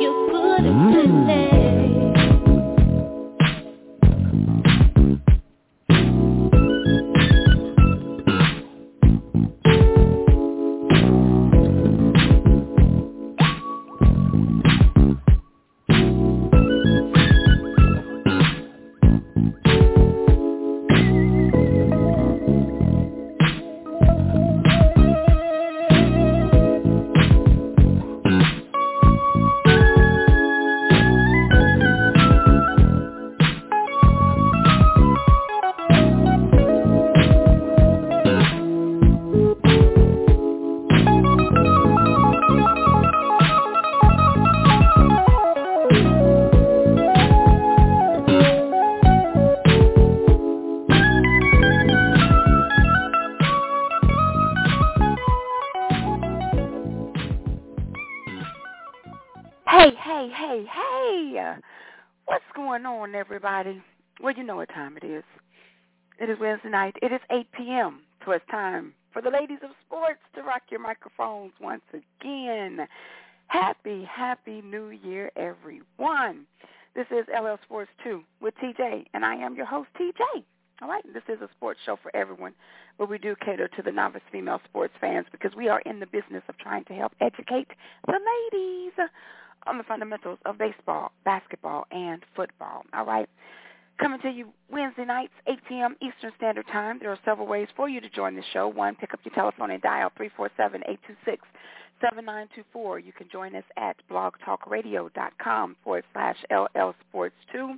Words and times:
You 0.00 0.10
mm. 0.10 0.30
good 0.32 0.64
and 0.64 1.59
on, 63.00 63.14
everybody? 63.14 63.82
Well, 64.22 64.34
you 64.36 64.42
know 64.42 64.56
what 64.56 64.68
time 64.68 64.98
it 64.98 65.04
is. 65.04 65.24
It 66.18 66.28
is 66.28 66.38
Wednesday 66.38 66.68
night. 66.68 66.96
It 67.00 67.12
is 67.12 67.20
8 67.30 67.46
p.m. 67.52 68.00
So 68.24 68.32
it's 68.32 68.44
time 68.50 68.92
for 69.10 69.22
the 69.22 69.30
ladies 69.30 69.60
of 69.62 69.70
sports 69.86 70.20
to 70.34 70.42
rock 70.42 70.62
your 70.70 70.80
microphones 70.80 71.52
once 71.60 71.80
again. 71.94 72.86
Happy, 73.46 74.04
happy 74.04 74.60
New 74.60 74.90
Year, 74.90 75.32
everyone. 75.34 76.44
This 76.94 77.06
is 77.10 77.24
LL 77.28 77.56
Sports 77.64 77.90
2 78.04 78.22
with 78.42 78.52
TJ, 78.62 79.06
and 79.14 79.24
I 79.24 79.34
am 79.34 79.56
your 79.56 79.66
host, 79.66 79.88
TJ. 79.98 80.44
All 80.82 80.88
right, 80.88 81.04
this 81.14 81.22
is 81.28 81.40
a 81.40 81.48
sports 81.56 81.80
show 81.86 81.98
for 82.02 82.14
everyone, 82.14 82.52
but 82.98 83.08
we 83.08 83.16
do 83.16 83.34
cater 83.42 83.68
to 83.68 83.82
the 83.82 83.92
novice 83.92 84.22
female 84.30 84.60
sports 84.68 84.94
fans 85.00 85.26
because 85.32 85.52
we 85.56 85.68
are 85.68 85.80
in 85.80 86.00
the 86.00 86.06
business 86.06 86.42
of 86.48 86.58
trying 86.58 86.84
to 86.84 86.92
help 86.92 87.12
educate 87.20 87.68
the 88.06 88.18
ladies 88.52 88.92
on 89.66 89.78
the 89.78 89.84
fundamentals 89.84 90.38
of 90.44 90.58
baseball, 90.58 91.12
basketball, 91.24 91.86
and 91.90 92.22
football. 92.34 92.84
All 92.94 93.04
right. 93.06 93.28
Coming 94.00 94.20
to 94.20 94.30
you 94.30 94.48
Wednesday 94.70 95.04
nights, 95.04 95.34
8 95.46 95.58
p.m. 95.68 95.94
Eastern 96.00 96.32
Standard 96.38 96.66
Time. 96.68 96.98
There 97.00 97.10
are 97.10 97.18
several 97.22 97.46
ways 97.46 97.68
for 97.76 97.86
you 97.86 98.00
to 98.00 98.08
join 98.08 98.34
the 98.34 98.42
show. 98.50 98.66
One, 98.66 98.94
pick 98.94 99.12
up 99.12 99.20
your 99.24 99.34
telephone 99.34 99.70
and 99.70 99.82
dial 99.82 100.10
347-826-7924. 102.02 103.04
You 103.04 103.12
can 103.12 103.28
join 103.30 103.54
us 103.54 103.64
at 103.76 103.96
blogtalkradio.com 104.10 105.76
forward 105.84 106.04
slash 106.14 106.36
LL 106.50 106.94
Sports 107.08 107.34
2. 107.52 107.74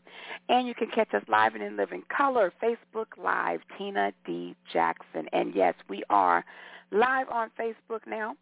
And 0.48 0.68
you 0.68 0.76
can 0.76 0.90
catch 0.94 1.12
us 1.12 1.24
live 1.26 1.56
and 1.56 1.64
in 1.64 1.76
living 1.76 2.04
color, 2.16 2.52
Facebook 2.62 3.18
Live, 3.20 3.58
Tina 3.76 4.12
D. 4.24 4.54
Jackson. 4.72 5.26
And 5.32 5.52
yes, 5.56 5.74
we 5.88 6.04
are 6.08 6.44
live 6.92 7.28
on 7.30 7.50
Facebook 7.58 8.06
now, 8.06 8.36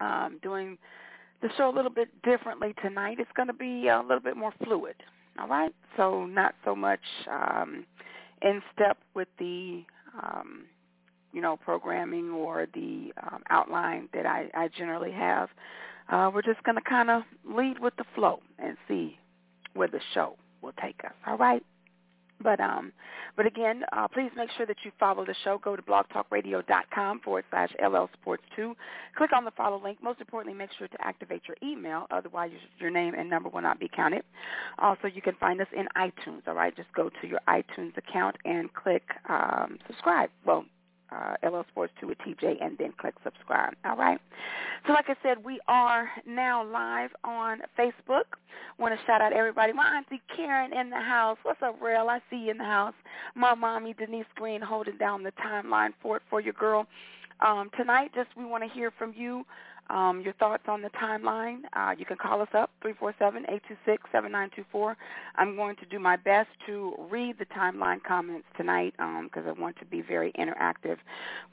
um, 0.00 0.40
doing 0.42 0.76
the 1.42 1.48
show 1.56 1.70
a 1.70 1.74
little 1.74 1.90
bit 1.90 2.08
differently 2.22 2.74
tonight. 2.82 3.18
It's 3.20 3.30
going 3.36 3.48
to 3.48 3.54
be 3.54 3.88
a 3.88 4.00
little 4.00 4.20
bit 4.20 4.36
more 4.36 4.52
fluid. 4.64 4.96
All 5.38 5.48
right, 5.48 5.74
so 5.96 6.24
not 6.24 6.54
so 6.64 6.74
much 6.74 7.00
um, 7.30 7.84
in 8.42 8.62
step 8.74 8.96
with 9.14 9.28
the 9.38 9.82
um, 10.22 10.64
you 11.32 11.42
know 11.42 11.58
programming 11.58 12.30
or 12.30 12.66
the 12.72 13.12
um, 13.22 13.42
outline 13.50 14.08
that 14.14 14.24
I, 14.24 14.48
I 14.54 14.68
generally 14.68 15.12
have. 15.12 15.50
Uh, 16.08 16.30
we're 16.32 16.42
just 16.42 16.62
going 16.62 16.76
to 16.76 16.88
kind 16.88 17.10
of 17.10 17.22
lead 17.44 17.80
with 17.80 17.94
the 17.96 18.04
flow 18.14 18.40
and 18.58 18.76
see 18.88 19.18
where 19.74 19.88
the 19.88 20.00
show 20.14 20.36
will 20.62 20.72
take 20.80 21.00
us. 21.04 21.12
All 21.26 21.36
right. 21.36 21.62
But 22.42 22.60
um, 22.60 22.92
but 23.36 23.46
again, 23.46 23.82
uh, 23.92 24.08
please 24.08 24.30
make 24.36 24.50
sure 24.56 24.66
that 24.66 24.76
you 24.84 24.92
follow 24.98 25.24
the 25.24 25.34
show. 25.44 25.58
Go 25.58 25.76
to 25.76 25.82
blogtalkradio.com 25.82 27.20
forward 27.20 27.44
slash 27.50 27.70
LL 27.82 28.06
Sports 28.20 28.42
2. 28.56 28.74
Click 29.16 29.30
on 29.34 29.44
the 29.44 29.50
follow 29.52 29.82
link. 29.82 30.02
Most 30.02 30.20
importantly, 30.20 30.56
make 30.56 30.70
sure 30.78 30.88
to 30.88 30.96
activate 31.00 31.42
your 31.48 31.56
email. 31.62 32.06
Otherwise, 32.10 32.50
your, 32.78 32.90
name 32.90 33.14
and 33.14 33.28
number 33.28 33.48
will 33.48 33.62
not 33.62 33.80
be 33.80 33.88
counted. 33.88 34.22
Also, 34.78 35.08
you 35.08 35.20
can 35.20 35.34
find 35.34 35.60
us 35.60 35.66
in 35.76 35.86
iTunes. 35.96 36.46
All 36.46 36.54
right, 36.54 36.74
just 36.76 36.92
go 36.94 37.10
to 37.20 37.26
your 37.26 37.40
iTunes 37.48 37.96
account 37.96 38.36
and 38.44 38.72
click 38.72 39.02
um, 39.28 39.78
subscribe. 39.86 40.30
Well, 40.44 40.64
uh, 41.10 41.34
LL 41.42 41.62
Sports 41.70 41.92
2 42.00 42.08
with 42.08 42.18
TJ 42.18 42.62
and 42.64 42.76
then 42.78 42.92
click 42.98 43.14
subscribe. 43.22 43.74
All 43.84 43.96
right. 43.96 44.20
So 44.86 44.92
like 44.92 45.06
I 45.08 45.14
said, 45.22 45.44
we 45.44 45.60
are 45.68 46.08
now 46.26 46.64
live 46.64 47.10
on 47.24 47.60
Facebook. 47.78 48.24
Want 48.78 48.98
to 48.98 49.06
shout 49.06 49.20
out 49.20 49.32
everybody. 49.32 49.72
My 49.72 49.96
auntie 49.96 50.22
Karen 50.34 50.72
in 50.72 50.90
the 50.90 51.00
house. 51.00 51.38
What's 51.42 51.62
up, 51.62 51.80
Rail? 51.80 52.08
I 52.08 52.20
see 52.30 52.36
you 52.36 52.50
in 52.50 52.58
the 52.58 52.64
house. 52.64 52.94
My 53.34 53.54
mommy 53.54 53.94
Denise 53.94 54.26
Green 54.34 54.60
holding 54.60 54.98
down 54.98 55.22
the 55.22 55.32
timeline 55.32 55.92
for 56.02 56.16
it 56.16 56.22
for 56.28 56.40
your 56.40 56.52
girl. 56.52 56.86
Um, 57.40 57.70
tonight, 57.76 58.12
just 58.14 58.28
we 58.36 58.44
want 58.44 58.64
to 58.64 58.70
hear 58.70 58.90
from 58.90 59.12
you. 59.16 59.44
Um, 59.88 60.20
your 60.20 60.32
thoughts 60.34 60.64
on 60.66 60.82
the 60.82 60.90
timeline. 60.90 61.60
Uh, 61.72 61.94
you 61.96 62.04
can 62.04 62.16
call 62.16 62.42
us 62.42 62.48
up, 62.54 62.70
347-826-7924. 62.84 64.96
I'm 65.36 65.54
going 65.54 65.76
to 65.76 65.86
do 65.86 66.00
my 66.00 66.16
best 66.16 66.48
to 66.66 66.94
read 67.10 67.38
the 67.38 67.46
timeline 67.46 68.02
comments 68.02 68.46
tonight 68.56 68.94
because 68.96 69.44
I 69.46 69.52
want 69.52 69.78
to 69.78 69.84
be 69.84 70.02
very 70.02 70.32
interactive 70.32 70.96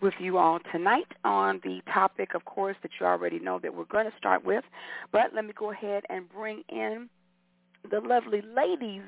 with 0.01 0.15
you 0.19 0.39
all 0.39 0.59
tonight 0.71 1.11
on 1.23 1.61
the 1.63 1.81
topic, 1.93 2.33
of 2.33 2.43
course, 2.45 2.75
that 2.81 2.89
you 2.99 3.05
already 3.05 3.37
know 3.39 3.59
that 3.59 3.71
we're 3.73 3.85
going 3.85 4.09
to 4.09 4.17
start 4.17 4.43
with. 4.43 4.63
But 5.11 5.35
let 5.35 5.45
me 5.45 5.53
go 5.57 5.71
ahead 5.71 6.03
and 6.09 6.27
bring 6.29 6.63
in 6.69 7.09
the 7.89 7.99
lovely 7.99 8.41
ladies 8.41 9.03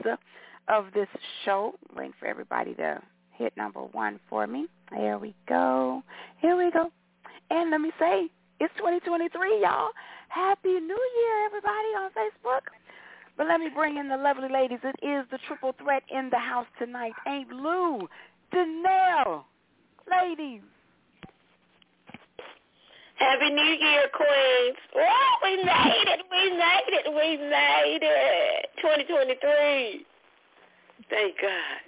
of 0.68 0.86
this 0.94 1.08
show. 1.44 1.76
Waiting 1.96 2.14
for 2.20 2.28
everybody 2.28 2.74
to 2.76 3.02
hit 3.32 3.56
number 3.58 3.82
one 3.82 4.20
for 4.30 4.48
me. 4.48 4.68
There 4.92 5.18
we 5.18 5.34
go. 5.48 6.04
Here 6.40 6.56
we 6.56 6.72
go. 6.72 6.92
And 7.50 7.72
let 7.72 7.82
me 7.82 7.92
say, 8.00 8.30
it's 8.66 8.74
2023, 8.78 9.62
y'all. 9.62 9.92
Happy 10.30 10.80
New 10.80 10.80
Year, 10.80 11.46
everybody 11.46 11.94
on 12.02 12.10
Facebook. 12.18 12.62
But 13.38 13.46
let 13.48 13.60
me 13.60 13.70
bring 13.70 13.98
in 13.98 14.10
the 14.10 14.18
lovely 14.18 14.50
ladies. 14.50 14.80
It 14.84 14.96
is 15.06 15.28
the 15.30 15.38
triple 15.48 15.74
threat 15.78 16.02
in 16.10 16.32
the 16.32 16.40
house 16.40 16.66
tonight. 16.80 17.14
Ain't 17.28 17.50
Lou, 17.50 18.10
Danelle, 18.52 19.44
ladies. 20.10 20.62
Happy 23.18 23.52
New 23.52 23.62
Year, 23.62 24.10
Queens. 24.16 24.78
Oh, 24.96 25.38
we 25.44 25.58
made 25.58 26.08
it. 26.08 26.22
We 26.32 26.50
made 26.58 26.90
it. 26.90 27.08
We 27.08 27.38
made 27.38 28.00
it. 28.02 28.70
2023. 28.82 30.08
Thank 31.12 31.40
God. 31.40 31.82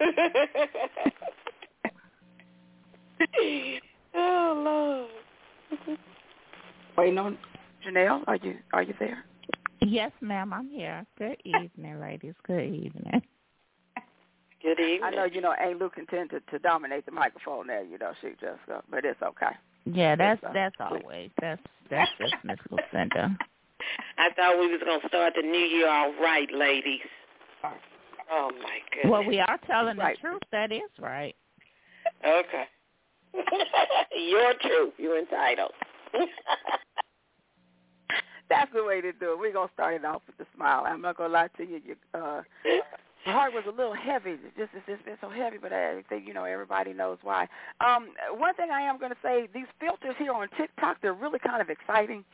oh, 4.14 4.62
Lord. 4.64 5.10
Waiting 6.96 7.18
on 7.18 7.38
Janelle. 7.86 8.22
Are 8.26 8.36
you 8.36 8.56
are 8.72 8.82
you 8.82 8.94
there? 8.98 9.24
Yes, 9.80 10.12
ma'am. 10.20 10.52
I'm 10.52 10.68
here. 10.68 11.04
Good 11.18 11.36
evening, 11.44 12.00
ladies. 12.00 12.34
Good 12.46 12.64
evening. 12.64 13.22
Good 14.62 14.78
evening. 14.78 15.00
I 15.02 15.10
know 15.10 15.24
you 15.24 15.40
know 15.40 15.52
Aunt 15.52 15.78
Luke 15.80 15.94
intended 15.98 16.42
to 16.50 16.58
dominate 16.58 17.04
the 17.06 17.12
microphone 17.12 17.66
there. 17.66 17.82
You 17.84 17.98
know 17.98 18.12
she 18.20 18.28
just, 18.40 18.60
uh, 18.72 18.80
but 18.90 19.04
it's 19.04 19.20
okay. 19.22 19.54
Yeah, 19.84 20.14
that's 20.14 20.40
Yes, 20.42 20.50
uh, 20.50 20.52
that's 20.54 20.76
please. 20.76 21.02
always 21.04 21.30
that's 21.40 21.62
that's 21.90 22.10
just 22.20 22.34
Miss 22.44 22.58
Lucinda. 22.70 23.36
I 24.18 24.30
thought 24.36 24.60
we 24.60 24.68
was 24.70 24.80
gonna 24.84 25.00
start 25.08 25.32
the 25.36 25.42
new 25.42 25.58
year 25.58 25.88
all 25.88 26.12
right, 26.22 26.48
ladies. 26.54 27.00
Oh 28.30 28.50
my 28.62 28.78
goodness. 28.92 29.10
Well, 29.10 29.24
we 29.24 29.40
are 29.40 29.58
telling 29.66 29.96
Right. 29.98 30.16
the 30.16 30.28
truth. 30.28 30.42
That 30.52 30.70
is 30.72 30.82
right. 31.00 31.34
Okay. 32.24 32.64
Your 34.30 34.52
truth. 34.60 34.94
You're 34.98 35.18
entitled. 35.18 35.72
That's 38.48 38.72
the 38.74 38.84
way 38.84 39.00
to 39.00 39.12
do 39.12 39.32
it. 39.32 39.38
We're 39.38 39.52
gonna 39.52 39.70
start 39.72 39.94
it 39.94 40.04
off 40.04 40.22
with 40.26 40.46
a 40.46 40.50
smile. 40.54 40.84
I'm 40.86 41.00
not 41.00 41.16
gonna 41.16 41.32
lie 41.32 41.48
to 41.56 41.64
you. 41.64 41.80
you 41.84 41.96
uh, 42.14 42.42
my 43.26 43.32
heart 43.32 43.52
was 43.54 43.64
a 43.66 43.70
little 43.70 43.94
heavy. 43.94 44.32
It's 44.32 44.56
just 44.56 44.70
it's 44.74 44.86
just 44.86 45.04
been 45.04 45.16
so 45.20 45.30
heavy, 45.30 45.56
but 45.56 45.72
I 45.72 46.02
think 46.08 46.26
you 46.26 46.34
know 46.34 46.44
everybody 46.44 46.92
knows 46.92 47.18
why. 47.22 47.46
Um, 47.80 48.08
one 48.36 48.54
thing 48.54 48.70
I 48.70 48.80
am 48.82 48.98
going 48.98 49.12
to 49.12 49.16
say, 49.22 49.48
these 49.54 49.66
filters 49.78 50.16
here 50.18 50.32
on 50.32 50.48
TikTok, 50.56 51.00
they're 51.00 51.14
really 51.14 51.38
kind 51.38 51.62
of 51.62 51.70
exciting. 51.70 52.24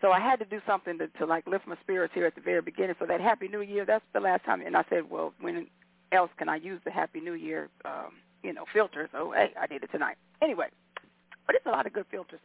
So 0.00 0.12
I 0.12 0.20
had 0.20 0.38
to 0.38 0.44
do 0.44 0.60
something 0.66 0.98
to, 0.98 1.08
to 1.18 1.26
like 1.26 1.46
lift 1.46 1.66
my 1.66 1.76
spirits 1.82 2.14
here 2.14 2.26
at 2.26 2.36
the 2.36 2.40
very 2.40 2.62
beginning. 2.62 2.94
So 3.00 3.06
that 3.06 3.20
Happy 3.20 3.48
New 3.48 3.62
Year, 3.62 3.84
that's 3.84 4.04
the 4.12 4.20
last 4.20 4.44
time. 4.44 4.60
And 4.60 4.76
I 4.76 4.84
said, 4.88 5.10
well, 5.10 5.32
when 5.40 5.66
else 6.12 6.30
can 6.38 6.48
I 6.48 6.56
use 6.56 6.80
the 6.84 6.92
Happy 6.92 7.20
New 7.20 7.34
Year, 7.34 7.68
um, 7.84 8.12
you 8.44 8.52
know, 8.52 8.66
filter? 8.72 9.08
So 9.12 9.32
hey, 9.32 9.50
I 9.60 9.66
did 9.66 9.82
it 9.82 9.90
tonight. 9.90 10.16
Anyway, 10.42 10.68
but 11.46 11.56
it's 11.56 11.66
a 11.66 11.70
lot 11.70 11.86
of 11.86 11.92
good 11.92 12.06
filters 12.10 12.40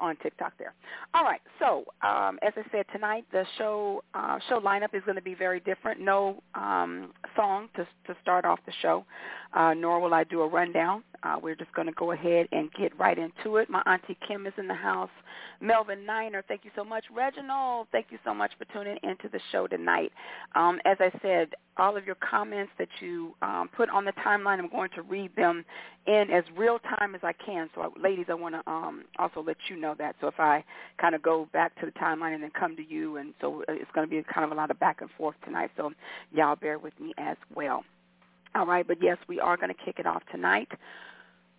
on 0.00 0.16
TikTok 0.16 0.52
there. 0.58 0.74
All 1.14 1.24
right, 1.24 1.40
so 1.58 1.84
um, 2.06 2.38
as 2.42 2.52
I 2.56 2.62
said 2.70 2.86
tonight, 2.92 3.24
the 3.32 3.44
show 3.58 4.02
uh, 4.14 4.38
show 4.48 4.60
lineup 4.60 4.94
is 4.94 5.02
going 5.04 5.16
to 5.16 5.22
be 5.22 5.34
very 5.34 5.60
different. 5.60 6.00
No 6.00 6.42
um, 6.54 7.12
song 7.34 7.68
to 7.76 7.84
to 8.06 8.16
start 8.22 8.44
off 8.44 8.58
the 8.66 8.72
show, 8.82 9.04
uh, 9.54 9.74
nor 9.74 10.00
will 10.00 10.14
I 10.14 10.24
do 10.24 10.42
a 10.42 10.48
rundown. 10.48 11.02
Uh, 11.22 11.36
we're 11.42 11.54
just 11.54 11.72
going 11.72 11.86
to 11.86 11.92
go 11.94 12.12
ahead 12.12 12.46
and 12.52 12.70
get 12.78 12.96
right 12.98 13.18
into 13.18 13.56
it. 13.56 13.68
My 13.70 13.82
auntie 13.86 14.16
Kim 14.26 14.46
is 14.46 14.52
in 14.58 14.68
the 14.68 14.74
house. 14.74 15.10
Melvin 15.60 16.04
Niner, 16.04 16.44
thank 16.46 16.64
you 16.64 16.70
so 16.76 16.84
much. 16.84 17.04
Reginald, 17.14 17.88
thank 17.90 18.06
you 18.10 18.18
so 18.24 18.34
much 18.34 18.52
for 18.58 18.64
tuning 18.72 18.98
into 19.02 19.28
the 19.32 19.40
show 19.50 19.66
tonight. 19.66 20.12
Um, 20.54 20.78
as 20.84 20.98
I 21.00 21.10
said, 21.22 21.48
all 21.78 21.96
of 21.96 22.06
your 22.06 22.16
comments 22.16 22.72
that 22.78 22.88
you 23.00 23.34
um, 23.42 23.68
put 23.74 23.90
on 23.90 24.04
the 24.04 24.12
timeline, 24.12 24.58
I'm 24.58 24.68
going 24.68 24.90
to 24.94 25.02
read 25.02 25.34
them 25.36 25.64
in 26.06 26.30
as 26.30 26.44
real 26.56 26.78
time 26.78 27.14
as 27.14 27.20
I 27.22 27.32
can. 27.32 27.68
So, 27.74 27.92
ladies, 28.00 28.26
I 28.28 28.34
want 28.34 28.54
to 28.54 28.70
um, 28.70 29.04
also 29.18 29.42
let 29.42 29.56
you 29.68 29.76
know 29.76 29.85
that. 29.94 30.16
So, 30.20 30.28
if 30.28 30.38
I 30.38 30.64
kind 31.00 31.14
of 31.14 31.22
go 31.22 31.48
back 31.52 31.78
to 31.80 31.86
the 31.86 31.92
timeline 31.92 32.34
and 32.34 32.42
then 32.42 32.50
come 32.58 32.76
to 32.76 32.84
you, 32.84 33.16
and 33.16 33.34
so 33.40 33.62
uh, 33.62 33.72
it's 33.72 33.90
going 33.94 34.08
to 34.08 34.10
be 34.10 34.22
kind 34.32 34.44
of 34.44 34.52
a 34.52 34.54
lot 34.54 34.70
of 34.70 34.78
back 34.78 35.00
and 35.00 35.10
forth 35.16 35.36
tonight. 35.44 35.70
So, 35.76 35.92
y'all 36.32 36.56
bear 36.56 36.78
with 36.78 36.98
me 37.00 37.12
as 37.18 37.36
well. 37.54 37.84
All 38.54 38.66
right, 38.66 38.86
but 38.86 38.98
yes, 39.02 39.18
we 39.28 39.38
are 39.38 39.56
going 39.56 39.68
to 39.68 39.84
kick 39.84 39.98
it 39.98 40.06
off 40.06 40.22
tonight 40.32 40.68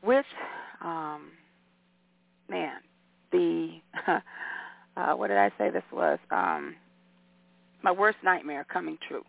with, 0.04 0.26
um, 0.82 1.32
man, 2.50 2.78
the 3.32 3.80
uh, 4.98 5.14
what 5.14 5.28
did 5.28 5.38
I 5.38 5.52
say 5.58 5.70
this 5.70 5.84
was? 5.92 6.20
Um, 6.32 6.76
my 7.84 7.92
worst 7.92 8.18
nightmare 8.24 8.66
coming 8.72 8.98
true 9.08 9.24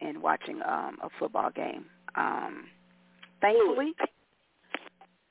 in 0.00 0.20
watching 0.20 0.60
um, 0.62 0.98
a 1.02 1.08
football 1.18 1.50
game. 1.50 1.86
Um, 2.14 2.64
thankfully, 3.40 3.92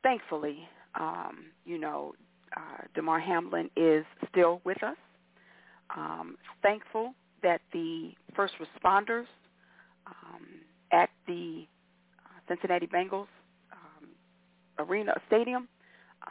thankfully, 0.03 0.59
um, 0.99 1.45
you 1.65 1.77
know, 1.77 2.13
uh, 2.57 2.83
Damar 2.95 3.19
Hamlin 3.19 3.69
is 3.75 4.05
still 4.29 4.61
with 4.63 4.81
us. 4.83 4.97
Um, 5.95 6.37
thankful 6.61 7.13
that 7.43 7.61
the 7.71 8.11
first 8.35 8.55
responders 8.59 9.25
um, 10.05 10.45
at 10.91 11.09
the 11.27 11.65
uh, 12.19 12.39
Cincinnati 12.47 12.87
Bengals 12.87 13.27
um, 13.71 14.09
arena 14.79 15.13
stadium 15.27 15.67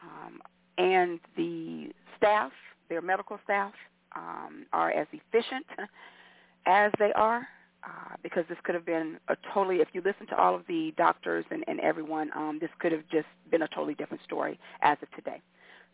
um, 0.02 0.40
and 0.78 1.20
the 1.36 1.90
staff, 2.16 2.52
their 2.88 3.00
medical 3.00 3.38
staff, 3.44 3.72
um, 4.14 4.66
are 4.72 4.90
as 4.90 5.06
efficient 5.12 5.66
as 6.66 6.90
they 6.98 7.12
are 7.14 7.46
uh, 7.84 8.16
because 8.22 8.44
this 8.48 8.58
could 8.64 8.74
have 8.74 8.84
been 8.84 9.18
a 9.28 9.36
totally, 9.54 9.76
if 9.76 9.88
you 9.92 10.02
listen 10.04 10.26
to 10.26 10.36
all 10.36 10.54
of 10.54 10.62
the 10.66 10.92
doctors 10.96 11.44
and, 11.50 11.64
and 11.68 11.78
everyone, 11.80 12.30
um, 12.34 12.58
this 12.60 12.70
could 12.80 12.90
have 12.92 13.06
just 13.10 13.26
been 13.50 13.62
a 13.62 13.68
totally 13.68 13.94
different 13.94 14.22
story 14.24 14.58
as 14.82 14.98
of 15.02 15.10
today. 15.12 15.40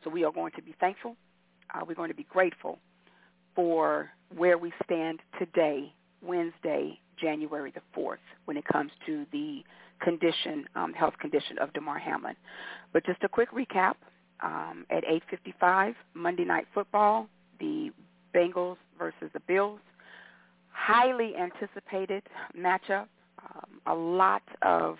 So 0.04 0.10
we 0.10 0.24
are 0.24 0.32
going 0.32 0.52
to 0.56 0.62
be 0.62 0.74
thankful. 0.80 1.16
Uh, 1.74 1.84
we're 1.86 1.94
going 1.94 2.10
to 2.10 2.16
be 2.16 2.26
grateful 2.28 2.78
for 3.54 4.10
where 4.34 4.58
we 4.58 4.72
stand 4.84 5.20
today, 5.38 5.92
Wednesday, 6.22 6.98
January 7.20 7.72
the 7.72 8.00
4th, 8.00 8.16
when 8.46 8.56
it 8.56 8.64
comes 8.64 8.90
to 9.06 9.26
the 9.32 9.62
condition, 10.00 10.66
um, 10.74 10.92
health 10.92 11.14
condition 11.18 11.58
of 11.58 11.72
Damar 11.72 11.98
Hamlin. 11.98 12.34
But 12.92 13.04
just 13.06 13.22
a 13.22 13.28
quick 13.28 13.50
recap. 13.52 13.94
Um, 14.42 14.86
at 14.90 15.04
8.55, 15.04 15.94
Monday 16.14 16.44
Night 16.44 16.66
Football, 16.74 17.28
the 17.60 17.92
Bengals 18.34 18.76
versus 18.98 19.30
the 19.32 19.40
Bills. 19.46 19.78
Highly 20.72 21.34
anticipated 21.36 22.24
matchup. 22.58 23.06
Um, 23.38 23.80
a 23.86 23.94
lot 23.94 24.42
of 24.62 24.96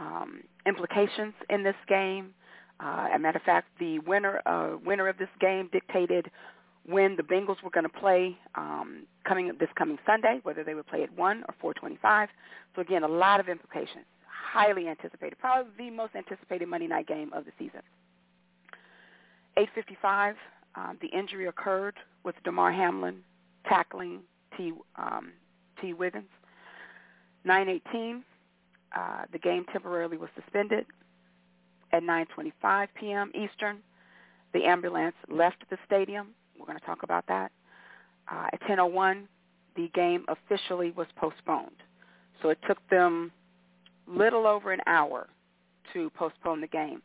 um, 0.00 0.40
implications 0.66 1.34
in 1.50 1.62
this 1.62 1.76
game. 1.88 2.34
Uh, 2.80 3.08
as 3.10 3.16
a 3.16 3.18
matter 3.18 3.38
of 3.38 3.44
fact, 3.44 3.68
the 3.78 3.98
winner 4.00 4.40
uh, 4.46 4.76
winner 4.84 5.08
of 5.08 5.18
this 5.18 5.28
game 5.40 5.68
dictated 5.72 6.30
when 6.86 7.16
the 7.16 7.22
Bengals 7.22 7.62
were 7.62 7.70
going 7.70 7.84
to 7.84 7.98
play 8.00 8.36
um, 8.56 9.06
coming 9.26 9.50
this 9.58 9.68
coming 9.76 9.98
Sunday, 10.04 10.40
whether 10.42 10.64
they 10.64 10.74
would 10.74 10.86
play 10.86 11.02
at 11.02 11.16
one 11.16 11.44
or 11.62 11.74
4:25. 11.74 12.28
So 12.74 12.82
again, 12.82 13.04
a 13.04 13.08
lot 13.08 13.40
of 13.40 13.48
implications. 13.48 14.04
Highly 14.26 14.88
anticipated, 14.88 15.38
probably 15.38 15.72
the 15.76 15.90
most 15.90 16.14
anticipated 16.14 16.68
Monday 16.68 16.86
night 16.86 17.06
game 17.06 17.32
of 17.32 17.44
the 17.44 17.52
season. 17.58 17.80
8:55, 19.56 20.34
um, 20.74 20.98
the 21.00 21.08
injury 21.08 21.46
occurred 21.46 21.96
with 22.24 22.34
Damar 22.44 22.72
Hamlin 22.72 23.22
tackling 23.68 24.20
T. 24.56 24.72
Um, 24.96 25.32
Tee 25.80 25.94
Higgins. 25.98 26.28
9:18, 27.44 28.22
uh, 28.96 29.24
the 29.32 29.38
game 29.38 29.64
temporarily 29.72 30.16
was 30.16 30.30
suspended. 30.34 30.86
At 31.94 32.02
9:25 32.02 32.88
p.m. 32.98 33.30
Eastern, 33.36 33.78
the 34.52 34.64
ambulance 34.64 35.14
left 35.28 35.58
the 35.70 35.78
stadium. 35.86 36.30
We're 36.58 36.66
going 36.66 36.78
to 36.78 36.84
talk 36.84 37.04
about 37.04 37.24
that. 37.28 37.52
Uh, 38.28 38.48
at 38.52 38.60
10:01, 38.62 39.28
the 39.76 39.88
game 39.94 40.24
officially 40.26 40.90
was 40.90 41.06
postponed. 41.14 41.84
So 42.42 42.48
it 42.48 42.58
took 42.66 42.78
them 42.90 43.30
little 44.08 44.44
over 44.44 44.72
an 44.72 44.80
hour 44.88 45.28
to 45.92 46.10
postpone 46.10 46.60
the 46.60 46.66
game. 46.66 47.00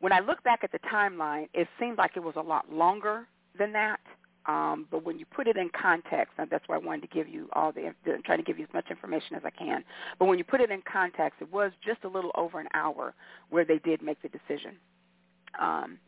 When 0.00 0.12
I 0.12 0.18
look 0.18 0.42
back 0.42 0.64
at 0.64 0.72
the 0.72 0.80
timeline, 0.80 1.48
it 1.54 1.68
seemed 1.78 1.98
like 1.98 2.16
it 2.16 2.22
was 2.24 2.34
a 2.34 2.42
lot 2.42 2.72
longer 2.72 3.28
than 3.56 3.72
that. 3.74 4.00
Um, 4.46 4.86
but 4.90 5.04
when 5.04 5.18
you 5.18 5.24
put 5.24 5.46
it 5.46 5.56
in 5.56 5.70
context, 5.70 6.34
and 6.36 6.50
that's 6.50 6.64
why 6.68 6.74
I 6.74 6.78
wanted 6.78 7.02
to 7.02 7.08
give 7.08 7.28
you 7.28 7.48
all 7.54 7.72
the, 7.72 7.86
I'm 7.86 8.22
trying 8.24 8.38
to 8.38 8.44
give 8.44 8.58
you 8.58 8.64
as 8.64 8.74
much 8.74 8.86
information 8.90 9.36
as 9.36 9.42
I 9.44 9.50
can. 9.50 9.84
But 10.18 10.26
when 10.26 10.36
you 10.36 10.44
put 10.44 10.60
it 10.60 10.70
in 10.70 10.82
context, 10.90 11.40
it 11.40 11.50
was 11.50 11.72
just 11.84 12.04
a 12.04 12.08
little 12.08 12.30
over 12.34 12.60
an 12.60 12.68
hour 12.74 13.14
where 13.48 13.64
they 13.64 13.78
did 13.78 14.02
make 14.02 14.20
the 14.20 14.28
decision. 14.28 14.76
Um, 15.58 15.98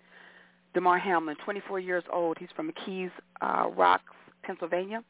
Damar 0.75 0.99
Hamlin, 0.99 1.37
24 1.43 1.81
years 1.81 2.05
old. 2.12 2.37
He's 2.38 2.50
from 2.55 2.71
McKees 2.71 3.11
uh, 3.40 3.71
Rocks, 3.75 4.12
Pennsylvania, 4.43 5.02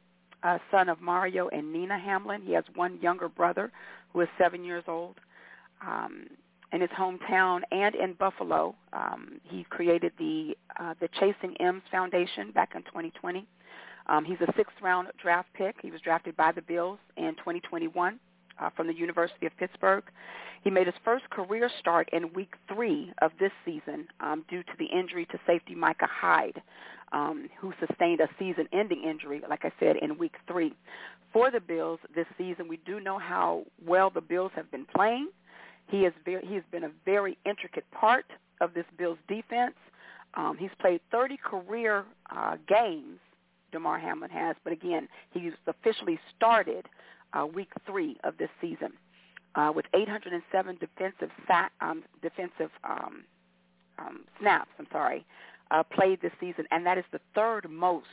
uh, 0.44 0.58
son 0.70 0.88
of 0.88 1.00
Mario 1.00 1.48
and 1.48 1.72
Nina 1.72 1.98
Hamlin. 1.98 2.42
He 2.42 2.52
has 2.52 2.64
one 2.76 3.00
younger 3.00 3.28
brother 3.28 3.72
who 4.12 4.20
is 4.20 4.28
seven 4.38 4.62
years 4.62 4.84
old. 4.86 5.16
Um, 5.84 6.28
in 6.72 6.80
his 6.80 6.90
hometown 6.90 7.60
and 7.70 7.94
in 7.94 8.14
Buffalo, 8.14 8.74
um, 8.92 9.40
he 9.44 9.64
created 9.64 10.12
the 10.18 10.56
uh, 10.78 10.94
the 11.00 11.08
Chasing 11.20 11.56
M's 11.60 11.82
Foundation 11.90 12.50
back 12.50 12.74
in 12.74 12.82
2020. 12.82 13.46
Um, 14.08 14.24
he's 14.24 14.40
a 14.40 14.52
sixth-round 14.56 15.08
draft 15.20 15.48
pick. 15.54 15.76
He 15.82 15.90
was 15.90 16.00
drafted 16.00 16.36
by 16.36 16.52
the 16.52 16.62
Bills 16.62 16.98
in 17.16 17.34
2021 17.36 18.20
uh, 18.58 18.70
from 18.70 18.86
the 18.86 18.94
University 18.94 19.46
of 19.46 19.56
Pittsburgh. 19.56 20.04
He 20.62 20.70
made 20.70 20.86
his 20.86 20.96
first 21.04 21.28
career 21.30 21.70
start 21.78 22.08
in 22.12 22.32
Week 22.32 22.54
Three 22.72 23.12
of 23.22 23.32
this 23.38 23.52
season 23.64 24.08
um, 24.20 24.44
due 24.48 24.62
to 24.62 24.72
the 24.78 24.86
injury 24.86 25.26
to 25.26 25.38
safety 25.46 25.74
Micah 25.74 26.08
Hyde, 26.10 26.62
um, 27.12 27.48
who 27.58 27.72
sustained 27.86 28.20
a 28.20 28.28
season-ending 28.38 29.02
injury, 29.02 29.42
like 29.48 29.64
I 29.64 29.72
said, 29.78 29.96
in 29.96 30.18
Week 30.18 30.34
Three. 30.46 30.74
For 31.32 31.50
the 31.50 31.60
Bills 31.60 32.00
this 32.14 32.26
season, 32.38 32.68
we 32.68 32.78
do 32.78 33.00
know 33.00 33.18
how 33.18 33.64
well 33.84 34.10
the 34.10 34.20
Bills 34.20 34.52
have 34.56 34.70
been 34.70 34.86
playing. 34.86 35.28
He 35.88 36.02
has 36.02 36.12
very, 36.24 36.44
he 36.46 36.54
has 36.54 36.64
been 36.70 36.84
a 36.84 36.90
very 37.04 37.38
intricate 37.44 37.84
part 37.92 38.26
of 38.60 38.74
this 38.74 38.84
Bills 38.98 39.18
defense. 39.28 39.74
Um, 40.34 40.56
he's 40.58 40.70
played 40.80 41.00
30 41.10 41.38
career 41.38 42.04
uh, 42.34 42.56
games. 42.68 43.18
Damar 43.72 43.98
Hamlin 43.98 44.30
has, 44.30 44.56
but 44.64 44.72
again, 44.72 45.08
he's 45.32 45.52
officially 45.66 46.18
started 46.36 46.86
uh, 47.32 47.46
week 47.46 47.70
three 47.84 48.16
of 48.24 48.38
this 48.38 48.48
season 48.60 48.92
uh, 49.56 49.72
with 49.74 49.86
807 49.94 50.78
defensive 50.78 51.30
sa- 51.46 51.68
um, 51.80 52.04
defensive 52.22 52.70
um, 52.84 53.24
um, 53.98 54.20
snaps. 54.40 54.70
I'm 54.78 54.86
sorry, 54.92 55.26
uh, 55.70 55.82
played 55.82 56.20
this 56.22 56.32
season, 56.38 56.66
and 56.70 56.86
that 56.86 56.98
is 56.98 57.04
the 57.12 57.20
third 57.34 57.68
most 57.68 58.06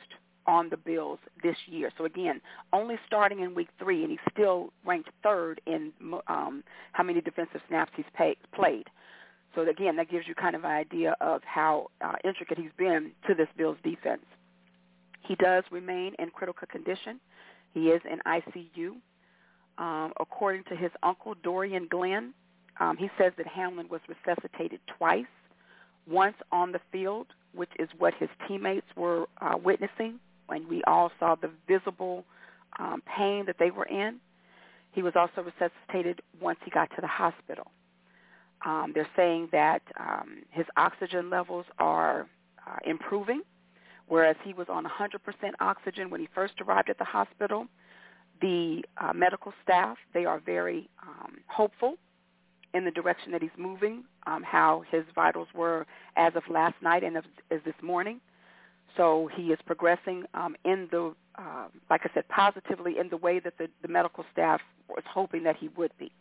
on 0.48 0.70
the 0.70 0.78
Bills 0.78 1.20
this 1.42 1.56
year. 1.68 1.92
So 1.98 2.06
again, 2.06 2.42
only 2.72 2.96
starting 3.06 3.40
in 3.40 3.56
week 3.56 3.70
three, 3.80 4.02
and 4.04 4.12
he's 4.12 4.20
still 4.32 4.72
ranked 4.86 5.10
third 5.22 5.62
in 5.66 5.92
um, 6.28 6.64
how 6.92 7.04
many 7.04 7.22
defensive 7.22 7.62
snaps 7.68 7.92
he's 7.96 8.06
pay, 8.16 8.36
played. 8.54 8.88
So 9.56 9.62
again, 9.62 9.96
that 9.98 10.10
gives 10.10 10.28
you 10.28 10.36
kind 10.36 10.56
of 10.56 10.64
an 10.64 10.72
idea 10.72 11.16
of 11.22 11.42
how 11.46 11.88
uh, 12.02 12.14
intricate 12.24 12.58
he's 12.58 12.72
been 12.78 13.12
to 13.28 13.36
this 13.36 13.48
Bills 13.56 13.78
defense. 13.84 14.26
He 15.22 15.36
does 15.36 15.64
remain 15.72 16.14
in 16.20 16.30
critical 16.30 16.68
condition. 16.68 17.20
He 17.74 17.90
is 17.90 18.02
in 18.10 18.20
ICU. 18.26 18.96
Um, 19.78 20.14
according 20.20 20.64
to 20.66 20.76
his 20.76 20.92
uncle, 21.02 21.36
Dorian 21.44 21.88
Glenn, 21.90 22.34
um, 22.80 22.98
he 22.98 23.10
says 23.18 23.34
that 23.38 23.48
Hamlin 23.48 23.88
was 23.90 24.02
resuscitated 24.08 24.80
twice, 24.98 25.26
once 26.08 26.36
on 26.52 26.72
the 26.72 26.80
field, 26.92 27.28
which 27.56 27.72
is 27.80 27.90
what 27.98 28.14
his 28.20 28.30
teammates 28.48 28.86
were 28.96 29.28
uh, 29.42 29.56
witnessing 29.64 30.20
when 30.54 30.68
we 30.70 30.84
all 30.86 31.12
saw 31.20 31.34
the 31.36 31.50
visible 31.68 32.24
um, 32.78 33.02
pain 33.18 33.46
that 33.48 33.56
they 33.58 33.72
were 33.72 33.86
in. 33.86 34.20
He 34.92 35.02
was 35.02 35.14
also 35.16 35.42
resuscitated 35.42 36.22
once 36.40 36.60
he 36.64 36.70
got 36.70 36.90
to 36.92 37.02
the 37.02 37.08
hospital. 37.08 37.72
Um, 38.64 38.92
they're 38.94 39.10
saying 39.16 39.50
that 39.52 39.82
um, 40.00 40.44
his 40.52 40.66
oxygen 40.78 41.30
levels 41.32 41.66
are 41.80 42.28
uh, 42.68 42.78
improving, 42.86 43.42
whereas 44.08 44.36
he 44.44 44.54
was 44.54 44.68
on 44.70 44.86
100% 44.86 45.18
oxygen 45.60 46.10
when 46.12 46.22
he 46.22 46.30
first 46.36 46.54
arrived 46.62 46.90
at 46.90 47.00
the 47.00 47.04
hospital. 47.04 47.66
The 48.42 48.84
uh, 48.98 49.12
medical 49.14 49.54
staff, 49.64 49.98
they 50.14 50.26
are 50.26 50.40
very 50.40 50.88
um, 51.02 51.38
hopeful 51.48 51.96
in 52.76 52.86
the 52.86 52.92
direction 52.92 53.32
that 53.32 53.42
he's 53.42 53.58
moving, 53.58 54.04
um, 54.28 54.44
how 54.44 54.84
his 54.92 55.04
vitals 55.16 55.48
were 55.56 55.86
as 56.16 56.34
of 56.36 56.44
last 56.50 56.76
night 56.82 57.04
and 57.04 57.18
as, 57.18 57.24
as 57.50 57.60
this 57.66 57.76
morning. 57.82 58.20
So 58.98 59.30
he 59.36 59.48
is 59.48 59.60
progressing 59.66 60.26
um, 60.34 60.56
in 60.66 60.88
the, 60.92 61.16
uh, 61.38 61.68
like 61.90 62.02
I 62.04 62.10
said, 62.14 62.28
positively 62.30 63.00
in 63.00 63.10
the 63.10 63.18
way 63.18 63.40
that 63.40 63.58
the, 63.58 63.68
the 63.82 63.88
medical 63.88 64.26
staff 64.32 64.62
was 64.88 65.04
hoping 65.10 65.44
that 65.44 65.58
he 65.58 65.70
would 65.70 65.92
be. 65.98 66.12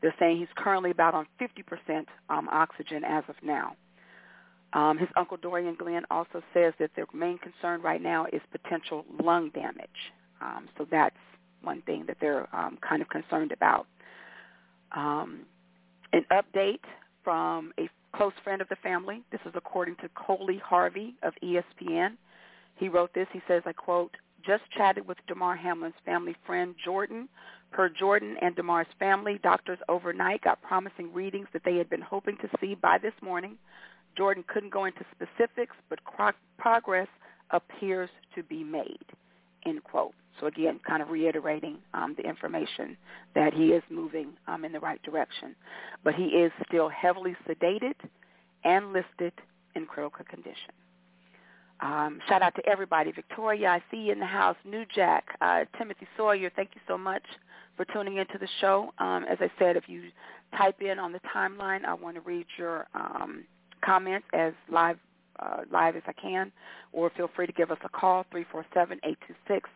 They're 0.00 0.14
saying 0.18 0.38
he's 0.38 0.48
currently 0.56 0.90
about 0.90 1.14
on 1.14 1.26
50% 1.40 2.06
um, 2.28 2.48
oxygen 2.50 3.04
as 3.04 3.24
of 3.28 3.36
now. 3.42 3.76
Um, 4.72 4.98
his 4.98 5.08
uncle 5.16 5.36
Dorian 5.36 5.74
Glenn 5.74 6.04
also 6.10 6.42
says 6.52 6.74
that 6.78 6.90
their 6.96 7.06
main 7.14 7.38
concern 7.38 7.80
right 7.80 8.02
now 8.02 8.26
is 8.32 8.40
potential 8.52 9.04
lung 9.22 9.50
damage. 9.50 10.12
Um, 10.40 10.68
so 10.76 10.86
that's 10.90 11.16
one 11.62 11.82
thing 11.82 12.04
that 12.06 12.18
they're 12.20 12.46
um, 12.54 12.78
kind 12.86 13.00
of 13.00 13.08
concerned 13.08 13.52
about. 13.52 13.86
Um, 14.94 15.40
an 16.12 16.24
update 16.30 16.80
from 17.24 17.72
a 17.78 17.88
close 18.16 18.32
friend 18.42 18.62
of 18.62 18.68
the 18.68 18.76
family. 18.76 19.22
This 19.30 19.40
is 19.44 19.52
according 19.54 19.96
to 19.96 20.08
Coley 20.14 20.60
Harvey 20.64 21.14
of 21.22 21.34
ESPN. 21.42 22.16
He 22.76 22.88
wrote 22.88 23.12
this. 23.14 23.26
He 23.32 23.42
says, 23.46 23.62
I 23.66 23.72
quote, 23.72 24.16
just 24.44 24.62
chatted 24.76 25.06
with 25.06 25.18
Damar 25.26 25.56
Hamlin's 25.56 25.94
family 26.04 26.34
friend 26.46 26.74
Jordan. 26.82 27.28
Per 27.72 27.88
Jordan 27.88 28.36
and 28.40 28.54
Damar's 28.54 28.86
family, 28.98 29.38
doctors 29.42 29.78
overnight 29.88 30.42
got 30.42 30.62
promising 30.62 31.12
readings 31.12 31.48
that 31.52 31.62
they 31.64 31.76
had 31.76 31.90
been 31.90 32.00
hoping 32.00 32.36
to 32.38 32.48
see 32.60 32.74
by 32.74 32.96
this 32.96 33.12
morning. 33.22 33.56
Jordan 34.16 34.44
couldn't 34.46 34.72
go 34.72 34.86
into 34.86 35.04
specifics, 35.14 35.76
but 35.90 35.98
progress 36.56 37.08
appears 37.50 38.08
to 38.34 38.42
be 38.42 38.64
made, 38.64 39.04
end 39.66 39.82
quote. 39.84 40.14
So 40.40 40.46
again, 40.46 40.80
kind 40.86 41.02
of 41.02 41.10
reiterating 41.10 41.78
um, 41.94 42.14
the 42.16 42.28
information 42.28 42.96
that 43.34 43.54
he 43.54 43.68
is 43.68 43.82
moving 43.90 44.30
um, 44.46 44.64
in 44.64 44.72
the 44.72 44.80
right 44.80 45.02
direction. 45.02 45.54
But 46.04 46.14
he 46.14 46.24
is 46.24 46.52
still 46.68 46.88
heavily 46.88 47.36
sedated 47.48 47.94
and 48.64 48.92
listed 48.92 49.32
in 49.74 49.86
critical 49.86 50.24
condition. 50.24 50.72
Um, 51.80 52.20
shout 52.28 52.42
out 52.42 52.54
to 52.54 52.66
everybody. 52.66 53.12
Victoria, 53.12 53.68
I 53.68 53.82
see 53.90 53.98
you 53.98 54.12
in 54.12 54.18
the 54.18 54.26
house. 54.26 54.56
New 54.64 54.84
Jack, 54.94 55.36
uh, 55.40 55.64
Timothy 55.76 56.06
Sawyer, 56.16 56.50
thank 56.56 56.70
you 56.74 56.80
so 56.88 56.96
much 56.96 57.22
for 57.76 57.84
tuning 57.86 58.16
into 58.16 58.38
the 58.38 58.48
show. 58.60 58.92
Um, 58.98 59.24
as 59.28 59.38
I 59.40 59.50
said, 59.58 59.76
if 59.76 59.84
you 59.86 60.04
type 60.56 60.80
in 60.80 60.98
on 60.98 61.12
the 61.12 61.20
timeline, 61.34 61.84
I 61.84 61.92
want 61.92 62.16
to 62.16 62.22
read 62.22 62.46
your 62.56 62.86
um, 62.94 63.44
comments 63.84 64.26
as 64.32 64.54
live 64.70 64.96
uh, 65.38 65.62
live 65.70 65.96
as 65.96 66.02
I 66.06 66.12
can, 66.12 66.52
or 66.92 67.10
feel 67.16 67.28
free 67.34 67.46
to 67.46 67.52
give 67.52 67.70
us 67.70 67.78
a 67.84 67.88
call, 67.88 68.24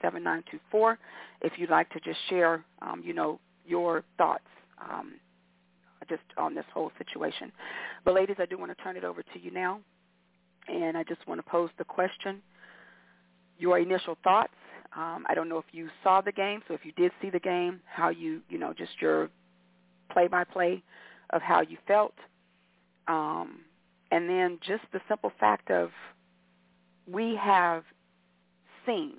347-826-7924, 0.03 0.97
if 1.43 1.53
you'd 1.57 1.71
like 1.71 1.89
to 1.91 2.01
just 2.01 2.19
share, 2.29 2.65
um, 2.83 3.03
you 3.05 3.13
know, 3.13 3.39
your 3.67 4.03
thoughts 4.19 4.45
um, 4.81 5.15
just 6.09 6.23
on 6.37 6.55
this 6.55 6.65
whole 6.73 6.91
situation. 6.99 7.53
But 8.05 8.15
ladies, 8.15 8.37
I 8.39 8.47
do 8.47 8.59
want 8.59 8.77
to 8.77 8.83
turn 8.83 8.97
it 8.97 9.05
over 9.05 9.23
to 9.23 9.39
you 9.41 9.51
now, 9.51 9.81
and 10.69 10.97
I 10.97 11.05
just 11.05 11.27
want 11.27 11.39
to 11.45 11.51
pose 11.51 11.71
the 11.79 11.85
question, 11.85 12.43
your 13.59 13.79
initial 13.79 14.17
thoughts. 14.25 14.53
Um, 14.97 15.25
I 15.29 15.35
don't 15.35 15.49
know 15.49 15.59
if 15.59 15.67
you 15.73 15.89
saw 16.03 16.21
the 16.21 16.33
game, 16.33 16.63
so 16.67 16.75
if 16.75 16.85
you 16.85 16.93
did 16.93 17.13
see 17.23 17.31
the 17.31 17.39
game, 17.39 17.81
how 17.85 18.09
you, 18.09 18.41
you 18.49 18.59
know, 18.59 18.73
just 18.73 18.93
your 19.01 19.31
play-by-play 20.13 20.83
of 21.31 21.43
how 21.43 21.61
you 21.61 21.77
felt. 21.87 22.15
Um, 23.07 23.61
and 24.11 24.29
then 24.29 24.59
just 24.67 24.83
the 24.93 25.01
simple 25.09 25.33
fact 25.39 25.71
of 25.71 25.91
we 27.07 27.37
have 27.37 27.85
seen. 28.87 29.15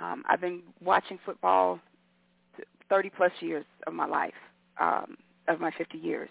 Um, 0.00 0.24
I've 0.28 0.40
been 0.40 0.62
watching 0.80 1.18
football 1.24 1.80
30 2.88 3.10
plus 3.16 3.32
years 3.40 3.64
of 3.86 3.92
my 3.92 4.06
life, 4.06 4.34
um, 4.80 5.16
of 5.48 5.60
my 5.60 5.70
50 5.76 5.98
years. 5.98 6.28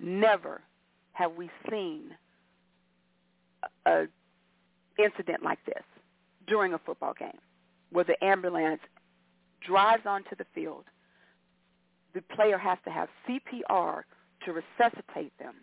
Never 0.00 0.60
have 1.12 1.32
we 1.34 1.50
seen 1.70 2.10
a, 3.86 3.90
a 3.90 4.06
incident 4.98 5.42
like 5.42 5.64
this 5.66 5.82
during 6.46 6.74
a 6.74 6.78
football 6.78 7.14
game, 7.18 7.38
where 7.90 8.04
the 8.04 8.22
ambulance 8.24 8.80
drives 9.66 10.04
onto 10.06 10.36
the 10.36 10.46
field. 10.54 10.84
The 12.14 12.22
player 12.22 12.58
has 12.58 12.78
to 12.84 12.90
have 12.90 13.08
CPR 13.28 14.02
to 14.44 14.52
resuscitate 14.52 15.36
them 15.38 15.54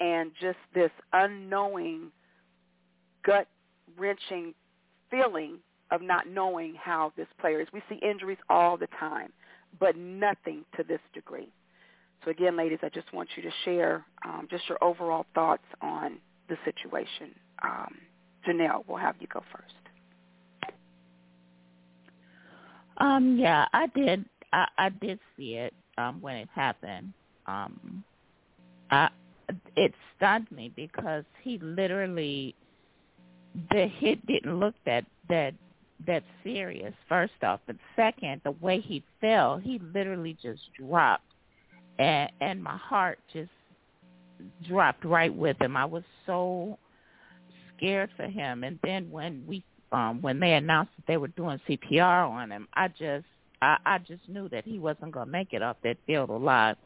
and 0.00 0.32
just 0.40 0.58
this 0.74 0.90
unknowing, 1.12 2.10
gut 3.24 3.48
wrenching 3.98 4.54
feeling 5.10 5.58
of 5.90 6.00
not 6.02 6.28
knowing 6.28 6.74
how 6.74 7.12
this 7.16 7.26
player 7.40 7.60
is. 7.60 7.68
We 7.72 7.82
see 7.88 7.96
injuries 7.96 8.38
all 8.48 8.76
the 8.76 8.88
time, 8.98 9.32
but 9.78 9.96
nothing 9.96 10.64
to 10.76 10.82
this 10.82 11.00
degree. 11.12 11.52
So 12.24 12.30
again, 12.30 12.56
ladies, 12.56 12.78
I 12.82 12.88
just 12.88 13.12
want 13.12 13.28
you 13.36 13.42
to 13.42 13.50
share 13.64 14.04
um, 14.24 14.46
just 14.50 14.68
your 14.68 14.82
overall 14.82 15.26
thoughts 15.34 15.64
on 15.80 16.18
the 16.48 16.56
situation. 16.64 17.34
Um, 17.62 17.94
Janelle, 18.46 18.84
we'll 18.86 18.98
have 18.98 19.16
you 19.20 19.26
go 19.26 19.42
first. 19.52 19.74
Um, 22.98 23.36
yeah, 23.38 23.66
I 23.72 23.86
did. 23.88 24.24
I, 24.52 24.66
I 24.78 24.88
did 24.90 25.18
see 25.36 25.54
it 25.54 25.74
um, 25.98 26.20
when 26.20 26.36
it 26.36 26.48
happened. 26.54 27.12
Um, 27.46 28.04
I 28.90 29.08
it 29.76 29.92
stunned 30.16 30.50
me 30.50 30.72
because 30.74 31.24
he 31.42 31.58
literally 31.58 32.54
the 33.70 33.86
hit 33.98 34.24
didn't 34.26 34.58
look 34.58 34.74
that 34.86 35.04
that 35.28 35.54
that 36.06 36.22
serious 36.42 36.94
first 37.08 37.32
off. 37.42 37.60
But 37.66 37.76
second 37.96 38.40
the 38.44 38.52
way 38.52 38.80
he 38.80 39.04
fell 39.20 39.58
he 39.58 39.80
literally 39.94 40.36
just 40.42 40.62
dropped. 40.78 41.24
And 41.98 42.30
and 42.40 42.62
my 42.62 42.76
heart 42.76 43.18
just 43.32 43.50
dropped 44.68 45.04
right 45.04 45.34
with 45.34 45.60
him. 45.60 45.76
I 45.76 45.84
was 45.84 46.02
so 46.26 46.78
scared 47.76 48.10
for 48.16 48.26
him. 48.26 48.64
And 48.64 48.78
then 48.82 49.10
when 49.10 49.44
we 49.46 49.64
um 49.92 50.22
when 50.22 50.40
they 50.40 50.54
announced 50.54 50.92
that 50.96 51.06
they 51.06 51.16
were 51.18 51.28
doing 51.28 51.60
cpr 51.68 52.28
on 52.28 52.50
him 52.50 52.66
i 52.74 52.88
just 52.88 53.26
i 53.60 53.76
i 53.84 53.98
just 53.98 54.26
knew 54.26 54.48
that 54.48 54.64
he 54.64 54.78
wasn't 54.78 55.12
going 55.12 55.26
to 55.26 55.30
make 55.30 55.52
it 55.52 55.62
off 55.62 55.76
that 55.84 55.98
field 56.06 56.30
alive. 56.30 56.76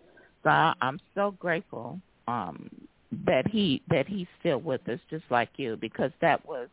So 0.42 0.50
I, 0.50 0.74
i'm 0.80 1.00
so 1.14 1.32
grateful 1.38 2.00
um 2.28 2.68
that 3.24 3.46
he 3.46 3.82
that 3.88 4.06
he's 4.06 4.26
still 4.40 4.58
with 4.58 4.86
us 4.88 5.00
just 5.10 5.24
like 5.30 5.50
you 5.56 5.76
because 5.76 6.10
that 6.20 6.44
was 6.46 6.68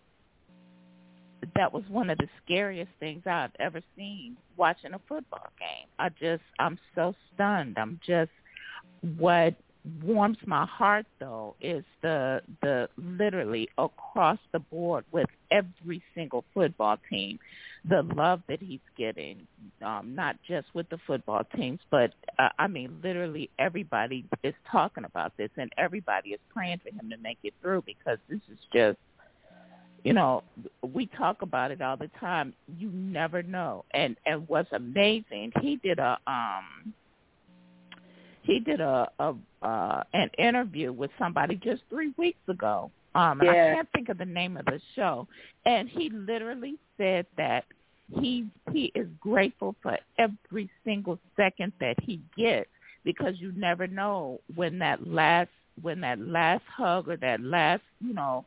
that 1.56 1.72
was 1.74 1.84
one 1.90 2.10
of 2.10 2.18
the 2.18 2.28
scariest 2.44 2.92
things 3.00 3.24
I've 3.26 3.52
ever 3.60 3.82
seen 3.98 4.38
watching 4.56 4.94
a 4.94 5.00
football 5.08 5.48
game. 5.60 5.88
I 6.00 6.10
just 6.10 6.44
I'm 6.60 6.80
so 6.96 7.14
stunned. 7.34 7.78
I'm 7.78 8.00
just 8.06 8.32
what 9.18 9.54
warms 10.02 10.38
my 10.46 10.66
heart 10.66 11.06
though 11.20 11.56
is 11.62 11.84
the 12.02 12.42
the 12.62 12.88
literally 12.98 13.68
across 13.78 14.40
the 14.54 14.60
board 14.60 15.04
with 15.12 15.28
every 15.52 16.02
single 16.16 16.46
football 16.54 16.98
team 17.10 17.38
the 17.90 18.02
love 18.16 18.42
that 18.48 18.62
he's 18.62 18.80
getting 18.98 19.46
um 19.86 20.16
not 20.16 20.38
just 20.48 20.68
with 20.74 20.88
the 20.90 20.98
football 21.06 21.44
teams 21.56 21.80
but 21.92 22.14
uh, 22.40 22.50
i 22.60 22.68
mean 22.68 22.98
literally 23.04 23.50
everybody 23.60 24.24
is 24.44 24.54
talking 24.72 25.04
about 25.04 25.36
this 25.38 25.50
and 25.58 25.70
everybody 25.78 26.30
is 26.30 26.40
praying 26.54 26.80
for 26.82 26.90
him 26.90 27.10
to 27.10 27.18
make 27.18 27.38
it 27.44 27.54
through 27.62 27.84
because 27.86 28.18
this 28.30 28.40
is 28.50 28.60
just 28.74 28.98
you 30.04 30.14
know 30.14 30.44
we 30.94 31.06
talk 31.08 31.42
about 31.42 31.72
it 31.72 31.82
all 31.82 31.98
the 31.98 32.10
time. 32.20 32.54
You 32.78 32.90
never 32.90 33.42
know. 33.44 33.86
And 33.94 34.18
and 34.26 34.48
what's 34.48 34.72
amazing 34.72 35.52
he 35.62 35.78
did 35.78 36.00
a 36.00 36.18
um 36.28 36.94
he 38.44 38.60
did 38.60 38.82
a, 38.82 39.10
a 39.20 39.34
uh, 39.62 40.04
an 40.14 40.30
interview 40.38 40.92
with 40.92 41.12
somebody 41.18 41.56
just 41.56 41.84
three 41.90 42.14
weeks 42.18 42.40
ago, 42.50 42.92
Um, 43.16 43.40
and 43.42 43.50
Yeah. 43.50 43.72
I 43.72 43.76
can't 43.76 43.90
think 43.94 44.10
of 44.10 44.18
the 44.18 44.26
name 44.26 44.58
of 44.58 44.66
the 44.66 44.80
show. 44.96 45.28
And 45.66 45.90
he 45.90 46.10
literally 46.10 46.78
said 46.98 47.26
that 47.38 47.66
he 48.20 48.46
he 48.72 48.92
is 48.96 49.08
grateful 49.20 49.76
for 49.82 49.98
every 50.18 50.70
single 50.84 51.20
second 51.38 51.74
that 51.80 51.96
he 52.04 52.22
gets 52.38 52.70
because 53.04 53.40
you 53.40 53.52
never 53.56 53.88
know 53.88 54.40
when 54.56 54.78
that 54.80 55.08
last 55.08 55.50
when 55.82 56.02
that 56.02 56.20
last 56.20 56.64
hug 56.68 57.08
or 57.10 57.18
that 57.18 57.42
last 57.42 57.82
you 58.00 58.14
know 58.14 58.46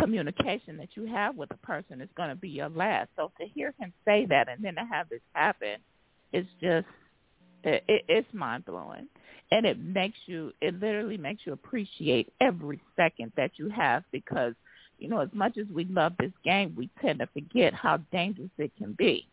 communication 0.00 0.76
that 0.76 0.88
you 0.96 1.06
have 1.06 1.36
with 1.36 1.50
a 1.52 1.56
person 1.58 2.00
is 2.00 2.08
going 2.16 2.28
to 2.30 2.34
be 2.34 2.48
your 2.48 2.68
last. 2.70 3.08
So 3.16 3.30
to 3.40 3.46
hear 3.46 3.72
him 3.78 3.92
say 4.04 4.26
that 4.26 4.48
and 4.48 4.64
then 4.64 4.74
to 4.74 4.84
have 4.90 5.08
this 5.08 5.20
happen 5.34 5.76
is 6.32 6.46
just 6.60 6.86
it, 7.64 7.84
it, 7.88 8.04
it's 8.08 8.34
mind 8.34 8.64
blowing, 8.66 9.08
and 9.50 9.66
it 9.66 9.78
makes 9.78 10.18
you 10.26 10.52
it 10.60 10.80
literally 10.80 11.18
makes 11.18 11.42
you 11.44 11.52
appreciate 11.52 12.32
every 12.40 12.80
second 12.96 13.32
that 13.36 13.52
you 13.56 13.68
have 13.70 14.04
because 14.12 14.54
you 14.98 15.08
know 15.08 15.20
as 15.20 15.30
much 15.32 15.58
as 15.58 15.66
we 15.74 15.84
love 15.86 16.12
this 16.18 16.32
game, 16.44 16.74
we 16.76 16.88
tend 17.00 17.20
to 17.20 17.26
forget 17.28 17.74
how 17.74 17.98
dangerous 18.12 18.50
it 18.58 18.72
can 18.78 18.92
be 18.92 19.26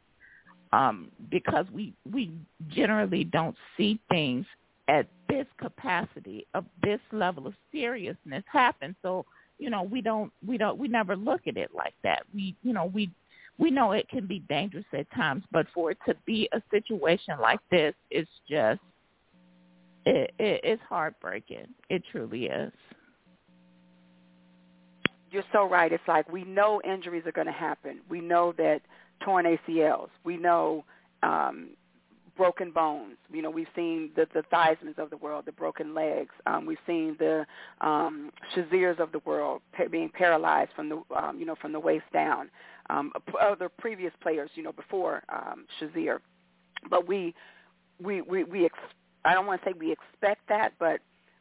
um, 0.73 1.11
because 1.29 1.65
we 1.73 1.93
we 2.11 2.31
generally 2.69 3.23
don't 3.23 3.55
see 3.77 3.99
things 4.09 4.45
at 4.87 5.07
this 5.29 5.45
capacity 5.59 6.45
of 6.53 6.65
this 6.83 6.99
level 7.11 7.47
of 7.47 7.53
seriousness 7.71 8.43
happen. 8.51 8.95
So 9.01 9.25
you 9.59 9.69
know 9.69 9.83
we 9.83 10.01
don't 10.01 10.31
we 10.45 10.57
don't 10.57 10.77
we 10.77 10.87
never 10.87 11.15
look 11.15 11.41
at 11.47 11.57
it 11.57 11.71
like 11.75 11.93
that. 12.03 12.23
We 12.33 12.55
you 12.63 12.73
know 12.73 12.85
we 12.85 13.11
we 13.61 13.69
know 13.69 13.91
it 13.91 14.09
can 14.09 14.25
be 14.25 14.39
dangerous 14.49 14.85
at 14.91 15.09
times, 15.11 15.43
but 15.51 15.67
for 15.73 15.91
it 15.91 15.99
to 16.07 16.15
be 16.25 16.49
a 16.51 16.61
situation 16.71 17.35
like 17.39 17.59
this, 17.69 17.93
it's 18.09 18.29
just 18.49 18.81
it, 20.05 20.33
it 20.39 20.61
it's 20.63 20.81
heartbreaking. 20.89 21.67
It 21.89 22.01
truly 22.11 22.45
is. 22.45 22.73
You're 25.29 25.43
so 25.53 25.69
right. 25.69 25.93
It's 25.93 26.03
like 26.07 26.29
we 26.29 26.43
know 26.43 26.81
injuries 26.83 27.23
are 27.27 27.31
going 27.31 27.47
to 27.47 27.53
happen. 27.53 28.01
We 28.09 28.19
know 28.19 28.53
that 28.57 28.81
torn 29.23 29.45
ACLs. 29.45 30.09
We 30.25 30.37
know 30.37 30.83
um, 31.21 31.69
broken 32.35 32.71
bones. 32.71 33.17
You 33.31 33.43
know, 33.43 33.51
we've 33.51 33.67
seen 33.75 34.09
the 34.15 34.25
the 34.33 34.41
Theismanns 34.51 34.97
of 34.97 35.11
the 35.11 35.17
world, 35.17 35.45
the 35.45 35.51
broken 35.51 35.93
legs. 35.93 36.31
Um, 36.47 36.65
we've 36.65 36.79
seen 36.87 37.15
the 37.19 37.45
um, 37.81 38.31
Shaziers 38.55 38.99
of 38.99 39.11
the 39.11 39.19
world 39.19 39.61
pa- 39.77 39.87
being 39.89 40.09
paralyzed 40.09 40.71
from 40.75 40.89
the 40.89 41.03
um, 41.15 41.37
you 41.39 41.45
know 41.45 41.55
from 41.61 41.73
the 41.73 41.79
waist 41.79 42.05
down. 42.11 42.49
Um, 42.89 43.11
other 43.39 43.69
previous 43.69 44.13
players, 44.21 44.49
you 44.55 44.63
know, 44.63 44.71
before 44.71 45.23
um, 45.29 45.65
Shazier, 45.79 46.19
but 46.89 47.07
we 47.07 47.33
we 48.03 48.21
we, 48.21 48.43
we 48.43 48.65
ex- 48.65 48.77
I 49.25 49.33
don't 49.33 49.45
want 49.45 49.61
to 49.63 49.69
say 49.69 49.73
we 49.77 49.91
expect 49.91 50.47
that, 50.49 50.73
but 50.79 50.99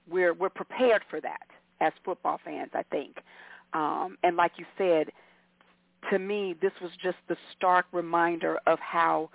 we're 0.08 0.34
we're 0.34 0.50
prepared 0.50 1.02
for 1.08 1.20
that 1.20 1.46
as 1.80 1.92
football 2.04 2.38
fans. 2.44 2.70
I 2.74 2.82
think, 2.84 3.16
um, 3.72 4.18
and 4.22 4.36
like 4.36 4.52
you 4.56 4.66
said, 4.76 5.10
to 6.10 6.18
me, 6.18 6.54
this 6.60 6.72
was 6.80 6.90
just 7.02 7.18
the 7.28 7.36
stark 7.56 7.86
reminder 7.92 8.58
of 8.66 8.78
how 8.78 9.30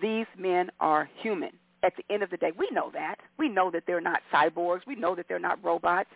these 0.00 0.26
men 0.38 0.70
are 0.80 1.08
human. 1.20 1.50
At 1.82 1.92
the 1.96 2.12
end 2.12 2.22
of 2.22 2.30
the 2.30 2.38
day, 2.38 2.52
we 2.56 2.68
know 2.72 2.90
that. 2.94 3.16
We 3.38 3.48
know 3.48 3.70
that 3.70 3.84
they're 3.86 4.00
not 4.00 4.22
cyborgs. 4.32 4.80
We 4.86 4.94
know 4.96 5.14
that 5.14 5.26
they're 5.28 5.38
not 5.38 5.62
robots. 5.62 6.08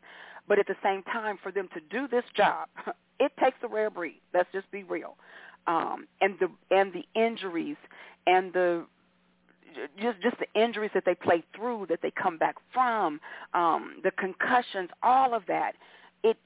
But 0.49 0.59
at 0.59 0.67
the 0.67 0.77
same 0.83 1.03
time, 1.05 1.39
for 1.43 1.53
them 1.53 1.69
to 1.75 1.81
do 1.91 2.09
this 2.09 2.25
job, 2.35 2.69
it 3.21 3.33
takes 3.39 3.59
a 3.63 3.69
rare 3.69 3.91
breed. 3.91 4.21
Let's 4.33 4.49
just 4.53 4.71
be 4.71 4.83
real. 4.83 5.17
Um, 5.67 6.07
and 6.21 6.35
the 6.41 6.49
and 6.75 6.93
the 6.93 7.05
injuries 7.21 7.77
and 8.27 8.53
the 8.53 8.87
just 10.01 10.21
just 10.23 10.37
the 10.39 10.61
injuries 10.61 10.91
that 10.95 11.05
they 11.05 11.15
play 11.15 11.45
through, 11.55 11.87
that 11.91 12.01
they 12.03 12.11
come 12.11 12.39
back 12.39 12.57
from, 12.73 13.21
um, 13.53 13.97
the 14.03 14.11
concussions, 14.13 14.89
all 15.03 15.35
of 15.35 15.43
that. 15.47 15.73
It 16.25 16.39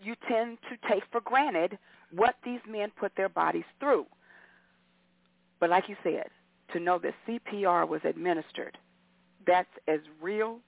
you 0.00 0.14
tend 0.28 0.58
to 0.70 0.88
take 0.88 1.02
for 1.10 1.20
granted 1.22 1.76
what 2.12 2.36
these 2.44 2.60
men 2.68 2.90
put 2.98 3.12
their 3.16 3.28
bodies 3.28 3.64
through. 3.80 4.06
But 5.60 5.70
like 5.70 5.88
you 5.88 5.96
said, 6.04 6.28
to 6.72 6.78
know 6.78 7.00
that 7.00 7.14
CPR 7.26 7.88
was 7.88 8.00
administered, 8.04 8.78
that's 9.46 9.68
as 9.88 9.98
real 10.22 10.60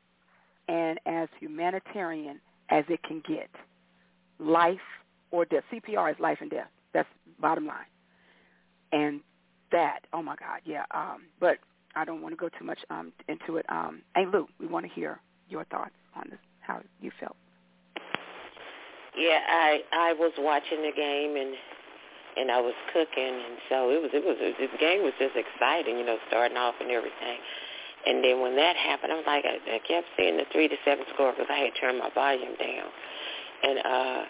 and 0.68 0.98
as 1.06 1.28
humanitarian 1.38 2.40
as 2.70 2.84
it 2.88 3.02
can 3.02 3.22
get. 3.26 3.50
Life 4.38 4.78
or 5.30 5.44
death. 5.44 5.64
CPR 5.72 6.12
is 6.12 6.20
life 6.20 6.38
and 6.40 6.50
death. 6.50 6.68
That's 6.94 7.08
bottom 7.40 7.66
line. 7.66 7.86
And 8.92 9.20
that, 9.72 10.00
oh 10.12 10.22
my 10.22 10.36
God, 10.36 10.60
yeah. 10.64 10.84
Um, 10.92 11.22
but 11.38 11.58
I 11.94 12.04
don't 12.04 12.22
want 12.22 12.32
to 12.32 12.36
go 12.36 12.48
too 12.48 12.64
much 12.64 12.78
um, 12.90 13.12
into 13.28 13.56
it. 13.56 13.66
Um, 13.68 14.02
hey 14.14 14.24
Lou, 14.26 14.48
we 14.58 14.66
want 14.66 14.86
to 14.86 14.92
hear 14.92 15.20
your 15.48 15.64
thoughts 15.64 15.94
on 16.16 16.24
this, 16.30 16.38
how 16.60 16.80
you 17.00 17.10
felt. 17.20 17.36
Yeah, 19.16 19.40
I 19.48 19.80
I 19.92 20.12
was 20.14 20.32
watching 20.38 20.82
the 20.82 20.92
game 20.94 21.36
and 21.36 21.54
and 22.36 22.50
I 22.50 22.60
was 22.60 22.74
cooking, 22.92 23.34
and 23.34 23.58
so 23.68 23.90
it 23.90 24.00
was 24.00 24.10
it 24.14 24.24
was 24.24 24.36
the 24.38 24.78
game 24.78 25.02
was 25.02 25.12
just 25.18 25.34
exciting, 25.34 25.98
you 25.98 26.06
know, 26.06 26.16
starting 26.28 26.56
off 26.56 26.74
and 26.80 26.90
everything. 26.90 27.38
And 28.06 28.24
then 28.24 28.40
when 28.40 28.56
that 28.56 28.76
happened, 28.76 29.12
I 29.12 29.16
was 29.16 29.26
like, 29.26 29.44
I, 29.44 29.76
I 29.76 29.78
kept 29.86 30.06
seeing 30.16 30.36
the 30.36 30.44
three 30.52 30.68
to 30.68 30.76
seven 30.84 31.04
score 31.14 31.32
because 31.32 31.48
I 31.50 31.68
had 31.68 31.72
turned 31.80 31.98
my 31.98 32.10
volume 32.14 32.56
down, 32.56 32.88
and 33.62 33.78
uh, 33.78 34.22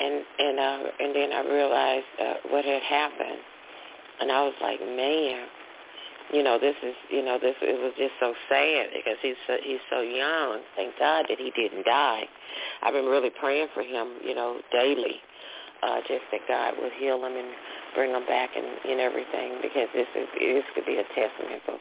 and 0.00 0.24
and 0.38 0.58
uh, 0.58 0.90
and 1.00 1.14
then 1.14 1.32
I 1.32 1.40
realized 1.44 2.06
uh, 2.20 2.34
what 2.48 2.64
had 2.64 2.82
happened, 2.82 3.40
and 4.20 4.32
I 4.32 4.42
was 4.42 4.54
like, 4.62 4.80
man, 4.80 5.46
you 6.32 6.42
know, 6.42 6.58
this 6.58 6.76
is 6.82 6.94
you 7.10 7.22
know 7.22 7.38
this 7.38 7.56
it 7.60 7.76
was 7.76 7.92
just 7.98 8.14
so 8.20 8.32
sad 8.48 8.88
because 8.96 9.18
he's 9.20 9.40
so, 9.46 9.56
he's 9.62 9.84
so 9.90 10.00
young. 10.00 10.60
Thank 10.76 10.98
God 10.98 11.26
that 11.28 11.38
he 11.38 11.52
didn't 11.52 11.84
die. 11.84 12.24
I've 12.82 12.94
been 12.94 13.06
really 13.06 13.30
praying 13.30 13.68
for 13.74 13.82
him, 13.82 14.16
you 14.24 14.34
know, 14.34 14.60
daily 14.72 15.20
uh, 15.82 16.00
just 16.06 16.24
that 16.32 16.40
God 16.48 16.74
will 16.76 16.92
heal 16.98 17.24
him 17.24 17.36
and 17.36 17.48
bring 17.94 18.12
him 18.12 18.24
back 18.26 18.50
and, 18.56 18.66
and 18.84 19.00
everything 19.00 19.58
because 19.62 19.88
this 19.94 20.08
is 20.14 20.28
this 20.38 20.64
could 20.74 20.86
be 20.86 21.00
a 21.00 21.06
testament 21.16 21.62
for 21.64 21.78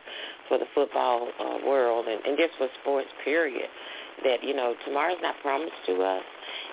for 0.50 0.58
the 0.58 0.66
football 0.76 1.30
uh, 1.40 1.58
world 1.66 2.08
and, 2.08 2.20
and 2.26 2.38
just 2.38 2.58
for 2.58 2.68
sports 2.82 3.10
period 3.24 3.70
that 4.24 4.44
you 4.44 4.54
know 4.54 4.76
tomorrow's 4.86 5.22
not 5.22 5.36
promised 5.42 5.80
to 5.86 6.02
us. 6.02 6.24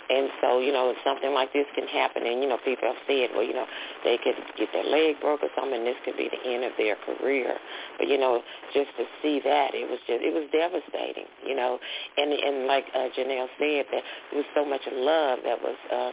And 0.09 0.31
so 0.41 0.59
you 0.59 0.73
know 0.73 0.95
something 1.05 1.33
like 1.35 1.53
this 1.53 1.67
can 1.75 1.87
happen 1.87 2.27
and 2.27 2.43
you 2.43 2.49
know 2.49 2.59
people 2.65 2.89
have 2.89 2.99
said 3.07 3.31
well 3.35 3.43
you 3.43 3.55
know 3.55 3.67
they 4.05 4.19
could 4.19 4.35
get 4.57 4.71
their 4.73 4.87
leg 4.87 5.21
broke 5.21 5.43
or 5.43 5.51
something 5.55 5.79
and 5.79 5.87
this 5.87 5.99
could 6.05 6.17
be 6.17 6.31
the 6.31 6.43
end 6.49 6.65
of 6.65 6.73
their 6.79 6.97
career. 7.07 7.55
But 7.99 8.09
you 8.09 8.19
know 8.19 8.43
just 8.73 8.91
to 8.99 9.05
see 9.23 9.41
that 9.45 9.75
it 9.75 9.89
was 9.89 9.99
just 10.07 10.23
it 10.23 10.33
was 10.33 10.49
devastating 10.51 11.27
you 11.47 11.55
know. 11.55 11.79
And 12.17 12.33
and 12.33 12.67
like 12.67 12.87
uh, 12.95 13.11
Janelle 13.15 13.51
said 13.59 13.87
that 13.93 14.03
there 14.31 14.39
was 14.43 14.51
so 14.55 14.65
much 14.65 14.83
love 14.91 15.41
that 15.45 15.59
was 15.61 15.79
uh 15.93 16.11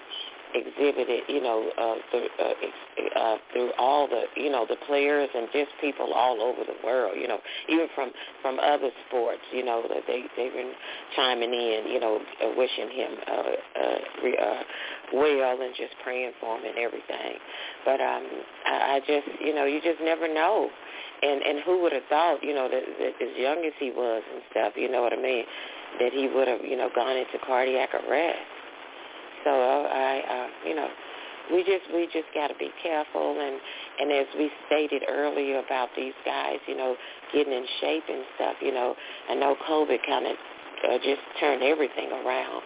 exhibited, 0.54 1.24
you 1.28 1.42
know, 1.42 1.70
uh, 1.78 1.96
through, 2.12 2.28
uh, 2.40 3.20
uh, 3.20 3.38
through 3.52 3.72
all 3.78 4.08
the, 4.08 4.24
you 4.36 4.52
know, 4.52 4.66
the 4.68 4.78
players 4.88 5.30
and 5.36 5.48
just 5.52 5.70
people 5.82 6.14
all 6.14 6.42
over 6.42 6.64
the 6.64 6.76
world, 6.86 7.16
you 7.20 7.28
know, 7.28 7.40
even 7.70 7.88
from 7.96 8.12
from 8.42 8.60
other 8.60 8.90
sports, 9.08 9.42
you 9.52 9.66
know, 9.66 9.84
that 9.90 10.04
they 10.08 10.24
they've 10.38 10.54
been 10.54 10.74
chiming 11.16 11.54
in, 11.54 11.88
you 11.92 12.00
know, 12.00 12.20
uh, 12.44 12.50
wishing 12.56 12.90
him 12.90 13.12
uh, 13.28 13.54
uh, 13.82 14.44
uh, 14.44 14.64
well 15.14 15.62
and 15.62 15.76
just 15.76 15.94
praying 16.04 16.32
for 16.40 16.58
him 16.58 16.66
and 16.66 16.78
everything. 16.78 17.38
But 17.86 18.00
um, 18.02 18.24
I, 18.66 18.96
I 18.96 19.00
just, 19.00 19.28
you 19.42 19.54
know, 19.54 19.66
you 19.66 19.82
just 19.82 20.02
never 20.02 20.32
know. 20.32 20.70
And 21.22 21.42
and 21.42 21.60
who 21.66 21.82
would 21.82 21.94
have 21.94 22.04
thought, 22.10 22.44
you 22.44 22.54
know, 22.54 22.68
that, 22.70 22.84
that 23.00 23.14
as 23.26 23.38
young 23.38 23.64
as 23.66 23.74
he 23.80 23.92
was 23.92 24.22
and 24.34 24.42
stuff, 24.52 24.74
you 24.76 24.92
know 24.92 25.02
what 25.02 25.14
I 25.14 25.22
mean, 25.22 25.46
that 26.00 26.12
he 26.12 26.28
would 26.28 26.48
have, 26.48 26.62
you 26.62 26.76
know, 26.76 26.90
gone 26.94 27.16
into 27.16 27.40
cardiac 27.46 27.90
arrest. 27.94 28.40
So 29.44 29.50
uh, 29.50 29.88
I, 29.90 30.22
uh, 30.30 30.68
you 30.70 30.76
know, 30.76 30.88
we 31.52 31.64
just 31.64 31.84
we 31.94 32.06
just 32.06 32.28
got 32.34 32.48
to 32.48 32.56
be 32.56 32.70
careful 32.82 33.40
and 33.40 33.60
and 34.00 34.12
as 34.12 34.28
we 34.38 34.50
stated 34.68 35.04
earlier 35.10 35.60
about 35.60 35.90
these 35.96 36.14
guys, 36.26 36.58
you 36.68 36.78
know, 36.78 36.96
getting 37.34 37.54
in 37.54 37.66
shape 37.82 38.04
and 38.10 38.24
stuff. 38.36 38.56
You 38.62 38.74
know, 38.74 38.96
I 39.30 39.36
know 39.36 39.56
COVID 39.68 40.00
kind 40.06 40.28
of 40.28 40.36
uh, 40.84 40.98
just 40.98 41.22
turned 41.40 41.64
everything 41.64 42.12
around, 42.12 42.62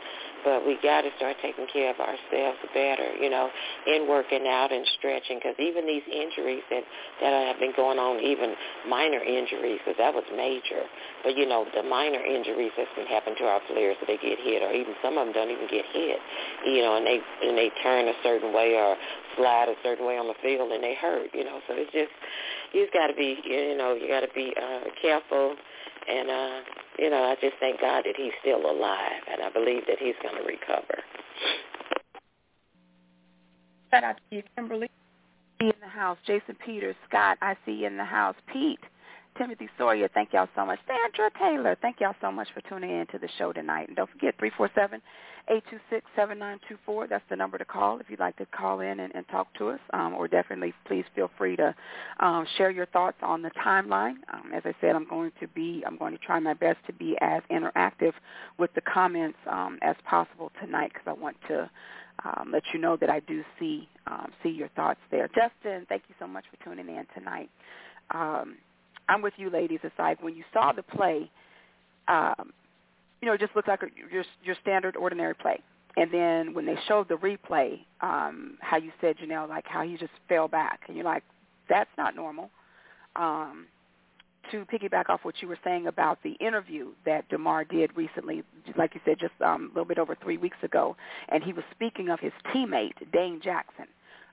but 0.47 0.63
we 0.63 0.79
got 0.79 1.03
to 1.03 1.11
start 1.19 1.35
taking 1.43 1.67
care 1.67 1.91
of 1.91 1.99
ourselves 1.99 2.55
better. 2.71 3.11
You 3.19 3.27
know, 3.27 3.51
in 3.83 4.07
working 4.07 4.47
out 4.47 4.71
and 4.71 4.87
stretching 4.95 5.43
because 5.43 5.59
even 5.59 5.83
these 5.83 6.07
injuries 6.07 6.63
that 6.71 6.87
that 7.19 7.51
have 7.51 7.59
been 7.59 7.75
going 7.75 7.99
on, 7.99 8.23
even 8.23 8.55
minor 8.87 9.19
injuries, 9.19 9.83
because 9.83 9.99
that 9.99 10.15
was 10.15 10.23
major. 10.31 10.87
But 11.27 11.35
you 11.35 11.43
know, 11.43 11.67
the 11.75 11.83
minor 11.83 12.23
injuries 12.23 12.71
that's 12.79 12.95
been 12.95 13.11
happening 13.11 13.35
to 13.43 13.45
our 13.51 13.59
players 13.67 13.99
that 13.99 14.07
they 14.07 14.15
get 14.23 14.39
hit, 14.39 14.63
or 14.63 14.71
even 14.71 14.95
some 15.03 15.19
of 15.19 15.27
them 15.27 15.35
don't 15.35 15.51
even 15.51 15.67
get 15.67 15.83
hit. 15.91 16.19
You 16.63 16.79
know, 16.79 16.95
and 16.95 17.03
they 17.03 17.19
and 17.43 17.59
they 17.59 17.67
turn 17.83 18.07
a 18.07 18.15
certain 18.23 18.55
way 18.55 18.79
or 18.79 18.95
slide 19.35 19.67
a 19.67 19.75
certain 19.83 20.07
way 20.07 20.15
on 20.15 20.31
the 20.31 20.39
field 20.39 20.71
and 20.71 20.79
they 20.79 20.95
hurt. 20.95 21.27
You 21.35 21.43
know, 21.43 21.59
so 21.67 21.75
it's 21.75 21.91
just 21.91 22.15
you've 22.71 22.91
got 22.95 23.11
to 23.11 23.15
be, 23.19 23.35
you 23.43 23.75
know, 23.75 23.99
you 23.99 24.07
got 24.07 24.23
to 24.23 24.31
be 24.31 24.55
uh, 24.55 24.87
careful. 25.01 25.59
And 26.09 26.29
uh, 26.29 26.59
you 26.99 27.09
know, 27.09 27.23
I 27.23 27.35
just 27.41 27.55
thank 27.59 27.81
God 27.81 28.03
that 28.05 28.15
he's 28.15 28.31
still 28.41 28.69
alive, 28.69 29.21
and 29.31 29.41
I 29.41 29.49
believe 29.51 29.83
that 29.87 29.99
he's 29.99 30.15
going 30.23 30.35
to 30.35 30.47
recover. 30.47 31.03
Shout 33.91 34.03
out 34.03 34.17
to 34.17 34.35
you, 34.35 34.43
Kimberly. 34.55 34.89
In 35.59 35.73
the 35.81 35.87
house, 35.87 36.17
Jason 36.25 36.55
Peters, 36.63 36.95
Scott, 37.09 37.37
I 37.41 37.55
see 37.65 37.71
you 37.71 37.87
in 37.87 37.97
the 37.97 38.05
house. 38.05 38.35
Pete, 38.53 38.79
Timothy 39.37 39.69
Sawyer, 39.77 40.09
thank 40.13 40.33
y'all 40.33 40.49
so 40.55 40.65
much. 40.65 40.79
Sandra 40.87 41.31
Taylor, 41.39 41.77
thank 41.81 41.99
y'all 41.99 42.15
so 42.21 42.31
much 42.31 42.47
for 42.53 42.61
tuning 42.61 42.89
in 42.89 43.07
to 43.07 43.19
the 43.19 43.29
show 43.37 43.53
tonight. 43.53 43.87
And 43.87 43.95
don't 43.95 44.09
forget, 44.09 44.35
347 44.39 45.01
826-7924. 46.17 47.09
That's 47.09 47.23
the 47.29 47.35
number 47.35 47.57
to 47.57 47.65
call 47.65 47.99
if 47.99 48.09
you'd 48.09 48.19
like 48.19 48.35
to 48.37 48.45
call 48.47 48.81
in 48.81 48.99
and, 48.99 49.13
and 49.15 49.27
talk 49.29 49.47
to 49.55 49.69
us. 49.69 49.79
Um, 49.93 50.13
or 50.13 50.27
definitely, 50.27 50.73
please 50.85 51.05
feel 51.15 51.29
free 51.37 51.55
to 51.55 51.73
um, 52.19 52.45
share 52.57 52.69
your 52.69 52.85
thoughts 52.87 53.17
on 53.21 53.41
the 53.41 53.51
timeline. 53.65 54.15
Um, 54.33 54.51
as 54.53 54.63
I 54.65 54.73
said, 54.81 54.95
I'm 54.95 55.07
going 55.07 55.31
to 55.39 55.47
be, 55.47 55.83
I'm 55.87 55.97
going 55.97 56.11
to 56.13 56.19
try 56.19 56.39
my 56.39 56.53
best 56.53 56.79
to 56.87 56.93
be 56.93 57.15
as 57.21 57.41
interactive 57.51 58.13
with 58.59 58.73
the 58.73 58.81
comments 58.81 59.37
um, 59.49 59.79
as 59.81 59.95
possible 60.09 60.51
tonight 60.61 60.91
because 60.93 61.07
I 61.07 61.13
want 61.13 61.37
to 61.47 61.69
um, 62.25 62.49
let 62.51 62.63
you 62.73 62.79
know 62.79 62.97
that 62.97 63.09
I 63.09 63.21
do 63.21 63.43
see 63.59 63.87
um, 64.07 64.31
see 64.43 64.49
your 64.49 64.69
thoughts 64.69 64.99
there. 65.11 65.27
Justin, 65.29 65.85
thank 65.87 66.03
you 66.09 66.15
so 66.19 66.27
much 66.27 66.45
for 66.49 66.63
tuning 66.63 66.87
in 66.87 67.05
tonight. 67.15 67.49
Um, 68.11 68.57
I'm 69.09 69.21
with 69.21 69.33
you, 69.37 69.49
ladies. 69.49 69.79
It's 69.83 69.97
like 69.97 70.21
when 70.21 70.35
you 70.35 70.43
saw 70.53 70.71
the 70.71 70.83
play, 70.83 71.29
um, 72.07 72.51
you 73.21 73.27
know, 73.27 73.33
it 73.33 73.39
just 73.39 73.55
looked 73.55 73.67
like 73.67 73.83
a, 73.83 73.87
your 74.11 74.23
your 74.43 74.55
standard 74.61 74.95
ordinary 74.95 75.33
play. 75.33 75.59
And 75.97 76.11
then 76.13 76.53
when 76.53 76.67
they 76.67 76.77
showed 76.87 77.09
the 77.09 77.15
replay, 77.15 77.79
um, 78.01 78.57
how 78.61 78.77
you 78.77 78.91
said, 79.01 79.17
Janelle, 79.17 79.49
like 79.49 79.65
how 79.65 79.81
he 79.81 79.97
just 79.97 80.11
fell 80.29 80.47
back, 80.47 80.81
and 80.87 80.95
you're 80.95 81.05
like, 81.05 81.23
that's 81.67 81.89
not 81.97 82.15
normal. 82.15 82.51
Um, 83.15 83.65
to 84.51 84.65
piggyback 84.65 85.09
off 85.09 85.21
what 85.23 85.35
you 85.41 85.47
were 85.47 85.57
saying 85.63 85.87
about 85.87 86.19
the 86.23 86.33
interview 86.33 86.89
that 87.05 87.27
Damar 87.29 87.65
did 87.65 87.95
recently, 87.97 88.43
like 88.77 88.93
you 88.93 89.01
said, 89.03 89.19
just 89.19 89.33
um, 89.41 89.63
a 89.65 89.67
little 89.69 89.85
bit 89.85 89.97
over 89.97 90.15
three 90.15 90.37
weeks 90.37 90.57
ago, 90.63 90.95
and 91.29 91.43
he 91.43 91.51
was 91.51 91.63
speaking 91.71 92.09
of 92.09 92.19
his 92.19 92.31
teammate 92.53 92.93
Dane 93.11 93.41
Jackson. 93.43 93.87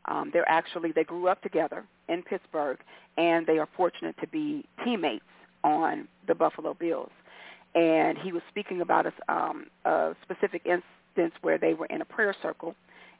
Um, 0.06 0.30
they're 0.32 0.48
actually 0.48 0.92
they 0.92 1.04
grew 1.04 1.28
up 1.28 1.42
together 1.42 1.84
in 2.08 2.22
Pittsburgh, 2.22 2.78
and 3.16 3.46
they 3.46 3.58
are 3.58 3.68
fortunate 3.76 4.16
to 4.20 4.26
be 4.26 4.64
teammates 4.84 5.24
on 5.62 6.08
the 6.26 6.34
Buffalo 6.34 6.74
Bills. 6.74 7.10
And 7.74 8.16
he 8.18 8.32
was 8.32 8.42
speaking 8.48 8.80
about 8.82 9.06
a, 9.06 9.32
um, 9.32 9.66
a 9.84 10.14
specific 10.22 10.62
instance 10.64 11.34
where 11.42 11.58
they 11.58 11.74
were 11.74 11.86
in 11.86 12.02
a 12.02 12.04
prayer 12.04 12.34
circle, 12.42 12.74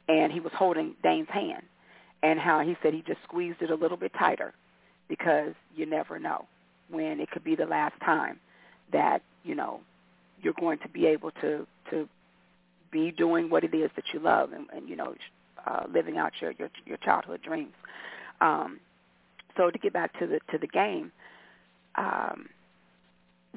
and 0.07 0.31
he 0.31 0.39
was 0.39 0.51
holding 0.55 0.95
Dane's 1.03 1.29
hand, 1.29 1.63
and 2.23 2.39
how 2.39 2.59
he 2.61 2.77
said 2.81 2.93
he 2.93 3.01
just 3.01 3.19
squeezed 3.23 3.61
it 3.61 3.71
a 3.71 3.75
little 3.75 3.97
bit 3.97 4.11
tighter 4.17 4.53
because 5.09 5.53
you 5.75 5.85
never 5.85 6.19
know 6.19 6.45
when 6.89 7.19
it 7.19 7.29
could 7.31 7.43
be 7.43 7.55
the 7.55 7.65
last 7.65 7.95
time 8.03 8.39
that 8.91 9.21
you 9.43 9.55
know 9.55 9.79
you're 10.41 10.53
going 10.59 10.77
to 10.79 10.89
be 10.89 11.05
able 11.07 11.31
to 11.41 11.65
to 11.89 12.07
be 12.91 13.11
doing 13.11 13.49
what 13.49 13.63
it 13.63 13.73
is 13.73 13.89
that 13.95 14.05
you 14.13 14.19
love 14.19 14.53
and, 14.53 14.67
and 14.73 14.87
you 14.87 14.95
know 14.95 15.13
uh, 15.65 15.83
living 15.91 16.17
out 16.17 16.33
your, 16.41 16.51
your 16.51 16.69
your 16.85 16.97
childhood 16.97 17.41
dreams. 17.41 17.73
Um, 18.41 18.79
so 19.57 19.71
to 19.71 19.77
get 19.79 19.93
back 19.93 20.17
to 20.19 20.27
the 20.27 20.39
to 20.51 20.57
the 20.57 20.67
game, 20.67 21.11
um, 21.95 22.47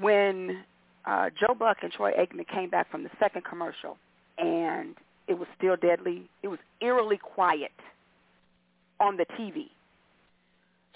when 0.00 0.64
uh, 1.06 1.30
Joe 1.38 1.54
Buck 1.54 1.78
and 1.82 1.92
Troy 1.92 2.12
Aikman 2.12 2.46
came 2.46 2.70
back 2.70 2.90
from 2.90 3.02
the 3.02 3.10
second 3.18 3.44
commercial, 3.44 3.96
and 4.38 4.94
it 5.26 5.38
was 5.38 5.48
still 5.56 5.76
deadly. 5.76 6.28
It 6.42 6.48
was 6.48 6.58
eerily 6.80 7.18
quiet 7.18 7.72
on 9.00 9.16
the 9.16 9.26
TV. 9.38 9.66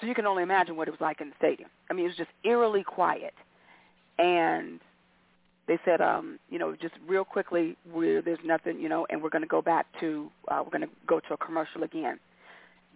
So 0.00 0.06
you 0.06 0.14
can 0.14 0.26
only 0.26 0.42
imagine 0.42 0.76
what 0.76 0.88
it 0.88 0.90
was 0.90 1.00
like 1.00 1.20
in 1.20 1.28
the 1.28 1.34
stadium. 1.38 1.70
I 1.88 1.94
mean, 1.94 2.06
it 2.06 2.08
was 2.08 2.16
just 2.16 2.30
eerily 2.44 2.82
quiet. 2.82 3.34
And 4.18 4.80
they 5.72 5.78
said, 5.86 6.02
um, 6.02 6.38
you 6.50 6.58
know, 6.58 6.76
just 6.76 6.92
real 7.08 7.24
quickly, 7.24 7.78
we're, 7.90 8.20
there's 8.20 8.38
nothing, 8.44 8.78
you 8.78 8.90
know, 8.90 9.06
and 9.08 9.22
we're 9.22 9.30
going 9.30 9.42
to 9.42 9.48
go 9.48 9.62
back 9.62 9.86
to, 10.00 10.30
uh, 10.48 10.62
we're 10.62 10.78
going 10.78 10.86
to 10.86 10.94
go 11.06 11.18
to 11.18 11.32
a 11.32 11.36
commercial 11.38 11.82
again. 11.82 12.18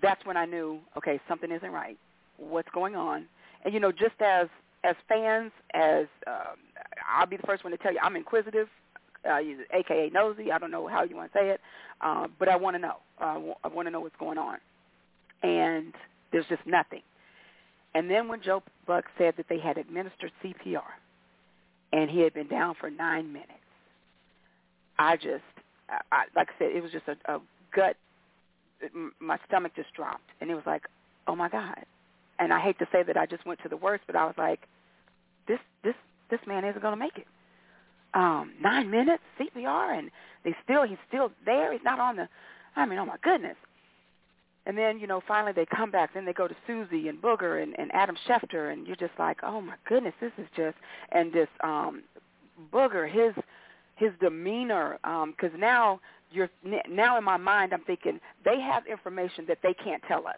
That's 0.03 0.23
when 0.27 0.37
I 0.37 0.45
knew, 0.45 0.81
okay, 0.99 1.19
something 1.27 1.51
isn't 1.51 1.71
right. 1.71 1.97
What's 2.37 2.69
going 2.75 2.95
on? 2.95 3.25
And 3.65 3.73
you 3.73 3.81
know, 3.81 3.91
just 3.91 4.21
as 4.21 4.49
as 4.85 4.95
fans, 5.09 5.53
as 5.73 6.05
um, 6.27 6.59
I'll 7.09 7.27
be 7.27 7.39
the 7.39 7.47
first 7.47 7.65
one 7.65 7.71
to 7.71 7.79
tell 7.79 7.95
you, 7.95 7.99
I'm 8.03 8.15
inquisitive, 8.15 8.69
uh, 9.27 9.39
aka 9.73 10.11
nosy. 10.12 10.53
I 10.53 10.59
don't 10.59 10.71
know 10.71 10.87
how 10.87 11.03
you 11.03 11.17
want 11.17 11.33
to 11.33 11.39
say 11.39 11.49
it, 11.49 11.61
uh, 12.03 12.27
but 12.39 12.51
I 12.51 12.57
want 12.57 12.77
to 12.77 12.79
know. 12.79 12.97
Uh, 13.19 13.55
I 13.65 13.69
want 13.69 13.87
to 13.87 13.91
know 13.91 14.01
what's 14.01 14.17
going 14.21 14.37
on. 14.37 14.59
And 15.43 15.95
there's 16.31 16.45
just 16.51 16.67
nothing. 16.67 17.01
And 17.95 18.11
then 18.11 18.29
when 18.29 18.43
Joe 18.43 18.62
Buck 18.87 19.07
said 19.17 19.33
that 19.39 19.47
they 19.49 19.59
had 19.59 19.79
administered 19.79 20.31
CPR 20.45 20.83
and 21.92 22.11
he 22.11 22.20
had 22.20 22.35
been 22.35 22.49
down 22.49 22.75
for 22.81 22.90
nine 22.90 23.33
minutes, 23.33 23.53
I 24.99 25.16
just, 25.16 25.44
I, 25.88 26.25
like 26.35 26.49
I 26.49 26.59
said, 26.59 26.72
it 26.75 26.83
was 26.83 26.92
just 26.92 27.05
a, 27.09 27.35
a 27.35 27.40
gut, 27.75 27.96
my 29.20 29.38
stomach 29.46 29.72
just 29.77 29.92
dropped. 29.94 30.29
And 30.40 30.51
it 30.51 30.55
was 30.55 30.64
like, 30.66 30.83
oh 31.27 31.37
my 31.37 31.49
God. 31.49 31.85
And 32.38 32.53
I 32.53 32.61
hate 32.61 32.79
to 32.79 32.87
say 32.92 33.03
that 33.03 33.16
I 33.16 33.27
just 33.27 33.46
went 33.46 33.61
to 33.62 33.68
the 33.68 33.77
worst, 33.77 34.05
but 34.07 34.16
I 34.16 34.25
was 34.25 34.35
like, 34.37 34.61
this, 35.49 35.59
this, 35.85 35.94
this 36.31 36.40
man 36.46 36.64
isn't 36.64 36.83
going 36.83 36.92
to 36.92 36.99
make 36.99 37.16
it. 37.16 37.27
Um, 38.14 38.53
nine 38.62 38.90
minutes 38.90 39.22
CPR, 39.38 39.99
and 39.99 40.11
they 40.44 40.55
still, 40.64 40.85
he's 40.85 40.99
still 41.09 41.31
there. 41.44 41.72
He's 41.72 41.83
not 41.85 42.01
on 42.01 42.16
the. 42.16 42.29
I 42.75 42.87
mean, 42.87 42.99
oh 42.99 43.05
my 43.05 43.16
goodness. 43.22 43.57
And 44.66 44.76
then, 44.76 44.98
you 44.98 45.07
know, 45.07 45.22
finally 45.26 45.52
they 45.52 45.64
come 45.64 45.92
back. 45.92 46.12
Then 46.12 46.24
they 46.24 46.33
go 46.33 46.48
to 46.48 46.57
Suzy 46.66 47.09
and 47.09 47.22
Booger 47.22 47.62
and, 47.62 47.79
and 47.79 47.90
Adam 47.94 48.16
Schefter, 48.29 48.72
and 48.72 48.87
you're 48.87 48.96
just 48.96 49.12
like, 49.18 49.38
oh 49.44 49.61
my 49.61 49.74
goodness, 49.88 50.14
this 50.20 50.33
is 50.38 50.46
just. 50.57 50.76
And 51.12 51.33
this 51.33 51.48
um, 51.62 52.02
Booger, 52.72 53.09
his 53.09 53.33
his 53.94 54.11
demeanor, 54.20 54.98
because 55.02 55.55
um, 55.55 55.61
now 55.61 56.00
you're 56.33 56.50
now 56.88 57.16
in 57.16 57.24
my 57.24 57.37
mind, 57.37 57.72
I'm 57.72 57.85
thinking 57.85 58.20
they 58.44 58.61
have 58.61 58.87
information 58.87 59.44
that 59.48 59.59
they 59.62 59.72
can't 59.72 60.02
tell 60.09 60.26
us. 60.26 60.37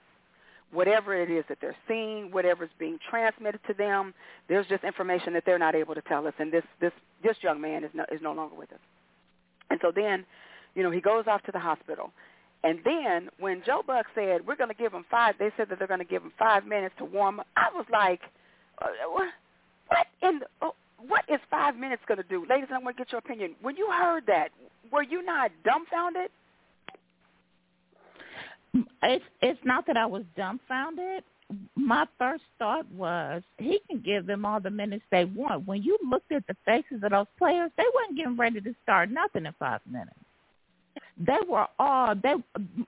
Whatever 0.70 1.16
it 1.16 1.30
is 1.30 1.44
that 1.48 1.56
they're 1.62 1.76
seeing, 1.88 2.30
whatever's 2.30 2.68
being 2.78 2.98
transmitted 3.08 3.60
to 3.66 3.72
them, 3.72 4.12
there's 4.48 4.66
just 4.66 4.84
information 4.84 5.32
that 5.32 5.44
they're 5.46 5.58
not 5.58 5.74
able 5.74 5.94
to 5.94 6.02
tell 6.02 6.26
us. 6.26 6.34
And 6.38 6.52
this 6.52 6.64
this 6.80 6.92
this 7.24 7.36
young 7.40 7.60
man 7.60 7.82
is 7.82 7.90
no, 7.94 8.04
is 8.12 8.20
no 8.20 8.34
longer 8.34 8.54
with 8.54 8.70
us. 8.72 8.78
And 9.70 9.80
so 9.82 9.90
then, 9.94 10.26
you 10.74 10.82
know, 10.82 10.90
he 10.90 11.00
goes 11.00 11.24
off 11.26 11.42
to 11.44 11.52
the 11.52 11.58
hospital 11.58 12.12
and 12.64 12.80
then 12.84 13.28
when 13.38 13.62
Joe 13.64 13.82
Buck 13.86 14.06
said 14.14 14.46
we're 14.46 14.56
going 14.56 14.70
to 14.70 14.74
give 14.74 14.92
him 14.92 15.04
five, 15.10 15.36
they 15.38 15.50
said 15.56 15.68
that 15.70 15.78
they're 15.78 15.88
going 15.88 16.00
to 16.00 16.06
give 16.06 16.22
him 16.22 16.32
five 16.38 16.66
minutes 16.66 16.94
to 16.98 17.04
warm 17.04 17.40
up. 17.40 17.46
I 17.56 17.68
was 17.74 17.86
like, 17.92 18.20
uh, 18.82 18.86
what? 19.10 19.28
What 19.88 20.06
in? 20.22 20.40
The, 20.40 20.46
oh, 20.62 20.74
what 21.06 21.24
is 21.28 21.38
five 21.50 21.76
minutes 21.76 22.02
going 22.08 22.18
to 22.18 22.28
do, 22.28 22.44
ladies? 22.48 22.68
I 22.72 22.78
want 22.78 22.96
to 22.96 23.04
get 23.04 23.12
your 23.12 23.20
opinion. 23.20 23.54
When 23.62 23.76
you 23.76 23.88
heard 23.90 24.24
that, 24.26 24.48
were 24.92 25.04
you 25.04 25.24
not 25.24 25.52
dumbfounded? 25.64 26.30
It's 29.02 29.24
it's 29.40 29.60
not 29.64 29.86
that 29.86 29.96
I 29.96 30.06
was 30.06 30.24
dumbfounded. 30.36 31.22
My 31.76 32.06
first 32.18 32.42
thought 32.58 32.90
was 32.92 33.42
he 33.56 33.80
can 33.88 34.00
give 34.00 34.26
them 34.26 34.44
all 34.44 34.60
the 34.60 34.70
minutes 34.70 35.04
they 35.10 35.24
want. 35.24 35.66
When 35.66 35.82
you 35.82 35.96
looked 36.10 36.32
at 36.32 36.46
the 36.46 36.56
faces 36.66 37.02
of 37.02 37.12
those 37.12 37.26
players, 37.38 37.70
they 37.78 37.84
weren't 37.94 38.16
getting 38.18 38.36
ready 38.36 38.60
to 38.60 38.74
start 38.82 39.10
nothing 39.10 39.46
in 39.46 39.54
five 39.58 39.80
minutes 39.90 40.18
they 41.18 41.38
were 41.48 41.66
all 41.78 42.14
they 42.14 42.34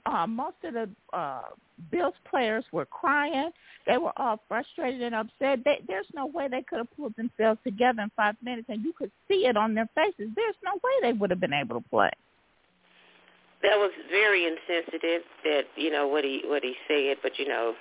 uh, 0.07 0.27
most 0.27 0.57
of 0.65 0.75
the 0.75 0.89
uh, 1.13 1.43
Bills 1.91 2.15
players 2.29 2.65
were 2.73 2.87
crying. 2.87 3.51
They 3.87 3.97
were 3.97 4.13
all 4.17 4.41
frustrated 4.49 5.03
and 5.03 5.15
upset. 5.15 5.61
They, 5.65 5.83
there's 5.89 6.07
no 6.15 6.27
way 6.27 6.49
they 6.49 6.63
could 6.63 6.79
have 6.79 6.97
pulled 6.97 7.15
themselves 7.17 7.59
together 7.65 8.03
in 8.03 8.11
five 8.17 8.37
minutes, 8.43 8.67
and 8.69 8.85
you 8.85 8.93
could 8.93 9.11
see 9.29 9.47
it 9.47 9.57
on 9.57 9.75
their 9.75 9.89
faces. 9.95 10.31
There's 10.37 10.55
no 10.65 10.73
way 10.75 10.93
they 11.03 11.13
would 11.13 11.31
have 11.31 11.41
been 11.41 11.55
able 11.55 11.81
to 11.81 11.89
play. 11.89 12.11
That 13.63 13.77
was 13.77 13.93
very 14.11 14.47
insensitive. 14.47 15.23
That 15.45 15.63
you 15.77 15.91
know 15.91 16.07
what 16.09 16.25
he 16.25 16.43
what 16.45 16.63
he 16.63 16.75
said, 16.89 17.19
but 17.23 17.39
you 17.39 17.49
know, 17.49 17.75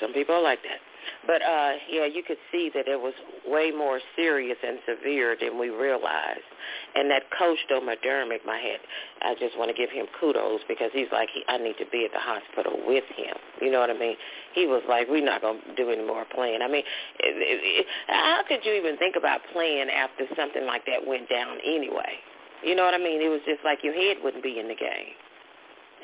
some 0.00 0.12
people 0.12 0.34
are 0.34 0.42
like 0.42 0.62
that. 0.62 0.80
But 1.26 1.42
uh 1.42 1.72
yeah, 1.90 2.06
you 2.06 2.22
could 2.26 2.38
see 2.50 2.70
that 2.74 2.88
it 2.88 3.00
was 3.00 3.14
way 3.46 3.70
more 3.70 4.00
serious 4.16 4.56
and 4.62 4.78
severe 4.86 5.36
than 5.40 5.58
we 5.58 5.70
realized. 5.70 6.46
And 6.94 7.10
that 7.10 7.22
coach 7.36 7.58
Joe 7.68 7.80
McDermott, 7.80 8.44
my 8.46 8.58
head, 8.58 8.80
I 9.22 9.34
just 9.34 9.58
want 9.58 9.70
to 9.70 9.76
give 9.76 9.90
him 9.90 10.06
kudos 10.20 10.60
because 10.68 10.90
he's 10.92 11.08
like, 11.12 11.28
he, 11.32 11.42
I 11.48 11.58
need 11.58 11.76
to 11.78 11.86
be 11.90 12.04
at 12.04 12.12
the 12.12 12.20
hospital 12.20 12.78
with 12.86 13.04
him. 13.16 13.34
You 13.60 13.70
know 13.70 13.80
what 13.80 13.90
I 13.90 13.98
mean? 13.98 14.16
He 14.54 14.66
was 14.66 14.82
like, 14.88 15.08
we're 15.08 15.24
not 15.24 15.42
going 15.42 15.60
to 15.60 15.74
do 15.74 15.90
any 15.90 16.04
more 16.06 16.24
playing. 16.34 16.60
I 16.62 16.68
mean, 16.68 16.84
it, 17.18 17.34
it, 17.36 17.60
it, 17.82 17.86
how 18.08 18.42
could 18.46 18.64
you 18.64 18.72
even 18.74 18.96
think 18.98 19.16
about 19.16 19.40
playing 19.52 19.88
after 19.90 20.24
something 20.36 20.66
like 20.66 20.86
that 20.86 21.06
went 21.06 21.28
down 21.28 21.58
anyway? 21.64 22.20
You 22.62 22.76
know 22.76 22.84
what 22.84 22.94
I 22.94 22.98
mean? 22.98 23.20
It 23.20 23.28
was 23.28 23.40
just 23.46 23.64
like 23.64 23.82
your 23.82 23.94
head 23.94 24.18
wouldn't 24.22 24.42
be 24.42 24.58
in 24.60 24.68
the 24.68 24.78
game 24.78 25.18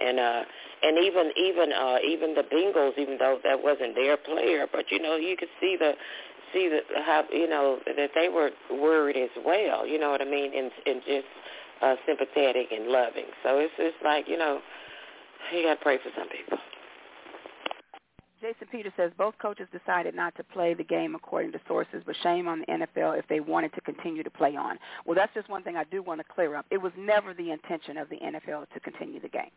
and 0.00 0.18
uh 0.18 0.42
and 0.82 0.98
even 1.04 1.32
even 1.36 1.72
uh 1.72 1.98
even 2.06 2.34
the 2.34 2.42
Bengals, 2.42 2.98
even 2.98 3.18
though 3.18 3.38
that 3.44 3.62
wasn't 3.62 3.94
their 3.94 4.16
player, 4.16 4.66
but 4.70 4.86
you 4.90 5.00
know 5.00 5.16
you 5.16 5.36
could 5.36 5.48
see 5.60 5.76
the 5.78 5.92
see 6.52 6.68
the 6.68 6.80
how 7.02 7.24
you 7.32 7.48
know 7.48 7.78
that 7.86 8.10
they 8.14 8.28
were 8.28 8.50
worried 8.70 9.16
as 9.16 9.30
well. 9.44 9.86
You 9.86 9.98
know 9.98 10.10
what 10.10 10.20
I 10.20 10.26
mean? 10.26 10.52
And 10.56 10.70
and 10.86 11.02
just 11.06 11.26
uh 11.82 11.96
sympathetic 12.06 12.68
and 12.72 12.88
loving. 12.88 13.26
So 13.42 13.58
it's 13.58 13.74
it's 13.78 13.96
like 14.04 14.28
you 14.28 14.38
know 14.38 14.60
you 15.52 15.62
got 15.62 15.74
to 15.74 15.82
pray 15.82 15.98
for 15.98 16.10
some 16.16 16.28
people. 16.28 16.58
Jason 18.40 18.68
Peters 18.70 18.92
says 18.96 19.10
both 19.18 19.34
coaches 19.42 19.66
decided 19.72 20.14
not 20.14 20.34
to 20.36 20.44
play 20.44 20.72
the 20.72 20.84
game 20.84 21.16
according 21.16 21.50
to 21.52 21.60
sources, 21.66 22.02
but 22.06 22.14
shame 22.22 22.46
on 22.46 22.60
the 22.60 22.66
NFL 22.66 23.18
if 23.18 23.26
they 23.28 23.40
wanted 23.40 23.72
to 23.74 23.80
continue 23.80 24.22
to 24.22 24.30
play 24.30 24.54
on. 24.54 24.78
Well, 25.04 25.16
that's 25.16 25.34
just 25.34 25.48
one 25.48 25.64
thing 25.64 25.76
I 25.76 25.84
do 25.84 26.02
want 26.02 26.20
to 26.20 26.24
clear 26.32 26.54
up. 26.54 26.64
It 26.70 26.78
was 26.78 26.92
never 26.96 27.34
the 27.34 27.50
intention 27.50 27.96
of 27.96 28.08
the 28.08 28.16
NFL 28.16 28.68
to 28.72 28.80
continue 28.80 29.20
the 29.20 29.28
game. 29.28 29.50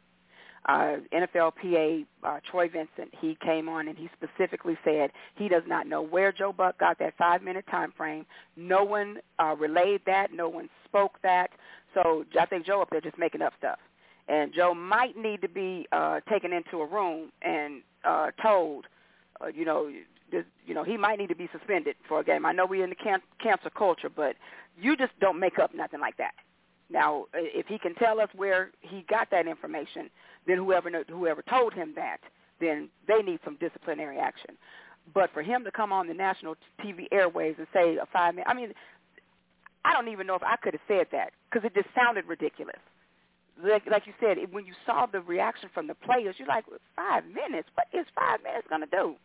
Uh, 0.68 0.98
NFLPA 1.14 2.06
uh, 2.24 2.40
Troy 2.50 2.70
Vincent, 2.70 3.14
he 3.20 3.38
came 3.44 3.68
on 3.68 3.88
and 3.88 3.98
he 3.98 4.10
specifically 4.16 4.78
said 4.84 5.12
he 5.36 5.48
does 5.48 5.64
not 5.68 5.88
know 5.88 6.02
where 6.02 6.32
Joe 6.32 6.54
Buck 6.54 6.78
got 6.78 7.00
that 7.00 7.16
five-minute 7.18 7.66
time 7.70 7.92
frame. 7.98 8.26
No 8.56 8.84
one 8.84 9.18
uh, 9.40 9.56
relayed 9.58 10.02
that. 10.06 10.32
No 10.34 10.50
one 10.50 10.70
spoke 10.86 11.18
that. 11.24 11.50
So 11.94 12.26
I 12.40 12.46
think 12.46 12.66
Joe 12.66 12.82
up 12.82 12.90
there 12.92 13.02
just 13.02 13.18
making 13.18 13.42
up 13.42 13.54
stuff. 13.58 13.80
And 14.28 14.54
Joe 14.54 14.74
might 14.74 15.18
need 15.18 15.42
to 15.42 15.50
be 15.50 15.88
uh, 15.92 16.20
taken 16.30 16.54
into 16.54 16.82
a 16.82 16.86
room 16.86 17.32
and 17.42 17.82
uh, 18.06 18.32
told, 18.42 18.86
uh, 19.42 19.48
you 19.48 19.66
know, 19.66 19.92
you 20.66 20.74
know, 20.74 20.84
he 20.84 20.96
might 20.96 21.20
need 21.20 21.28
to 21.28 21.36
be 21.36 21.50
suspended 21.52 21.96
for 22.08 22.22
a 22.22 22.24
game. 22.24 22.46
I 22.46 22.54
know 22.54 22.66
we're 22.66 22.84
in 22.84 22.92
the 22.92 22.96
can- 22.96 23.22
cancer 23.42 23.70
culture, 23.70 24.10
but 24.10 24.36
you 24.80 24.96
just 24.96 25.12
don't 25.20 25.40
make 25.40 25.60
up 25.60 25.74
nothing 25.76 26.00
like 26.00 26.16
that. 26.18 26.32
Now, 26.90 27.26
if 27.34 27.68
he 27.68 27.78
can 27.78 27.96
tell 27.96 28.20
us 28.20 28.30
where 28.36 28.72
he 28.82 29.06
got 29.10 29.30
that 29.32 29.48
information, 29.48 30.10
then 30.48 30.58
whoever 30.58 30.90
whoever 31.10 31.42
told 31.44 31.74
him 31.74 31.94
that, 31.96 32.18
then 32.60 32.90
they 33.08 33.22
need 33.22 33.40
some 33.44 33.58
disciplinary 33.60 34.18
action. 34.18 34.56
But 35.14 35.32
for 35.34 35.42
him 35.42 35.64
to 35.64 35.72
come 35.72 35.92
on 35.92 36.08
the 36.08 36.14
national 36.14 36.56
TV 36.80 37.08
airways 37.12 37.56
and 37.58 37.68
say 37.74 37.98
a 37.98 38.06
five 38.12 38.36
minute, 38.36 38.48
I 38.50 38.54
mean, 38.54 38.74
I 39.84 39.94
don't 39.94 40.10
even 40.10 40.28
know 40.28 40.36
if 40.36 40.44
I 40.44 40.56
could 40.58 40.74
have 40.74 40.82
said 40.88 41.08
that 41.12 41.32
because 41.50 41.66
it 41.66 41.74
just 41.74 41.94
sounded 41.96 42.26
ridiculous. 42.28 42.80
Like, 43.62 43.84
like 43.90 44.08
you 44.08 44.14
said, 44.20 44.38
when 44.52 44.66
you 44.66 44.74
saw 44.86 45.06
the 45.06 45.22
reaction 45.22 45.70
from 45.74 45.88
the 45.88 45.96
players, 45.96 46.36
you're 46.38 46.48
like, 46.48 46.66
five 46.96 47.24
minutes? 47.26 47.70
What 47.76 47.88
is 47.94 48.08
five 48.16 48.42
minutes 48.44 48.68
going 48.70 48.82
to 48.82 48.88
do? 48.88 49.16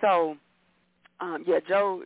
So 0.00 0.36
um, 1.20 1.44
yeah, 1.46 1.58
Joe 1.66 2.02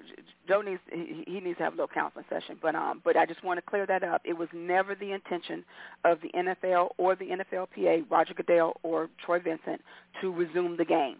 Joe 0.48 0.62
needs 0.62 0.81
he, 0.90 1.25
he 1.27 1.40
needs 1.40 1.59
to 1.59 1.64
have 1.64 1.75
a 1.75 1.77
little 1.77 1.90
counseling 1.92 2.25
session. 2.31 2.57
But 2.61 2.75
um, 2.75 3.03
but 3.05 3.16
I 3.16 3.27
just 3.27 3.44
want 3.44 3.59
to 3.59 3.62
clear 3.62 3.87
that 3.87 4.03
up. 4.03 4.22
It 4.25 4.37
was 4.37 4.48
never 4.55 4.94
the 4.94 5.12
intention 5.12 5.64
of 6.05 6.18
the 6.22 6.31
NFL 6.37 6.90
or 6.98 7.14
the 7.14 7.27
NFLPA, 7.27 8.11
Roger 8.11 8.35
Goodell 8.35 8.75
or 8.83 9.11
Troy 9.25 9.38
Vincent, 9.38 9.83
to 10.20 10.33
resume 10.33 10.77
the 10.77 10.85
game 10.85 11.16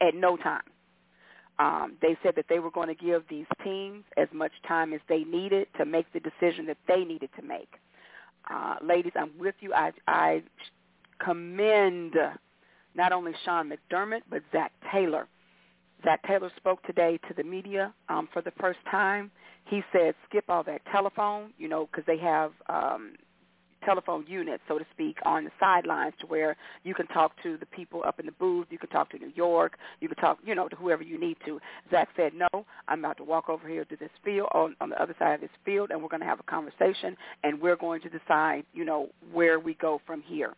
at 0.00 0.14
no 0.14 0.36
time. 0.36 0.62
Um, 1.60 1.96
they 2.00 2.16
said 2.22 2.34
that 2.36 2.46
they 2.48 2.60
were 2.60 2.70
going 2.70 2.88
to 2.88 2.94
give 2.94 3.24
these 3.28 3.46
teams 3.64 4.04
as 4.16 4.28
much 4.32 4.52
time 4.66 4.92
as 4.92 5.00
they 5.08 5.24
needed 5.24 5.66
to 5.76 5.84
make 5.84 6.06
the 6.12 6.20
decision 6.20 6.66
that 6.66 6.76
they 6.86 7.04
needed 7.04 7.30
to 7.36 7.42
make. 7.42 7.68
Uh, 8.48 8.76
ladies, 8.82 9.12
I'm 9.16 9.32
with 9.38 9.56
you. 9.60 9.74
I, 9.74 9.92
I 10.06 10.42
commend 11.18 12.14
not 12.94 13.12
only 13.12 13.32
Sean 13.44 13.70
McDermott 13.70 14.22
but 14.30 14.42
Zac 14.52 14.72
Taylor 14.92 15.26
Zac 16.04 16.22
Taylor 16.26 16.50
spoke 16.56 16.82
today 16.84 17.18
to 17.28 17.34
the 17.34 17.42
media 17.42 17.92
um, 18.08 18.28
for 18.32 18.42
the 18.42 18.52
first 18.60 18.78
time. 18.90 19.30
He 19.64 19.82
said, 19.92 20.14
skip 20.28 20.44
all 20.48 20.62
that 20.64 20.80
telephone, 20.90 21.52
you 21.58 21.68
know, 21.68 21.86
because 21.86 22.04
they 22.06 22.18
have 22.18 22.52
um, 22.68 23.14
telephone 23.84 24.24
units, 24.26 24.62
so 24.68 24.78
to 24.78 24.84
speak, 24.92 25.16
on 25.24 25.44
the 25.44 25.50
sidelines 25.60 26.14
to 26.20 26.26
where 26.26 26.56
you 26.84 26.94
can 26.94 27.06
talk 27.08 27.32
to 27.42 27.56
the 27.58 27.66
people 27.66 28.02
up 28.06 28.18
in 28.18 28.26
the 28.26 28.32
booth, 28.32 28.66
you 28.70 28.78
can 28.78 28.88
talk 28.90 29.10
to 29.10 29.18
New 29.18 29.32
York, 29.34 29.76
you 30.00 30.08
can 30.08 30.16
talk, 30.16 30.38
you 30.44 30.54
know, 30.54 30.68
to 30.68 30.76
whoever 30.76 31.02
you 31.02 31.18
need 31.18 31.36
to. 31.44 31.60
Zac 31.90 32.08
said, 32.16 32.32
no, 32.34 32.64
I'm 32.88 33.00
about 33.00 33.16
to 33.18 33.24
walk 33.24 33.48
over 33.48 33.68
here 33.68 33.84
to 33.84 33.96
this 33.96 34.10
field, 34.24 34.48
on, 34.54 34.74
on 34.80 34.90
the 34.90 35.00
other 35.00 35.14
side 35.18 35.34
of 35.34 35.40
this 35.40 35.50
field, 35.64 35.90
and 35.90 36.02
we're 36.02 36.08
going 36.08 36.20
to 36.20 36.26
have 36.26 36.40
a 36.40 36.44
conversation, 36.44 37.16
and 37.44 37.60
we're 37.60 37.76
going 37.76 38.00
to 38.02 38.08
decide, 38.08 38.64
you 38.72 38.84
know, 38.84 39.08
where 39.32 39.60
we 39.60 39.74
go 39.74 40.00
from 40.06 40.22
here. 40.22 40.54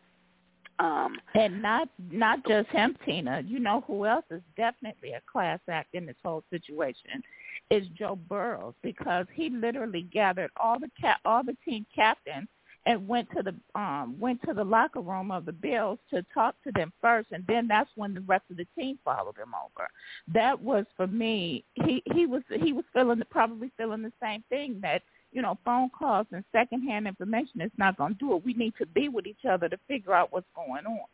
Um, 0.79 1.19
and 1.35 1.61
not 1.61 1.89
not 2.11 2.47
just 2.47 2.69
him, 2.71 2.97
Tina. 3.05 3.43
You 3.47 3.59
know 3.59 3.85
who 3.87 4.07
else 4.07 4.25
is 4.31 4.41
definitely 4.57 5.13
a 5.13 5.21
class 5.31 5.61
act 5.69 5.95
in 5.95 6.07
this 6.07 6.17
whole 6.25 6.43
situation 6.51 7.23
is 7.71 7.87
Joe 7.99 8.19
Burrows 8.29 8.75
because 8.83 9.27
he 9.35 9.51
literally 9.51 10.03
gathered 10.13 10.51
all 10.57 10.79
the 10.79 10.91
cap, 11.01 11.21
all 11.25 11.45
the 11.45 11.57
team 11.65 11.87
captains 11.95 12.49
and 12.87 13.07
went 13.07 13.29
to 13.37 13.43
the 13.43 13.55
um 13.79 14.19
went 14.19 14.41
to 14.47 14.55
the 14.55 14.65
locker 14.65 15.01
room 15.01 15.31
of 15.31 15.45
the 15.45 15.53
Bills 15.53 15.99
to 16.09 16.25
talk 16.33 16.55
to 16.65 16.73
them 16.73 16.93
first 17.01 17.29
and 17.31 17.45
then 17.47 17.67
that's 17.69 17.91
when 17.95 18.15
the 18.15 18.23
rest 18.23 18.45
of 18.51 18.57
the 18.57 18.67
team 18.77 18.99
followed 19.05 19.37
him 19.37 19.53
over. 19.55 19.87
That 20.33 20.61
was 20.61 20.87
for 20.97 21.07
me 21.07 21.65
he 21.75 22.03
he 22.13 22.27
was 22.27 22.43
he 22.61 22.73
was 22.73 22.85
feeling 22.93 23.23
probably 23.31 23.71
feeling 23.77 24.03
the 24.03 24.13
same 24.23 24.43
thing 24.49 24.79
that 24.83 25.03
you 25.33 25.43
know, 25.43 25.59
phone 25.65 25.91
calls 25.91 26.27
and 26.33 26.45
secondhand 26.53 27.07
information 27.07 27.61
is 27.61 27.71
not 27.77 27.97
going 27.97 28.15
to 28.15 28.19
do 28.19 28.37
it. 28.37 28.45
We 28.45 28.55
need 28.55 28.75
to 28.79 28.87
be 28.87 29.09
with 29.09 29.27
each 29.27 29.45
other 29.49 29.69
to 29.69 29.79
figure 29.89 30.15
out 30.15 30.33
what's 30.33 30.47
going 30.55 30.87
on. 30.87 31.07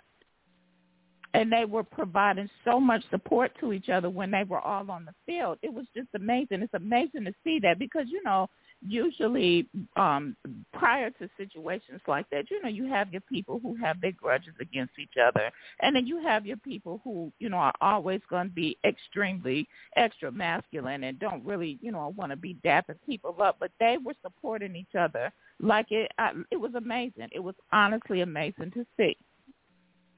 And 1.35 1.52
they 1.52 1.66
were 1.66 1.83
providing 1.83 2.48
so 2.64 2.81
much 2.81 3.02
support 3.11 3.52
to 3.61 3.72
each 3.72 3.90
other 3.90 4.09
when 4.09 4.31
they 4.31 4.44
were 4.44 4.61
all 4.61 4.90
on 4.90 5.05
the 5.05 5.12
field. 5.26 5.59
It 5.62 5.72
was 5.72 5.85
just 5.94 6.09
amazing. 6.14 6.62
It's 6.62 6.72
amazing 6.72 7.24
to 7.24 7.33
see 7.44 7.59
that 7.61 7.79
because, 7.79 8.07
you 8.09 8.22
know, 8.24 8.48
usually 8.88 9.68
um 9.96 10.37
prior 10.72 11.11
to 11.11 11.29
situations 11.37 12.01
like 12.07 12.29
that 12.31 12.51
you 12.51 12.62
know 12.62 12.68
you 12.68 12.87
have 12.87 13.12
your 13.12 13.22
people 13.22 13.61
who 13.62 13.75
have 13.77 14.01
their 14.01 14.12
grudges 14.12 14.55
against 14.61 14.92
each 14.99 15.14
other 15.22 15.51
and 15.81 15.94
then 15.94 16.07
you 16.07 16.20
have 16.22 16.46
your 16.46 16.57
people 16.59 17.01
who 17.05 17.33
you 17.38 17.49
know 17.49 17.57
are 17.57 17.75
always 17.81 18.20
going 18.31 18.49
to 18.49 18.55
be 18.55 18.77
extremely 18.85 19.68
extra 19.96 20.31
masculine 20.31 21.05
and 21.05 21.18
don't 21.18 21.44
really 21.44 21.79
you 21.81 21.92
know 21.92 22.12
want 22.16 22.31
to 22.31 22.37
be 22.37 22.57
dapping 22.64 22.99
people 23.07 23.35
up 23.42 23.57
but 23.61 23.70
they 23.81 23.96
were 24.05 24.14
supporting 24.22 24.75
each 24.77 24.94
other 24.99 25.33
like 25.61 25.90
it 25.90 26.11
I, 26.18 26.33
it 26.51 26.57
was 26.57 26.75
amazing. 26.75 27.29
It 27.33 27.40
was 27.40 27.55
honestly 27.72 28.20
amazing 28.20 28.72
to 28.72 28.87
see. 28.96 29.16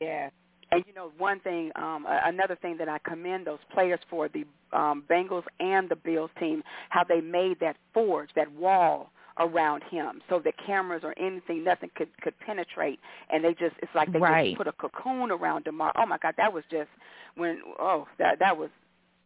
Yeah 0.01 0.31
and 0.71 0.85
you 0.87 0.93
know, 0.95 1.13
one 1.17 1.41
thing, 1.41 1.71
um, 1.77 2.07
another 2.09 2.57
thing 2.57 2.77
that 2.79 2.89
I 2.89 2.99
commend 2.99 3.47
those 3.47 3.59
players 3.73 4.01
for 4.11 4.29
the 4.29 4.45
um, 4.77 5.05
Bengals 5.09 5.45
and 5.61 5.89
the 5.89 5.97
Bills 5.97 6.31
team, 6.39 6.63
how 6.91 7.05
they 7.05 7.21
made 7.21 7.59
that 7.61 7.77
forge, 7.95 8.31
that 8.37 8.53
wall 8.53 9.11
around 9.39 9.83
him, 9.91 10.21
so 10.29 10.41
the 10.41 10.53
cameras 10.67 11.03
or 11.05 11.15
anything, 11.19 11.63
nothing 11.65 11.91
could 11.95 12.09
could 12.21 12.39
penetrate, 12.41 12.99
and 13.31 13.45
they 13.45 13.55
just 13.55 13.77
it's 13.83 13.95
like 13.95 14.13
they 14.13 14.19
right. 14.19 14.49
just 14.49 14.59
put 14.59 14.67
a 14.67 14.73
cocoon 14.73 15.31
around 15.31 15.65
Damar. 15.65 15.93
Oh 15.97 16.07
my 16.07 16.19
God, 16.19 16.35
that 16.37 16.53
was 16.53 16.65
just 16.71 16.89
when 17.37 17.61
oh 17.79 18.07
that 18.19 18.39
that 18.41 18.57
was 18.57 18.71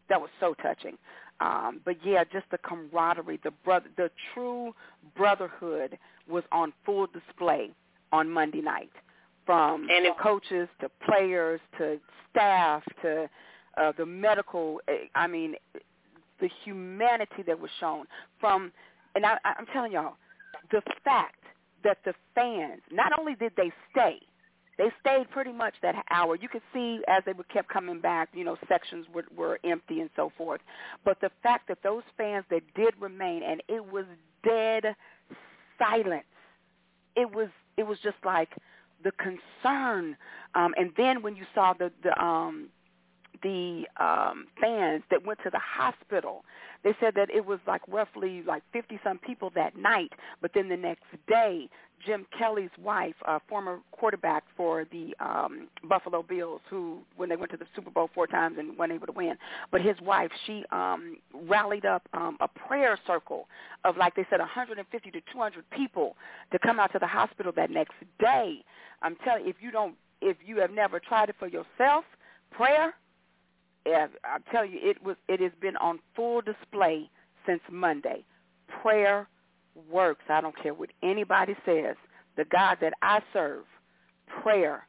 that 0.08 0.20
was 0.20 0.30
so 0.38 0.54
touching. 0.62 0.96
Um, 1.40 1.80
but 1.84 1.96
yeah, 2.04 2.24
just 2.24 2.44
the 2.50 2.58
camaraderie, 2.58 3.40
the 3.42 3.50
brother, 3.64 3.86
the 3.96 4.10
true 4.32 4.74
brotherhood 5.16 5.98
was 6.28 6.44
on 6.52 6.72
full 6.84 7.06
display 7.06 7.70
on 8.12 8.30
Monday 8.30 8.60
night 8.60 8.90
from 9.46 9.88
and 9.90 10.06
it, 10.06 10.18
coaches 10.20 10.68
to 10.80 10.88
players 11.06 11.60
to 11.78 11.98
staff 12.30 12.82
to 13.02 13.28
uh, 13.76 13.92
the 13.96 14.06
medical. 14.06 14.80
Eh, 14.88 15.06
I 15.14 15.26
mean, 15.26 15.54
the 16.40 16.48
humanity 16.64 17.42
that 17.46 17.58
was 17.58 17.70
shown 17.80 18.04
from, 18.40 18.72
and 19.14 19.24
I, 19.24 19.36
I'm 19.44 19.66
telling 19.72 19.92
y'all, 19.92 20.14
the 20.70 20.82
fact 21.04 21.36
that 21.84 21.98
the 22.04 22.14
fans 22.34 22.80
not 22.90 23.12
only 23.18 23.34
did 23.34 23.52
they 23.56 23.72
stay, 23.90 24.18
they 24.78 24.90
stayed 25.00 25.30
pretty 25.30 25.52
much 25.52 25.74
that 25.82 25.94
hour. 26.10 26.36
You 26.36 26.48
could 26.48 26.62
see 26.72 27.00
as 27.08 27.22
they 27.26 27.32
were 27.32 27.44
kept 27.44 27.68
coming 27.68 28.00
back, 28.00 28.30
you 28.32 28.44
know, 28.44 28.56
sections 28.68 29.06
were, 29.14 29.24
were 29.36 29.58
empty 29.64 30.00
and 30.00 30.10
so 30.16 30.32
forth. 30.36 30.60
But 31.04 31.20
the 31.20 31.30
fact 31.42 31.68
that 31.68 31.78
those 31.82 32.02
fans 32.16 32.44
that 32.50 32.62
did 32.74 32.94
remain, 32.98 33.42
and 33.42 33.62
it 33.68 33.84
was 33.92 34.06
dead 34.44 34.94
silence. 35.78 36.24
It 37.16 37.32
was 37.32 37.48
it 37.76 37.86
was 37.86 37.98
just 38.02 38.16
like 38.24 38.50
the 39.02 39.12
concern, 39.12 40.16
um, 40.54 40.74
and 40.76 40.92
then 40.96 41.22
when 41.22 41.36
you 41.36 41.44
saw 41.54 41.72
the 41.72 41.92
the 42.02 42.22
um, 42.22 42.68
the 43.42 43.84
um, 43.98 44.46
fans 44.60 45.02
that 45.10 45.24
went 45.24 45.40
to 45.44 45.50
the 45.50 45.58
hospital, 45.58 46.44
they 46.84 46.94
said 47.00 47.14
that 47.16 47.30
it 47.30 47.44
was 47.44 47.60
like 47.66 47.82
roughly 47.88 48.42
like 48.46 48.62
50 48.72 48.98
some 49.04 49.18
people 49.18 49.50
that 49.54 49.76
night. 49.76 50.12
But 50.40 50.52
then 50.54 50.68
the 50.68 50.76
next 50.76 51.04
day, 51.28 51.68
Jim 52.04 52.26
Kelly's 52.36 52.70
wife, 52.82 53.14
a 53.26 53.40
former 53.48 53.78
quarterback 53.92 54.44
for 54.56 54.84
the 54.90 55.14
um, 55.20 55.68
Buffalo 55.88 56.22
Bills, 56.22 56.60
who 56.68 56.98
when 57.16 57.28
they 57.28 57.36
went 57.36 57.52
to 57.52 57.56
the 57.56 57.66
Super 57.76 57.90
Bowl 57.90 58.10
four 58.14 58.26
times 58.26 58.56
and 58.58 58.76
weren't 58.76 58.92
able 58.92 59.06
to 59.06 59.12
win, 59.12 59.36
but 59.70 59.80
his 59.80 59.96
wife, 60.00 60.30
she 60.46 60.64
um, 60.72 61.16
rallied 61.48 61.84
up 61.86 62.02
um, 62.12 62.36
a 62.40 62.48
prayer 62.48 62.98
circle 63.06 63.46
of 63.84 63.96
like 63.96 64.14
they 64.16 64.26
said 64.30 64.40
150 64.40 65.10
to 65.10 65.20
200 65.32 65.64
people 65.70 66.16
to 66.50 66.58
come 66.58 66.80
out 66.80 66.92
to 66.92 66.98
the 66.98 67.06
hospital 67.06 67.52
that 67.54 67.70
next 67.70 67.94
day. 68.18 68.64
I'm 69.02 69.16
telling 69.24 69.44
you, 69.44 69.50
if 69.50 69.56
you 69.60 69.70
don't, 69.70 69.94
if 70.20 70.36
you 70.44 70.58
have 70.58 70.70
never 70.70 70.98
tried 71.00 71.28
it 71.28 71.36
for 71.38 71.46
yourself, 71.46 72.04
prayer. 72.50 72.94
I'm 73.86 74.42
telling 74.50 74.72
you, 74.72 74.78
it 74.82 75.02
was. 75.02 75.16
It 75.28 75.40
has 75.40 75.52
been 75.60 75.76
on 75.76 75.98
full 76.14 76.40
display 76.40 77.10
since 77.46 77.60
Monday. 77.70 78.24
Prayer 78.82 79.28
works. 79.90 80.24
I 80.28 80.40
don't 80.40 80.56
care 80.60 80.74
what 80.74 80.90
anybody 81.02 81.54
says. 81.64 81.96
The 82.36 82.44
God 82.44 82.78
that 82.80 82.94
I 83.02 83.20
serve, 83.32 83.64
prayer 84.42 84.86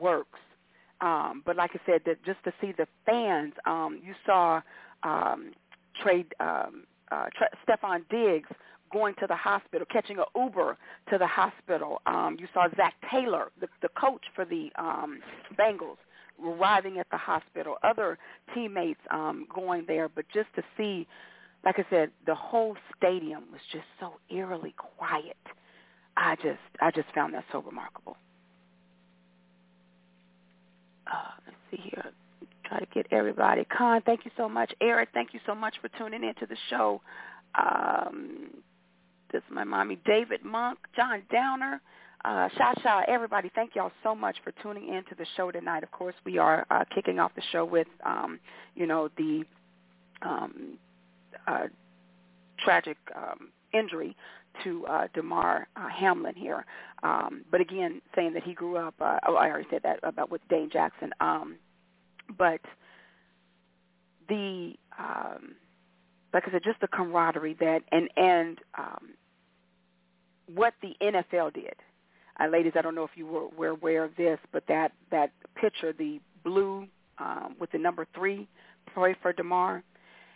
works. 0.00 0.38
Um, 1.00 1.42
but 1.46 1.56
like 1.56 1.70
I 1.74 1.80
said, 1.86 2.02
that 2.06 2.24
just 2.24 2.42
to 2.44 2.52
see 2.60 2.72
the 2.76 2.86
fans, 3.06 3.52
um, 3.66 4.00
you 4.04 4.14
saw 4.26 4.60
um, 5.02 5.52
trade 6.02 6.26
um, 6.40 6.84
uh, 7.10 7.26
Tre- 7.36 7.48
Stefon 7.66 8.02
Diggs 8.10 8.48
going 8.92 9.14
to 9.20 9.26
the 9.26 9.36
hospital, 9.36 9.86
catching 9.90 10.18
an 10.18 10.24
Uber 10.34 10.76
to 11.10 11.18
the 11.18 11.26
hospital. 11.26 12.00
Um, 12.06 12.36
you 12.38 12.48
saw 12.54 12.68
Zac 12.76 12.94
Taylor, 13.10 13.50
the, 13.60 13.68
the 13.82 13.88
coach 14.00 14.24
for 14.34 14.44
the 14.44 14.70
um, 14.76 15.20
Bengals, 15.58 15.98
arriving 16.44 16.98
at 16.98 17.06
the 17.10 17.16
hospital, 17.16 17.76
other 17.82 18.18
teammates 18.54 19.00
um, 19.10 19.46
going 19.54 19.84
there, 19.86 20.08
but 20.08 20.24
just 20.32 20.48
to 20.56 20.62
see, 20.76 21.06
like 21.64 21.78
I 21.78 21.84
said, 21.90 22.10
the 22.26 22.34
whole 22.34 22.76
stadium 22.96 23.44
was 23.52 23.60
just 23.72 23.84
so 24.00 24.14
eerily 24.30 24.74
quiet. 24.76 25.36
I 26.16 26.36
just 26.36 26.58
I 26.80 26.90
just 26.90 27.08
found 27.14 27.34
that 27.34 27.44
so 27.52 27.62
remarkable. 27.62 28.16
Uh, 31.06 31.30
let's 31.46 31.58
see 31.70 31.90
here. 31.90 32.12
Try 32.64 32.80
to 32.80 32.86
get 32.92 33.06
everybody. 33.10 33.64
Con, 33.64 34.02
thank 34.04 34.24
you 34.24 34.30
so 34.36 34.48
much. 34.48 34.72
Eric, 34.80 35.10
thank 35.14 35.32
you 35.32 35.40
so 35.46 35.54
much 35.54 35.76
for 35.80 35.88
tuning 35.96 36.22
in 36.22 36.34
to 36.34 36.46
the 36.46 36.56
show. 36.68 37.00
Um, 37.54 38.50
this 39.32 39.38
is 39.38 39.54
my 39.54 39.64
mommy, 39.64 39.98
David 40.04 40.44
Monk, 40.44 40.78
John 40.94 41.22
Downer 41.30 41.80
uh, 42.24 42.48
Shasha, 42.58 43.04
everybody. 43.08 43.50
Thank 43.54 43.74
y'all 43.74 43.92
so 44.02 44.14
much 44.14 44.36
for 44.42 44.52
tuning 44.62 44.88
in 44.88 45.04
to 45.04 45.14
the 45.16 45.26
show 45.36 45.50
tonight. 45.50 45.82
Of 45.82 45.90
course, 45.92 46.14
we 46.24 46.38
are 46.38 46.66
uh, 46.70 46.84
kicking 46.94 47.18
off 47.18 47.32
the 47.34 47.42
show 47.52 47.64
with, 47.64 47.86
um, 48.04 48.40
you 48.74 48.86
know, 48.86 49.08
the 49.16 49.44
um, 50.22 50.78
uh, 51.46 51.66
tragic 52.58 52.96
um, 53.16 53.50
injury 53.72 54.16
to 54.64 54.84
uh, 54.86 55.06
Damar 55.14 55.68
uh, 55.76 55.88
Hamlin 55.88 56.34
here. 56.34 56.64
Um, 57.02 57.44
but 57.50 57.60
again, 57.60 58.02
saying 58.16 58.34
that 58.34 58.42
he 58.42 58.54
grew 58.54 58.76
up, 58.76 58.94
uh, 59.00 59.18
oh, 59.26 59.36
I 59.36 59.48
already 59.48 59.68
said 59.70 59.82
that 59.84 60.00
about 60.02 60.30
with 60.30 60.40
Dane 60.48 60.70
Jackson. 60.72 61.12
Um, 61.20 61.56
but 62.36 62.60
the, 64.28 64.74
um, 64.98 65.54
like 66.34 66.44
I 66.46 66.50
said, 66.50 66.62
just 66.64 66.80
the 66.80 66.88
camaraderie 66.88 67.56
that, 67.60 67.82
and, 67.92 68.10
and 68.16 68.58
um, 68.76 69.10
what 70.52 70.74
the 70.82 70.94
NFL 71.00 71.54
did. 71.54 71.74
Uh, 72.40 72.46
ladies, 72.48 72.72
I 72.76 72.82
don't 72.82 72.94
know 72.94 73.04
if 73.04 73.10
you 73.16 73.26
were, 73.26 73.48
were 73.56 73.68
aware 73.68 74.04
of 74.04 74.14
this, 74.16 74.38
but 74.52 74.64
that, 74.68 74.92
that 75.10 75.32
picture, 75.56 75.92
the 75.92 76.20
blue 76.44 76.86
um, 77.18 77.56
with 77.58 77.70
the 77.72 77.78
number 77.78 78.06
three, 78.14 78.46
pray 78.94 79.16
for 79.20 79.32
Damar. 79.32 79.82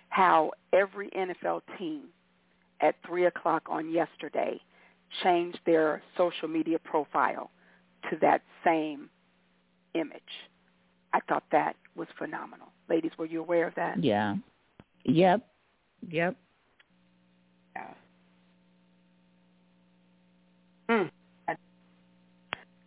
how 0.08 0.50
every 0.72 1.10
NFL 1.10 1.62
team 1.78 2.04
at 2.80 2.96
3 3.06 3.26
o'clock 3.26 3.62
on 3.68 3.90
yesterday 3.90 4.60
changed 5.22 5.58
their 5.64 6.02
social 6.16 6.48
media 6.48 6.78
profile 6.78 7.50
to 8.10 8.16
that 8.20 8.42
same 8.64 9.08
image. 9.94 10.22
I 11.12 11.20
thought 11.28 11.44
that 11.52 11.76
was 11.94 12.08
phenomenal. 12.18 12.68
Ladies, 12.88 13.12
were 13.18 13.26
you 13.26 13.40
aware 13.40 13.68
of 13.68 13.74
that? 13.76 14.02
Yeah. 14.02 14.36
Yep. 15.04 15.46
Yep. 16.08 16.36
Yeah. 17.76 17.94
Mm. 20.88 21.10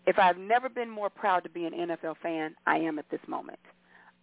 If 0.08 0.20
I've 0.20 0.38
never 0.38 0.70
been 0.70 0.90
more 0.90 1.10
proud 1.10 1.44
to 1.44 1.50
be 1.50 1.66
an 1.66 1.74
NFL 1.74 2.18
fan, 2.22 2.56
I 2.66 2.78
am 2.78 3.00
at 3.00 3.10
this 3.10 3.22
moment. 3.28 3.60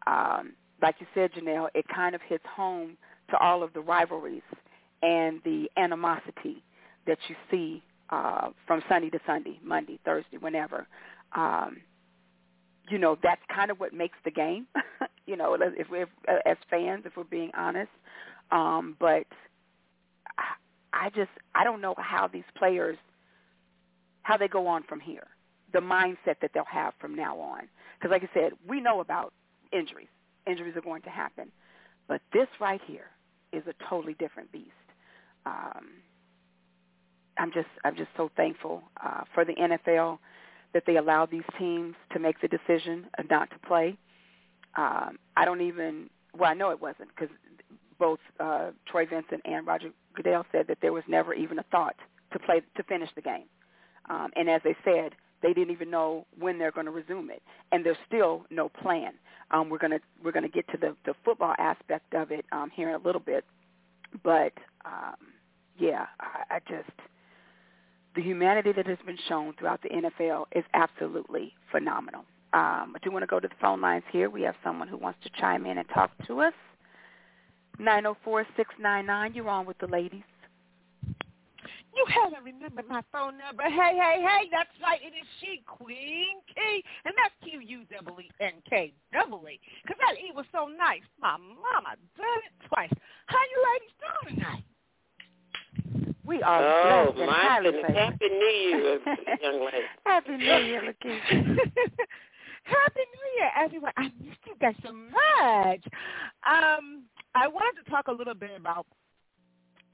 Um, 0.07 0.53
like 0.81 0.97
you 1.01 1.07
said, 1.15 1.33
Janelle, 1.33 1.69
it 1.75 1.87
kind 1.95 2.15
of 2.15 2.21
hits 2.29 2.45
home 2.55 2.97
to 3.31 3.37
all 3.39 3.63
of 3.63 3.73
the 3.73 3.81
rivalries 3.81 4.43
and 5.03 5.41
the 5.45 5.69
animosity 5.77 6.63
that 7.07 7.19
you 7.29 7.37
see 7.51 7.83
uh, 8.11 8.51
from 8.67 8.83
Sunday 8.89 9.11
to 9.11 9.19
Sunday, 9.27 9.59
Monday, 9.65 9.99
Thursday, 10.05 10.37
whenever. 10.39 10.87
Um, 11.35 11.79
you 12.89 12.99
know, 12.99 13.17
that's 13.23 13.41
kind 13.55 13.71
of 13.71 13.81
what 13.81 13.93
makes 13.93 14.19
the 14.25 14.31
game. 14.31 14.67
you 15.27 15.37
know, 15.37 15.57
if 15.61 15.89
we're 15.91 16.09
as 16.47 16.57
fans, 16.71 17.05
if 17.07 17.17
we're 17.17 17.25
being 17.25 17.51
honest. 17.57 17.91
Um, 18.51 18.97
but 19.01 19.25
I, 20.39 20.55
I 20.93 21.11
just 21.11 21.31
I 21.55 21.65
don't 21.65 21.81
know 21.81 21.95
how 21.99 22.29
these 22.29 22.45
players 22.57 22.99
how 24.23 24.37
they 24.37 24.49
go 24.49 24.67
on 24.67 24.83
from 24.85 25.01
here. 25.01 25.27
The 25.73 25.81
mindset 25.81 26.41
that 26.41 26.51
they'll 26.55 26.65
have 26.65 26.95
from 27.01 27.15
now 27.15 27.39
on. 27.39 27.69
Because, 27.99 28.11
like 28.11 28.23
I 28.23 28.29
said, 28.35 28.53
we 28.67 28.81
know 28.81 29.01
about 29.01 29.33
injuries. 29.73 30.09
Injuries 30.47 30.77
are 30.77 30.83
going 30.83 31.03
to 31.03 31.11
happen, 31.11 31.53
but 32.09 32.21
this 32.33 32.49
right 32.61 32.81
here 32.87 33.07
is 33.53 33.63
a 33.69 33.75
totally 33.89 34.15
different 34.15 34.51
beast 34.51 34.73
um, 35.47 35.87
I'm 37.39 37.53
just 37.53 37.69
I'm 37.85 37.97
just 37.97 38.11
so 38.17 38.31
thankful 38.37 38.83
uh, 39.05 39.23
for 39.35 39.45
the 39.45 39.55
NFL 39.55 40.19
that 40.75 40.85
they 40.87 40.97
allowed 40.97 41.31
these 41.31 41.45
teams 41.59 41.95
to 42.13 42.19
make 42.19 42.41
the 42.41 42.49
decision 42.49 43.07
not 43.31 43.51
to 43.51 43.59
play. 43.67 43.97
Um, 44.77 45.19
I 45.37 45.45
don't 45.45 45.61
even 45.61 46.11
well 46.37 46.51
I 46.51 46.55
know 46.55 46.71
it 46.71 46.81
wasn't 46.81 47.09
because 47.15 47.35
both 47.99 48.21
uh, 48.41 48.71
Troy 48.87 49.07
Vincent 49.07 49.43
and 49.45 49.67
Roger 49.67 49.91
Goodell 50.15 50.45
said 50.53 50.67
that 50.69 50.79
there 50.83 50.93
was 50.93 51.05
never 51.09 51.35
even 51.35 51.59
a 51.59 51.65
thought 51.65 51.97
to 52.33 52.39
play 52.39 52.63
to 52.77 52.83
finish 52.83 53.11
the 53.15 53.23
game. 53.23 53.45
Um, 54.11 54.31
and 54.37 54.51
as 54.51 54.61
they 54.65 54.77
said, 54.85 55.13
they 55.43 55.53
didn't 55.53 55.73
even 55.73 55.91
know 55.91 56.27
when 56.39 56.59
they're 56.59 56.73
going 56.73 56.87
to 56.87 56.93
resume 56.93 57.31
it, 57.31 57.43
and 57.71 57.85
there's 57.85 57.97
still 58.07 58.45
no 58.51 58.69
plan. 58.69 59.13
Um, 59.51 59.69
we're 59.69 59.79
going 59.79 59.93
to 59.93 60.01
we're 60.25 60.33
to 60.33 60.49
get 60.49 60.67
to 60.69 60.79
the 60.79 60.97
the 61.05 61.15
football 61.25 61.55
aspect 61.59 62.15
of 62.15 62.31
it 62.31 62.45
um, 62.53 62.71
here 62.75 62.89
in 62.89 62.95
a 62.95 63.05
little 63.05 63.21
bit, 63.21 63.45
but 64.23 64.53
um, 64.85 65.17
yeah, 65.79 66.07
I, 66.21 66.57
I 66.57 66.59
just 66.69 66.91
the 68.15 68.23
humanity 68.23 68.73
that 68.73 68.87
has 68.87 68.99
been 69.07 69.19
shown 69.29 69.55
throughout 69.59 69.81
the 69.83 69.89
NFL 69.89 70.45
is 70.53 70.65
absolutely 70.75 71.55
phenomenal. 71.71 72.25
Um, 72.53 72.95
I 72.95 72.99
do 73.03 73.11
want 73.11 73.23
to 73.23 73.27
go 73.27 73.41
to 73.41 73.49
the 73.49 73.55
phone 73.61 73.81
lines 73.81 74.05
here. 74.13 74.29
We 74.29 74.43
have 74.43 74.55
someone 74.63 74.87
who 74.87 74.99
wants 74.99 75.21
to 75.23 75.31
chime 75.41 75.65
in 75.65 75.79
and 75.79 75.89
talk 75.89 76.11
to 76.27 76.41
us. 76.41 76.53
Nine 77.79 78.03
zero 78.03 78.17
four 78.23 78.47
six 78.57 78.75
nine 78.79 79.07
nine. 79.07 79.33
You're 79.35 79.49
on 79.49 79.65
with 79.65 79.79
the 79.79 79.87
ladies. 79.87 80.23
You 81.95 82.07
haven't 82.09 82.45
remembered 82.45 82.89
my 82.89 83.03
phone 83.13 83.37
number. 83.37 83.65
Hey, 83.65 83.93
hey, 83.97 84.25
hey, 84.25 84.49
that's 84.51 84.73
right. 84.83 85.01
It 85.03 85.13
is 85.13 85.29
she, 85.41 85.63
Queen 85.67 86.41
K. 86.49 86.83
And 87.05 87.15
that's 87.17 87.35
Q-U-E-E-N-K, 87.45 88.93
double 89.13 89.45
E. 89.49 89.61
Because 89.83 89.99
that 90.01 90.17
E 90.17 90.33
was 90.35 90.47
so 90.53 90.67
nice. 90.67 91.05
My 91.21 91.37
mama 91.37 92.01
done 92.17 92.43
it 92.49 92.69
twice. 92.69 92.93
How 93.27 93.39
you 93.39 93.59
ladies 93.69 93.95
doing 94.01 94.37
tonight? 94.41 94.65
We 96.25 96.41
are 96.43 96.63
oh, 96.63 97.13
blessed 97.13 97.21
and 97.21 97.31
highly 97.31 97.71
favored. 97.73 97.97
Happy 97.97 98.29
New 98.29 98.47
Year, 98.47 99.01
young 99.43 99.65
lady. 99.65 99.87
Happy 100.07 100.37
New 100.37 100.45
Year, 100.45 100.83
Lakeisha. 100.83 101.31
Happy 102.65 103.01
New 103.11 103.29
Year, 103.39 103.51
everyone. 103.59 103.93
I 103.97 104.05
missed 104.05 104.39
you 104.47 104.55
guys 104.61 104.75
so 104.85 104.93
much. 104.93 105.85
Um, 106.47 107.05
I 107.35 107.49
wanted 107.49 107.83
to 107.85 107.91
talk 107.91 108.07
a 108.07 108.13
little 108.13 108.35
bit 108.35 108.51
about, 108.57 108.87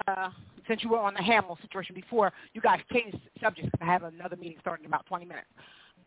uh, 0.07 0.31
since 0.67 0.83
you 0.83 0.91
were 0.91 0.99
on 0.99 1.15
the 1.15 1.23
Hamlin 1.23 1.57
situation 1.63 1.95
before, 1.95 2.33
you 2.53 2.61
guys 2.61 2.81
changed 2.93 3.19
subjects. 3.43 3.71
I 3.81 3.85
have 3.87 4.05
another 4.05 4.37
meeting 4.37 4.59
starting 4.61 4.85
in 4.85 4.91
about 4.91 5.07
20 5.07 5.25
minutes. 5.25 5.49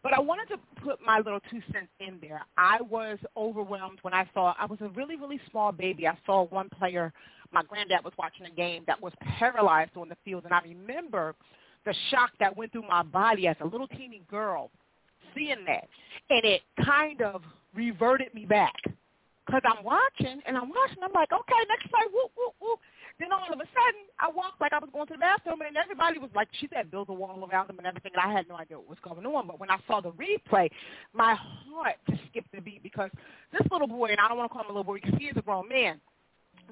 But 0.03 0.13
I 0.13 0.19
wanted 0.19 0.47
to 0.49 0.81
put 0.83 0.99
my 1.05 1.17
little 1.17 1.39
two 1.51 1.61
cents 1.71 1.89
in 1.99 2.17
there. 2.21 2.41
I 2.57 2.81
was 2.81 3.19
overwhelmed 3.37 3.99
when 4.01 4.13
I 4.13 4.27
saw, 4.33 4.55
I 4.57 4.65
was 4.65 4.79
a 4.81 4.89
really, 4.89 5.15
really 5.15 5.39
small 5.51 5.71
baby. 5.71 6.07
I 6.07 6.17
saw 6.25 6.45
one 6.45 6.69
player 6.69 7.13
my 7.51 7.63
granddad 7.63 8.03
was 8.03 8.13
watching 8.17 8.45
a 8.45 8.49
game 8.49 8.83
that 8.87 9.01
was 9.01 9.13
paralyzed 9.37 9.91
on 9.97 10.09
the 10.09 10.15
field, 10.23 10.45
and 10.45 10.53
I 10.53 10.61
remember 10.61 11.35
the 11.85 11.93
shock 12.09 12.31
that 12.39 12.55
went 12.55 12.71
through 12.71 12.87
my 12.87 13.03
body 13.03 13.47
as 13.47 13.55
a 13.61 13.65
little 13.65 13.87
teeny 13.87 14.21
girl 14.29 14.71
seeing 15.35 15.65
that, 15.67 15.87
and 16.29 16.45
it 16.45 16.61
kind 16.85 17.21
of 17.21 17.41
reverted 17.75 18.33
me 18.33 18.45
back 18.45 18.75
because 19.45 19.61
I'm 19.65 19.83
watching 19.83 20.41
and 20.45 20.57
I'm 20.57 20.69
watching. 20.69 21.03
I'm 21.03 21.13
like, 21.13 21.31
okay, 21.31 21.61
next 21.67 21.89
play, 21.89 22.01
whoop 22.13 22.31
whoop 22.37 22.53
whoop. 22.61 22.79
Then 23.21 23.31
all 23.31 23.53
of 23.53 23.59
a 23.59 23.69
sudden, 23.69 24.01
I 24.19 24.31
walked 24.33 24.59
like 24.59 24.73
I 24.73 24.79
was 24.79 24.89
going 24.91 25.05
to 25.05 25.13
the 25.13 25.19
bathroom, 25.19 25.61
and 25.61 25.77
everybody 25.77 26.17
was 26.17 26.31
like, 26.35 26.47
she 26.59 26.67
said, 26.73 26.89
build 26.89 27.07
a 27.09 27.13
wall 27.13 27.47
around 27.51 27.67
them 27.69 27.77
and 27.77 27.85
everything, 27.85 28.13
and 28.15 28.31
I 28.31 28.35
had 28.35 28.49
no 28.49 28.55
idea 28.55 28.79
what 28.79 28.89
was 28.89 28.97
going 29.03 29.23
on. 29.23 29.45
But 29.45 29.59
when 29.59 29.69
I 29.69 29.77
saw 29.85 30.01
the 30.01 30.09
replay, 30.13 30.69
my 31.13 31.35
heart 31.35 31.97
just 32.09 32.23
skipped 32.31 32.47
a 32.57 32.61
beat 32.61 32.81
because 32.81 33.11
this 33.51 33.61
little 33.71 33.87
boy, 33.87 34.07
and 34.07 34.19
I 34.19 34.27
don't 34.27 34.39
want 34.39 34.49
to 34.49 34.53
call 34.53 34.63
him 34.63 34.71
a 34.71 34.73
little 34.73 34.85
boy 34.85 34.99
because 35.03 35.19
he 35.19 35.25
is 35.25 35.37
a 35.37 35.43
grown 35.43 35.69
man, 35.69 36.01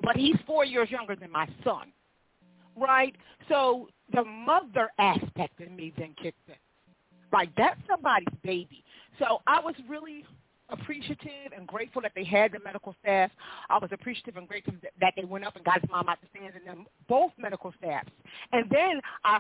but 0.02 0.16
he's 0.16 0.38
four 0.48 0.66
years 0.66 0.90
younger 0.90 1.16
than 1.16 1.32
my 1.32 1.48
son, 1.64 1.94
right? 2.76 3.16
So 3.48 3.88
the 4.12 4.24
mother 4.24 4.90
aspect 4.98 5.62
in 5.62 5.76
me 5.76 5.94
then 6.00 6.16
kicked 6.20 6.50
in. 6.50 6.56
Like 7.32 7.50
that's 7.58 7.80
somebody's 7.88 8.28
baby. 8.44 8.84
So 9.20 9.44
I 9.46 9.60
was 9.60 9.76
really 9.88 10.26
appreciative 10.72 11.52
and 11.56 11.68
grateful 11.68 12.02
that 12.02 12.12
they 12.16 12.24
had 12.24 12.52
the 12.52 12.60
medical 12.60 12.96
staff. 13.02 13.32
I 13.70 13.78
was 13.78 13.90
appreciative 13.92 14.38
and 14.38 14.48
grateful 14.48 14.74
that 15.00 15.14
they 15.16 15.24
went 15.24 15.46
up 15.46 15.56
and 15.56 15.66
got 15.66 15.82
his 15.82 15.90
mom 15.90 16.10
out 16.10 16.20
the 16.22 16.28
stands 16.38 16.56
and 16.56 16.66
them 16.66 16.86
both 17.08 17.32
medical 17.38 17.74
staffs. 17.78 18.10
And 18.52 18.70
then 18.70 19.02
I 19.24 19.40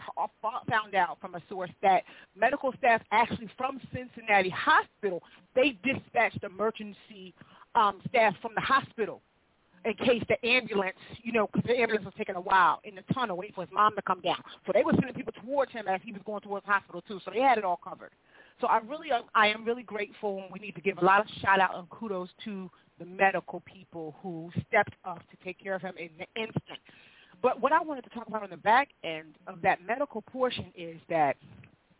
found 0.70 0.96
out 0.96 1.18
from 1.22 1.36
a 1.36 1.42
source 1.50 1.72
that 1.82 2.04
medical 2.36 2.74
staff 2.78 3.02
actually 3.12 3.50
from 3.58 3.80
Cincinnati 3.94 4.50
Hospital, 4.50 5.24
they 5.56 5.78
dispatched 5.84 6.44
emergency 6.44 7.34
um, 7.76 8.02
staff 8.10 8.34
from 8.42 8.52
the 8.56 8.62
hospital 8.62 9.22
in 9.86 9.94
case 9.94 10.24
the 10.28 10.46
ambulance, 10.46 10.98
you 11.24 11.32
know, 11.32 11.48
because 11.52 11.68
the 11.68 11.78
ambulance 11.78 12.06
was 12.06 12.13
taking 12.18 12.36
a 12.36 12.42
while 12.42 12.82
in 12.84 12.96
the 12.96 13.13
tunnel 13.13 13.38
waiting 13.38 13.56
for 13.56 13.63
his 13.63 13.74
mom 13.74 13.96
to 13.96 14.02
come 14.02 14.21
down. 14.21 14.42
So 14.65 14.71
they 14.73 14.84
were 14.84 14.94
sending 14.94 15.13
people 15.13 15.34
towards 15.44 15.71
him 15.71 15.88
as 15.88 16.02
he 16.04 16.12
was 16.12 16.21
going 16.25 16.42
towards 16.42 16.65
the 16.65 16.71
hospital 16.71 17.02
too. 17.08 17.19
So 17.23 17.32
they 17.34 17.42
had 17.42 17.58
it 17.58 17.63
all 17.63 17.80
covered. 17.82 18.12
So 18.62 18.67
I 18.67 18.79
really, 18.79 19.12
um, 19.12 19.23
I 19.35 19.47
am 19.47 19.63
really 19.65 19.83
grateful, 19.83 20.39
and 20.39 20.51
we 20.51 20.60
need 20.60 20.75
to 20.75 20.81
give 20.81 20.97
a 20.97 21.05
lot 21.05 21.21
of 21.21 21.27
shout 21.41 21.60
out 21.60 21.77
and 21.77 21.89
kudos 21.89 22.29
to 22.45 22.69
the 22.99 23.05
medical 23.05 23.62
people 23.62 24.15
who 24.21 24.51
stepped 24.67 24.95
up 25.05 25.19
to 25.29 25.37
take 25.43 25.57
care 25.62 25.75
of 25.75 25.81
him 25.81 25.95
in 25.97 26.10
the 26.17 26.41
instant. 26.41 26.79
But 27.41 27.62
what 27.62 27.71
I 27.71 27.81
wanted 27.81 28.03
to 28.03 28.10
talk 28.10 28.27
about 28.27 28.43
on 28.43 28.49
the 28.49 28.57
back 28.57 28.89
end 29.03 29.35
of 29.47 29.62
that 29.62 29.79
medical 29.85 30.21
portion 30.21 30.73
is 30.75 30.97
that 31.10 31.37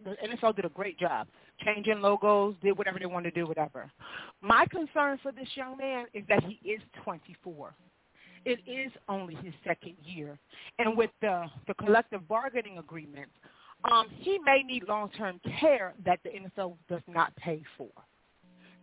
the 0.04 0.16
NFL 0.24 0.56
did 0.56 0.66
a 0.66 0.70
great 0.70 1.00
job 1.00 1.28
changing 1.64 2.02
logos, 2.02 2.56
did 2.62 2.78
whatever 2.78 3.00
they 3.00 3.06
wanted 3.06 3.34
to 3.34 3.42
do, 3.42 3.48
whatever. 3.48 3.92
My 4.42 4.66
concern 4.68 5.20
for 5.22 5.32
this 5.32 5.48
young 5.56 5.78
man 5.78 6.06
is 6.14 6.24
that 6.30 6.44
he 6.44 6.60
is 6.70 6.82
24. 7.04 7.74
It 8.46 8.60
is 8.66 8.92
only 9.10 9.36
his 9.36 9.54
second 9.66 9.96
year, 10.06 10.38
and 10.78 10.96
with 10.96 11.10
the 11.22 11.46
the 11.68 11.74
collective 11.74 12.26
bargaining 12.28 12.78
agreement, 12.78 13.28
um, 13.92 14.08
he 14.10 14.40
may 14.46 14.64
need 14.64 14.84
long-term 14.88 15.42
care 15.60 15.94
that 16.06 16.20
the 16.24 16.30
NFL 16.32 16.78
does 16.90 17.02
not 17.08 17.36
pay 17.38 17.64
for. 17.78 17.90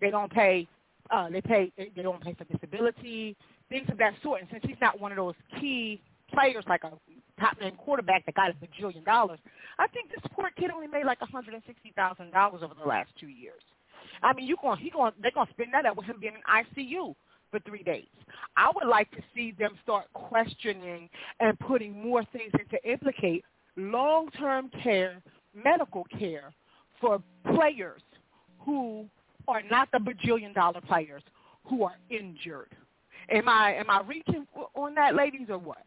They 0.01 0.11
don't 0.11 0.33
pay 0.33 0.69
Uh, 1.11 1.31
they 1.31 1.43
pay. 1.43 1.73
They, 1.77 2.03
don't 2.03 2.23
pay 2.23 2.35
for 2.35 2.45
disability, 2.45 3.37
things 3.69 3.89
of 3.91 3.99
that 3.99 4.15
sort. 4.23 4.41
And 4.41 4.51
since 4.53 4.65
he's 4.67 4.81
not 4.81 5.01
one 5.01 5.13
of 5.13 5.17
those 5.17 5.35
key 5.61 6.01
players 6.33 6.65
like 6.69 6.85
a 6.85 6.93
top 7.41 7.57
end 7.63 7.79
quarterback 7.79 8.27
that 8.27 8.35
got 8.35 8.51
a 8.51 8.55
bajillion 8.55 9.05
dollars, 9.05 9.41
I 9.79 9.89
think 9.89 10.11
this 10.11 10.21
poor 10.33 10.51
kid 10.59 10.71
only 10.75 10.89
made 10.89 11.07
like 11.07 11.21
one 11.21 11.31
hundred 11.31 11.55
and 11.55 11.63
sixty 11.67 11.93
thousand 11.97 12.33
dollars 12.33 12.63
over 12.65 12.75
the 12.75 12.89
last 12.89 13.11
two 13.21 13.29
years. 13.29 13.63
I 14.23 14.33
mean, 14.35 14.47
you 14.49 14.57
going 14.63 14.81
he 14.81 14.91
going 14.91 15.13
they're 15.23 15.33
going 15.33 15.47
to 15.49 15.53
spend 15.55 15.75
that 15.75 15.87
up 15.87 15.97
with 15.97 16.07
him 16.07 16.17
being 16.21 16.35
in 16.35 16.87
ICU 16.89 17.15
for 17.51 17.61
three 17.61 17.85
days. 17.85 18.09
I 18.57 18.73
would 18.75 18.89
like 18.89 19.11
to 19.13 19.23
see 19.35 19.55
them 19.59 19.73
start 19.85 20.07
questioning 20.15 21.11
and 21.41 21.59
putting 21.61 21.93
more 22.03 22.25
things 22.33 22.53
in 22.55 22.67
to 22.71 22.91
implicate 22.91 23.45
long-term 23.77 24.71
care, 24.83 25.23
medical 25.55 26.05
care 26.19 26.53
for 27.01 27.23
players 27.55 28.03
who 28.61 29.07
are 29.49 29.63
not 29.71 29.89
the 29.93 29.99
bajillion 29.99 30.55
dollar 30.55 30.81
players 30.81 31.23
who 31.65 31.85
are 31.85 31.97
injured. 32.11 32.71
Am 33.31 33.49
I 33.49 33.75
am 33.75 33.91
I 33.91 34.03
reaching 34.03 34.47
on 34.75 34.95
that, 34.95 35.15
ladies, 35.15 35.49
or 35.49 35.59
what? 35.59 35.85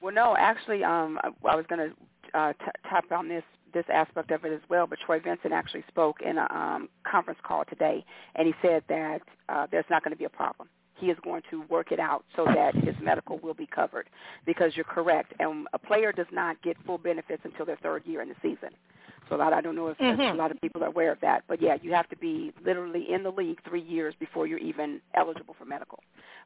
Well, 0.00 0.12
no, 0.12 0.36
actually, 0.36 0.84
um, 0.84 1.18
I 1.22 1.54
was 1.54 1.64
going 1.68 1.90
to 1.90 2.38
uh, 2.38 2.52
t- 2.52 2.88
tap 2.88 3.10
on 3.12 3.28
this 3.28 3.44
this 3.72 3.84
aspect 3.92 4.30
of 4.30 4.44
it 4.44 4.52
as 4.52 4.60
well. 4.68 4.86
But 4.86 4.98
Troy 5.04 5.20
Vincent 5.20 5.52
actually 5.52 5.84
spoke 5.88 6.20
in 6.22 6.38
a 6.38 6.46
um, 6.50 6.88
conference 7.10 7.38
call 7.42 7.64
today, 7.64 8.04
and 8.34 8.46
he 8.46 8.54
said 8.60 8.82
that 8.88 9.20
uh, 9.48 9.66
there's 9.70 9.84
not 9.90 10.02
going 10.02 10.12
to 10.12 10.18
be 10.18 10.24
a 10.24 10.30
problem. 10.30 10.68
He 10.96 11.06
is 11.10 11.18
going 11.22 11.42
to 11.50 11.62
work 11.68 11.92
it 11.92 12.00
out 12.00 12.24
so 12.36 12.44
that 12.46 12.74
his 12.74 12.94
medical 13.02 13.38
will 13.38 13.54
be 13.54 13.66
covered. 13.66 14.08
Because 14.46 14.72
you're 14.76 14.84
correct, 14.84 15.32
and 15.38 15.66
a 15.72 15.78
player 15.78 16.12
does 16.12 16.26
not 16.32 16.60
get 16.62 16.76
full 16.86 16.98
benefits 16.98 17.42
until 17.44 17.66
their 17.66 17.78
third 17.82 18.04
year 18.06 18.22
in 18.22 18.28
the 18.28 18.36
season. 18.42 18.70
So 19.28 19.36
a 19.36 19.38
lot, 19.38 19.52
I 19.52 19.60
don't 19.60 19.74
know 19.74 19.88
if 19.88 19.98
mm-hmm. 19.98 20.20
a 20.20 20.34
lot 20.34 20.50
of 20.50 20.60
people 20.60 20.84
are 20.84 20.88
aware 20.88 21.10
of 21.10 21.20
that, 21.20 21.44
but 21.48 21.62
yeah, 21.62 21.76
you 21.80 21.92
have 21.94 22.08
to 22.10 22.16
be 22.16 22.52
literally 22.64 23.06
in 23.10 23.22
the 23.22 23.30
league 23.30 23.58
three 23.66 23.80
years 23.82 24.14
before 24.20 24.46
you're 24.46 24.58
even 24.58 25.00
eligible 25.14 25.56
for 25.58 25.64
medical. 25.64 26.00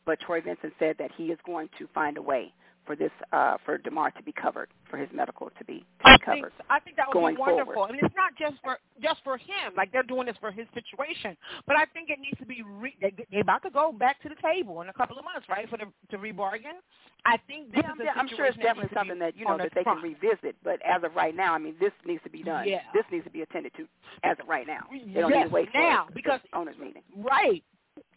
But 0.06 0.20
Troy 0.20 0.40
Vincent 0.40 0.72
said 0.78 0.96
that 0.98 1.10
he 1.16 1.24
is 1.26 1.38
going 1.44 1.68
to 1.78 1.88
find 1.92 2.16
a 2.16 2.22
way 2.22 2.52
for 2.88 2.96
this 2.96 3.12
uh, 3.32 3.58
for 3.64 3.76
Damar 3.76 4.10
to 4.12 4.22
be 4.22 4.32
covered, 4.32 4.70
for 4.90 4.96
his 4.96 5.08
medical 5.12 5.50
to 5.50 5.64
be, 5.64 5.78
to 5.78 5.78
be 5.78 5.84
I 6.04 6.18
covered. 6.24 6.52
Think, 6.56 6.70
I 6.70 6.80
think 6.80 6.96
that 6.96 7.06
would 7.14 7.36
be 7.36 7.36
wonderful. 7.36 7.74
Forward. 7.74 7.90
And 7.90 8.00
it's 8.02 8.14
not 8.16 8.32
just 8.40 8.56
for 8.64 8.78
just 9.00 9.20
for 9.22 9.36
him, 9.36 9.76
like 9.76 9.92
they're 9.92 10.02
doing 10.02 10.26
this 10.26 10.36
for 10.40 10.50
his 10.50 10.66
situation, 10.72 11.36
but 11.66 11.76
I 11.76 11.84
think 11.92 12.08
it 12.08 12.18
needs 12.18 12.38
to 12.40 12.46
be. 12.46 12.64
Re- 12.66 12.96
they, 13.00 13.12
they're 13.30 13.42
about 13.42 13.62
to 13.64 13.70
go 13.70 13.92
back 13.92 14.20
to 14.22 14.28
the 14.28 14.36
table 14.42 14.80
in 14.80 14.88
a 14.88 14.92
couple 14.94 15.18
of 15.18 15.24
months, 15.24 15.46
right, 15.48 15.68
for 15.68 15.76
the 15.76 15.84
to 16.10 16.16
rebargain. 16.18 16.80
I 17.26 17.36
think 17.46 17.74
this 17.74 17.84
yeah, 17.84 17.92
is 17.92 18.16
I'm 18.16 18.28
sure 18.28 18.46
it's 18.46 18.56
definitely 18.56 18.90
something 18.94 19.18
that 19.18 19.36
you 19.36 19.44
know 19.44 19.58
that 19.58 19.72
they 19.74 19.82
front. 19.82 20.00
can 20.00 20.10
revisit. 20.10 20.56
But 20.64 20.80
as 20.82 21.04
of 21.04 21.14
right 21.14 21.36
now, 21.36 21.52
I 21.54 21.58
mean, 21.58 21.76
this 21.78 21.92
needs 22.06 22.22
to 22.24 22.30
be 22.30 22.42
done. 22.42 22.66
Yeah. 22.66 22.80
This 22.94 23.04
needs 23.12 23.24
to 23.24 23.30
be 23.30 23.42
attended 23.42 23.72
to 23.76 23.86
as 24.24 24.36
of 24.40 24.48
right 24.48 24.66
now. 24.66 24.86
They 24.90 25.20
don't 25.20 25.30
yes, 25.30 25.44
need 25.44 25.48
to 25.50 25.54
wait 25.54 25.68
now 25.74 26.06
for 26.08 26.14
because 26.14 26.40
the 26.50 26.58
owners 26.58 26.76
meeting. 26.80 27.02
Right. 27.16 27.62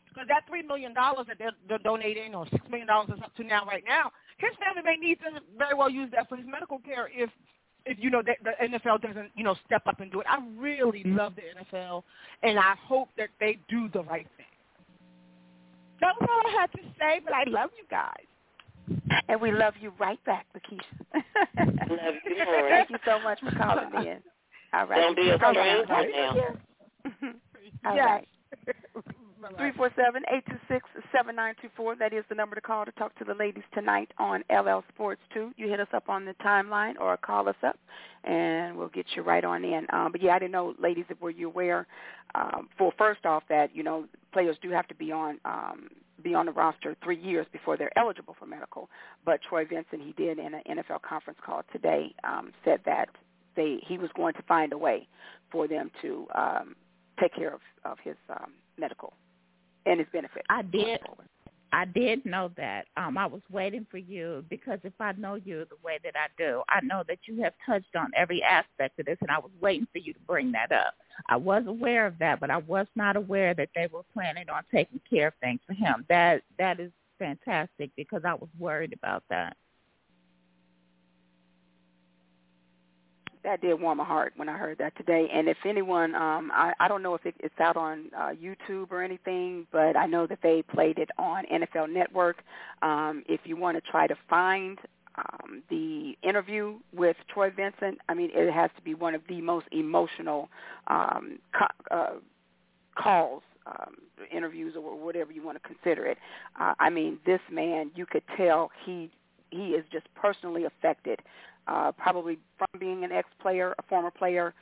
Because 0.08 0.28
that 0.28 0.44
three 0.48 0.62
million 0.62 0.94
dollars 0.94 1.26
that 1.30 1.38
they're, 1.40 1.56
they're 1.70 1.80
donating, 1.80 2.36
or 2.36 2.46
six 2.52 2.62
million 2.70 2.88
dollars 2.88 3.10
is 3.16 3.24
up 3.24 3.34
to 3.38 3.44
now, 3.46 3.66
right 3.66 3.84
now, 3.88 4.12
his 4.42 4.52
family 4.60 4.82
may 4.84 4.98
need 4.98 5.20
to 5.20 5.42
very 5.58 5.76
well 5.76 5.89
use 5.89 6.10
that 6.12 6.28
for 6.28 6.36
his 6.36 6.46
medical 6.48 6.80
care 6.80 7.10
if, 7.14 7.30
if 7.86 7.98
you 8.00 8.10
know, 8.10 8.22
the, 8.22 8.34
the 8.44 8.52
NFL 8.68 9.02
doesn't, 9.02 9.32
you 9.36 9.44
know, 9.44 9.56
step 9.66 9.84
up 9.88 10.00
and 10.00 10.12
do 10.12 10.22
it. 10.22 10.28
I 10.30 10.39
really 10.58 11.04
love 11.06 11.34
the 11.36 11.42
NFL, 11.42 12.04
and 12.44 12.60
I 12.60 12.76
hope 12.88 13.10
that 13.18 13.30
they 13.39 13.60
do 13.70 13.89
the 13.94 14.04
right 14.04 14.28
thing. 14.38 14.46
That's 16.00 16.18
all 16.22 16.28
I 16.28 16.58
had 16.60 16.72
to 16.74 16.80
say, 17.00 17.22
but 17.24 17.34
I 17.34 17.44
love 17.48 17.70
you 17.78 17.86
guys. 17.89 18.26
And 19.30 19.39
we 19.39 19.52
love 19.52 19.76
you 19.80 19.94
right 20.00 20.24
back, 20.26 20.48
Lakeisha. 20.56 21.24
love 21.89 22.16
you 22.26 22.46
more. 22.46 22.70
Thank 22.70 22.89
you 22.89 22.98
so 23.06 23.20
much 23.20 23.39
for 23.39 23.52
calling 23.52 24.08
in. 24.08 24.18
All 24.74 24.88
right. 24.88 24.98
Don't 24.98 25.16
be 25.16 25.30
a 25.30 25.38
stranger 25.38 25.86
now. 25.88 26.46
All 27.86 27.96
yes. 27.96 28.24
right. 28.68 29.06
Three 29.58 29.72
four 29.72 29.89
seven 29.96 30.24
eight 30.32 30.44
two 30.48 30.60
six 30.68 30.86
seven 31.12 31.36
nine 31.36 31.56
two 31.62 31.70
four. 31.76 31.96
That 31.96 32.14
is 32.14 32.24
the 32.30 32.36
number 32.36 32.56
to 32.56 32.62
call 32.62 32.86
to 32.86 32.92
talk 32.92 33.18
to 33.18 33.26
the 33.26 33.34
ladies 33.34 33.64
tonight 33.74 34.12
on 34.20 34.44
LL 34.52 34.84
Sports 34.94 35.22
Two. 35.34 35.52
You 35.58 35.68
hit 35.68 35.80
us 35.80 35.88
up 35.94 36.10
on 36.10 36.26
the 36.26 36.34
timeline 36.46 36.94
or 37.00 37.18
call 37.18 37.50
us 37.50 37.56
up, 37.64 37.80
and 38.24 38.78
we'll 38.78 38.89
get 38.89 39.06
you 39.16 39.24
right 39.24 39.44
on 39.44 39.64
in. 39.64 39.88
Um, 39.92 40.12
but 40.12 40.22
yeah, 40.22 40.36
I 40.36 40.39
didn't 40.39 40.52
know, 40.52 40.76
ladies, 40.80 41.06
if 41.10 41.20
were 41.20 41.32
you 41.32 41.48
aware? 41.48 41.88
Um, 42.36 42.70
for 42.78 42.94
first 42.98 43.26
off, 43.26 43.44
that 43.50 43.76
you 43.76 43.82
know 43.82 44.06
players 44.32 44.58
do 44.62 44.70
have 44.70 44.88
to 44.89 44.96
be 44.96 45.12
on 45.12 45.39
um, 45.44 45.89
be 46.24 46.36
on 46.36 46.46
the 46.46 46.52
roster 46.52 46.96
three 47.04 47.20
years 47.20 47.48
before 47.52 47.78
they're 47.78 47.98
eligible 47.98 48.36
for 48.38 48.46
medical. 48.46 48.89
But 49.26 49.42
Troy 49.42 49.66
Vincent, 49.66 50.04
he 50.04 50.14
did 50.14 50.38
in 50.38 50.54
an 50.54 50.62
NFL 50.70 51.02
conference 51.02 51.39
call 51.44 51.64
today, 51.72 52.14
um, 52.24 52.52
said 52.64 52.82
that 52.86 53.10
they 53.56 53.80
he 53.88 53.98
was 53.98 54.12
going 54.16 54.36
to 54.36 54.44
find 54.44 54.72
a 54.72 54.78
way 54.78 55.08
for 55.52 55.68
them 55.68 55.89
to 56.04 56.28
um, 56.36 56.76
take 57.20 57.34
care 57.34 57.54
of 57.54 57.62
of 57.86 57.98
his 58.04 58.16
um, 58.30 58.52
medical 58.78 59.14
and 59.86 60.00
his 60.00 60.08
benefits. 60.12 60.46
I 60.50 60.62
did. 60.64 61.00
I 61.74 61.86
did 61.86 62.26
know 62.26 62.52
that. 62.58 62.88
Um, 62.98 63.18
I 63.18 63.26
was 63.26 63.42
waiting 63.50 63.88
for 63.90 63.98
you 63.98 64.44
because 64.50 64.80
if 64.84 64.94
I 65.00 65.14
know 65.14 65.36
you 65.36 65.66
the 65.70 65.78
way 65.84 66.00
that 66.04 66.16
I 66.16 66.28
do, 66.38 66.64
I 66.68 66.82
know 66.82 67.04
that 67.08 67.20
you 67.26 67.42
have 67.44 67.54
touched 67.66 67.96
on 67.96 68.12
every 68.16 68.44
aspect 68.44 69.00
of 69.00 69.06
this, 69.06 69.18
and 69.22 69.32
I 69.32 69.40
was 69.40 69.52
waiting 69.62 69.88
for 69.92 70.00
you 70.00 70.14
to 70.14 70.20
bring 70.28 70.52
that 70.52 70.74
up. 70.74 70.96
I 71.30 71.38
was 71.38 71.64
aware 71.68 72.06
of 72.06 72.20
that, 72.20 72.42
but 72.42 72.50
I 72.50 72.58
was 72.58 72.88
not 72.96 73.16
aware 73.16 73.54
that 73.54 73.70
they 73.74 73.88
were 73.88 74.04
planning 74.14 74.50
on 74.50 74.64
taking 74.70 75.00
care 75.10 75.28
of 75.30 75.34
things 75.40 75.62
for 75.66 75.74
him. 75.74 76.06
That 76.10 76.42
that 76.60 76.80
is 76.80 76.92
fantastic 77.18 77.92
because 77.96 78.24
I 78.26 78.34
was 78.34 78.50
worried 78.60 78.94
about 78.94 79.24
that. 79.30 79.56
That 83.44 83.62
did 83.62 83.80
warm 83.80 83.98
my 83.98 84.04
heart 84.04 84.34
when 84.36 84.50
I 84.50 84.58
heard 84.58 84.78
that 84.80 84.96
today. 84.98 85.30
And 85.34 85.48
if 85.48 85.58
anyone, 85.66 86.16
um, 86.16 86.52
I, 86.54 86.74
I 86.80 86.88
don't 86.88 87.02
know 87.02 87.16
if 87.16 87.26
it, 87.26 87.36
it's 87.39 87.60
out 87.60 87.78
on 87.78 88.12
uh, 88.16 88.30
YouTube 88.30 88.92
or 88.92 89.02
anything, 89.02 89.68
but 89.72 89.96
I 89.96 90.06
know 90.06 90.28
that 90.28 90.39
they 90.44 90.62
played 90.62 91.00
it 91.00 91.10
on 91.18 91.46
NFL 91.46 91.92
Network. 91.92 92.44
Um, 92.82 93.24
if 93.28 93.42
you 93.46 93.56
want 93.58 93.84
to 93.84 93.92
try 93.92 94.08
to 94.08 94.16
find 94.30 94.80
um, 95.16 95.64
the 95.70 96.16
interview 96.24 96.76
with 96.94 97.18
Troy 97.34 97.50
Vincent, 97.50 98.00
I 98.08 98.14
mean, 98.14 98.30
it 98.34 98.52
has 98.52 98.70
to 98.76 98.82
be 98.82 98.94
one 98.94 99.16
of 99.16 99.22
the 99.28 99.42
most 99.42 99.66
emotional 99.72 100.50
um, 100.88 101.39
co- 101.58 101.96
uh, 101.96 102.14
calls 102.96 103.44
um, 103.66 103.96
interviews 104.32 104.76
or 104.76 104.98
whatever 104.98 105.32
you 105.32 105.44
want 105.44 105.62
to 105.62 105.68
consider 105.68 106.06
it. 106.06 106.18
Uh, 106.60 106.74
I 106.80 106.89
mean, 106.89 107.20
this 107.26 107.42
man, 107.52 107.92
you 107.96 108.06
could 108.06 108.24
tell 108.38 108.72
he 108.86 109.12
he 109.52 109.70
is 109.70 109.86
just 109.91 110.08
personally 110.16 110.66
affected 110.66 111.20
uh, 111.68 111.91
probably 111.91 112.39
from 112.58 112.80
being 112.80 113.04
an 113.04 113.12
ex-player, 113.12 113.76
a 113.78 113.84
former 113.84 114.12
player, 114.12 114.54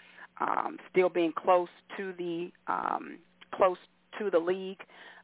um, 0.41 0.77
still 0.91 1.09
being 1.09 1.31
close 1.31 1.69
to 1.97 2.13
the 2.17 2.51
um, 2.67 3.17
close 3.53 3.77
to 4.17 4.29
the 4.29 4.39
league. 4.39 4.81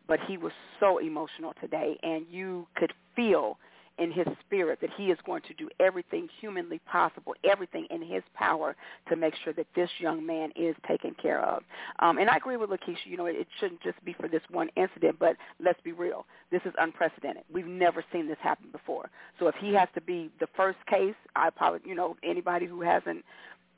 But 0.07 0.20
he 0.28 0.38
was 0.38 0.51
so 0.80 0.99
emotional 0.99 1.53
today, 1.59 1.97
and 2.03 2.26
you 2.30 2.68
could 2.76 2.93
feel 3.16 3.57
in 3.98 4.12
his 4.12 4.28
spirit 4.41 4.80
that 4.82 4.89
he 4.98 5.06
is 5.06 5.18
going 5.26 5.41
to 5.43 5.54
do 5.54 5.70
everything 5.80 6.28
humanly 6.39 6.80
possible, 6.80 7.34
everything 7.43 7.88
in 7.89 8.02
his 8.02 8.24
power 8.34 8.76
to 9.10 9.16
make 9.16 9.34
sure 9.43 9.54
that 9.54 9.68
this 9.76 9.89
young 10.00 10.26
man 10.26 10.52
is 10.56 10.76
taken 10.88 11.16
care 11.22 11.41
of. 11.41 11.64
Um, 12.00 12.18
and 12.18 12.30
I 12.30 12.38
agree 12.38 12.58
with 12.58 12.70
Lakeisha, 12.70 13.06
you 13.06 13.18
know, 13.18 13.26
it 13.26 13.48
shouldn't 13.60 13.82
just 13.82 14.04
be 14.04 14.14
for 14.14 14.28
this 14.28 14.41
one 14.50 14.70
incident, 14.76 15.18
but 15.20 15.36
let's 15.60 15.80
be 15.82 15.91
real. 15.91 16.26
This 16.52 16.62
is 16.66 16.74
unprecedented. 16.78 17.43
We've 17.52 17.68
never 17.68 18.04
seen 18.12 18.28
this 18.28 18.38
happen 18.41 18.68
before. 18.72 19.10
So 19.39 19.48
if 19.48 19.56
he 19.56 19.74
has 19.74 19.88
to 19.96 20.02
be 20.02 20.30
the 20.39 20.48
first 20.56 20.80
case, 20.88 21.16
I 21.36 21.48
apologize. 21.48 21.88
you 21.88 21.96
know, 21.96 22.16
anybody 22.24 22.66
who 22.66 22.82
hasn't 22.82 23.24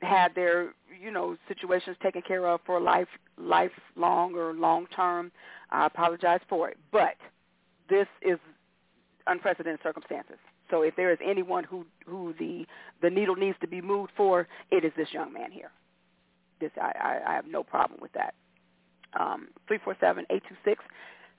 had 0.00 0.34
their 0.34 0.74
you 1.00 1.10
know 1.10 1.36
situations 1.48 1.96
taken 2.02 2.22
care 2.22 2.46
of 2.46 2.60
for 2.64 2.80
life 2.80 3.08
lifelong 3.36 4.34
or 4.34 4.52
long 4.52 4.86
term 4.94 5.32
i 5.70 5.86
apologize 5.86 6.40
for 6.48 6.68
it 6.68 6.76
but 6.92 7.16
this 7.90 8.06
is 8.22 8.38
unprecedented 9.28 9.80
circumstances. 9.82 10.36
So 10.70 10.82
if 10.82 10.96
there 10.96 11.12
is 11.12 11.18
anyone 11.24 11.64
who 11.64 11.86
who 12.06 12.34
the 12.38 12.66
the 13.02 13.10
needle 13.10 13.36
needs 13.36 13.56
to 13.60 13.68
be 13.68 13.80
moved 13.80 14.12
for, 14.16 14.48
it 14.70 14.84
is 14.84 14.92
this 14.96 15.08
young 15.12 15.32
man 15.32 15.50
here. 15.50 15.70
This 16.60 16.70
I, 16.80 16.92
I, 17.00 17.32
I 17.32 17.34
have 17.34 17.46
no 17.46 17.62
problem 17.62 18.00
with 18.00 18.12
that. 18.12 18.34
Um, 19.18 19.48
three 19.66 19.78
four 19.82 19.96
seven 20.00 20.26
eight 20.30 20.42
two 20.48 20.56
six 20.64 20.84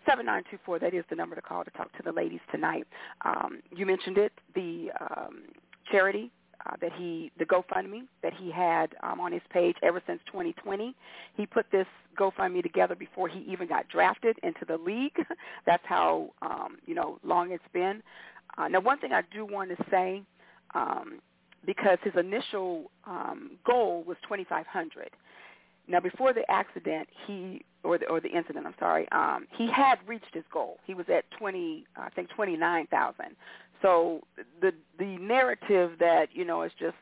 seven 0.06 0.26
nine 0.26 0.44
two 0.50 0.58
four. 0.66 0.80
That 0.80 0.94
is 0.94 1.04
the 1.10 1.16
number 1.16 1.36
to 1.36 1.42
call 1.42 1.64
to 1.64 1.72
talk 1.72 1.96
to 1.98 2.04
the 2.04 2.12
ladies 2.12 2.40
tonight. 2.52 2.88
Um, 3.26 3.62
you 3.76 3.86
mentioned 3.86 4.18
it, 4.18 4.34
the 4.56 4.92
um, 5.00 5.44
charity 5.92 6.32
uh, 6.66 6.76
that 6.82 6.92
he, 6.98 7.32
the 7.40 7.46
GoFundMe 7.46 8.02
that 8.22 8.34
he 8.34 8.52
had 8.52 8.96
um, 9.04 9.20
on 9.20 9.32
his 9.32 9.42
page 9.52 9.76
ever 9.82 10.02
since 10.06 10.20
2020. 10.28 10.94
He 11.36 11.46
put 11.46 11.66
this 11.72 11.88
GoFundMe 12.20 12.62
together 12.62 12.96
before 12.96 13.28
he 13.28 13.40
even 13.50 13.68
got 13.68 13.88
drafted 13.90 14.38
into 14.44 14.66
the 14.68 14.78
league. 14.78 15.16
That's 15.66 15.84
how 15.86 16.30
um, 16.42 16.78
you 16.86 16.96
know 16.96 17.20
long 17.24 17.52
it's 17.52 17.64
been. 17.74 18.02
Uh, 18.58 18.68
now, 18.68 18.82
one 18.82 19.00
thing 19.00 19.14
I 19.14 19.22
do 19.34 19.46
want 19.46 19.70
to 19.70 19.86
say, 19.90 20.22
um, 20.76 21.20
because 21.66 21.98
his 22.04 22.14
initial 22.18 22.92
um, 23.06 23.52
goal 23.66 24.04
was 24.06 24.18
2,500. 24.24 25.10
Now, 25.88 26.00
before 26.00 26.34
the 26.34 26.50
accident, 26.50 27.08
he 27.26 27.64
or 27.84 27.98
the 27.98 28.08
or 28.08 28.20
the 28.20 28.30
incident, 28.30 28.68
I'm 28.68 28.76
sorry, 28.80 29.08
um, 29.12 29.48
he 29.58 29.68
had 29.72 29.96
reached 30.06 30.34
his 30.34 30.44
goal. 30.52 30.78
He 30.86 30.94
was 30.94 31.06
at 31.10 31.26
20, 31.32 31.86
I 31.96 32.10
think 32.10 32.30
29,000. 32.30 33.26
So 33.82 34.22
the 34.62 34.74
the 34.98 35.18
narrative 35.18 35.92
that 36.00 36.30
you 36.34 36.46
know 36.46 36.64
is 36.64 36.72
just 36.80 36.98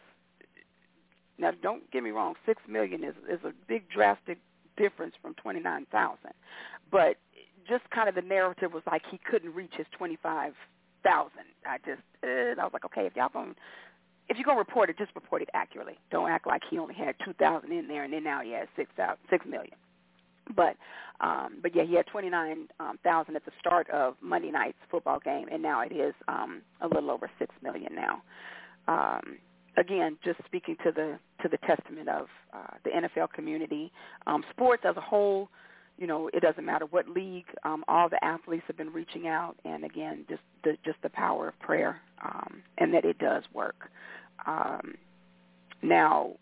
now 1.37 1.51
don't 1.61 1.89
get 1.91 2.03
me 2.03 2.11
wrong, 2.11 2.35
six 2.45 2.61
million 2.67 3.03
is 3.03 3.15
is 3.29 3.39
a 3.43 3.53
big 3.67 3.89
drastic 3.89 4.39
difference 4.75 5.15
from 5.21 5.33
twenty 5.35 5.59
nine 5.59 5.87
thousand, 5.91 6.33
but 6.91 7.17
just 7.67 7.89
kind 7.89 8.07
of 8.07 8.15
the 8.15 8.21
narrative 8.21 8.73
was 8.73 8.83
like 8.85 9.01
he 9.09 9.19
couldn't 9.29 9.53
reach 9.53 9.73
his 9.75 9.87
twenty 9.91 10.17
five 10.21 10.53
thousand. 11.03 11.45
I 11.65 11.77
just 11.79 12.01
uh, 12.23 12.59
I 12.59 12.63
was 12.63 12.73
like, 12.73 12.85
okay, 12.85 13.05
if 13.05 13.15
y'all 13.15 13.29
going 13.29 13.55
if 14.29 14.37
you're 14.37 14.45
gonna 14.45 14.59
report 14.59 14.89
it, 14.89 14.97
just 14.97 15.11
report 15.15 15.41
it 15.41 15.49
accurately. 15.53 15.97
Don't 16.11 16.29
act 16.29 16.45
like 16.45 16.61
he 16.69 16.77
only 16.77 16.93
had 16.95 17.15
two 17.23 17.33
thousand 17.33 17.71
in 17.71 17.87
there 17.87 18.03
and 18.03 18.13
then 18.13 18.23
now 18.23 18.41
he 18.41 18.51
has 18.51 18.67
six 18.75 18.91
thousand 18.95 19.17
six 19.29 19.45
million. 19.45 19.75
But 20.55 20.75
um 21.19 21.59
but 21.61 21.75
yeah, 21.75 21.83
he 21.83 21.95
had 21.95 22.07
twenty 22.07 22.29
nine 22.29 22.67
um, 22.79 22.97
thousand 23.03 23.35
at 23.35 23.45
the 23.45 23.51
start 23.59 23.89
of 23.89 24.15
Monday 24.21 24.51
night's 24.51 24.77
football 24.89 25.19
game 25.19 25.47
and 25.51 25.61
now 25.61 25.81
it 25.81 25.91
is 25.91 26.13
um 26.27 26.61
a 26.81 26.87
little 26.87 27.11
over 27.11 27.29
six 27.39 27.53
million 27.63 27.93
now. 27.95 28.21
Um 28.87 29.37
again, 29.77 30.17
just 30.23 30.39
speaking 30.45 30.75
to 30.83 30.91
the 30.91 31.17
to 31.41 31.47
the 31.47 31.57
testament 31.65 32.09
of 32.09 32.27
uh, 32.53 32.75
the 32.83 32.89
NFL 32.89 33.31
community, 33.31 33.91
um, 34.25 34.43
sports 34.49 34.83
as 34.85 34.97
a 34.97 35.01
whole. 35.01 35.49
You 35.97 36.05
know, 36.05 36.29
it 36.31 36.41
doesn't 36.41 36.65
matter 36.65 36.85
what 36.85 37.09
league. 37.09 37.45
Um, 37.63 37.83
all 37.87 38.07
the 38.09 38.23
athletes 38.23 38.63
have 38.67 38.77
been 38.77 38.93
reaching 38.93 39.27
out, 39.27 39.55
and 39.65 39.83
again, 39.83 40.25
just 40.29 40.41
the 40.63 40.77
just 40.83 40.97
the 41.01 41.09
power 41.09 41.47
of 41.47 41.59
prayer, 41.59 42.01
um, 42.23 42.61
and 42.77 42.93
that 42.93 43.05
it 43.05 43.17
does 43.17 43.43
work. 43.53 43.89
Um, 44.45 44.95
now, 45.81 46.33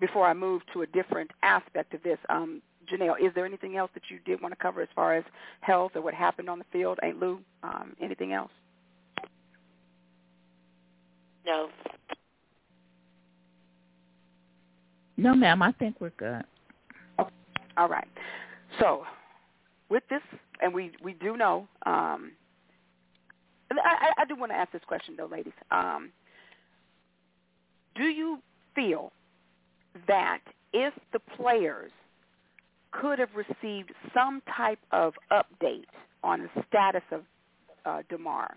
before 0.00 0.26
I 0.26 0.34
move 0.34 0.62
to 0.72 0.82
a 0.82 0.86
different 0.86 1.30
aspect 1.42 1.94
of 1.94 2.02
this, 2.02 2.18
um, 2.28 2.62
Janelle, 2.86 3.20
is 3.20 3.32
there 3.34 3.46
anything 3.46 3.76
else 3.76 3.90
that 3.94 4.04
you 4.08 4.18
did 4.24 4.40
want 4.40 4.52
to 4.52 4.62
cover 4.62 4.80
as 4.80 4.88
far 4.94 5.14
as 5.14 5.24
health 5.60 5.92
or 5.94 6.02
what 6.02 6.14
happened 6.14 6.48
on 6.48 6.58
the 6.58 6.64
field? 6.72 6.98
Ain't 7.02 7.18
Lou? 7.20 7.40
Um, 7.62 7.96
anything 8.00 8.32
else? 8.32 8.50
No. 11.44 11.68
No, 15.16 15.34
ma'am. 15.34 15.62
I 15.62 15.72
think 15.72 16.00
we're 16.00 16.10
good. 16.10 16.42
Oh, 17.18 17.28
all 17.76 17.88
right. 17.88 18.08
So, 18.80 19.04
with 19.88 20.02
this, 20.10 20.20
and 20.60 20.74
we 20.74 20.92
we 21.02 21.14
do 21.14 21.36
know. 21.36 21.66
Um, 21.86 22.32
I, 23.70 24.12
I 24.18 24.24
do 24.24 24.36
want 24.36 24.52
to 24.52 24.56
ask 24.56 24.72
this 24.72 24.82
question 24.86 25.14
though, 25.16 25.26
ladies. 25.26 25.52
Um, 25.70 26.10
do 27.94 28.04
you 28.04 28.38
feel 28.74 29.12
that 30.06 30.40
if 30.72 30.92
the 31.12 31.18
players 31.18 31.90
could 33.00 33.18
have 33.18 33.30
received 33.34 33.92
some 34.14 34.42
type 34.56 34.78
of 34.92 35.14
update 35.30 35.84
on 36.22 36.42
the 36.42 36.62
status 36.68 37.02
of 37.12 37.22
uh, 37.84 38.02
Damar, 38.08 38.56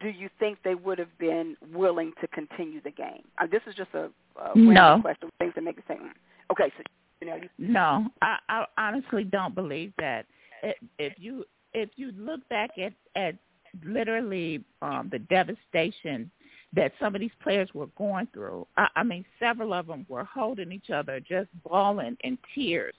do 0.00 0.08
you 0.08 0.28
think 0.38 0.58
they 0.64 0.74
would 0.74 0.98
have 0.98 1.16
been 1.18 1.56
willing 1.72 2.12
to 2.20 2.28
continue 2.28 2.80
the 2.80 2.90
game? 2.90 3.22
Uh, 3.38 3.46
this 3.50 3.62
is 3.66 3.74
just 3.74 3.90
a, 3.94 4.10
a 4.40 4.56
no. 4.56 4.98
question. 5.02 5.28
Things 5.38 5.52
that 5.54 5.64
make 5.64 5.78
it 5.78 5.84
say, 5.88 5.94
mm. 5.94 6.10
okay, 6.50 6.72
so 6.76 6.82
you 7.20 7.26
know, 7.26 7.36
you, 7.36 7.48
no, 7.58 8.06
I, 8.22 8.38
I 8.48 8.64
honestly 8.76 9.24
don't 9.24 9.54
believe 9.54 9.92
that. 9.98 10.26
If 10.98 11.14
you 11.18 11.44
if 11.74 11.90
you 11.96 12.12
look 12.16 12.48
back 12.48 12.70
at 12.78 12.92
at 13.16 13.34
literally 13.84 14.64
um, 14.82 15.08
the 15.10 15.18
devastation 15.18 16.30
that 16.72 16.92
some 17.00 17.14
of 17.14 17.20
these 17.20 17.30
players 17.42 17.68
were 17.74 17.86
going 17.98 18.28
through, 18.32 18.66
I, 18.76 18.88
I 18.96 19.02
mean, 19.02 19.24
several 19.38 19.72
of 19.72 19.86
them 19.86 20.04
were 20.08 20.24
holding 20.24 20.72
each 20.72 20.90
other, 20.90 21.20
just 21.20 21.48
bawling 21.64 22.16
in 22.24 22.38
tears, 22.54 22.94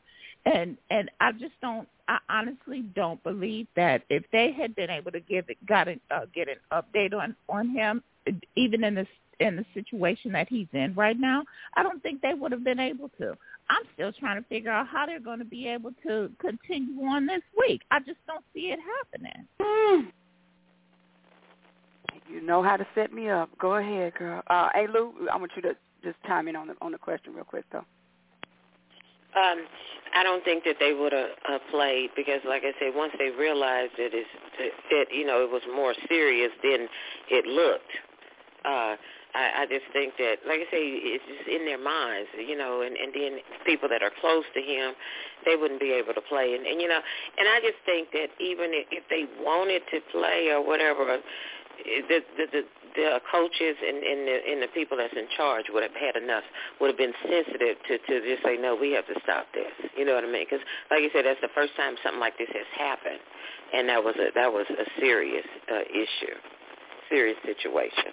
and 0.46 0.78
and 0.90 1.10
I 1.20 1.32
just 1.32 1.60
don't. 1.62 1.88
I 2.08 2.18
honestly 2.28 2.82
don't 2.96 3.22
believe 3.24 3.68
that 3.76 4.02
if 4.10 4.24
they 4.32 4.52
had 4.52 4.76
been 4.76 4.90
able 4.90 5.12
to 5.12 5.20
give 5.20 5.48
it, 5.50 5.64
got 5.68 5.88
an, 5.88 6.00
uh, 6.10 6.22
get 6.34 6.48
an 6.48 6.56
update 6.72 7.14
on 7.14 7.36
on 7.48 7.70
him, 7.70 8.02
even 8.56 8.84
in 8.84 8.96
this 8.96 9.08
in 9.40 9.56
the 9.56 9.66
situation 9.74 10.32
that 10.34 10.50
he's 10.50 10.68
in 10.74 10.94
right 10.96 11.18
now, 11.20 11.44
I 11.76 11.84
don't 11.84 12.02
think 12.04 12.22
they 12.22 12.34
would 12.34 12.52
have 12.52 12.64
been 12.64 12.80
able 12.80 13.10
to. 13.20 13.38
I'm 13.70 13.84
still 13.94 14.12
trying 14.12 14.42
to 14.42 14.50
figure 14.50 14.72
out 14.72 14.88
how 14.88 15.06
they're 15.06 15.20
going 15.20 15.40
to 15.40 15.46
be 15.46 15.68
able 15.68 15.92
to 16.06 16.30
continue 16.40 17.04
on 17.04 17.26
this 17.26 17.42
week. 17.58 17.82
I 17.92 18.00
just 18.00 18.18
don't 18.28 18.44
see 18.54 18.72
it 18.74 18.80
happening. 18.80 19.48
Mm. 19.62 20.12
You 22.30 22.42
know 22.42 22.62
how 22.62 22.78
to 22.78 22.86
set 22.96 23.14
me 23.14 23.30
up. 23.30 23.50
Go 23.60 23.76
ahead, 23.76 24.14
girl. 24.16 24.44
Uh, 24.48 24.70
hey, 24.74 24.88
Lou, 24.92 25.14
I 25.32 25.38
want 25.38 25.52
you 25.56 25.62
to 25.64 25.76
just 26.04 26.18
chime 26.26 26.48
in 26.48 26.56
on 26.56 26.68
the 26.68 26.76
on 26.82 26.92
the 26.92 26.98
question 26.98 27.34
real 27.34 27.44
quick, 27.44 27.66
though. 27.72 27.86
Um, 29.36 29.66
I 30.16 30.24
don't 30.24 30.44
think 30.44 30.64
that 30.64 30.78
they 30.80 30.94
would 30.94 31.14
have 31.14 31.30
uh, 31.48 31.60
played 31.70 32.10
because, 32.16 32.42
like 32.48 32.64
I 32.64 32.74
said, 32.80 32.96
once 32.96 33.14
they 33.20 33.30
realized 33.30 33.94
that 33.98 34.10
it's 34.12 34.30
that 34.90 35.06
you 35.14 35.26
know 35.26 35.44
it 35.44 35.52
was 35.52 35.62
more 35.74 35.94
serious 36.08 36.52
than 36.64 36.88
it 37.30 37.46
looked. 37.46 37.94
Uh, 38.66 38.96
I, 39.36 39.62
I 39.62 39.66
just 39.70 39.86
think 39.94 40.18
that, 40.18 40.42
like 40.48 40.66
I 40.66 40.68
say, 40.74 40.82
it's 40.82 41.24
just 41.30 41.46
in 41.48 41.66
their 41.66 41.78
minds, 41.78 42.30
you 42.34 42.58
know, 42.58 42.82
and, 42.82 42.98
and 42.98 43.14
then 43.14 43.40
people 43.66 43.88
that 43.90 44.02
are 44.02 44.12
close 44.20 44.44
to 44.58 44.62
him, 44.62 44.94
they 45.46 45.56
wouldn't 45.56 45.80
be 45.80 45.94
able 45.94 46.14
to 46.14 46.22
play. 46.26 46.58
And, 46.58 46.66
and 46.66 46.82
you 46.82 46.88
know, 46.90 47.00
and 47.00 47.46
I 47.48 47.62
just 47.62 47.78
think 47.86 48.10
that 48.18 48.34
even 48.42 48.74
if 48.74 49.06
they 49.10 49.30
wanted 49.38 49.84
to 49.94 50.02
play 50.12 50.50
or 50.50 50.66
whatever, 50.66 51.22
the 52.10 52.20
the 52.38 52.46
the, 52.52 52.62
the 52.96 53.20
coaches 53.32 53.76
and, 53.82 53.98
and 54.04 54.28
the 54.28 54.38
and 54.52 54.62
the 54.62 54.72
people 54.74 54.98
that's 54.98 55.14
in 55.14 55.28
charge 55.36 55.66
would 55.74 55.84
have 55.84 55.96
had 55.96 56.22
enough, 56.22 56.44
would 56.80 56.88
have 56.90 56.98
been 56.98 57.14
sensitive 57.24 57.78
to 57.88 57.98
to 57.98 58.14
just 58.22 58.44
say 58.44 58.58
no, 58.58 58.76
we 58.76 58.92
have 58.94 59.08
to 59.08 59.16
stop 59.24 59.48
this. 59.54 59.72
You 59.98 60.06
know 60.06 60.16
what 60.16 60.24
I 60.24 60.32
mean? 60.32 60.46
Because 60.50 60.66
like 60.92 61.02
you 61.02 61.10
said, 61.14 61.26
that's 61.26 61.42
the 61.42 61.54
first 61.54 61.76
time 61.76 61.96
something 62.04 62.20
like 62.20 62.38
this 62.38 62.50
has 62.54 62.70
happened, 62.78 63.20
and 63.74 63.90
that 63.90 64.04
was 64.04 64.16
a 64.18 64.32
that 64.36 64.52
was 64.52 64.66
a 64.70 64.86
serious 65.00 65.46
uh, 65.72 65.86
issue, 65.90 66.36
serious 67.10 67.38
situation. 67.46 68.10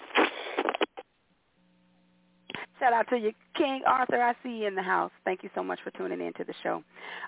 Shout 2.79 2.93
out 2.93 3.09
to 3.09 3.17
you, 3.17 3.33
King 3.55 3.83
Arthur. 3.87 4.21
I 4.21 4.35
see 4.43 4.61
you 4.61 4.67
in 4.67 4.75
the 4.75 4.83
house. 4.83 5.11
Thank 5.25 5.43
you 5.43 5.51
so 5.55 5.63
much 5.63 5.81
for 5.83 5.91
tuning 5.93 6.21
in 6.21 6.33
to 6.35 6.45
the 6.45 6.55
show. 6.63 6.83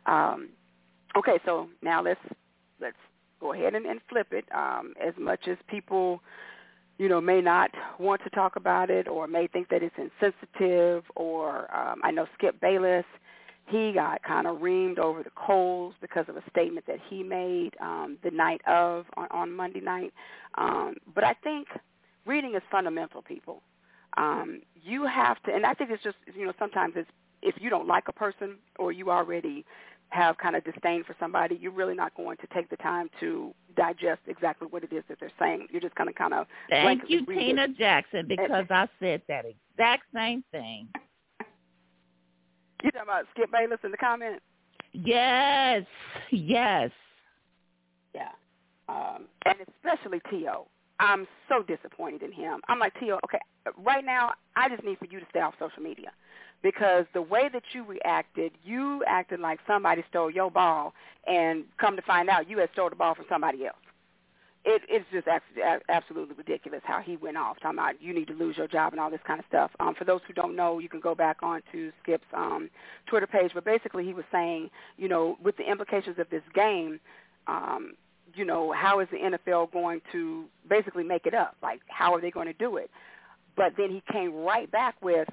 Um, 0.07 0.51
okay, 1.16 1.38
so 1.44 1.68
now 1.82 2.03
let's 2.03 2.20
let's 2.80 2.96
go 3.40 3.55
ahead 3.55 3.74
and, 3.74 3.86
and 3.86 4.01
flip 4.09 4.28
it. 4.32 4.44
Um, 4.55 4.94
as 5.05 5.14
much 5.18 5.49
as 5.49 5.57
people, 5.68 6.20
you 6.99 7.09
know, 7.09 7.20
may 7.20 7.40
not 7.40 7.70
want 7.99 8.22
to 8.24 8.30
talk 8.30 8.57
about 8.57 8.90
it 8.90 9.09
or 9.09 9.26
may 9.26 9.46
think 9.46 9.68
that 9.68 9.82
it's 9.82 9.94
insensitive, 9.96 11.05
or 11.16 11.74
um, 11.74 12.01
I 12.05 12.11
know 12.11 12.26
Skip 12.34 12.61
Bayless, 12.61 13.07
he 13.66 13.92
got 13.92 14.22
kind 14.22 14.46
of 14.46 14.59
reamed 14.59 14.99
over 14.99 15.22
the 15.22 15.30
coals 15.36 15.94
because 16.01 16.26
of 16.28 16.36
a 16.36 16.42
statement 16.51 16.86
that 16.86 16.99
he 17.09 17.22
made 17.22 17.72
um, 17.80 18.18
the 18.24 18.30
night 18.30 18.61
of 18.66 19.07
on, 19.16 19.28
on 19.30 19.53
Monday 19.53 19.80
night. 19.80 20.12
Um, 20.57 20.96
but 21.14 21.24
I 21.24 21.34
think 21.34 21.68
reading 22.26 22.55
is 22.55 22.62
fundamental, 22.70 23.22
people 23.22 23.62
um, 24.16 24.62
you 24.82 25.07
have 25.07 25.42
to, 25.44 25.55
and 25.55 25.66
I 25.66 25.74
think 25.74 25.90
it's 25.90 26.03
just, 26.03 26.16
you 26.34 26.46
know, 26.46 26.53
sometimes 26.59 26.94
it's 26.96 27.11
if 27.40 27.55
you 27.61 27.70
don't 27.70 27.86
like 27.86 28.09
a 28.09 28.12
person 28.12 28.57
or 28.78 28.90
you 28.90 29.11
already 29.11 29.64
have 30.11 30.39
kind 30.39 30.57
of 30.57 30.65
disdain 30.65 31.05
for 31.05 31.15
somebody, 31.21 31.59
you're 31.61 31.73
really 31.73 31.95
not 31.95 32.15
going 32.15 32.37
to 32.39 32.47
take 32.55 32.71
the 32.71 32.77
time 32.77 33.11
to 33.21 33.55
digest 33.77 34.21
exactly 34.27 34.67
what 34.71 34.83
it 34.83 34.93
is 34.93 35.05
that 35.09 35.19
they're 35.21 35.31
saying. 35.39 35.67
You're 35.71 35.81
just 35.81 35.95
going 35.95 36.09
to 36.09 36.15
kind 36.15 36.35
of 36.35 36.47
thank 36.71 37.03
you, 37.09 37.27
Tina 37.27 37.65
it. 37.65 37.79
Jackson, 37.79 38.27
because 38.27 38.51
and, 38.53 38.71
I 38.71 38.89
said 39.01 39.23
that 39.29 39.45
exact 39.45 40.05
same 40.15 40.43
thing. 40.51 40.89
You 42.83 42.91
talking 42.91 43.09
about 43.09 43.27
Skip 43.35 43.51
Bayless 43.53 43.81
in 43.85 43.91
the 43.91 43.97
comments? 43.97 44.41
Yes, 44.93 45.85
yes. 46.31 46.91
Yeah, 48.15 48.31
um, 48.89 49.27
and 49.45 49.57
especially 49.77 50.21
T.O. 50.31 50.67
I'm 51.01 51.29
so 51.49 51.63
disappointed 51.63 52.23
in 52.23 52.33
him. 52.33 52.61
I'm 52.69 52.79
like, 52.79 52.93
T.O., 52.99 53.19
okay, 53.25 53.39
right 53.77 54.05
now 54.05 54.33
I 54.57 54.69
just 54.69 54.83
need 54.83 54.99
for 54.99 55.05
you 55.05 55.21
to 55.21 55.27
stay 55.31 55.41
off 55.41 55.55
social 55.59 55.83
media 55.83 56.11
because 56.63 57.07
the 57.15 57.23
way 57.23 57.49
that 57.53 57.63
you 57.73 57.85
reacted, 57.85 58.53
you 58.65 59.05
acted 59.07 59.41
like 59.41 59.61
somebody 59.67 60.05
stole 60.09 60.31
your 60.31 60.51
ball, 60.51 60.93
and 61.27 61.65
come 61.79 61.97
to 61.97 62.03
find 62.03 62.29
out, 62.29 62.49
you 62.49 62.59
had 62.59 62.71
stole 62.73 62.91
the 62.91 62.97
ball 62.97 63.15
from 63.15 63.27
somebody 63.29 63.67
else. 63.67 63.77
It, 64.65 64.83
it's 64.89 65.05
just 65.13 65.27
absolutely 65.89 66.35
ridiculous 66.35 66.81
how 66.85 67.01
he 67.01 67.17
went 67.17 67.37
off 67.37 67.59
talking 67.61 67.79
about 67.79 68.03
you 68.03 68.13
need 68.13 68.27
to 68.27 68.35
lose 68.35 68.57
your 68.57 68.67
job 68.67 68.93
and 68.93 69.01
all 69.01 69.11
this 69.11 69.21
kind 69.27 69.39
of 69.39 69.47
stuff. 69.47 69.71
Um, 69.79 69.95
for 69.95 70.05
those 70.05 70.21
who 70.27 70.35
don't 70.35 70.57
know, 70.57 70.79
you 70.79 70.89
can 70.89 71.01
go 71.01 71.15
back 71.15 71.39
onto 71.43 71.93
Skip's 72.03 72.27
um, 72.35 72.69
Twitter 73.07 73.27
page, 73.27 73.53
but 73.55 73.65
basically 73.65 74.05
he 74.05 74.13
was 74.13 74.25
saying, 74.33 74.69
you 74.97 75.09
know, 75.09 75.39
with 75.43 75.57
the 75.57 75.71
implications 75.71 76.19
of 76.19 76.29
this 76.29 76.43
game, 76.55 76.99
um, 77.47 77.95
you 78.35 78.45
know, 78.45 78.73
how 78.73 79.01
is 79.01 79.09
the 79.11 79.17
NFL 79.17 79.73
going 79.73 80.03
to 80.13 80.45
basically 80.69 81.05
make 81.05 81.27
it 81.27 81.35
up? 81.35 81.57
Like, 81.63 81.81
how 81.87 82.15
are 82.15 82.21
they 82.21 82.31
going 82.31 82.47
to 82.47 82.53
do 82.53 82.77
it? 82.77 82.91
But 83.57 83.75
then 83.77 83.91
he 83.91 84.03
came 84.13 84.35
right 84.35 84.71
back 84.71 84.97
with, 85.03 85.29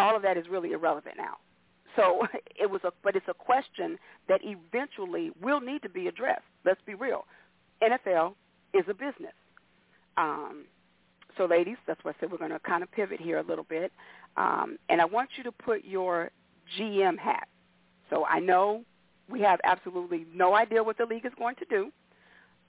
all 0.00 0.16
of 0.16 0.22
that 0.22 0.36
is 0.36 0.48
really 0.48 0.72
irrelevant 0.72 1.16
now. 1.16 1.36
So 1.96 2.26
it 2.58 2.70
was 2.70 2.82
a, 2.84 2.92
but 3.02 3.16
it's 3.16 3.28
a 3.28 3.34
question 3.34 3.98
that 4.28 4.40
eventually 4.42 5.30
will 5.40 5.60
need 5.60 5.82
to 5.82 5.88
be 5.88 6.06
addressed. 6.08 6.42
Let's 6.64 6.80
be 6.86 6.94
real. 6.94 7.24
NFL 7.82 8.34
is 8.74 8.84
a 8.88 8.94
business. 8.94 9.34
Um, 10.16 10.64
so 11.36 11.46
ladies, 11.46 11.76
that's 11.86 12.02
why 12.04 12.10
I 12.12 12.14
said 12.20 12.30
we're 12.30 12.38
going 12.38 12.50
to 12.50 12.58
kind 12.60 12.82
of 12.82 12.90
pivot 12.92 13.20
here 13.20 13.38
a 13.38 13.42
little 13.42 13.64
bit. 13.64 13.92
Um, 14.36 14.78
and 14.88 15.00
I 15.00 15.04
want 15.04 15.30
you 15.36 15.44
to 15.44 15.52
put 15.52 15.84
your 15.84 16.30
GM 16.78 17.18
hat. 17.18 17.48
So 18.10 18.24
I 18.24 18.40
know 18.40 18.84
we 19.28 19.40
have 19.40 19.60
absolutely 19.64 20.26
no 20.34 20.54
idea 20.54 20.82
what 20.82 20.98
the 20.98 21.06
league 21.06 21.24
is 21.24 21.32
going 21.38 21.56
to 21.56 21.64
do. 21.66 21.90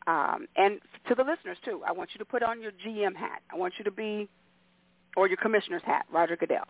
Um, 0.08 0.48
and 0.56 0.80
to 1.08 1.16
the 1.16 1.24
listeners 1.24 1.58
too, 1.64 1.82
I 1.86 1.92
want 1.92 2.12
you 2.14 2.20
to 2.20 2.26
put 2.26 2.44
on 2.44 2.62
your 2.62 2.72
GM 2.72 3.16
hat. 3.16 3.42
I 3.52 3.58
want 3.58 3.74
you 3.78 3.84
to 3.84 3.92
be, 3.92 4.30
or 5.16 5.28
your 5.28 5.38
commissioner's 5.38 5.84
hat, 5.84 6.06
Roger 6.12 6.36
Goodell. 6.36 6.66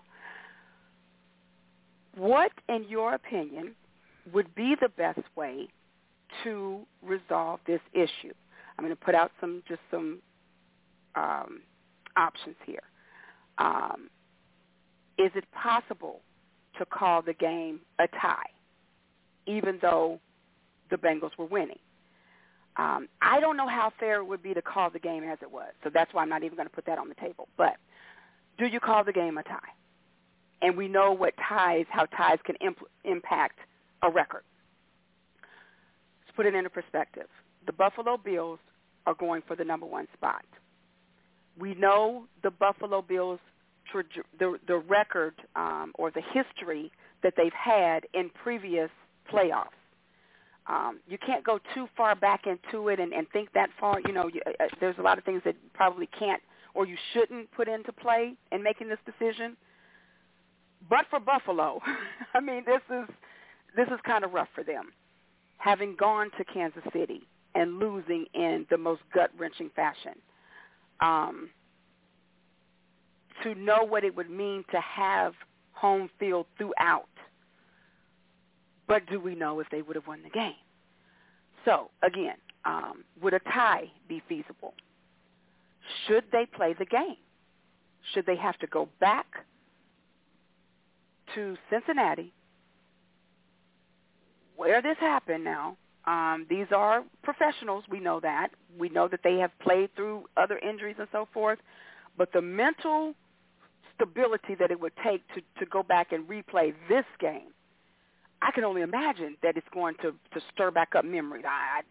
What, 2.16 2.52
in 2.70 2.86
your 2.90 3.14
opinion, 3.14 3.76
would 4.34 4.54
be 4.56 4.76
the 4.80 4.90
best 4.90 5.22
way 5.36 5.68
to 6.44 6.82
resolve 7.02 7.60
this 7.66 7.82
issue? 7.94 8.34
I'm 8.78 8.86
going 8.86 8.96
to 8.96 9.06
put 9.06 9.16
out 9.16 9.32
some 9.40 9.64
just 9.68 9.82
some 9.90 10.20
um, 11.16 11.62
options 12.18 12.56
here. 12.66 12.84
Um, 13.58 14.10
is 15.18 15.32
it 15.36 15.46
possible 15.52 16.22
to 16.78 16.86
call 16.86 17.22
the 17.22 17.34
game 17.34 17.80
a 18.00 18.08
tie, 18.08 18.50
even 19.46 19.78
though 19.82 20.20
the 20.90 20.98
Bengals 20.98 21.38
were 21.38 21.46
winning? 21.46 21.80
Um, 22.78 23.10
I 23.22 23.40
don't 23.40 23.58
know 23.58 23.68
how 23.68 23.92
fair 24.00 24.18
it 24.18 24.26
would 24.26 24.42
be 24.42 24.54
to 24.54 24.62
call 24.62 24.90
the 24.90 25.00
game 25.00 25.24
as 25.24 25.38
it 25.42 25.52
was, 25.52 25.74
so 25.84 25.90
that's 25.94 26.14
why 26.14 26.24
I'm 26.24 26.30
not 26.30 26.44
even 26.44 26.56
going 26.56 26.68
to 26.68 26.74
put 26.74 26.86
that 26.86 26.98
on 26.98 27.10
the 27.10 27.16
table. 27.16 27.48
But 27.58 27.76
do 28.58 28.66
you 28.66 28.80
call 28.80 29.04
the 29.04 29.12
game 29.12 29.38
a 29.38 29.44
tie? 29.44 29.60
And 30.62 30.78
we 30.78 30.88
know 30.88 31.12
what 31.12 31.34
ties, 31.50 31.86
how 31.90 32.06
ties 32.06 32.38
can 32.46 32.56
imp- 32.56 32.88
impact 33.04 33.60
a 34.04 34.10
record. 34.10 34.44
Let's 36.26 36.36
put 36.36 36.46
it 36.46 36.56
into 36.56 36.70
perspective. 36.70 37.28
The 37.66 37.74
Buffalo 37.74 38.18
Bills 38.18 38.60
are 39.06 39.16
going 39.16 39.42
for 39.48 39.56
the 39.56 39.64
number 39.64 39.86
one 39.86 40.08
spot. 40.14 40.46
We 41.60 41.76
know 41.76 42.26
the 42.44 42.52
Buffalo 42.52 43.02
Bills 43.02 43.40
the 44.40 44.58
the 44.68 44.78
record 44.78 45.34
um, 45.56 45.92
or 45.96 46.12
the 46.12 46.22
history 46.34 46.92
that 47.24 47.34
they've 47.36 47.52
had 47.54 48.06
in 48.14 48.30
previous 48.30 48.90
playoffs. 49.32 49.68
Um, 50.68 51.00
you 51.08 51.18
can't 51.18 51.44
go 51.44 51.60
too 51.74 51.88
far 51.98 52.16
back 52.16 52.46
into 52.46 52.88
it 52.90 53.00
and, 53.00 53.14
and 53.14 53.28
think 53.34 53.52
that 53.54 53.70
far. 53.80 54.00
You 54.06 54.14
know, 54.14 54.28
you, 54.28 54.42
uh, 54.46 54.64
uh, 54.64 54.68
there's 54.80 54.98
a 55.00 55.02
lot 55.02 55.18
of 55.18 55.24
things 55.24 55.42
that 55.46 55.56
probably 55.74 56.08
can't 56.18 56.42
or 56.74 56.86
you 56.86 56.96
shouldn't 57.14 57.52
put 57.52 57.68
into 57.68 57.92
play 57.92 58.34
in 58.52 58.64
making 58.64 58.88
this 58.88 59.00
decision. 59.06 59.58
But 60.90 61.06
for 61.10 61.20
Buffalo, 61.20 61.82
I 62.34 62.40
mean, 62.40 62.64
this 62.66 62.82
is 62.90 63.08
this 63.76 63.88
is 63.88 64.00
kind 64.06 64.24
of 64.24 64.34
rough 64.34 64.50
for 64.54 64.64
them, 64.64 64.92
having 65.58 65.96
gone 65.96 66.30
to 66.38 66.44
Kansas 66.44 66.84
City 66.92 67.22
and 67.56 67.80
losing 67.80 68.26
in 68.34 68.66
the 68.70 68.78
most 68.78 69.02
gut 69.14 69.32
wrenching 69.38 69.70
fashion. 69.76 70.14
Um, 71.00 71.50
to 73.44 73.56
know 73.56 73.84
what 73.84 74.04
it 74.04 74.16
would 74.16 74.30
mean 74.30 74.64
to 74.72 74.80
have 74.80 75.34
home 75.72 76.10
field 76.20 76.46
throughout. 76.58 77.08
But 78.88 79.08
do 79.08 79.20
we 79.20 79.36
know 79.36 79.60
if 79.60 79.68
they 79.72 79.82
would 79.82 79.96
have 79.96 80.06
won 80.06 80.22
the 80.24 80.30
game? 80.30 80.54
So 81.66 81.90
again, 82.04 82.36
um, 82.66 83.04
would 83.22 83.34
a 83.34 83.40
tie 83.40 83.86
be 84.08 84.22
feasible? 84.28 84.74
Should 86.08 86.26
they 86.32 86.46
play 86.46 86.76
the 86.78 86.86
game? 86.86 87.18
Should 88.14 88.26
they 88.26 88.36
have 88.36 88.58
to 88.60 88.68
go 88.68 88.90
back 89.00 89.26
to 91.36 91.56
Cincinnati, 91.70 92.34
where 94.56 94.82
this 94.82 94.98
happened 95.00 95.44
now? 95.44 95.78
Um, 96.06 96.46
these 96.50 96.68
are 96.76 97.04
professionals. 97.24 97.84
We 97.90 98.00
know 98.00 98.20
that. 98.22 98.50
We 98.78 98.90
know 98.90 99.08
that 99.08 99.22
they 99.24 99.38
have 99.38 99.52
played 99.60 99.96
through 99.96 100.26
other 100.38 100.58
injuries 100.58 100.96
and 101.00 101.08
so 101.12 101.28
forth. 101.34 101.60
But 102.18 102.34
the 102.34 102.42
mental 102.42 103.14
stability 103.96 104.56
that 104.60 104.72
it 104.72 104.80
would 104.80 104.94
take 105.04 105.22
to, 105.36 105.42
to 105.60 105.66
go 105.70 105.84
back 105.84 106.12
and 106.12 106.28
replay 106.28 106.74
this 106.90 107.06
game, 107.20 107.54
I 108.42 108.52
can 108.52 108.64
only 108.64 108.82
imagine 108.82 109.38
that 109.44 109.58
it's 109.58 109.68
going 109.74 109.96
to, 110.02 110.12
to 110.12 110.42
stir 110.54 110.72
back 110.72 110.96
up 110.96 111.06
memory. 111.06 111.44
I, 111.46 111.82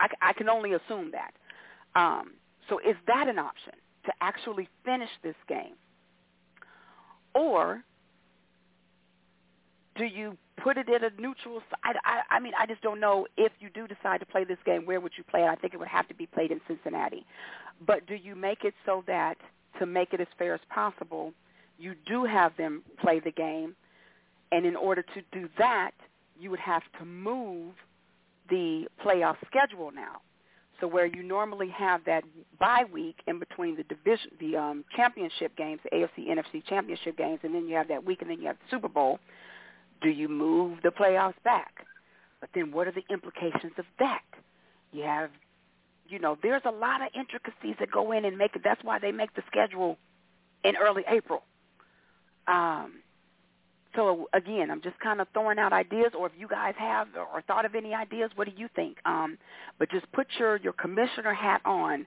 I, 0.00 0.30
I 0.30 0.32
can 0.32 0.48
only 0.48 0.72
assume 0.72 1.12
that. 1.12 1.34
Um, 1.94 2.32
so 2.68 2.78
is 2.78 2.96
that 3.06 3.28
an 3.28 3.38
option 3.38 3.74
to 4.06 4.12
actually 4.22 4.68
finish 4.84 5.10
this 5.22 5.34
game? 5.48 5.74
Or 7.34 7.82
do 10.00 10.06
you 10.06 10.38
put 10.56 10.78
it 10.78 10.88
at 10.88 11.02
a 11.04 11.10
neutral 11.20 11.60
side? 11.70 11.96
I, 12.04 12.20
I 12.30 12.40
mean, 12.40 12.54
I 12.58 12.64
just 12.64 12.80
don't 12.80 13.00
know 13.00 13.26
if 13.36 13.52
you 13.60 13.68
do 13.68 13.86
decide 13.86 14.20
to 14.20 14.26
play 14.26 14.44
this 14.44 14.56
game, 14.64 14.86
where 14.86 14.98
would 14.98 15.12
you 15.18 15.24
play 15.24 15.42
it? 15.42 15.46
I 15.46 15.56
think 15.56 15.74
it 15.74 15.76
would 15.76 15.88
have 15.88 16.08
to 16.08 16.14
be 16.14 16.24
played 16.24 16.50
in 16.50 16.60
Cincinnati. 16.66 17.26
But 17.86 18.06
do 18.06 18.14
you 18.14 18.34
make 18.34 18.64
it 18.64 18.72
so 18.86 19.04
that 19.06 19.36
to 19.78 19.84
make 19.84 20.14
it 20.14 20.20
as 20.20 20.26
fair 20.38 20.54
as 20.54 20.60
possible, 20.70 21.34
you 21.78 21.94
do 22.06 22.24
have 22.24 22.56
them 22.56 22.82
play 22.98 23.20
the 23.20 23.30
game. 23.30 23.76
And 24.52 24.64
in 24.64 24.74
order 24.74 25.02
to 25.02 25.22
do 25.32 25.50
that, 25.58 25.92
you 26.38 26.50
would 26.50 26.60
have 26.60 26.82
to 26.98 27.04
move 27.04 27.74
the 28.48 28.86
playoff 29.04 29.36
schedule 29.46 29.90
now. 29.90 30.22
So 30.80 30.88
where 30.88 31.04
you 31.04 31.22
normally 31.22 31.68
have 31.68 32.00
that 32.06 32.24
bye 32.58 32.84
week 32.90 33.16
in 33.26 33.38
between 33.38 33.76
the 33.76 33.82
division, 33.82 34.30
the 34.40 34.56
um, 34.56 34.84
championship 34.96 35.54
games, 35.56 35.80
the 35.84 35.90
AFC, 35.90 36.28
NFC 36.28 36.64
championship 36.66 37.18
games, 37.18 37.40
and 37.42 37.54
then 37.54 37.68
you 37.68 37.76
have 37.76 37.88
that 37.88 38.04
week, 38.04 38.22
and 38.22 38.30
then 38.30 38.40
you 38.40 38.46
have 38.46 38.56
the 38.56 38.76
Super 38.76 38.88
Bowl. 38.88 39.20
Do 40.00 40.08
you 40.08 40.28
move 40.28 40.78
the 40.82 40.90
playoffs 40.90 41.42
back? 41.44 41.86
But 42.40 42.50
then 42.54 42.72
what 42.72 42.86
are 42.86 42.92
the 42.92 43.04
implications 43.10 43.72
of 43.78 43.84
that? 43.98 44.22
You 44.92 45.04
have, 45.04 45.30
you 46.08 46.18
know, 46.18 46.36
there's 46.42 46.62
a 46.64 46.70
lot 46.70 47.02
of 47.02 47.08
intricacies 47.14 47.76
that 47.78 47.90
go 47.90 48.12
in 48.12 48.24
and 48.24 48.38
make 48.38 48.56
it. 48.56 48.62
That's 48.64 48.82
why 48.82 48.98
they 48.98 49.12
make 49.12 49.34
the 49.34 49.42
schedule 49.46 49.98
in 50.64 50.76
early 50.76 51.04
April. 51.08 51.42
Um, 52.48 53.00
so 53.94 54.28
again, 54.32 54.70
I'm 54.70 54.80
just 54.82 54.98
kind 55.00 55.20
of 55.20 55.28
throwing 55.32 55.58
out 55.58 55.72
ideas, 55.72 56.12
or 56.16 56.26
if 56.26 56.32
you 56.38 56.48
guys 56.48 56.74
have 56.78 57.08
or 57.16 57.42
thought 57.42 57.64
of 57.64 57.74
any 57.74 57.94
ideas, 57.94 58.30
what 58.36 58.46
do 58.46 58.52
you 58.56 58.68
think? 58.74 58.98
Um, 59.04 59.36
but 59.78 59.90
just 59.90 60.10
put 60.12 60.26
your 60.38 60.56
your 60.56 60.72
commissioner 60.72 61.34
hat 61.34 61.60
on, 61.64 62.06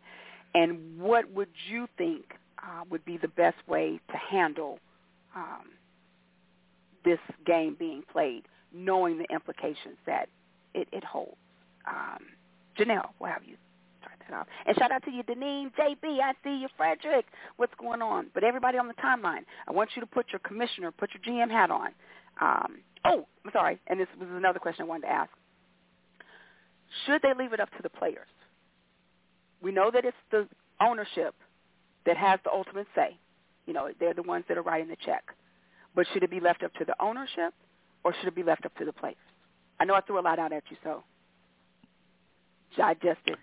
and 0.56 1.00
what 1.00 1.30
would 1.32 1.50
you 1.70 1.88
think 1.98 2.24
uh, 2.60 2.84
would 2.90 3.04
be 3.04 3.18
the 3.18 3.28
best 3.28 3.58
way 3.68 4.00
to 4.10 4.18
handle 4.18 4.80
um, 5.36 5.70
this 7.06 7.20
game 7.46 7.76
being 7.78 8.04
played, 8.12 8.44
knowing 8.74 9.18
the 9.18 9.32
implications 9.34 9.98
that 10.06 10.30
it, 10.74 10.88
it 10.92 11.04
holds? 11.04 11.38
Um, 11.88 12.24
Janelle, 12.78 13.10
what 13.20 13.32
have 13.32 13.44
you. 13.46 13.56
And 14.66 14.78
shout 14.78 14.92
out 14.92 15.04
to 15.04 15.12
you, 15.12 15.24
Deneen, 15.24 15.72
JB. 15.76 16.20
I 16.22 16.34
see 16.44 16.58
you, 16.58 16.68
Frederick. 16.78 17.26
What's 17.58 17.74
going 17.80 18.02
on? 18.02 18.28
But 18.34 18.44
everybody 18.44 18.78
on 18.78 18.88
the 18.88 18.94
timeline, 18.96 19.46
I 19.68 19.72
want 19.72 19.92
you 19.96 20.02
to 20.02 20.08
put 20.08 20.28
your 20.32 20.40
commissioner, 20.40 20.92
put 20.92 21.12
your 21.14 21.22
GM 21.22 21.52
hat 21.52 21.70
on. 21.70 21.90
Um, 22.42 22.78
oh, 23.06 23.26
I'm 23.46 23.52
sorry. 23.52 23.80
And 23.88 24.00
this 24.00 24.08
was 24.20 24.30
another 24.32 24.60
question 24.60 24.86
I 24.86 24.88
wanted 24.88 25.08
to 25.08 25.14
ask. 25.14 25.30
Should 27.06 27.22
they 27.22 27.34
leave 27.38 27.54
it 27.54 27.60
up 27.60 27.70
to 27.72 27.84
the 27.84 27.90
players? 27.90 28.28
We 29.62 29.72
know 29.72 29.92
that 29.92 30.06
it's 30.06 30.18
the 30.32 30.48
ownership 30.82 31.36
that 32.06 32.18
has 32.18 32.40
the 32.44 32.52
ultimate 32.52 32.88
say. 32.96 33.18
You 33.66 33.74
know, 33.74 33.90
they're 34.00 34.14
the 34.14 34.24
ones 34.24 34.46
that 34.50 34.58
are 34.58 34.62
writing 34.62 34.90
the 34.90 34.98
check. 35.06 35.24
But 35.96 36.08
should 36.14 36.24
it 36.24 36.32
be 36.32 36.40
left 36.40 36.64
up 36.64 36.74
to 36.76 36.86
the 36.86 36.96
ownership 37.00 37.54
or 38.04 38.14
should 38.14 38.28
it 38.28 38.36
be 38.36 38.44
left 38.44 38.66
up 38.66 38.76
to 38.78 38.86
the 38.86 38.94
players? 38.94 39.16
I 39.80 39.86
know 39.86 39.94
I 39.94 40.02
threw 40.02 40.20
a 40.20 40.22
lot 40.22 40.40
out 40.40 40.52
at 40.52 40.64
you, 40.70 40.78
so 40.84 41.04
digest 42.78 43.22
it 43.26 43.38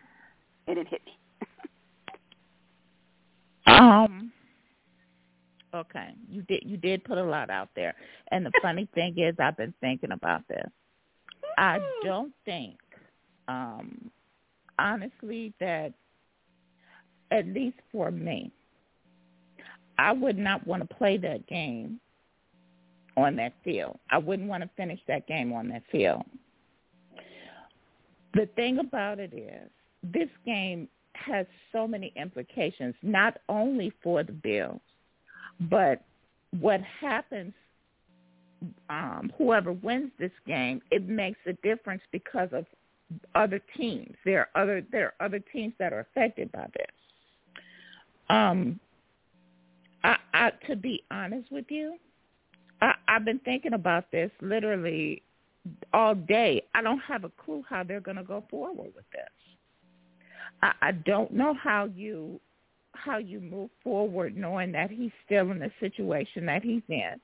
and 0.66 0.78
it 0.78 0.88
hit 0.88 1.02
me. 1.04 1.12
um. 3.66 4.32
Okay, 5.72 6.14
you 6.28 6.42
did 6.42 6.62
you 6.66 6.76
did 6.76 7.04
put 7.04 7.16
a 7.16 7.22
lot 7.22 7.48
out 7.48 7.68
there, 7.76 7.94
and 8.32 8.44
the 8.44 8.50
funny 8.60 8.88
thing 8.94 9.16
is, 9.18 9.36
I've 9.38 9.56
been 9.56 9.74
thinking 9.80 10.10
about 10.10 10.42
this. 10.48 10.66
I 11.58 11.78
don't 12.02 12.32
think, 12.44 12.76
um, 13.46 14.10
honestly, 14.80 15.52
that 15.60 15.92
at 17.30 17.46
least 17.46 17.76
for 17.92 18.10
me, 18.10 18.50
I 19.96 20.10
would 20.10 20.38
not 20.38 20.66
want 20.66 20.88
to 20.88 20.94
play 20.96 21.18
that 21.18 21.46
game 21.46 22.00
on 23.20 23.36
that 23.36 23.52
field. 23.64 23.98
I 24.10 24.18
wouldn't 24.18 24.48
want 24.48 24.62
to 24.62 24.70
finish 24.76 25.00
that 25.08 25.26
game 25.26 25.52
on 25.52 25.68
that 25.68 25.82
field. 25.90 26.24
The 28.34 28.46
thing 28.56 28.78
about 28.78 29.18
it 29.18 29.32
is, 29.34 29.70
this 30.02 30.28
game 30.46 30.88
has 31.14 31.46
so 31.72 31.86
many 31.86 32.12
implications, 32.16 32.94
not 33.02 33.38
only 33.48 33.92
for 34.02 34.22
the 34.22 34.32
Bills, 34.32 34.80
but 35.68 36.02
what 36.58 36.80
happens, 36.80 37.52
um, 38.88 39.32
whoever 39.36 39.72
wins 39.72 40.10
this 40.18 40.32
game, 40.46 40.80
it 40.90 41.08
makes 41.08 41.38
a 41.46 41.52
difference 41.64 42.02
because 42.12 42.48
of 42.52 42.64
other 43.34 43.60
teams. 43.76 44.14
There 44.24 44.48
are 44.54 44.62
other 44.62 44.82
there 44.92 45.06
are 45.06 45.24
other 45.24 45.40
teams 45.52 45.74
that 45.78 45.92
are 45.92 46.00
affected 46.00 46.52
by 46.52 46.66
this. 46.74 46.86
Um, 48.28 48.78
I, 50.04 50.16
I 50.32 50.50
to 50.68 50.76
be 50.76 51.02
honest 51.10 51.50
with 51.50 51.66
you, 51.68 51.96
I, 52.80 52.94
I've 53.08 53.24
been 53.24 53.40
thinking 53.40 53.74
about 53.74 54.10
this 54.10 54.30
literally 54.40 55.22
all 55.92 56.14
day. 56.14 56.62
I 56.74 56.82
don't 56.82 57.00
have 57.00 57.24
a 57.24 57.30
clue 57.30 57.64
how 57.68 57.82
they're 57.84 58.00
going 58.00 58.16
to 58.16 58.24
go 58.24 58.44
forward 58.50 58.92
with 58.94 59.04
this. 59.12 59.28
I, 60.62 60.72
I 60.80 60.92
don't 60.92 61.32
know 61.32 61.54
how 61.54 61.84
you 61.84 62.40
how 62.92 63.18
you 63.18 63.40
move 63.40 63.70
forward 63.82 64.36
knowing 64.36 64.72
that 64.72 64.90
he's 64.90 65.12
still 65.24 65.50
in 65.52 65.58
the 65.58 65.70
situation 65.80 66.44
that 66.44 66.62
he's 66.62 66.82
in. 66.88 67.14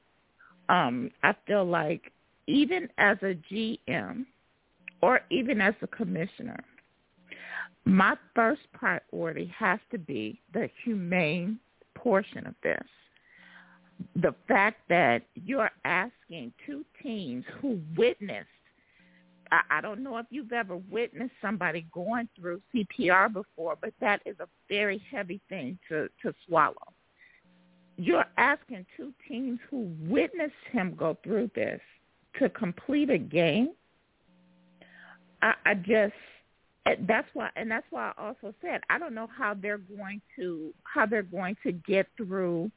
Um, 0.68 1.10
I 1.22 1.34
feel 1.46 1.64
like 1.64 2.12
even 2.46 2.88
as 2.98 3.18
a 3.22 3.36
GM 3.52 4.24
or 5.02 5.20
even 5.30 5.60
as 5.60 5.74
a 5.82 5.86
commissioner, 5.88 6.62
my 7.84 8.16
first 8.34 8.62
priority 8.72 9.52
has 9.56 9.78
to 9.90 9.98
be 9.98 10.40
the 10.54 10.70
humane 10.84 11.58
portion 11.94 12.46
of 12.46 12.54
this. 12.62 12.86
The 14.16 14.34
fact 14.48 14.80
that 14.88 15.22
you're 15.34 15.70
asking 15.84 16.52
two 16.66 16.84
teams 17.02 17.44
who 17.60 17.80
witnessed 17.96 18.48
I, 19.50 19.60
I 19.70 19.80
don't 19.80 20.02
know 20.02 20.18
if 20.18 20.26
you've 20.30 20.52
ever 20.52 20.76
witnessed 20.76 21.34
somebody 21.40 21.86
going 21.92 22.28
through 22.38 22.60
CPR 22.74 23.32
before, 23.32 23.76
but 23.80 23.92
that 24.00 24.22
is 24.26 24.36
a 24.40 24.48
very 24.68 25.02
heavy 25.10 25.40
thing 25.48 25.78
to 25.88 26.08
to 26.22 26.34
swallow. 26.46 26.74
You're 27.96 28.26
asking 28.36 28.86
two 28.96 29.12
teams 29.28 29.58
who 29.70 29.90
witnessed 30.00 30.52
him 30.70 30.94
go 30.96 31.16
through 31.22 31.50
this 31.54 31.80
to 32.38 32.50
complete 32.50 33.08
a 33.08 33.18
game. 33.18 33.70
I, 35.40 35.54
I 35.64 35.74
just 35.74 36.14
that's 37.06 37.28
why 37.34 37.50
and 37.56 37.70
that's 37.70 37.86
why 37.90 38.12
I 38.16 38.22
also 38.26 38.54
said 38.60 38.80
I 38.90 38.98
don't 38.98 39.14
know 39.14 39.28
how 39.36 39.54
they're 39.54 39.78
going 39.78 40.20
to 40.36 40.72
how 40.84 41.06
they're 41.06 41.22
going 41.22 41.56
to 41.62 41.72
get 41.72 42.06
through 42.16 42.70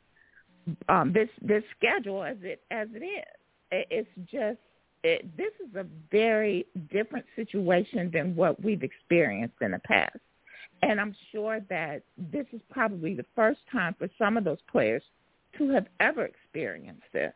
um 0.88 1.14
this 1.14 1.30
this 1.42 1.64
schedule 1.78 2.24
as 2.24 2.38
it 2.42 2.62
as 2.72 2.88
it 2.94 3.04
is. 3.04 3.26
It, 3.72 3.88
it's 3.90 4.32
just 4.32 4.60
it, 5.04 5.38
this 5.38 5.54
is 5.66 5.76
a 5.76 5.86
very 6.12 6.66
different 6.92 7.26
situation 7.36 8.10
than 8.12 8.36
what 8.36 8.62
we've 8.62 8.84
experienced 8.84 9.56
in 9.62 9.72
the 9.72 9.80
past. 9.80 10.18
And 10.82 11.00
I'm 11.00 11.16
sure 11.32 11.60
that 11.70 12.04
this 12.18 12.46
is 12.52 12.62
probably 12.70 13.14
the 13.14 13.26
first 13.36 13.60
time 13.72 13.96
for 13.98 14.10
some 14.18 14.38
of 14.38 14.44
those 14.44 14.60
players 14.72 15.04
to 15.58 15.70
have 15.70 15.88
ever 16.00 16.26
experienced 16.26 17.04
this. 17.14 17.34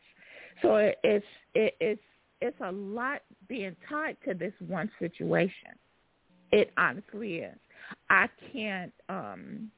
So 0.61 0.75
it, 0.75 0.97
it's 1.03 1.25
it, 1.53 1.75
it's 1.79 2.01
it's 2.41 2.59
a 2.61 2.71
lot 2.71 3.21
being 3.47 3.75
tied 3.89 4.17
to 4.27 4.33
this 4.33 4.53
one 4.67 4.89
situation. 4.99 5.71
It 6.51 6.71
honestly 6.77 7.37
is. 7.37 7.57
I 8.09 8.27
can't 8.51 8.93
um 9.09 9.71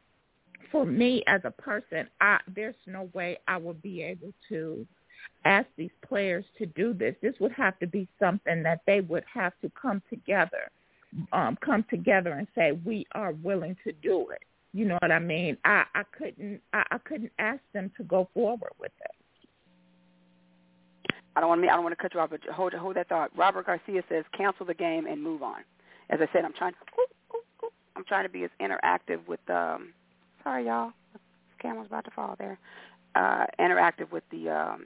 for 0.72 0.86
me 0.86 1.24
as 1.28 1.42
a 1.44 1.52
person, 1.52 2.08
I 2.22 2.40
there's 2.56 2.76
no 2.86 3.10
way 3.14 3.38
I 3.48 3.58
would 3.58 3.82
be 3.82 4.02
able 4.02 4.34
to 4.50 4.86
ask 5.46 5.68
these 5.78 5.92
players 6.08 6.46
to 6.58 6.66
do 6.66 6.94
this. 6.94 7.16
This 7.22 7.36
would 7.40 7.52
have 7.54 7.78
to 7.80 7.88
be 7.88 8.08
something 8.20 8.64
that 8.64 8.82
they 8.86 9.02
would 9.02 9.24
have 9.32 9.54
to 9.62 9.72
come 9.80 10.02
together, 10.10 10.70
um, 11.34 11.58
come 11.64 11.86
together 11.90 12.34
and 12.34 12.48
say 12.56 12.74
we 12.86 13.06
are 13.14 13.34
willing 13.44 13.76
to 13.84 13.92
do 13.94 14.28
it. 14.30 14.44
You 14.74 14.86
know 14.86 14.98
what 15.02 15.12
I 15.12 15.20
mean? 15.20 15.58
I, 15.64 15.86
I 15.96 16.04
couldn't 16.18 16.62
I, 16.74 16.84
I 16.92 16.98
couldn't 17.00 17.32
ask 17.40 17.62
them 17.74 17.92
to 17.98 18.04
go 18.04 18.30
forward 18.34 18.74
with 18.80 18.92
it. 19.02 19.12
I 21.36 21.42
don't 21.42 21.50
want 21.50 21.62
to. 21.64 21.68
I 21.68 21.76
don't 21.76 21.84
want 21.84 21.98
to 21.98 22.02
cut 22.02 22.14
you 22.14 22.20
off, 22.20 22.30
but 22.30 22.42
hold 22.54 22.74
hold 22.74 22.96
that 22.96 23.10
thought. 23.10 23.32
Robert 23.38 23.66
Garcia 23.66 24.04
says, 24.10 24.24
"Cancel 24.38 24.66
the 24.66 24.74
game 24.74 25.06
and 25.06 25.22
move 25.22 25.44
on." 25.44 25.62
As 26.10 26.20
I 26.22 26.28
said, 26.34 26.46
I'm 26.46 26.54
trying. 26.54 26.74
I'm 27.96 28.06
trying 28.06 28.24
to 28.24 28.30
be 28.30 28.44
as 28.44 28.50
interactive 28.62 29.26
with. 29.28 29.40
um 29.50 29.94
Sorry, 30.46 30.68
y'all. 30.68 30.94
The 31.12 31.20
camera's 31.62 31.88
about 31.88 32.06
to 32.06 32.12
fall 32.12 32.36
there. 32.40 32.58
Uh 33.16 33.46
Interactive 33.60 34.10
with 34.12 34.24
the 34.32 34.50
um 34.50 34.86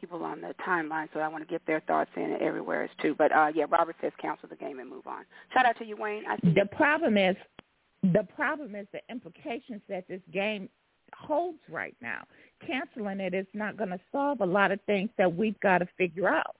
people 0.00 0.24
on 0.24 0.40
the 0.40 0.54
timeline, 0.66 1.08
so 1.14 1.20
I 1.20 1.28
want 1.28 1.46
to 1.46 1.50
get 1.50 1.62
their 1.66 1.80
thoughts 1.80 2.10
in 2.16 2.36
everywhere 2.40 2.84
as 2.84 2.90
too. 3.00 3.14
But 3.16 3.32
uh, 3.32 3.48
yeah, 3.54 3.64
Robert 3.70 3.96
says 4.00 4.12
cancel 4.20 4.48
the 4.48 4.56
game 4.56 4.78
and 4.78 4.88
move 4.88 5.06
on. 5.06 5.24
Shout 5.52 5.66
out 5.66 5.78
to 5.78 5.84
you, 5.84 5.96
Wayne. 5.96 6.24
I 6.28 6.36
see 6.36 6.52
the 6.54 6.66
problem 6.66 7.16
is 7.16 7.36
the 8.02 8.26
problem 8.36 8.74
is 8.74 8.86
the 8.92 9.00
implications 9.10 9.80
that 9.88 10.06
this 10.08 10.20
game 10.32 10.68
holds 11.14 11.58
right 11.70 11.96
now. 12.02 12.24
Canceling 12.66 13.20
it 13.20 13.34
is 13.34 13.46
not 13.54 13.76
going 13.76 13.90
to 13.90 14.00
solve 14.12 14.40
a 14.40 14.46
lot 14.46 14.72
of 14.72 14.80
things 14.82 15.10
that 15.16 15.34
we've 15.34 15.58
got 15.60 15.78
to 15.78 15.88
figure 15.96 16.28
out. 16.28 16.56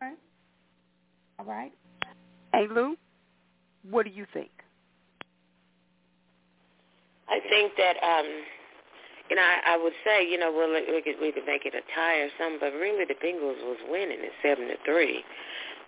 All 0.00 0.08
right. 0.08 0.18
All 1.40 1.44
right. 1.44 1.72
Hey, 2.52 2.66
Lou, 2.70 2.96
what 3.88 4.04
do 4.04 4.12
you 4.12 4.26
think? 4.32 4.50
I 7.28 7.40
think 7.48 7.72
that 7.76 7.96
um 8.02 8.26
you 9.30 9.36
know, 9.36 9.42
I, 9.42 9.74
I 9.74 9.76
would 9.76 9.92
say, 10.04 10.24
you 10.24 10.38
know, 10.38 10.50
well, 10.52 10.72
we 10.72 11.02
could 11.02 11.20
we 11.20 11.32
could 11.32 11.44
make 11.46 11.66
it 11.66 11.74
a 11.74 11.84
tie 11.94 12.24
or 12.24 12.28
something, 12.38 12.58
but 12.60 12.72
really 12.72 13.04
the 13.04 13.14
Bengals 13.14 13.60
was 13.60 13.78
winning 13.88 14.18
at 14.24 14.32
seven 14.42 14.68
to 14.68 14.76
three, 14.84 15.22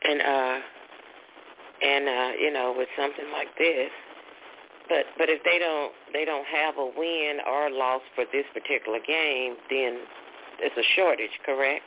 and 0.05 0.21
uh, 0.21 0.59
and 1.83 2.09
uh, 2.09 2.31
you 2.39 2.53
know, 2.53 2.75
with 2.77 2.89
something 2.97 3.33
like 3.33 3.49
this, 3.57 3.91
but 4.89 5.07
but 5.17 5.29
if 5.31 5.43
they 5.45 5.59
don't 5.59 5.93
they 6.13 6.25
don't 6.25 6.47
have 6.47 6.77
a 6.77 6.85
win 6.85 7.39
or 7.49 7.71
loss 7.71 8.03
for 8.15 8.25
this 8.31 8.45
particular 8.53 8.99
game, 9.01 9.57
then 9.71 10.05
it's 10.61 10.77
a 10.77 10.85
shortage, 10.95 11.33
correct? 11.47 11.85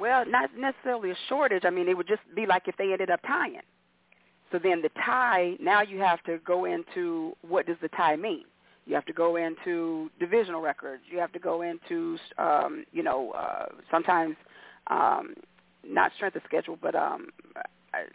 Well, 0.00 0.24
not 0.26 0.50
necessarily 0.56 1.10
a 1.10 1.16
shortage. 1.28 1.64
I 1.64 1.70
mean, 1.70 1.88
it 1.88 1.96
would 1.96 2.08
just 2.08 2.22
be 2.34 2.46
like 2.46 2.66
if 2.66 2.76
they 2.78 2.90
ended 2.92 3.10
up 3.10 3.20
tying. 3.24 3.60
So 4.52 4.58
then 4.58 4.82
the 4.82 4.90
tie, 5.04 5.56
now 5.60 5.82
you 5.82 5.98
have 5.98 6.22
to 6.24 6.38
go 6.44 6.64
into 6.64 7.36
what 7.46 7.66
does 7.66 7.76
the 7.80 7.88
tie 7.88 8.16
mean? 8.16 8.44
You 8.86 8.94
have 8.94 9.06
to 9.06 9.12
go 9.12 9.36
into 9.36 10.10
divisional 10.18 10.60
records. 10.60 11.02
You 11.10 11.18
have 11.18 11.32
to 11.32 11.38
go 11.38 11.62
into, 11.62 12.18
um, 12.38 12.84
you 12.92 13.02
know, 13.02 13.30
uh, 13.32 13.66
sometimes 13.90 14.34
um, 14.88 15.34
not 15.86 16.12
strength 16.16 16.36
of 16.36 16.42
schedule, 16.44 16.76
but 16.80 16.94
um, 16.94 17.28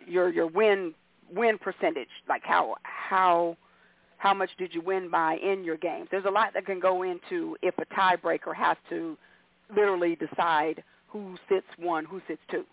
your 0.06 0.30
your 0.30 0.48
win 0.48 0.94
win 1.34 1.58
percentage, 1.58 2.10
like 2.28 2.44
how 2.44 2.76
how 2.84 3.56
how 4.18 4.34
much 4.34 4.50
did 4.58 4.74
you 4.74 4.82
win 4.82 5.10
by 5.10 5.38
in 5.38 5.64
your 5.64 5.78
games. 5.78 6.08
There's 6.12 6.26
a 6.26 6.32
lot 6.32 6.54
that 6.54 6.66
can 6.66 6.80
go 6.80 7.04
into 7.04 7.56
if 7.62 7.76
a 7.78 7.86
tiebreaker 7.94 8.56
has 8.56 8.78
to 8.90 9.18
literally 9.70 10.16
decide 10.16 10.84
who 11.08 11.38
sits 11.50 11.68
one, 11.78 12.06
who 12.06 12.22
sits 12.28 12.42
two. 12.50 12.66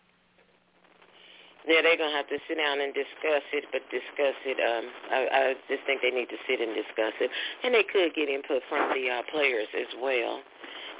Yeah, 1.67 1.79
they're 1.83 1.97
gonna 1.97 2.17
have 2.17 2.27
to 2.29 2.39
sit 2.49 2.59
down 2.59 2.81
and 2.81 2.91
discuss 2.91 3.47
it, 3.55 3.71
but 3.71 3.87
discuss 3.87 4.35
it. 4.43 4.59
Um, 4.59 4.91
I, 5.15 5.19
I 5.31 5.43
just 5.71 5.87
think 5.87 6.03
they 6.03 6.11
need 6.11 6.27
to 6.35 6.41
sit 6.49 6.59
and 6.59 6.75
discuss 6.75 7.15
it, 7.23 7.31
and 7.63 7.71
they 7.75 7.87
could 7.87 8.15
get 8.19 8.29
input 8.29 8.63
from 8.69 8.91
the 8.91 9.07
uh, 9.07 9.23
players 9.31 9.69
as 9.79 9.87
well. 10.03 10.43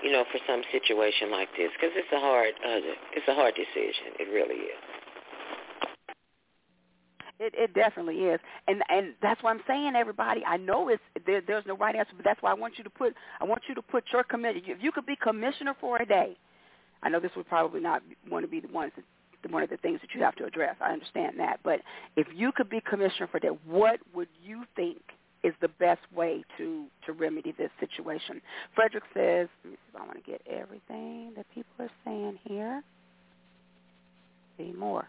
You 0.07 0.11
know, 0.11 0.25
for 0.31 0.39
some 0.47 0.63
situation 0.71 1.31
like 1.31 1.49
this, 1.57 1.71
because 1.75 1.95
it's 1.95 2.11
a 2.15 2.19
hard, 2.19 2.55
uh, 2.63 2.83
it's 3.15 3.27
a 3.27 3.35
hard 3.35 3.55
decision. 3.55 4.15
It 4.19 4.31
really 4.31 4.71
is. 4.71 4.83
It, 7.39 7.55
it 7.59 7.75
definitely 7.75 8.31
is, 8.31 8.39
and 8.69 8.83
and 8.89 9.15
that's 9.21 9.43
what 9.43 9.51
I'm 9.51 9.63
saying, 9.67 9.95
everybody. 9.97 10.45
I 10.47 10.59
know 10.59 10.89
it's 10.89 11.03
there, 11.27 11.43
there's 11.45 11.67
no 11.67 11.77
right 11.77 11.97
answer, 11.97 12.13
but 12.15 12.25
that's 12.25 12.41
why 12.41 12.53
I 12.53 12.55
want 12.55 12.79
you 12.79 12.85
to 12.85 12.91
put 12.91 13.15
I 13.41 13.45
want 13.45 13.63
you 13.69 13.75
to 13.75 13.83
put 13.83 14.05
your 14.13 14.23
committee. 14.23 14.63
If 14.67 14.79
you 14.81 14.93
could 14.93 15.07
be 15.07 15.17
commissioner 15.17 15.75
for 15.81 16.01
a 16.01 16.07
day, 16.07 16.37
I 17.03 17.09
know 17.09 17.19
this 17.19 17.33
would 17.37 17.49
probably 17.49 17.81
not 17.81 18.03
want 18.31 18.45
to 18.45 18.49
be 18.51 18.61
the 18.61 18.69
ones 18.69 18.93
that 18.95 19.05
one 19.51 19.63
of 19.63 19.71
the 19.71 19.77
things 19.79 20.01
that 20.01 20.15
you 20.15 20.23
have 20.23 20.37
to 20.37 20.45
address. 20.45 20.77
I 20.81 20.93
understand 20.93 21.39
that. 21.39 21.61
But 21.63 21.81
if 22.17 22.27
you 22.35 22.53
could 22.53 22.71
be 22.71 22.81
commissioner 22.81 23.29
for 23.31 23.41
that, 23.41 23.67
what 23.67 24.01
would 24.15 24.29
you 24.45 24.65
think 24.77 24.99
is 25.43 25.55
the 25.61 25.69
best 25.69 26.01
way 26.15 26.45
to, 26.59 26.87
to 27.07 27.13
remedy 27.13 27.53
this 27.59 27.71
situation? 27.81 28.41
Frederick 28.75 29.05
says, 29.15 29.49
let 29.65 29.71
me 29.73 29.77
see 29.77 29.95
if 29.95 30.01
I 30.01 30.05
want 30.07 30.25
to 30.25 30.31
get 30.31 30.41
everything 30.49 31.33
that 31.37 31.47
people 31.55 31.73
are 31.81 31.91
saying 32.05 32.39
here. 32.45 32.83
See 34.59 34.73
more. 34.79 35.07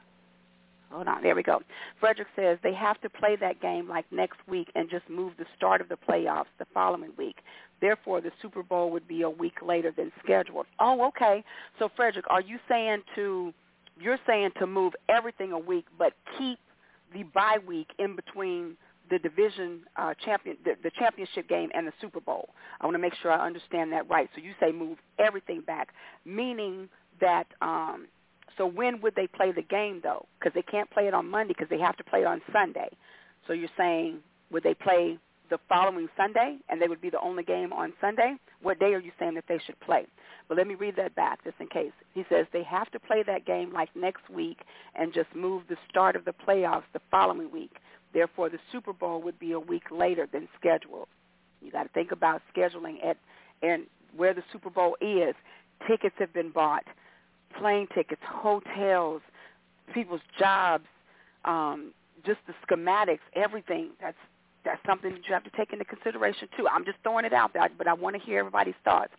Hold 0.92 1.08
on. 1.08 1.24
There 1.24 1.36
we 1.36 1.42
go. 1.42 1.62
Frederick 2.00 2.28
says 2.36 2.60
they 2.62 2.74
have 2.74 3.02
to 3.02 3.10
play 3.10 3.36
that 3.38 3.60
game 3.62 3.90
like 3.90 4.06
next 4.12 4.38
week 4.48 4.70
and 4.76 4.90
just 4.90 5.10
move 5.10 5.34
the 5.40 5.46
start 5.58 5.82
of 5.82 5.90
the 5.90 5.98
playoffs 6.08 6.46
the 6.60 6.66
following 6.72 7.12
week. 7.18 7.38
Therefore, 7.82 8.22
the 8.22 8.32
Super 8.42 8.62
Bowl 8.62 8.92
would 8.92 9.08
be 9.08 9.24
a 9.24 9.30
week 9.30 9.56
later 9.66 9.92
than 9.96 10.12
scheduled. 10.24 10.68
Oh, 10.80 11.08
okay. 11.08 11.44
So, 11.80 11.90
Frederick, 11.96 12.26
are 12.30 12.42
you 12.42 12.60
saying 12.70 13.02
to 13.16 13.54
you're 14.00 14.20
saying 14.28 14.52
to 14.60 14.68
move 14.68 14.94
everything 15.10 15.52
a 15.52 15.60
week, 15.60 15.86
but 15.98 16.14
keep 16.38 16.60
the 17.14 17.24
bye 17.24 17.58
week 17.66 17.88
in 18.00 18.16
between 18.16 18.78
the 19.10 19.20
division 19.20 19.82
uh, 19.98 20.14
champion, 20.24 20.58
the, 20.64 20.72
the 20.82 20.92
championship 20.98 21.48
game 21.48 21.70
and 21.74 21.86
the 21.86 21.92
Super 22.02 22.20
Bowl. 22.20 22.50
I 22.82 22.86
want 22.86 22.96
to 22.96 23.00
make 23.00 23.14
sure 23.22 23.32
I 23.32 23.46
understand 23.46 23.92
that 23.92 24.10
right. 24.10 24.30
So 24.36 24.42
you 24.42 24.54
say 24.60 24.72
move 24.72 24.98
everything 25.20 25.62
back, 25.62 25.90
meaning 26.26 26.90
that. 27.22 27.46
Um, 27.62 28.08
so 28.58 28.68
when 28.68 29.02
would 29.02 29.16
they 29.16 29.28
play 29.28 29.52
the 29.52 29.64
game 29.64 30.00
though? 30.04 30.26
Because 30.40 30.54
they 30.54 30.62
can't 30.62 30.90
play 30.92 31.08
it 31.08 31.14
on 31.14 31.30
Monday 31.30 31.54
because 31.58 31.70
they 31.70 31.80
have 31.80 31.98
to 31.98 32.04
play 32.04 32.22
it 32.22 32.28
on 32.28 32.42
Sunday. 32.52 32.90
So 33.48 33.54
you're 33.54 33.70
saying 33.78 34.20
would 34.52 34.64
they 34.64 34.76
play 34.76 35.18
the 35.50 35.58
following 35.70 36.08
Sunday 36.18 36.58
and 36.70 36.82
they 36.82 36.88
would 36.88 37.02
be 37.02 37.10
the 37.10 37.20
only 37.22 37.44
game 37.44 37.74
on 37.74 37.94
Sunday? 38.02 38.36
What 38.62 38.80
day 38.80 38.94
are 38.94 39.00
you 39.00 39.12
saying 39.20 39.36
that 39.36 39.46
they 39.48 39.60
should 39.66 39.80
play? 39.80 40.06
But 40.48 40.58
let 40.58 40.68
me 40.68 40.76
read 40.76 40.96
that 40.98 41.16
back 41.16 41.44
just 41.44 41.56
in 41.60 41.68
case. 41.68 41.92
He 42.14 42.24
says 42.30 42.46
they 42.52 42.64
have 42.64 42.92
to 42.92 43.00
play 43.00 43.24
that 43.24 43.46
game 43.46 43.72
like 43.74 43.90
next 43.96 44.30
week 44.30 44.60
and 44.96 45.14
just 45.14 45.34
move 45.36 45.64
the 45.70 45.78
start 45.90 46.16
of 46.16 46.26
the 46.26 46.34
playoffs 46.48 46.84
the 46.94 47.02
following 47.12 47.52
week. 47.52 47.72
Therefore, 48.14 48.50
the 48.50 48.60
Super 48.72 48.94
Bowl 48.94 49.22
would 49.22 49.40
be 49.40 49.54
a 49.54 49.60
week 49.60 49.84
later 49.92 50.28
than 50.32 50.48
scheduled. 50.60 51.08
You 51.62 51.72
got 51.72 51.84
to 51.84 51.90
think 51.90 52.12
about 52.12 52.42
scheduling 52.56 53.04
at 53.06 53.18
and 53.62 53.84
where 54.16 54.34
the 54.34 54.44
Super 54.52 54.70
Bowl 54.70 54.96
is. 55.02 55.34
Tickets 55.88 56.16
have 56.20 56.34
been 56.34 56.52
bought, 56.52 56.84
plane 57.60 57.88
tickets, 57.94 58.22
hotels, 58.26 59.22
people's 59.94 60.22
jobs, 60.38 60.86
um, 61.46 61.94
just 62.26 62.40
the 62.48 62.54
schematics, 62.68 63.20
everything. 63.36 63.90
That's 64.02 64.18
that's 64.66 64.82
something 64.86 65.12
that 65.12 65.28
you 65.28 65.34
have 65.34 65.44
to 65.44 65.50
take 65.52 65.74
into 65.74 65.86
consideration 65.86 66.48
too. 66.58 66.68
I'm 66.68 66.86
just 66.86 66.98
throwing 67.04 67.26
it 67.26 67.34
out 67.34 67.54
there, 67.54 67.70
but 67.78 67.88
I 67.88 67.94
want 67.94 68.16
to 68.16 68.22
hear 68.22 68.40
everybody's 68.40 68.76
thoughts. 68.84 69.12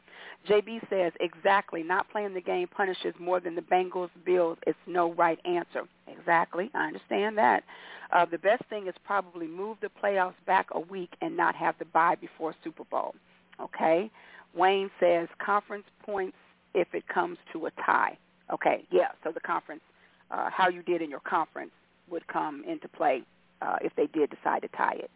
JB 0.48 0.88
says, 0.90 1.12
exactly, 1.20 1.82
not 1.82 2.10
playing 2.10 2.34
the 2.34 2.40
game 2.40 2.68
punishes 2.68 3.14
more 3.18 3.40
than 3.40 3.54
the 3.54 3.62
Bengals 3.62 4.10
Bills. 4.24 4.58
It's 4.66 4.78
no 4.86 5.12
right 5.14 5.38
answer. 5.44 5.84
Exactly, 6.06 6.70
I 6.74 6.86
understand 6.86 7.38
that. 7.38 7.64
Uh, 8.12 8.26
the 8.26 8.38
best 8.38 8.62
thing 8.68 8.86
is 8.86 8.94
probably 9.04 9.46
move 9.46 9.78
the 9.80 9.90
playoffs 10.02 10.34
back 10.46 10.66
a 10.72 10.80
week 10.80 11.10
and 11.20 11.36
not 11.36 11.54
have 11.54 11.74
the 11.78 11.84
bye 11.86 12.14
before 12.14 12.54
Super 12.62 12.84
Bowl. 12.84 13.14
Okay? 13.60 14.10
Wayne 14.54 14.90
says 15.00 15.28
conference 15.44 15.84
points 16.04 16.36
if 16.74 16.88
it 16.94 17.08
comes 17.08 17.38
to 17.52 17.66
a 17.66 17.70
tie. 17.84 18.16
Okay, 18.52 18.84
yeah. 18.90 19.08
So 19.22 19.32
the 19.32 19.40
conference, 19.40 19.82
uh, 20.30 20.50
how 20.50 20.68
you 20.68 20.82
did 20.82 21.00
in 21.00 21.10
your 21.10 21.20
conference 21.20 21.72
would 22.10 22.26
come 22.26 22.62
into 22.68 22.88
play 22.88 23.22
uh, 23.62 23.76
if 23.80 23.94
they 23.96 24.06
did 24.06 24.30
decide 24.30 24.62
to 24.62 24.68
tie 24.68 24.96
it. 24.98 25.10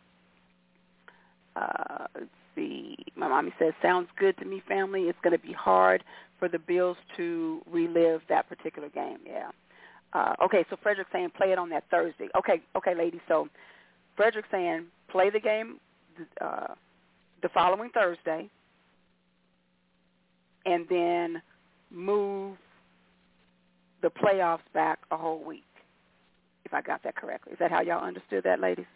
Uh, 1.58 2.06
let's 2.14 2.26
see. 2.54 2.96
My 3.16 3.28
mommy 3.28 3.52
says, 3.58 3.72
sounds 3.82 4.08
good 4.18 4.36
to 4.38 4.44
me, 4.44 4.62
family. 4.68 5.02
It's 5.02 5.18
going 5.22 5.36
to 5.38 5.44
be 5.44 5.52
hard 5.52 6.04
for 6.38 6.48
the 6.48 6.58
Bills 6.58 6.96
to 7.16 7.60
relive 7.70 8.20
that 8.28 8.48
particular 8.48 8.88
game. 8.88 9.18
Yeah. 9.26 9.50
Uh, 10.12 10.34
okay, 10.42 10.64
so 10.70 10.76
Frederick 10.82 11.08
saying 11.12 11.30
play 11.36 11.52
it 11.52 11.58
on 11.58 11.68
that 11.70 11.84
Thursday. 11.90 12.28
Okay, 12.36 12.62
okay, 12.76 12.94
ladies. 12.94 13.20
So 13.28 13.48
Frederick 14.16 14.46
saying 14.50 14.86
play 15.10 15.30
the 15.30 15.40
game 15.40 15.78
uh, 16.40 16.74
the 17.42 17.48
following 17.50 17.90
Thursday, 17.90 18.48
and 20.66 20.86
then 20.88 21.42
move 21.90 22.56
the 24.02 24.08
playoffs 24.08 24.60
back 24.74 24.98
a 25.10 25.16
whole 25.16 25.44
week. 25.44 25.62
If 26.64 26.74
I 26.74 26.82
got 26.82 27.02
that 27.04 27.16
correctly, 27.16 27.52
is 27.52 27.58
that 27.60 27.70
how 27.70 27.80
y'all 27.80 28.04
understood 28.04 28.44
that, 28.44 28.60
ladies? 28.60 28.86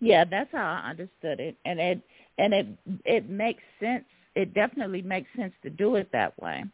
Yeah, 0.00 0.24
that's 0.24 0.50
how 0.52 0.80
I 0.82 0.90
understood 0.90 1.40
it, 1.40 1.56
and 1.64 1.78
it 1.78 2.00
and 2.38 2.54
it 2.54 2.66
it 3.04 3.28
makes 3.28 3.62
sense. 3.78 4.04
It 4.34 4.54
definitely 4.54 5.02
makes 5.02 5.28
sense 5.36 5.52
to 5.62 5.70
do 5.70 5.96
it 5.96 6.10
that 6.12 6.40
way. 6.40 6.64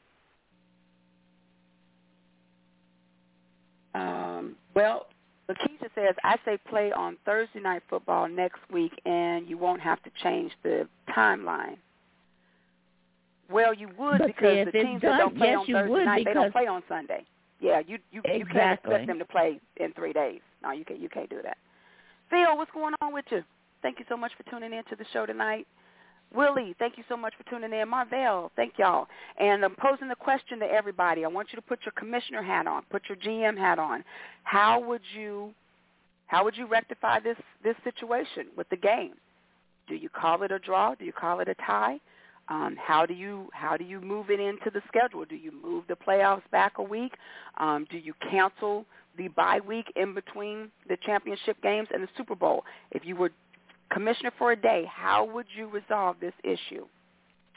Um, 3.95 4.55
well, 4.74 5.07
Lakeisha 5.49 5.89
says, 5.95 6.14
I 6.22 6.37
say 6.45 6.59
play 6.68 6.93
on 6.93 7.16
Thursday 7.24 7.61
night 7.61 7.83
football 7.89 8.29
next 8.29 8.61
week, 8.70 8.93
and 9.07 9.49
you 9.49 9.57
won't 9.57 9.81
have 9.81 10.03
to 10.03 10.11
change 10.22 10.53
the 10.62 10.87
timeline. 11.16 11.79
Well, 13.51 13.72
you 13.72 13.89
would 13.99 14.18
but 14.18 14.27
because 14.27 14.66
the 14.66 14.72
teams 14.72 15.01
done, 15.01 15.12
that 15.12 15.18
don't 15.18 15.37
play 15.37 15.49
yes, 15.49 15.59
on 15.61 15.66
Thursday 15.66 16.05
night, 16.05 16.24
they 16.24 16.35
don't 16.35 16.53
play 16.53 16.66
on 16.66 16.83
Sunday. 16.89 17.24
Yeah, 17.61 17.81
you 17.87 17.99
you 18.12 18.20
exactly. 18.24 18.39
you 18.39 18.45
can't 18.47 18.79
expect 18.79 19.07
them 19.07 19.18
to 19.18 19.24
play 19.24 19.61
in 19.79 19.93
three 19.95 20.12
days. 20.12 20.41
No, 20.62 20.72
you 20.72 20.85
can't 20.85 21.01
you 21.01 21.09
can't 21.09 21.31
do 21.31 21.41
that. 21.43 21.57
Phil, 22.31 22.57
what's 22.57 22.70
going 22.72 22.95
on 23.01 23.12
with 23.12 23.24
you? 23.31 23.43
Thank 23.83 23.99
you 23.99 24.05
so 24.09 24.16
much 24.16 24.33
for 24.37 24.43
tuning 24.51 24.72
in 24.72 24.85
to 24.85 24.97
the 24.97 25.05
show 25.12 25.27
tonight. 25.27 25.66
Willie, 26.35 26.74
thank 26.79 26.99
you 26.99 27.05
so 27.09 27.16
much 27.16 27.35
for 27.37 27.49
tuning 27.49 27.72
in. 27.72 27.89
Marvell, 27.89 28.51
thank 28.57 28.74
y'all. 28.79 29.07
And 29.39 29.64
I'm 29.64 29.77
posing 29.77 30.09
the 30.09 30.16
question 30.16 30.59
to 30.59 30.66
everybody. 30.66 31.24
I 31.24 31.29
want 31.29 31.49
you 31.53 31.57
to 31.57 31.62
put 31.62 31.81
your 31.85 31.93
commissioner 31.93 32.43
hat 32.43 32.66
on, 32.66 32.83
put 32.91 33.03
your 33.09 33.16
GM 33.16 33.57
hat 33.57 33.79
on. 33.79 34.03
How 34.43 34.81
would 34.81 35.03
you 35.16 35.53
how 36.27 36.43
would 36.43 36.57
you 36.57 36.66
rectify 36.66 37.20
this 37.20 37.37
this 37.62 37.77
situation 37.85 38.49
with 38.57 38.68
the 38.70 38.77
game? 38.77 39.12
Do 39.89 39.95
you 39.95 40.09
call 40.09 40.43
it 40.43 40.51
a 40.51 40.59
draw? 40.59 40.95
Do 40.95 41.05
you 41.05 41.12
call 41.12 41.41
it 41.41 41.49
a 41.49 41.55
tie? 41.55 42.01
Um, 42.49 42.77
how 42.77 43.07
do 43.07 43.14
you 43.14 43.49
how 43.53 43.77
do 43.77 43.85
you 43.85 44.01
move 44.01 44.31
it 44.31 44.41
into 44.41 44.70
the 44.72 44.83
schedule? 44.89 45.24
Do 45.24 45.37
you 45.37 45.53
move 45.62 45.85
the 45.89 45.95
playoffs 45.95 46.49
back 46.51 46.79
a 46.79 46.83
week? 46.83 47.12
Um, 47.59 47.87
do 47.91 47.99
you 47.99 48.14
cancel 48.31 48.85
the 49.17 49.29
bye 49.29 49.61
week 49.67 49.93
in 49.97 50.14
between 50.14 50.71
the 50.89 50.97
championship 51.05 51.61
games 51.62 51.89
and 51.93 52.03
the 52.03 52.09
Super 52.17 52.35
Bowl? 52.35 52.64
If 52.91 53.05
you 53.05 53.17
were 53.17 53.31
commissioner 53.91 54.33
for 54.39 54.53
a 54.53 54.57
day, 54.57 54.85
how 54.91 55.25
would 55.33 55.47
you 55.57 55.69
resolve 55.69 56.17
this 56.21 56.35
issue 56.43 56.87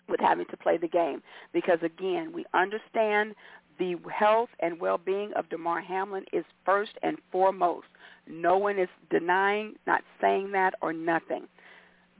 with 0.07 0.19
having 0.19 0.45
to 0.51 0.57
play 0.57 0.77
the 0.77 0.87
game? 0.87 1.21
Because 1.53 1.79
again, 1.83 2.31
we 2.33 2.45
understand 2.53 3.35
the 3.79 3.95
health 4.13 4.49
and 4.59 4.79
well-being 4.79 5.31
of 5.35 5.49
Damar 5.49 5.81
Hamlin 5.81 6.25
is 6.33 6.43
first 6.65 6.91
and 7.01 7.17
foremost. 7.31 7.87
No 8.27 8.57
one 8.57 8.77
is 8.77 8.89
denying, 9.09 9.75
not 9.87 10.03
saying 10.21 10.51
that 10.51 10.73
or 10.81 10.93
nothing. 10.93 11.47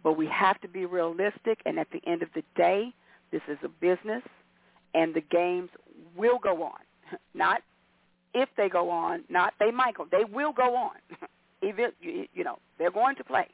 But 0.02 0.14
we 0.14 0.28
have 0.28 0.60
to 0.62 0.68
be 0.68 0.86
realistic, 0.86 1.60
and 1.66 1.78
at 1.78 1.88
the 1.92 2.02
end 2.10 2.24
of 2.24 2.30
the 2.34 2.44
day, 2.56 2.94
this 3.32 3.42
is 3.50 3.58
a 3.64 3.68
business, 3.68 4.24
and 4.94 5.14
the 5.14 5.22
games 5.22 5.70
will 6.16 6.40
go 6.40 6.64
on. 6.64 6.80
Not 7.34 7.62
if 8.34 8.49
they 8.57 8.69
go 8.69 8.89
on, 8.89 9.23
not 9.30 9.53
they 9.59 9.71
might 9.71 9.95
go. 9.95 10.07
They 10.11 10.23
will 10.23 10.53
go 10.53 10.75
on. 10.75 10.91
Even 11.61 11.91
you 12.01 12.43
know 12.43 12.59
they're 12.77 12.91
going 12.91 13.15
to 13.17 13.23
play. 13.23 13.47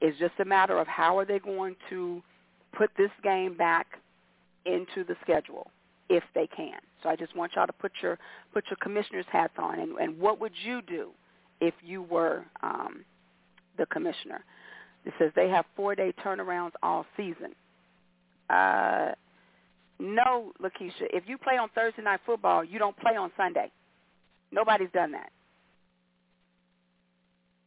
It's 0.00 0.18
just 0.18 0.34
a 0.40 0.44
matter 0.44 0.78
of 0.78 0.86
how 0.86 1.18
are 1.18 1.24
they 1.24 1.38
going 1.38 1.76
to 1.90 2.22
put 2.76 2.90
this 2.96 3.10
game 3.22 3.56
back 3.56 3.86
into 4.64 5.04
the 5.06 5.14
schedule 5.22 5.70
if 6.08 6.24
they 6.34 6.46
can. 6.46 6.78
So 7.02 7.08
I 7.08 7.16
just 7.16 7.36
want 7.36 7.52
y'all 7.54 7.66
to 7.66 7.72
put 7.72 7.92
your 8.02 8.18
put 8.52 8.64
your 8.68 8.76
commissioner's 8.82 9.26
hats 9.30 9.54
on, 9.58 9.78
and, 9.78 9.96
and 9.98 10.18
what 10.18 10.40
would 10.40 10.52
you 10.64 10.82
do 10.82 11.10
if 11.60 11.74
you 11.84 12.02
were 12.02 12.44
um, 12.62 13.04
the 13.78 13.86
commissioner? 13.86 14.44
It 15.04 15.14
says 15.18 15.30
they 15.34 15.48
have 15.48 15.64
four-day 15.76 16.12
turnarounds 16.22 16.72
all 16.82 17.06
season. 17.16 17.54
Uh, 18.50 19.12
no, 19.98 20.52
Lakeisha, 20.62 21.06
if 21.12 21.24
you 21.26 21.38
play 21.38 21.56
on 21.56 21.68
Thursday 21.74 22.02
night 22.02 22.20
football, 22.26 22.64
you 22.64 22.78
don't 22.78 22.96
play 22.98 23.16
on 23.16 23.30
Sunday. 23.36 23.70
Nobody's 24.52 24.90
done 24.92 25.12
that. 25.12 25.30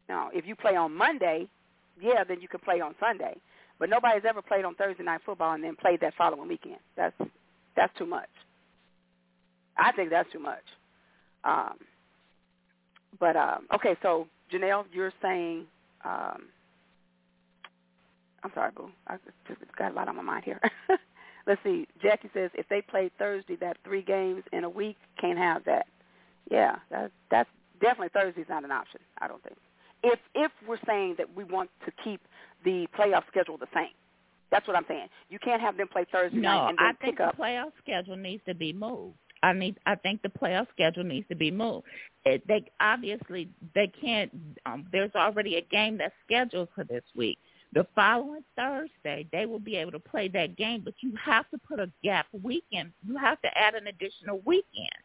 Now, 0.09 0.29
if 0.34 0.45
you 0.45 0.55
play 0.55 0.75
on 0.75 0.93
Monday, 0.95 1.47
yeah, 2.01 2.23
then 2.27 2.41
you 2.41 2.47
can 2.47 2.59
play 2.59 2.81
on 2.81 2.95
Sunday. 2.99 3.36
But 3.79 3.89
nobody's 3.89 4.23
ever 4.27 4.41
played 4.41 4.65
on 4.65 4.75
Thursday 4.75 5.03
night 5.03 5.21
football 5.25 5.53
and 5.53 5.63
then 5.63 5.75
played 5.75 5.99
that 6.01 6.13
following 6.17 6.47
weekend. 6.47 6.77
That's 6.95 7.15
that's 7.75 7.97
too 7.97 8.05
much. 8.05 8.29
I 9.77 9.91
think 9.93 10.09
that's 10.09 10.31
too 10.31 10.39
much. 10.39 10.63
Um, 11.43 11.77
but 13.19 13.36
um, 13.36 13.67
okay, 13.75 13.95
so 14.01 14.27
Janelle, 14.51 14.86
you're 14.93 15.13
saying. 15.21 15.65
Um, 16.05 16.43
I'm 18.43 18.51
sorry, 18.53 18.71
Boo. 18.75 18.89
I 19.07 19.15
just 19.47 19.59
got 19.77 19.91
a 19.91 19.95
lot 19.95 20.07
on 20.09 20.17
my 20.17 20.21
mind 20.21 20.43
here. 20.43 20.59
Let's 21.47 21.61
see. 21.63 21.88
Jackie 22.01 22.29
says 22.34 22.51
if 22.53 22.67
they 22.69 22.81
play 22.81 23.09
Thursday, 23.17 23.55
that 23.57 23.77
three 23.84 24.01
games 24.01 24.43
in 24.51 24.63
a 24.63 24.69
week 24.69 24.97
can't 25.19 25.38
have 25.38 25.63
that. 25.65 25.88
Yeah, 26.50 26.76
that 26.91 27.12
that's 27.32 27.50
definitely 27.82 28.10
Thursday's 28.10 28.46
not 28.50 28.64
an 28.64 28.72
option. 28.72 29.00
I 29.20 29.28
don't 29.28 29.41
think. 29.44 29.58
If 30.04 30.20
if 30.36 30.52
we're 30.68 30.78
saying 30.86 31.16
that 31.18 31.34
we 31.36 31.44
want 31.44 31.70
to 31.86 31.91
keep 32.04 32.22
the 32.66 32.88
playoff 32.98 33.24
schedule 33.30 33.58
the 33.58 33.68
same, 33.74 33.94
that's 34.52 34.68
what 34.68 34.78
I'm 34.78 34.86
saying. 34.88 35.08
You 35.30 35.39
can't 35.39 35.62
have 35.62 35.78
them 35.78 35.88
play 35.88 36.06
Thursday 36.12 36.38
no, 36.38 36.50
night 36.50 36.70
and 36.70 36.78
then 36.78 36.86
I 36.86 36.94
think 36.94 37.18
pick 37.18 37.26
up. 37.26 37.38
the 37.38 37.44
playoff 37.44 37.72
schedule 37.82 38.16
needs 38.16 38.44
to 38.48 38.54
be 38.54 38.74
moved. 38.74 39.18
I 39.41 39.52
need. 39.52 39.78
I 39.86 39.96
think 39.96 40.22
the 40.22 40.30
playoff 40.30 40.68
schedule 40.74 41.04
needs 41.04 41.28
to 41.28 41.36
be 41.36 41.52
moved. 41.52 41.86
It, 42.26 42.48
they 42.48 42.64
obviously 42.80 43.50
they 43.76 43.91
can't. 44.02 44.32
Um, 44.66 44.88
there's 44.91 45.14
already 45.16 45.58
a 45.58 45.62
game 45.62 45.98
that's 45.98 46.14
scheduled 46.26 46.70
for 46.74 46.84
this 46.86 47.04
week. 47.16 47.38
The 47.74 47.86
following 47.96 48.44
Thursday, 48.56 49.28
they 49.32 49.46
will 49.46 49.60
be 49.60 49.76
able 49.76 49.91
to 49.91 50.00
play 50.00 50.28
that 50.30 50.56
game, 50.56 50.82
but 50.86 50.94
you 51.02 51.14
have 51.22 51.50
to 51.50 51.58
put 51.58 51.80
a 51.80 51.91
gap 52.04 52.28
weekend. 52.44 52.91
You 53.06 53.18
have 53.18 53.41
to 53.41 53.58
add 53.58 53.74
an 53.74 53.88
additional 53.88 54.41
weekend. 54.46 55.03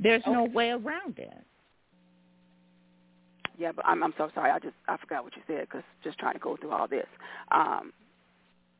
There's 0.00 0.22
Okay. 0.22 0.32
no 0.32 0.44
way 0.44 0.70
around 0.70 1.18
it. 1.18 1.32
Yeah, 3.58 3.72
but 3.72 3.86
I'm 3.86 4.02
I'm 4.02 4.14
so 4.16 4.30
sorry. 4.34 4.50
I 4.50 4.58
just 4.58 4.74
I 4.88 4.96
forgot 4.96 5.24
what 5.24 5.36
you 5.36 5.42
said 5.46 5.62
because 5.62 5.82
just 6.02 6.18
trying 6.18 6.34
to 6.34 6.40
go 6.40 6.56
through 6.56 6.72
all 6.72 6.88
this. 6.88 7.06
Um, 7.50 7.92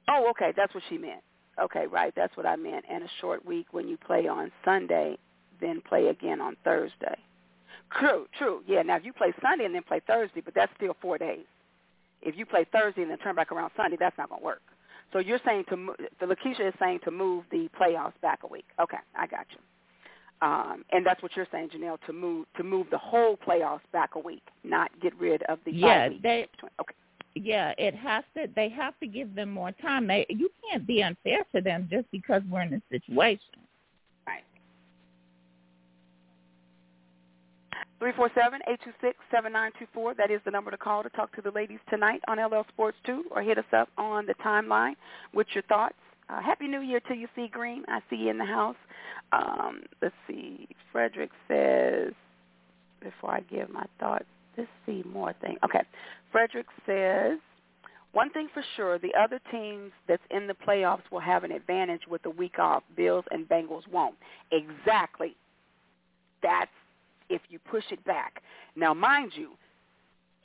oh, 0.09 0.29
okay, 0.31 0.53
that's 0.57 0.75
what 0.75 0.83
she 0.89 0.99
meant. 0.99 1.23
Okay, 1.61 1.87
right, 1.87 2.13
that's 2.17 2.37
what 2.37 2.47
I 2.47 2.57
meant. 2.57 2.85
And 2.91 3.05
a 3.05 3.09
short 3.21 3.45
week 3.45 3.67
when 3.73 3.87
you 3.89 3.97
play 3.99 4.27
on 4.27 4.51
Sunday, 4.65 5.19
then 5.61 5.83
play 5.83 6.09
again 6.09 6.41
on 6.41 6.57
Thursday. 6.65 7.17
True, 8.01 8.27
true. 8.39 8.63
Yeah. 8.67 8.83
Now 8.83 8.97
if 8.97 9.05
you 9.05 9.13
play 9.13 9.33
Sunday 9.43 9.67
and 9.67 9.75
then 9.75 9.83
play 9.83 10.01
Thursday, 10.07 10.41
but 10.41 10.55
that's 10.55 10.73
still 10.77 10.97
four 11.01 11.19
days. 11.19 11.45
If 12.23 12.37
you 12.37 12.47
play 12.47 12.65
Thursday 12.73 13.03
and 13.03 13.11
then 13.11 13.19
turn 13.19 13.35
back 13.35 13.53
around 13.53 13.73
Sunday, 13.77 13.97
that's 13.99 14.17
not 14.17 14.29
going 14.31 14.41
to 14.41 14.45
work. 14.45 14.63
So 15.13 15.19
you're 15.19 15.41
saying 15.45 15.65
to 15.71 15.95
the 16.21 16.27
Lakeisha 16.27 16.69
is 16.69 16.75
saying 16.81 17.01
to 17.05 17.11
move 17.11 17.45
the 17.51 17.69
playoffs 17.79 18.19
back 18.23 18.41
a 18.45 18.47
week. 18.47 18.67
Okay, 18.81 18.99
I 19.17 19.27
got 19.27 19.47
you. 19.51 19.59
Um, 20.43 20.85
and 20.91 21.07
that's 21.07 21.23
what 21.23 21.37
you're 21.37 21.47
saying, 21.53 21.71
Janelle, 21.71 22.01
to 22.07 22.13
move 22.13 22.47
to 22.57 22.65
move 22.65 22.89
the 22.91 22.99
whole 22.99 23.37
playoffs 23.37 23.81
back 23.93 24.17
a 24.17 24.19
week, 24.19 24.43
not 24.65 24.91
get 25.01 25.19
rid 25.19 25.43
of 25.45 25.61
the 25.65 25.73
Yeah, 25.73 26.09
they. 26.21 26.49
Okay. 26.81 26.95
Yeah, 27.37 27.73
it 27.79 27.95
has 27.95 28.25
to. 28.37 28.49
They 28.55 28.69
have 28.71 28.99
to 28.99 29.07
give 29.07 29.37
them 29.37 29.51
more 29.51 29.71
time. 29.71 30.09
They. 30.09 30.27
You 30.29 30.51
can't 30.69 30.85
be 30.85 31.03
unfair 31.03 31.47
to 31.55 31.61
them 31.61 31.89
just 31.91 32.11
because 32.11 32.43
we're 32.51 32.63
in 32.63 32.71
this 32.73 32.83
situation. 32.91 33.39
Right. 34.27 34.43
Three 38.01 38.13
four 38.17 38.29
seven 38.35 38.61
eight 38.69 38.81
two 38.85 38.91
six 39.01 39.17
seven 39.31 39.53
nine 39.53 39.71
two 39.79 39.87
four. 39.95 40.13
That 40.13 40.33
is 40.33 40.41
the 40.45 40.51
number 40.51 40.73
to 40.73 40.77
call 40.77 41.05
to 41.05 41.09
talk 41.11 41.33
to 41.37 41.41
the 41.41 41.53
ladies 41.53 41.79
tonight 41.89 42.21
on 42.27 42.45
LL 42.45 42.67
Sports 42.69 42.99
2 43.07 43.27
or 43.31 43.43
hit 43.43 43.59
us 43.59 43.65
up 43.73 43.89
on 43.97 44.27
the 44.27 44.35
timeline 44.45 44.95
with 45.33 45.47
your 45.55 45.63
thoughts. 45.65 45.95
Uh, 46.33 46.41
Happy 46.41 46.67
New 46.67 46.81
Year 46.81 47.01
to 47.09 47.15
you, 47.15 47.29
C. 47.37 47.49
Green. 47.49 47.85
I 47.89 48.01
see 48.09 48.17
you 48.17 48.31
in 48.31 48.39
the 48.39 48.45
house. 48.45 48.77
Um, 49.33 49.83
let's 50.01 50.15
see. 50.27 50.69
Frederick 50.91 51.31
says, 51.49 52.13
before 53.01 53.33
I 53.33 53.41
give 53.41 53.69
my 53.71 53.85
thoughts, 53.99 54.25
let's 54.57 54.71
see 54.87 55.03
more 55.13 55.35
thing. 55.41 55.57
Okay. 55.65 55.83
Frederick 56.31 56.67
says, 56.87 57.39
one 58.13 58.31
thing 58.31 58.49
for 58.53 58.63
sure, 58.77 58.99
the 58.99 59.15
other 59.19 59.41
teams 59.51 59.91
that's 60.07 60.23
in 60.31 60.47
the 60.47 60.55
playoffs 60.55 61.03
will 61.11 61.21
have 61.21 61.45
an 61.45 61.53
advantage 61.53 62.03
with 62.09 62.23
the 62.23 62.31
week 62.31 62.59
off. 62.59 62.83
Bills 62.97 63.25
and 63.31 63.49
Bengals 63.49 63.87
won't. 63.91 64.17
Exactly. 64.53 65.37
That's 66.43 66.71
if 67.29 67.43
you 67.49 67.59
push 67.59 67.85
it 67.91 68.03
back. 68.05 68.43
Now, 68.77 68.95
mind 68.95 69.33
you, 69.35 69.51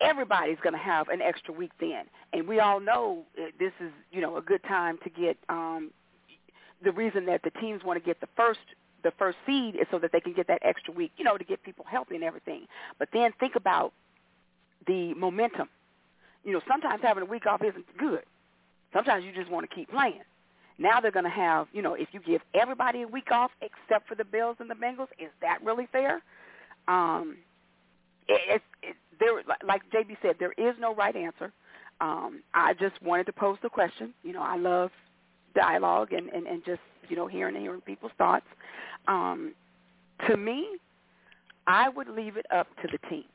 everybody's 0.02 0.58
going 0.62 0.74
to 0.74 0.80
have 0.80 1.10
an 1.10 1.22
extra 1.22 1.54
week 1.54 1.72
then, 1.80 2.06
and 2.34 2.48
we 2.48 2.60
all 2.60 2.80
know 2.80 3.24
this 3.60 3.74
is 3.80 3.92
you 4.12 4.22
know 4.22 4.38
a 4.38 4.42
good 4.42 4.64
time 4.64 4.98
to 5.04 5.10
get 5.10 5.38
um, 5.50 5.92
the 6.84 6.92
reason 6.92 7.26
that 7.26 7.42
the 7.44 7.52
teams 7.60 7.84
want 7.84 8.02
to 8.02 8.06
get 8.06 8.20
the 8.22 8.28
first 8.36 8.60
the 9.04 9.12
first 9.18 9.38
seed 9.46 9.76
is 9.76 9.88
so 9.92 10.00
that 10.00 10.12
they 10.12 10.20
can 10.20 10.34
get 10.34 10.48
that 10.48 10.60
extra 10.64 10.94
week, 10.94 11.12
you 11.18 11.24
know, 11.24 11.38
to 11.38 11.44
get 11.44 11.62
people 11.64 11.86
healthy 11.88 12.16
and 12.16 12.24
everything. 12.24 12.66
But 13.00 13.10
then 13.14 13.32
think 13.40 13.56
about 13.56 13.94
the 14.88 15.14
momentum. 15.14 15.70
You 16.44 16.54
know, 16.54 16.62
sometimes 16.68 17.02
having 17.04 17.24
a 17.24 17.26
week 17.26 17.46
off 17.46 17.62
isn't 17.64 17.86
good. 17.98 18.24
Sometimes 18.94 19.24
you 19.24 19.32
just 19.34 19.52
want 19.52 19.70
to 19.70 19.76
keep 19.76 19.90
playing. 19.92 20.22
Now 20.80 21.00
they're 21.00 21.12
going 21.12 21.26
to 21.26 21.30
have, 21.30 21.68
you 21.74 21.82
know, 21.82 21.94
if 21.94 22.10
you 22.12 22.20
give 22.20 22.42
everybody 22.54 23.02
a 23.02 23.08
week 23.08 23.32
off 23.32 23.52
except 23.62 24.08
for 24.08 24.16
the 24.16 24.26
Bills 24.26 24.58
and 24.60 24.70
the 24.70 24.76
Bengals, 24.76 25.08
is 25.20 25.30
that 25.42 25.60
really 25.64 25.88
fair? 25.92 26.22
Um, 26.88 27.38
it, 28.28 28.42
it, 28.56 28.62
it, 28.84 28.96
there, 29.20 29.32
like 29.66 29.82
JB 29.92 30.18
said, 30.22 30.36
there 30.40 30.54
is 30.58 30.76
no 30.80 30.96
right 30.96 31.16
answer. 31.16 31.52
Um, 32.00 32.42
I 32.54 32.74
just 32.74 33.02
wanted 33.02 33.26
to 33.26 33.34
pose 33.34 33.58
the 33.64 33.70
question. 33.70 34.14
You 34.24 34.34
know, 34.34 34.44
I 34.44 34.58
love 34.58 34.92
dialogue 35.56 36.14
and, 36.14 36.30
and, 36.30 36.46
and 36.46 36.64
just, 36.66 36.82
you 37.10 37.16
know, 37.16 37.28
hearing 37.28 37.56
and 37.56 37.64
hearing 37.64 37.82
people's 37.82 38.12
thoughts. 38.18 38.46
Um, 39.08 39.54
to 40.28 40.38
me, 40.38 40.68
I 41.66 41.90
would 41.90 42.08
leave 42.08 42.38
it 42.38 42.46
up 42.52 42.68
to 42.82 42.88
the 42.92 42.98
team. 43.10 43.26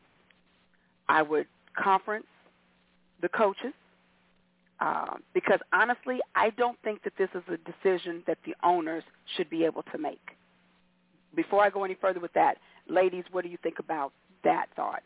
I 1.08 1.22
would 1.22 1.46
conference 1.76 2.26
the 3.20 3.28
coaches 3.28 3.72
uh, 4.80 5.14
because 5.32 5.60
honestly, 5.72 6.18
I 6.34 6.50
don't 6.50 6.78
think 6.82 7.04
that 7.04 7.12
this 7.16 7.28
is 7.34 7.42
a 7.48 7.58
decision 7.70 8.22
that 8.26 8.38
the 8.44 8.54
owners 8.64 9.04
should 9.36 9.48
be 9.48 9.64
able 9.64 9.84
to 9.92 9.98
make. 9.98 10.20
Before 11.36 11.62
I 11.62 11.70
go 11.70 11.84
any 11.84 11.96
further 12.00 12.20
with 12.20 12.32
that, 12.32 12.56
ladies, 12.88 13.24
what 13.30 13.44
do 13.44 13.50
you 13.50 13.58
think 13.62 13.78
about 13.78 14.12
that 14.44 14.66
thought? 14.74 15.02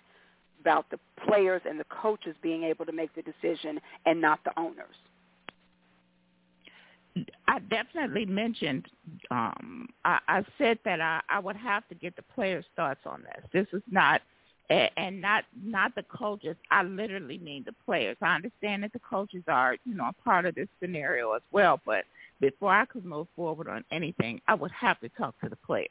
About 0.61 0.90
the 0.90 0.98
players 1.26 1.62
and 1.68 1.78
the 1.78 1.84
coaches 1.84 2.34
being 2.42 2.64
able 2.64 2.84
to 2.86 2.92
make 2.92 3.11
the 3.14 3.22
decision 3.22 3.80
and 4.04 4.20
not 4.20 4.40
the 4.44 4.52
owners? 4.59 4.96
I 7.48 7.61
definitely 7.61 8.26
mentioned. 8.26 8.86
Um, 9.30 9.88
I, 10.04 10.18
I 10.28 10.44
said 10.59 10.78
that 10.84 11.00
I, 11.00 11.20
I 11.28 11.38
would 11.38 11.57
have 11.57 11.86
to 11.88 11.94
get 11.94 12.14
the 12.16 12.22
players' 12.34 12.64
thoughts 12.74 13.00
on 13.07 13.22
this. 13.22 13.44
This 13.52 13.66
is 13.72 13.82
not, 13.90 14.20
and 14.68 15.20
not 15.20 15.44
not 15.62 15.94
the 15.94 16.02
coaches. 16.02 16.57
I 16.70 16.82
literally 16.82 17.38
mean 17.38 17.62
the 17.64 17.74
players. 17.84 18.16
I 18.20 18.34
understand 18.34 18.82
that 18.82 18.92
the 18.92 18.98
coaches 18.98 19.44
are, 19.48 19.76
you 19.84 19.94
know, 19.94 20.09
a 20.09 20.22
part 20.24 20.44
of 20.44 20.57
this 20.57 20.68
scenario 20.80 21.32
as 21.32 21.42
well. 21.52 21.80
But 21.86 22.04
before 22.40 22.72
I 22.72 22.84
could 22.84 23.04
move 23.04 23.28
forward 23.34 23.68
on 23.68 23.84
anything, 23.90 24.40
I 24.46 24.54
would 24.54 24.72
have 24.72 25.00
to 25.00 25.09
talk 25.11 25.40
to 25.40 25.48
the 25.48 25.57
players. 25.57 25.88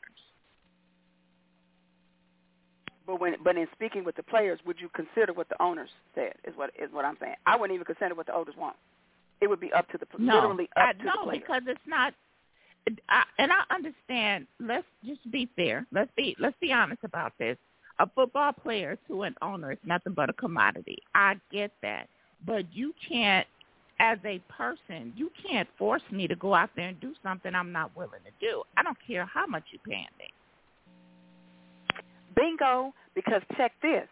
But 3.05 3.19
when, 3.19 3.35
but 3.43 3.55
in 3.55 3.67
speaking 3.73 4.03
with 4.03 4.15
the 4.15 4.23
players, 4.23 4.59
would 4.65 4.79
you 4.79 4.89
consider 4.89 5.33
what 5.33 5.49
the 5.49 5.61
owners 5.61 5.89
said? 6.15 6.33
Is 6.43 6.53
what 6.55 6.71
is 6.81 6.91
what 6.91 7.05
I'm 7.05 7.17
saying. 7.19 7.35
I 7.45 7.55
wouldn't 7.55 7.75
even 7.75 7.85
consider 7.85 8.15
what 8.15 8.25
the 8.27 8.35
owners 8.35 8.55
want. 8.57 8.75
It 9.41 9.47
would 9.47 9.59
be 9.59 9.71
up 9.73 9.89
to 9.91 9.97
the 9.97 10.07
no, 10.17 10.35
literally 10.35 10.69
up 10.75 10.89
I, 10.89 10.93
to 10.93 11.03
no, 11.03 11.11
the 11.11 11.23
players. 11.23 11.41
because 11.41 11.61
it's 11.67 11.87
not. 11.87 12.13
I, 13.09 13.23
and 13.37 13.51
I 13.51 13.73
understand. 13.73 14.47
Let's 14.59 14.85
just 15.05 15.29
be 15.31 15.49
fair. 15.55 15.85
Let's 15.91 16.11
be 16.15 16.35
let's 16.39 16.55
be 16.59 16.71
honest 16.71 17.03
about 17.03 17.33
this. 17.37 17.57
A 17.99 18.09
football 18.09 18.51
player 18.51 18.97
to 19.07 19.23
an 19.23 19.35
owner 19.41 19.71
is 19.71 19.77
nothing 19.85 20.13
but 20.13 20.29
a 20.29 20.33
commodity. 20.33 20.97
I 21.13 21.35
get 21.51 21.71
that, 21.81 22.09
but 22.45 22.65
you 22.73 22.93
can't, 23.07 23.47
as 23.99 24.17
a 24.25 24.39
person, 24.49 25.13
you 25.15 25.31
can't 25.49 25.69
force 25.77 26.01
me 26.11 26.27
to 26.27 26.35
go 26.35 26.53
out 26.53 26.71
there 26.75 26.89
and 26.89 26.99
do 26.99 27.13
something 27.23 27.55
I'm 27.55 27.71
not 27.71 27.95
willing 27.95 28.19
to 28.25 28.45
do. 28.45 28.63
I 28.75 28.83
don't 28.83 28.97
care 29.07 29.25
how 29.25 29.47
much 29.47 29.63
you 29.71 29.79
pay 29.87 30.05
me. 30.19 30.27
Bingo. 32.35 32.93
Because 33.13 33.41
check 33.55 33.71
this: 33.81 34.07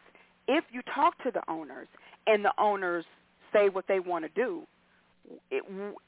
if 0.47 0.63
you 0.71 0.81
talk 0.93 1.21
to 1.23 1.31
the 1.31 1.41
owners 1.49 1.87
and 2.27 2.43
the 2.43 2.53
owners 2.57 3.05
say 3.51 3.69
what 3.69 3.85
they 3.87 3.99
want 3.99 4.25
to 4.25 4.31
do, 4.33 4.63
it, 5.51 5.63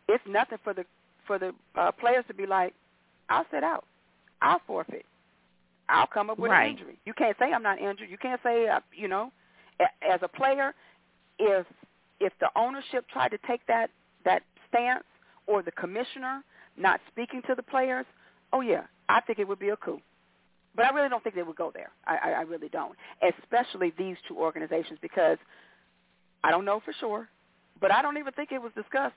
it's 0.07 0.23
nothing 0.27 0.57
for 0.63 0.73
the 0.73 0.85
for 1.27 1.39
the 1.39 1.53
uh, 1.75 1.91
players 1.91 2.25
to 2.27 2.33
be 2.33 2.45
like, 2.45 2.73
"I'll 3.29 3.45
sit 3.51 3.63
out, 3.63 3.85
I'll 4.41 4.61
forfeit, 4.65 5.05
I'll 5.89 6.07
come 6.07 6.29
up 6.29 6.39
with 6.39 6.51
right. 6.51 6.65
an 6.65 6.71
injury." 6.71 6.97
You 7.05 7.13
can't 7.13 7.35
say 7.37 7.51
I'm 7.51 7.63
not 7.63 7.79
injured. 7.79 8.09
You 8.09 8.17
can't 8.17 8.41
say, 8.43 8.67
uh, 8.67 8.79
you 8.93 9.07
know, 9.07 9.31
as 9.79 10.19
a 10.21 10.27
player, 10.27 10.73
if 11.39 11.65
if 12.19 12.33
the 12.39 12.49
ownership 12.55 13.05
tried 13.11 13.29
to 13.29 13.37
take 13.47 13.65
that 13.67 13.89
that 14.23 14.43
stance 14.69 15.03
or 15.47 15.61
the 15.61 15.71
commissioner 15.71 16.43
not 16.77 16.99
speaking 17.11 17.41
to 17.47 17.55
the 17.55 17.63
players, 17.63 18.05
oh 18.53 18.61
yeah, 18.61 18.83
I 19.09 19.21
think 19.21 19.39
it 19.39 19.47
would 19.47 19.59
be 19.59 19.69
a 19.69 19.77
coup. 19.77 20.01
But 20.75 20.85
I 20.85 20.89
really 20.89 21.09
don't 21.09 21.23
think 21.23 21.35
they 21.35 21.43
would 21.43 21.55
go 21.55 21.71
there. 21.73 21.89
I, 22.05 22.17
I, 22.17 22.29
I 22.31 22.41
really 22.41 22.69
don't, 22.69 22.95
especially 23.41 23.93
these 23.97 24.17
two 24.27 24.37
organizations 24.37 24.99
because 25.01 25.37
I 26.43 26.51
don't 26.51 26.65
know 26.65 26.81
for 26.83 26.93
sure, 26.99 27.29
but 27.79 27.91
I 27.91 28.01
don't 28.01 28.17
even 28.17 28.33
think 28.33 28.51
it 28.51 28.61
was 28.61 28.71
discussed. 28.75 29.15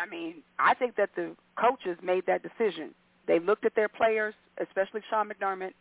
I 0.00 0.08
mean, 0.08 0.42
I 0.58 0.74
think 0.74 0.96
that 0.96 1.10
the 1.16 1.34
coaches 1.56 1.96
made 2.02 2.26
that 2.26 2.42
decision. 2.42 2.90
They 3.26 3.38
looked 3.38 3.64
at 3.64 3.74
their 3.74 3.88
players, 3.88 4.34
especially 4.60 5.00
Sean 5.08 5.30
McDermott. 5.30 5.72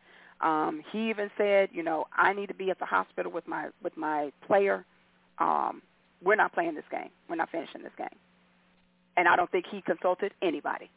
Um, 0.41 0.82
he 0.91 1.10
even 1.10 1.30
said, 1.38 1.70
you 1.74 1.84
know, 1.84 2.05
I 2.16 2.34
need 2.34 2.47
to 2.47 2.53
be 2.53 2.70
at 2.70 2.80
the 2.80 2.86
hospital 2.86 3.32
with 3.32 3.47
my 3.47 3.70
with 3.84 3.97
my 3.97 4.32
player. 4.45 4.86
Um, 5.39 5.82
we're 6.24 6.36
not 6.36 6.53
playing 6.53 6.76
this 6.76 6.86
game. 6.91 7.10
We're 7.30 7.36
not 7.36 7.49
finishing 7.49 7.82
this 7.84 7.91
game. 7.97 8.07
And 9.18 9.28
I 9.28 9.36
don't 9.36 9.51
think 9.51 9.66
he 9.70 9.82
consulted 9.82 10.34
anybody. 10.41 10.89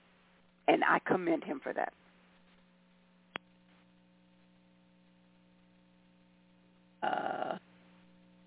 And 0.69 0.85
I 0.85 1.01
commend 1.01 1.43
him 1.43 1.61
for 1.63 1.73
that. 1.73 1.93
Uh, 7.03 7.57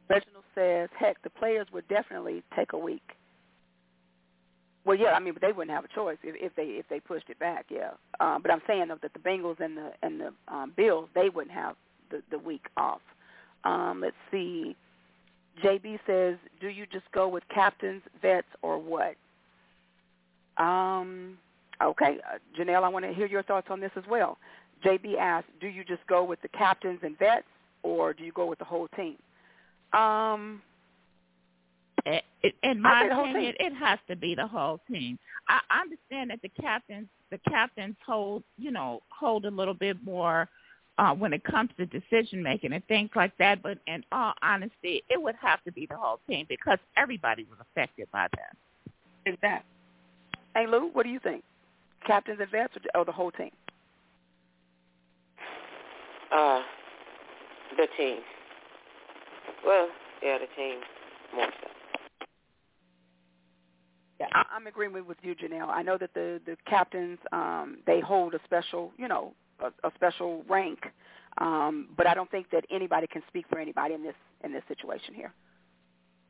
Reginald 0.10 0.44
says, 0.54 0.90
heck, 0.98 1.22
the 1.24 1.30
players 1.30 1.68
would 1.74 1.88
definitely 1.88 2.44
take 2.56 2.74
a 2.74 2.78
week. 2.78 3.02
Well, 4.86 4.96
yeah, 4.96 5.14
I 5.14 5.20
mean, 5.20 5.34
but 5.34 5.42
they 5.42 5.52
wouldn't 5.52 5.76
have 5.76 5.86
a 5.86 5.96
choice 5.96 6.18
if, 6.24 6.36
if 6.38 6.56
they 6.56 6.78
if 6.78 6.88
they 6.90 7.00
pushed 7.00 7.30
it 7.30 7.40
back. 7.40 7.66
Yeah, 7.70 7.92
um, 8.20 8.44
but 8.44 8.52
I'm 8.52 8.62
saying 8.68 8.90
though 8.90 9.00
that 9.02 9.14
the 9.14 9.20
Bengals 9.20 9.60
and 9.60 9.76
the 9.76 9.92
and 10.04 10.22
the 10.22 10.34
um, 10.48 10.74
Bills 10.78 11.10
they 11.16 11.30
wouldn't 11.30 11.56
have 11.56 11.76
the 12.12 12.22
the 12.30 12.38
week 12.38 12.68
off. 12.78 13.02
Um, 13.64 14.02
let's 14.02 14.16
see. 14.30 14.76
JB 15.64 16.00
says, 16.06 16.38
do 16.60 16.68
you 16.68 16.86
just 16.86 17.06
go 17.14 17.28
with 17.28 17.44
captains, 17.54 18.04
vets, 18.22 18.48
or 18.62 18.78
what? 18.78 19.16
Um, 20.58 21.38
okay, 21.82 22.18
uh, 22.30 22.38
Janelle, 22.60 22.84
I 22.84 22.90
want 22.90 23.06
to 23.06 23.14
hear 23.14 23.26
your 23.26 23.44
thoughts 23.44 23.68
on 23.70 23.80
this 23.80 23.92
as 23.96 24.04
well. 24.10 24.38
JB 24.84 25.18
asked, 25.18 25.48
do 25.62 25.68
you 25.68 25.84
just 25.84 26.06
go 26.08 26.24
with 26.24 26.42
the 26.42 26.50
captains 26.50 27.00
and 27.04 27.18
vets, 27.18 27.48
or 27.86 28.14
do 28.14 28.24
you 28.24 28.32
go 28.32 28.48
with 28.48 28.60
the 28.60 28.66
whole 28.66 28.88
team? 28.96 29.16
Um, 29.94 30.62
in 32.64 32.82
my 32.82 33.06
opinion, 33.06 33.54
it 33.60 33.74
has 33.74 34.00
to 34.10 34.16
be 34.16 34.36
the 34.36 34.48
whole 34.48 34.80
team. 34.92 35.18
I 35.48 35.60
understand 35.82 36.32
that 36.32 36.42
the 36.42 36.50
captains, 36.50 37.08
the 37.32 37.40
captains 37.48 37.96
hold, 38.06 38.44
you 38.58 38.72
know, 38.72 39.02
hold 39.10 39.46
a 39.46 39.52
little 39.52 39.74
bit 39.74 39.98
more 40.04 40.50
uh, 40.98 41.14
when 41.14 41.34
it 41.34 41.44
comes 41.44 41.70
to 41.78 41.86
decision 41.86 42.42
making 42.42 42.74
and 42.74 42.86
things 42.88 43.10
like 43.16 43.38
that. 43.38 43.62
But 43.62 43.78
in 43.88 44.04
all 44.12 44.34
honesty, 44.42 45.04
it 45.10 45.22
would 45.22 45.36
have 45.42 45.64
to 45.64 45.72
be 45.72 45.86
the 45.86 45.96
whole 45.96 46.20
team 46.28 46.46
because 46.50 46.80
everybody 46.98 47.46
was 47.50 47.60
affected 47.62 48.08
by 48.12 48.28
that. 48.36 48.56
Exactly. 49.26 49.70
Hey 50.56 50.68
Lou, 50.68 50.90
what 50.94 51.04
do 51.04 51.10
you 51.10 51.20
think? 51.20 51.44
Captains 52.06 52.40
and 52.40 52.50
vets, 52.50 52.74
or, 52.76 53.02
or 53.02 53.06
the 53.06 53.12
whole 53.12 53.32
team? 53.32 53.52
Uh, 56.36 56.62
the 57.78 57.88
team. 57.98 58.18
Well, 59.66 59.90
yeah, 60.24 60.38
the 60.38 60.48
team 60.56 60.80
more 61.36 61.48
so. 61.62 61.68
Yeah, 64.20 64.28
I'm 64.34 64.66
agreeing 64.68 64.94
with 64.94 65.18
you, 65.24 65.36
Janelle. 65.36 65.68
I 65.68 65.82
know 65.82 65.98
that 65.98 66.14
the 66.14 66.40
the 66.46 66.56
captains 66.66 67.20
um, 67.34 67.80
they 67.86 68.00
hold 68.00 68.34
a 68.34 68.40
special, 68.46 68.92
you 68.98 69.08
know, 69.08 69.34
a, 69.60 69.68
a 69.88 69.92
special 69.96 70.44
rank, 70.50 70.80
um, 71.40 71.90
but 71.98 72.08
I 72.08 72.14
don't 72.14 72.32
think 72.32 72.50
that 72.52 72.64
anybody 72.72 73.08
can 73.08 73.22
speak 73.28 73.46
for 73.50 73.60
anybody 73.60 73.94
in 73.94 74.04
this 74.04 74.16
in 74.44 74.54
this 74.54 74.64
situation 74.70 75.14
here, 75.14 75.34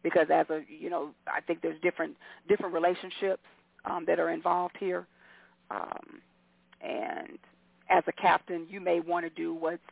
because 0.01 0.27
as 0.33 0.47
a 0.49 0.61
you 0.67 0.89
know, 0.89 1.11
I 1.27 1.41
think 1.41 1.61
there's 1.61 1.79
different 1.81 2.15
different 2.49 2.73
relationships 2.73 3.43
um, 3.85 4.03
that 4.07 4.19
are 4.19 4.31
involved 4.31 4.75
here, 4.79 5.05
um, 5.69 6.21
and 6.81 7.37
as 7.89 8.03
a 8.07 8.11
captain, 8.13 8.65
you 8.67 8.81
may 8.81 8.99
want 8.99 9.25
to 9.25 9.29
do 9.29 9.53
what's 9.53 9.83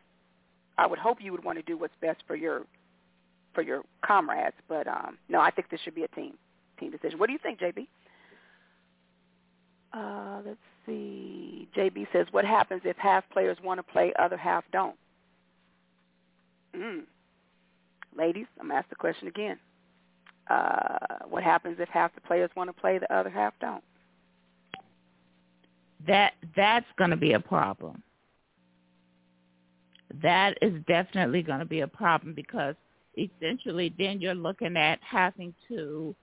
I 0.77 0.87
would 0.87 0.99
hope 0.99 1.17
you 1.21 1.31
would 1.31 1.43
want 1.43 1.57
to 1.57 1.63
do 1.63 1.77
what's 1.77 1.93
best 2.01 2.23
for 2.27 2.35
your 2.35 2.63
for 3.53 3.61
your 3.61 3.83
comrades. 4.05 4.55
But 4.67 4.87
um, 4.87 5.17
no, 5.29 5.39
I 5.39 5.51
think 5.51 5.69
this 5.69 5.79
should 5.81 5.95
be 5.95 6.03
a 6.03 6.07
team 6.09 6.33
team 6.79 6.91
decision. 6.91 7.19
What 7.19 7.27
do 7.27 7.33
you 7.33 7.39
think, 7.39 7.59
JB? 7.59 7.87
Uh, 9.93 10.41
let's 10.45 10.57
see. 10.85 11.67
JB 11.75 12.07
says, 12.11 12.27
"What 12.31 12.45
happens 12.45 12.81
if 12.83 12.97
half 12.97 13.23
players 13.31 13.57
want 13.63 13.79
to 13.79 13.83
play, 13.83 14.13
other 14.17 14.37
half 14.37 14.63
don't?" 14.71 14.95
Mm. 16.75 17.03
Ladies, 18.17 18.47
I'm 18.59 18.67
gonna 18.67 18.79
ask 18.79 18.89
the 18.89 18.95
question 18.95 19.27
again. 19.27 19.59
Uh, 20.49 20.97
what 21.29 21.43
happens 21.43 21.77
if 21.79 21.87
half 21.89 22.13
the 22.15 22.21
players 22.21 22.49
want 22.55 22.69
to 22.69 22.73
play, 22.73 22.97
the 22.97 23.13
other 23.15 23.29
half 23.29 23.53
don't? 23.61 23.83
That 26.05 26.33
that's 26.55 26.85
going 26.97 27.11
to 27.11 27.17
be 27.17 27.33
a 27.33 27.39
problem. 27.39 28.03
That 30.21 30.57
is 30.61 30.73
definitely 30.87 31.41
going 31.41 31.59
to 31.59 31.65
be 31.65 31.81
a 31.81 31.87
problem 31.87 32.33
because 32.33 32.75
essentially 33.17 33.93
then 33.97 34.21
you're 34.21 34.35
looking 34.35 34.77
at 34.77 34.99
having 35.01 35.53
to 35.69 36.15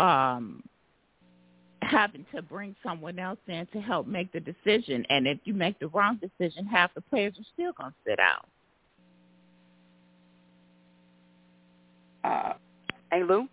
um 0.00 0.62
having 1.82 2.24
to 2.34 2.42
bring 2.42 2.74
someone 2.82 3.18
else 3.18 3.38
in 3.46 3.66
to 3.72 3.80
help 3.80 4.06
make 4.06 4.32
the 4.32 4.40
decision. 4.40 5.04
And 5.08 5.26
if 5.26 5.38
you 5.44 5.54
make 5.54 5.78
the 5.78 5.88
wrong 5.88 6.18
decision, 6.20 6.66
half 6.66 6.92
the 6.94 7.00
players 7.00 7.34
are 7.38 7.46
still 7.54 7.72
going 7.72 7.92
to 7.92 7.96
sit 8.10 8.18
out. 8.18 8.48
Uh, 12.24 12.54
hey, 13.12 13.22
Lou, 13.22 13.46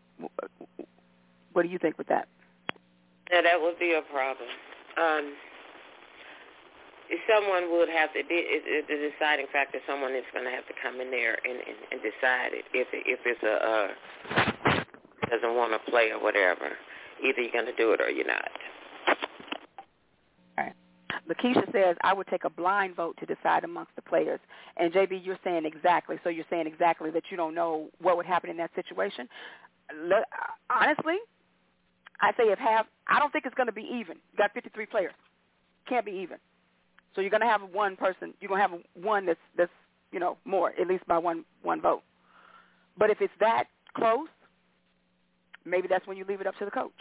what 1.53 1.63
do 1.63 1.69
you 1.69 1.77
think 1.77 1.97
with 1.97 2.07
that? 2.07 2.27
Yeah, 3.31 3.41
that 3.41 3.61
would 3.61 3.77
be 3.77 3.93
a 3.93 4.01
problem. 4.11 4.49
Um, 4.97 5.33
someone 7.27 7.71
would 7.71 7.89
have 7.89 8.13
to 8.13 8.23
be 8.27 8.35
it, 8.35 8.87
the 8.87 8.97
deciding 9.11 9.47
factor. 9.51 9.79
Someone 9.87 10.15
is 10.15 10.25
going 10.33 10.45
to 10.45 10.51
have 10.51 10.65
to 10.67 10.73
come 10.81 11.01
in 11.01 11.11
there 11.11 11.37
and, 11.43 11.57
and, 11.57 11.77
and 11.91 11.99
decide 12.01 12.53
it 12.53 12.65
if 12.73 12.87
if 12.93 13.19
it's 13.25 13.43
a 13.43 13.55
uh, 13.59 13.87
doesn't 15.29 15.55
want 15.55 15.73
to 15.73 15.91
play 15.91 16.11
or 16.11 16.21
whatever. 16.21 16.77
Either 17.23 17.41
you're 17.41 17.51
going 17.51 17.65
to 17.65 17.75
do 17.75 17.93
it 17.93 18.01
or 18.01 18.09
you're 18.09 18.27
not. 18.27 18.49
All 20.57 20.65
right. 20.65 20.73
Lakeisha 21.29 21.71
says, 21.71 21.95
I 22.03 22.13
would 22.13 22.27
take 22.27 22.43
a 22.43 22.49
blind 22.49 22.95
vote 22.95 23.17
to 23.19 23.25
decide 23.25 23.63
amongst 23.63 23.95
the 23.95 24.01
players. 24.01 24.39
And 24.77 24.93
JB, 24.93 25.25
you're 25.25 25.39
saying 25.43 25.65
exactly. 25.65 26.17
So 26.23 26.29
you're 26.29 26.45
saying 26.49 26.67
exactly 26.67 27.11
that 27.11 27.23
you 27.29 27.37
don't 27.37 27.55
know 27.55 27.89
what 28.01 28.17
would 28.17 28.25
happen 28.25 28.49
in 28.49 28.57
that 28.57 28.71
situation. 28.75 29.27
Look, 30.05 30.23
honestly, 30.69 31.17
I 32.21 32.31
say 32.31 32.51
if 32.51 32.59
half, 32.59 32.85
I 33.07 33.19
don't 33.19 33.31
think 33.31 33.45
it's 33.45 33.55
going 33.55 33.67
to 33.67 33.73
be 33.73 33.83
even. 33.83 34.17
You 34.31 34.37
got 34.37 34.53
53 34.53 34.85
players. 34.87 35.13
Can't 35.87 36.05
be 36.05 36.11
even. 36.11 36.37
So 37.15 37.21
you're 37.21 37.29
going 37.29 37.41
to 37.41 37.47
have 37.47 37.61
one 37.71 37.95
person. 37.95 38.33
You're 38.39 38.49
going 38.49 38.61
to 38.61 38.67
have 38.67 38.79
one 38.93 39.25
that's 39.25 39.39
that's 39.57 39.71
you 40.11 40.19
know 40.19 40.37
more 40.45 40.73
at 40.79 40.87
least 40.87 41.05
by 41.07 41.17
one 41.17 41.45
one 41.61 41.81
vote. 41.81 42.03
But 42.97 43.09
if 43.09 43.21
it's 43.21 43.33
that 43.39 43.65
close, 43.95 44.27
maybe 45.65 45.87
that's 45.87 46.05
when 46.07 46.17
you 46.17 46.25
leave 46.25 46.41
it 46.41 46.47
up 46.47 46.57
to 46.59 46.65
the 46.65 46.71
coach. 46.71 46.91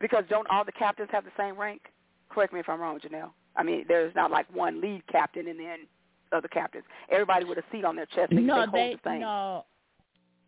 Because 0.00 0.24
don't 0.28 0.48
all 0.50 0.64
the 0.64 0.72
captains 0.72 1.08
have 1.12 1.24
the 1.24 1.30
same 1.36 1.58
rank? 1.58 1.82
Correct 2.28 2.52
me 2.52 2.60
if 2.60 2.68
I'm 2.68 2.80
wrong, 2.80 2.98
Janelle. 2.98 3.30
I 3.56 3.62
mean, 3.62 3.84
there's 3.86 4.14
not 4.14 4.30
like 4.30 4.46
one 4.52 4.80
lead 4.80 5.02
captain 5.10 5.46
and 5.48 5.58
then 5.58 5.78
other 6.32 6.48
captains. 6.48 6.84
Everybody 7.10 7.44
with 7.44 7.58
a 7.58 7.62
seat 7.70 7.84
on 7.84 7.96
their 7.96 8.06
chest. 8.06 8.32
No, 8.32 8.66
they, 8.72 8.90
they 8.90 8.94
the 9.02 9.10
same. 9.10 9.20
no, 9.20 9.64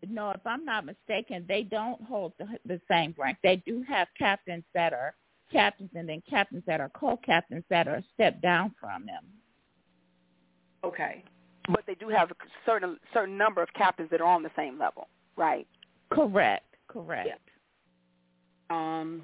no. 0.08 0.30
If 0.30 0.44
I'm 0.44 0.64
not 0.64 0.84
mistaken, 0.84 1.44
they 1.46 1.62
don't 1.62 2.02
hold 2.02 2.32
the, 2.38 2.46
the 2.66 2.80
same 2.90 3.14
rank. 3.16 3.38
They 3.42 3.56
do 3.64 3.84
have 3.88 4.08
captains 4.18 4.64
that 4.74 4.92
are 4.92 5.14
captains 5.50 5.90
and 5.94 6.08
then 6.08 6.22
captains 6.28 6.62
that 6.66 6.80
are 6.80 6.90
co-captains 6.90 7.64
that 7.70 7.88
are 7.88 8.02
stepped 8.14 8.42
down 8.42 8.74
from 8.80 9.06
them. 9.06 9.24
Okay. 10.84 11.24
But 11.68 11.82
they 11.86 11.94
do 11.94 12.08
have 12.08 12.30
a 12.30 12.34
certain 12.64 12.98
certain 13.12 13.36
number 13.36 13.62
of 13.62 13.68
captains 13.74 14.08
that 14.10 14.20
are 14.20 14.26
on 14.26 14.42
the 14.42 14.50
same 14.56 14.78
level, 14.78 15.08
right? 15.36 15.66
Correct. 16.10 16.64
Correct. 16.88 17.28
Yeah. 17.28 17.36
Um, 18.70 19.22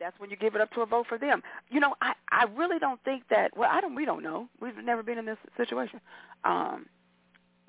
that's 0.00 0.18
when 0.18 0.30
you 0.30 0.36
give 0.36 0.54
it 0.54 0.60
up 0.60 0.70
to 0.72 0.80
a 0.80 0.86
vote 0.86 1.06
for 1.08 1.18
them. 1.18 1.42
You 1.70 1.80
know, 1.80 1.94
I 2.00 2.14
I 2.30 2.46
really 2.56 2.78
don't 2.78 3.02
think 3.04 3.24
that. 3.30 3.56
Well, 3.56 3.68
I 3.70 3.80
don't. 3.80 3.94
We 3.94 4.04
don't 4.04 4.22
know. 4.22 4.48
We've 4.60 4.76
never 4.82 5.02
been 5.02 5.18
in 5.18 5.26
this 5.26 5.38
situation. 5.56 6.00
Um, 6.44 6.86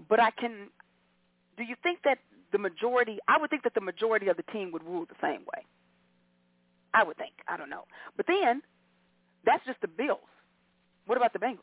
but 0.09 0.19
I 0.19 0.31
can. 0.31 0.69
Do 1.57 1.63
you 1.63 1.75
think 1.83 1.99
that 2.03 2.19
the 2.51 2.57
majority? 2.57 3.19
I 3.27 3.37
would 3.37 3.49
think 3.49 3.63
that 3.63 3.73
the 3.75 3.81
majority 3.81 4.27
of 4.27 4.37
the 4.37 4.43
team 4.51 4.71
would 4.71 4.83
rule 4.83 5.05
the 5.05 5.15
same 5.21 5.41
way. 5.41 5.65
I 6.95 7.03
would 7.03 7.17
think. 7.17 7.33
I 7.47 7.57
don't 7.57 7.69
know. 7.69 7.83
But 8.15 8.25
then, 8.27 8.61
that's 9.45 9.63
just 9.65 9.81
the 9.81 9.87
Bills. 9.87 10.19
What 11.05 11.17
about 11.17 11.33
the 11.33 11.39
Bengals? 11.39 11.59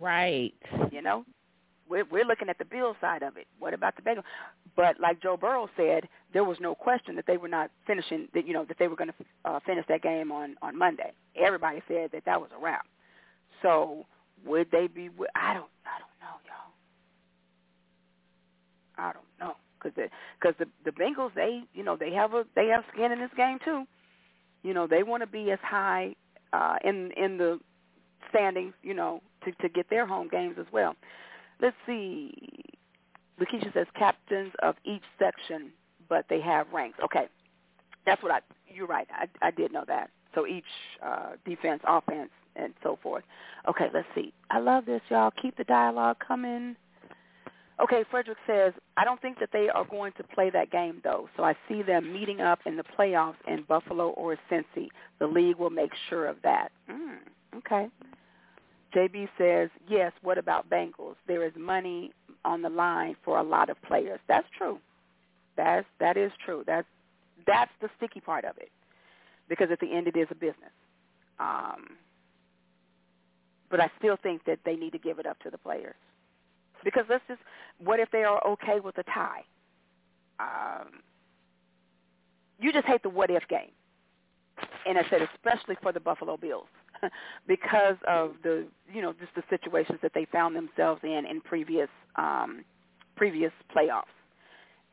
Right. 0.00 0.52
You 0.90 1.00
know, 1.00 1.24
we're 1.88 2.04
we're 2.10 2.24
looking 2.24 2.48
at 2.48 2.58
the 2.58 2.64
Bills 2.64 2.96
side 3.00 3.22
of 3.22 3.36
it. 3.36 3.46
What 3.58 3.72
about 3.72 3.94
the 3.96 4.02
Bengals? 4.02 4.24
But 4.76 4.98
like 5.00 5.22
Joe 5.22 5.36
Burrow 5.36 5.68
said, 5.76 6.08
there 6.32 6.44
was 6.44 6.58
no 6.60 6.74
question 6.74 7.14
that 7.16 7.26
they 7.26 7.36
were 7.36 7.48
not 7.48 7.70
finishing. 7.86 8.28
That 8.34 8.46
you 8.46 8.52
know 8.52 8.64
that 8.64 8.78
they 8.78 8.88
were 8.88 8.96
going 8.96 9.10
to 9.10 9.24
uh, 9.44 9.60
finish 9.64 9.84
that 9.88 10.02
game 10.02 10.32
on 10.32 10.56
on 10.60 10.76
Monday. 10.76 11.12
Everybody 11.36 11.82
said 11.86 12.10
that 12.12 12.24
that 12.26 12.40
was 12.40 12.50
a 12.56 12.62
wrap. 12.62 12.86
So 13.62 14.06
would 14.44 14.70
they 14.72 14.88
be? 14.88 15.08
I 15.36 15.54
don't. 15.54 15.70
I 15.86 15.98
don't 15.98 16.18
know, 16.20 16.36
y'all. 16.46 16.72
I 18.98 19.12
don't 19.12 19.14
know 19.14 19.31
because 19.82 19.96
the 19.96 20.08
because 20.40 20.54
the 20.58 20.66
the 20.84 20.96
Bengals 20.96 21.34
they 21.34 21.62
you 21.74 21.82
know 21.82 21.96
they 21.96 22.12
have 22.12 22.34
a 22.34 22.44
they 22.54 22.68
have 22.68 22.84
skin 22.92 23.12
in 23.12 23.18
this 23.18 23.30
game 23.36 23.58
too. 23.64 23.84
You 24.62 24.74
know 24.74 24.86
they 24.86 25.02
want 25.02 25.22
to 25.22 25.26
be 25.26 25.50
as 25.50 25.58
high 25.62 26.14
uh, 26.52 26.76
in 26.84 27.10
in 27.16 27.38
the 27.38 27.58
standings, 28.30 28.74
you 28.82 28.94
know, 28.94 29.22
to 29.44 29.52
to 29.52 29.68
get 29.68 29.88
their 29.90 30.06
home 30.06 30.28
games 30.28 30.56
as 30.58 30.66
well. 30.72 30.94
Let's 31.60 31.76
see. 31.86 32.32
Lakeisha 33.40 33.72
says 33.72 33.86
captains 33.98 34.52
of 34.62 34.76
each 34.84 35.02
section, 35.18 35.70
but 36.08 36.26
they 36.28 36.40
have 36.40 36.66
ranks. 36.72 36.98
Okay, 37.04 37.26
that's 38.06 38.22
what 38.22 38.32
I. 38.32 38.40
You're 38.68 38.86
right. 38.86 39.08
I 39.12 39.28
I 39.46 39.50
did 39.50 39.72
know 39.72 39.84
that. 39.86 40.10
So 40.34 40.46
each 40.46 40.64
uh, 41.04 41.32
defense, 41.44 41.82
offense, 41.86 42.30
and 42.56 42.72
so 42.82 42.98
forth. 43.02 43.24
Okay, 43.68 43.86
let's 43.92 44.08
see. 44.14 44.32
I 44.50 44.60
love 44.60 44.86
this, 44.86 45.02
y'all. 45.08 45.30
Keep 45.30 45.56
the 45.56 45.64
dialogue 45.64 46.16
coming. 46.26 46.76
Okay, 47.80 48.04
Frederick 48.10 48.38
says, 48.46 48.72
I 48.96 49.04
don't 49.04 49.20
think 49.20 49.38
that 49.40 49.48
they 49.52 49.68
are 49.68 49.84
going 49.84 50.12
to 50.18 50.24
play 50.24 50.50
that 50.50 50.70
game, 50.70 51.00
though, 51.02 51.28
so 51.36 51.42
I 51.42 51.54
see 51.68 51.82
them 51.82 52.12
meeting 52.12 52.40
up 52.40 52.60
in 52.66 52.76
the 52.76 52.84
playoffs 52.98 53.36
in 53.48 53.64
Buffalo 53.66 54.10
or 54.10 54.36
Cincy. 54.50 54.88
The 55.18 55.26
league 55.26 55.56
will 55.56 55.70
make 55.70 55.90
sure 56.08 56.26
of 56.26 56.36
that. 56.42 56.70
Mm, 56.90 57.18
okay. 57.56 57.88
JB 58.94 59.28
says, 59.38 59.70
yes, 59.88 60.12
what 60.22 60.36
about 60.36 60.68
Bengals? 60.68 61.16
There 61.26 61.44
is 61.44 61.52
money 61.56 62.12
on 62.44 62.60
the 62.60 62.68
line 62.68 63.16
for 63.24 63.38
a 63.38 63.42
lot 63.42 63.70
of 63.70 63.80
players. 63.82 64.20
That's 64.28 64.46
true. 64.56 64.78
That's, 65.56 65.86
that 65.98 66.16
is 66.16 66.30
true. 66.44 66.64
That's, 66.66 66.86
that's 67.46 67.70
the 67.80 67.88
sticky 67.96 68.20
part 68.20 68.44
of 68.44 68.58
it 68.58 68.70
because 69.48 69.68
at 69.72 69.80
the 69.80 69.92
end 69.92 70.08
it 70.08 70.16
is 70.16 70.28
a 70.30 70.34
business. 70.34 70.72
Um, 71.40 71.96
but 73.70 73.80
I 73.80 73.90
still 73.98 74.16
think 74.22 74.44
that 74.44 74.58
they 74.64 74.76
need 74.76 74.92
to 74.92 74.98
give 74.98 75.18
it 75.18 75.26
up 75.26 75.38
to 75.40 75.50
the 75.50 75.58
players. 75.58 75.94
Because 76.84 77.04
let's 77.08 77.24
just, 77.28 77.40
what 77.78 78.00
if 78.00 78.10
they 78.10 78.24
are 78.24 78.44
okay 78.46 78.80
with 78.80 78.98
a 78.98 79.04
tie? 79.04 79.42
Um, 80.40 80.88
you 82.58 82.72
just 82.72 82.86
hate 82.86 83.02
the 83.02 83.08
what 83.08 83.30
if 83.30 83.46
game. 83.48 83.70
And 84.86 84.98
I 84.98 85.02
said 85.10 85.22
especially 85.34 85.76
for 85.82 85.92
the 85.92 86.00
Buffalo 86.00 86.36
Bills 86.36 86.66
because 87.46 87.96
of 88.06 88.34
the, 88.42 88.66
you 88.92 89.02
know, 89.02 89.12
just 89.12 89.34
the 89.34 89.42
situations 89.50 89.98
that 90.02 90.12
they 90.14 90.26
found 90.26 90.54
themselves 90.54 91.00
in 91.02 91.24
in 91.28 91.40
previous 91.40 91.88
um, 92.16 92.64
previous 93.16 93.52
playoffs. 93.74 94.04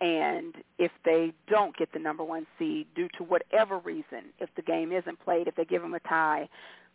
And 0.01 0.55
if 0.77 0.91
they 1.03 1.33
don't 1.47 1.75
get 1.75 1.91
the 1.91 1.99
number 1.99 2.23
one 2.23 2.47
seed 2.57 2.87
due 2.95 3.09
to 3.17 3.23
whatever 3.23 3.79
reason, 3.79 4.31
if 4.39 4.49
the 4.55 4.61
game 4.61 4.91
isn't 4.93 5.19
played, 5.19 5.47
if 5.47 5.55
they 5.55 5.65
give 5.65 5.81
them 5.81 5.93
a 5.93 5.99
tie, 5.99 6.47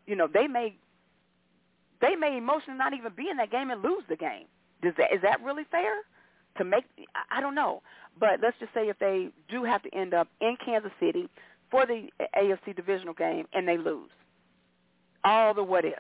you 0.07 0.17
know, 0.17 0.27
they 0.33 0.47
may 0.47 0.75
they 2.01 2.17
may 2.17 2.37
emotionally 2.37 2.79
not 2.79 2.95
even 2.95 3.13
be 3.15 3.29
in 3.31 3.37
that 3.37 3.51
game 3.51 3.71
and 3.71 3.83
lose 3.83 4.05
the 4.09 4.17
game. 4.17 4.47
Does 4.83 4.95
that 4.99 5.13
is 5.13 5.23
that 5.23 5.43
really 5.43 5.65
fair 5.71 5.95
to 6.59 6.65
make? 6.65 6.85
I 7.31 7.41
don't 7.41 7.55
know, 7.55 7.83
but 8.19 8.41
let's 8.43 8.57
just 8.61 8.73
say 8.75 8.89
if 8.89 8.99
they 8.99 9.29
do 9.49 9.65
have 9.65 9.83
to 9.83 9.95
end 9.95 10.15
up 10.15 10.29
in 10.41 10.57
Kansas 10.65 10.93
City 11.01 11.29
for 11.71 11.87
the 11.87 12.09
AFC 12.37 12.77
divisional 12.77 13.15
game 13.15 13.47
and 13.53 13.67
they 13.67 13.77
lose, 13.77 14.11
all 15.25 15.55
the 15.55 15.63
what 15.63 15.85
ifs. 15.85 15.97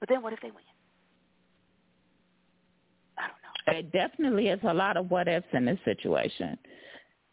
But 0.00 0.08
then 0.08 0.22
what 0.22 0.32
if 0.32 0.40
they 0.40 0.50
win? 0.50 0.62
I 3.16 3.22
don't 3.22 3.74
know. 3.74 3.78
It 3.78 3.92
definitely 3.92 4.48
is 4.48 4.60
a 4.62 4.74
lot 4.74 4.96
of 4.96 5.10
what 5.10 5.28
ifs 5.28 5.46
in 5.52 5.64
this 5.64 5.78
situation. 5.84 6.58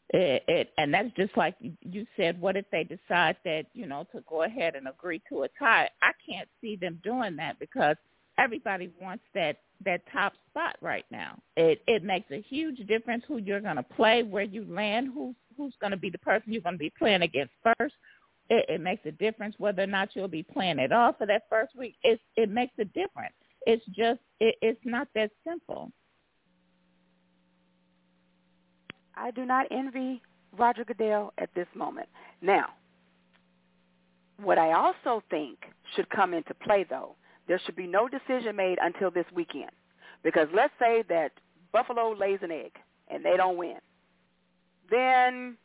It, 0.10 0.44
it 0.48 0.70
and 0.78 0.94
that's 0.94 1.10
just 1.18 1.36
like 1.36 1.56
you 1.82 2.06
said. 2.16 2.40
What 2.40 2.56
if 2.56 2.66
they 2.72 2.84
decide 2.84 3.38
that 3.44 3.66
you 3.74 3.88
know 3.88 4.06
to 4.14 4.22
go 4.30 4.44
ahead 4.44 4.76
and 4.76 4.88
agree 4.88 5.22
to 5.30 5.44
a 5.44 5.48
tie? 5.60 5.90
I 6.02 6.12
can't 6.30 6.48
see 6.62 6.76
them 6.76 7.00
doing 7.04 7.36
that 7.38 7.60
because 7.60 7.96
everybody 8.38 8.92
wants 9.02 9.24
that 9.34 9.58
that 9.84 10.02
top 10.12 10.34
spot 10.50 10.78
right 10.82 11.06
now. 11.12 11.38
It 11.58 11.82
it 11.88 12.04
makes 12.04 12.32
a 12.32 12.42
huge 12.42 12.78
difference 12.88 13.24
who 13.28 13.38
you're 13.38 13.62
going 13.62 13.76
to 13.76 13.84
play, 13.84 14.24
where 14.24 14.44
you 14.44 14.66
land, 14.70 15.10
who's 15.14 15.36
who's 15.58 15.76
going 15.80 15.92
to 15.92 15.98
be 15.98 16.10
the 16.10 16.18
person 16.20 16.52
you're 16.52 16.62
going 16.62 16.76
to 16.76 16.80
be 16.80 16.94
playing 16.98 17.22
against 17.22 17.54
first. 17.64 17.96
It, 18.50 18.66
it 18.70 18.82
makes 18.82 19.06
a 19.06 19.12
difference 19.12 19.56
whether 19.58 19.82
or 19.82 19.88
not 19.88 20.10
you'll 20.16 20.28
be 20.28 20.44
playing 20.44 20.80
at 20.80 20.92
all 20.92 21.14
for 21.14 21.26
that 21.28 21.44
first 21.50 21.76
week. 21.76 21.96
It 22.04 22.20
it 22.36 22.50
makes 22.50 22.74
a 22.80 22.86
difference. 22.86 23.34
It's 23.66 23.86
just 23.88 24.20
it, 24.40 24.56
it's 24.62 24.80
not 24.84 25.08
that 25.16 25.32
simple. 25.48 25.92
I 29.18 29.32
do 29.32 29.46
not 29.46 29.68
envy 29.72 30.22
Roger 30.58 30.84
Goodell 30.84 31.34
at 31.38 31.50
this 31.56 31.68
moment. 31.74 32.10
Now, 32.42 32.68
what 34.42 34.58
I 34.58 34.74
also 34.74 35.24
think 35.30 35.58
should 35.96 36.10
come 36.10 36.34
into 36.34 36.54
play, 36.54 36.86
though, 36.90 37.16
there 37.48 37.60
should 37.66 37.76
be 37.76 37.88
no 37.88 38.08
decision 38.08 38.56
made 38.56 38.78
until 38.82 39.12
this 39.12 39.26
weekend. 39.34 39.72
Because 40.24 40.48
let's 40.54 40.74
say 40.80 41.04
that 41.10 41.32
Buffalo 41.72 42.14
lays 42.14 42.40
an 42.42 42.52
egg 42.52 42.72
and 43.10 43.24
they 43.24 43.38
don't 43.38 43.58
win. 43.58 43.78
Then 44.90 45.58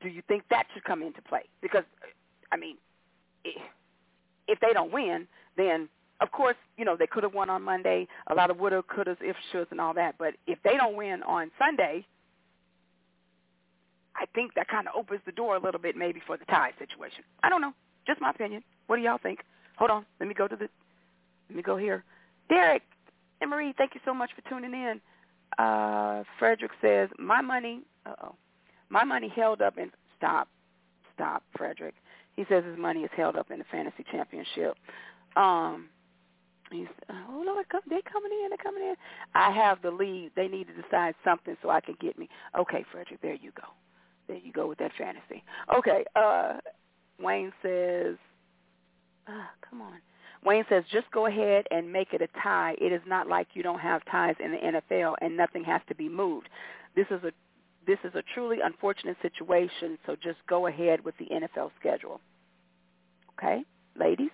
do 0.00 0.08
you 0.08 0.22
think 0.28 0.44
that 0.50 0.66
should 0.72 0.84
come 0.84 1.02
into 1.02 1.22
play? 1.22 1.42
Because, 1.62 1.84
I 2.52 2.56
mean, 2.56 2.76
eh, 3.44 3.50
if 4.46 4.60
they 4.60 4.72
don't 4.72 4.92
win, 4.92 5.26
then 5.56 5.88
of 6.20 6.30
course, 6.30 6.56
you 6.76 6.84
know, 6.84 6.96
they 6.96 7.06
could 7.06 7.22
have 7.22 7.34
won 7.34 7.50
on 7.50 7.62
Monday. 7.62 8.06
A 8.28 8.34
lot 8.34 8.50
of 8.50 8.58
woulda, 8.58 8.82
couldas, 8.82 9.16
if, 9.20 9.36
shoulds, 9.52 9.70
and 9.70 9.80
all 9.80 9.94
that. 9.94 10.14
But 10.18 10.34
if 10.46 10.58
they 10.62 10.76
don't 10.76 10.96
win 10.96 11.22
on 11.22 11.50
Sunday, 11.58 12.06
I 14.16 14.26
think 14.34 14.54
that 14.54 14.68
kind 14.68 14.86
of 14.86 14.94
opens 14.96 15.20
the 15.26 15.32
door 15.32 15.56
a 15.56 15.60
little 15.60 15.80
bit 15.80 15.96
maybe 15.96 16.22
for 16.24 16.36
the 16.36 16.44
tie 16.44 16.70
situation. 16.78 17.24
I 17.42 17.48
don't 17.48 17.60
know. 17.60 17.72
Just 18.06 18.20
my 18.20 18.30
opinion. 18.30 18.62
What 18.86 18.96
do 18.96 19.02
y'all 19.02 19.18
think? 19.18 19.40
Hold 19.76 19.90
on. 19.90 20.06
Let 20.20 20.28
me 20.28 20.34
go 20.34 20.48
to 20.48 20.56
the. 20.56 20.68
Let 21.48 21.56
me 21.56 21.62
go 21.62 21.76
here. 21.76 22.04
Derek 22.48 22.82
and 23.40 23.50
Marie, 23.50 23.74
thank 23.76 23.94
you 23.94 24.00
so 24.04 24.14
much 24.14 24.30
for 24.34 24.48
tuning 24.48 24.72
in. 24.72 25.00
Uh, 25.58 26.24
Frederick 26.38 26.72
says 26.80 27.08
my 27.18 27.40
money. 27.40 27.82
Uh 28.06 28.14
oh. 28.22 28.34
My 28.90 29.04
money 29.04 29.28
held 29.34 29.62
up 29.62 29.78
in 29.78 29.90
stop, 30.16 30.48
stop, 31.14 31.42
Frederick. 31.56 31.94
He 32.36 32.44
says 32.48 32.64
his 32.64 32.78
money 32.78 33.00
is 33.00 33.10
held 33.16 33.36
up 33.36 33.50
in 33.50 33.58
the 33.58 33.64
fantasy 33.70 34.04
championship. 34.10 34.76
Um, 35.36 35.88
he's 36.70 36.86
oh 37.10 37.42
Lord, 37.44 37.68
come, 37.68 37.82
they 37.88 38.00
coming 38.10 38.30
in, 38.32 38.50
they're 38.50 38.58
coming 38.58 38.82
in. 38.82 38.94
I 39.34 39.50
have 39.50 39.82
the 39.82 39.90
lead. 39.90 40.32
They 40.36 40.48
need 40.48 40.68
to 40.68 40.82
decide 40.82 41.14
something 41.24 41.56
so 41.62 41.70
I 41.70 41.80
can 41.80 41.96
get 42.00 42.18
me. 42.18 42.28
Okay, 42.58 42.84
Frederick, 42.90 43.20
there 43.22 43.34
you 43.34 43.52
go. 43.56 43.68
There 44.26 44.38
you 44.38 44.52
go 44.52 44.66
with 44.66 44.78
that 44.78 44.92
fantasy. 44.96 45.44
Okay, 45.76 46.04
uh, 46.16 46.54
Wayne 47.20 47.52
says, 47.62 48.16
ah, 49.28 49.50
come 49.68 49.82
on. 49.82 50.00
Wayne 50.44 50.64
says, 50.68 50.84
just 50.92 51.10
go 51.10 51.26
ahead 51.26 51.64
and 51.70 51.90
make 51.90 52.12
it 52.12 52.20
a 52.20 52.28
tie. 52.42 52.74
It 52.80 52.92
is 52.92 53.00
not 53.06 53.28
like 53.28 53.48
you 53.54 53.62
don't 53.62 53.78
have 53.78 54.02
ties 54.10 54.34
in 54.44 54.52
the 54.52 54.58
NFL 54.58 55.14
and 55.20 55.36
nothing 55.36 55.64
has 55.64 55.80
to 55.88 55.94
be 55.94 56.08
moved. 56.08 56.48
This 56.94 57.06
is 57.10 57.22
a 57.24 57.32
this 57.86 57.98
is 58.02 58.14
a 58.14 58.22
truly 58.32 58.58
unfortunate 58.64 59.16
situation, 59.20 59.98
so 60.06 60.16
just 60.16 60.38
go 60.48 60.68
ahead 60.68 61.04
with 61.04 61.14
the 61.18 61.26
NFL 61.26 61.70
schedule. 61.78 62.18
Okay, 63.36 63.62
ladies, 63.98 64.30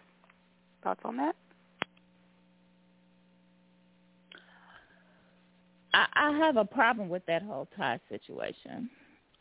thoughts 0.85 1.01
on 1.05 1.17
that? 1.17 1.35
I, 5.93 6.07
I 6.15 6.39
have 6.39 6.57
a 6.57 6.65
problem 6.65 7.09
with 7.09 7.27
that 7.27 7.43
whole 7.43 7.67
tie 7.77 7.99
situation. 8.09 8.89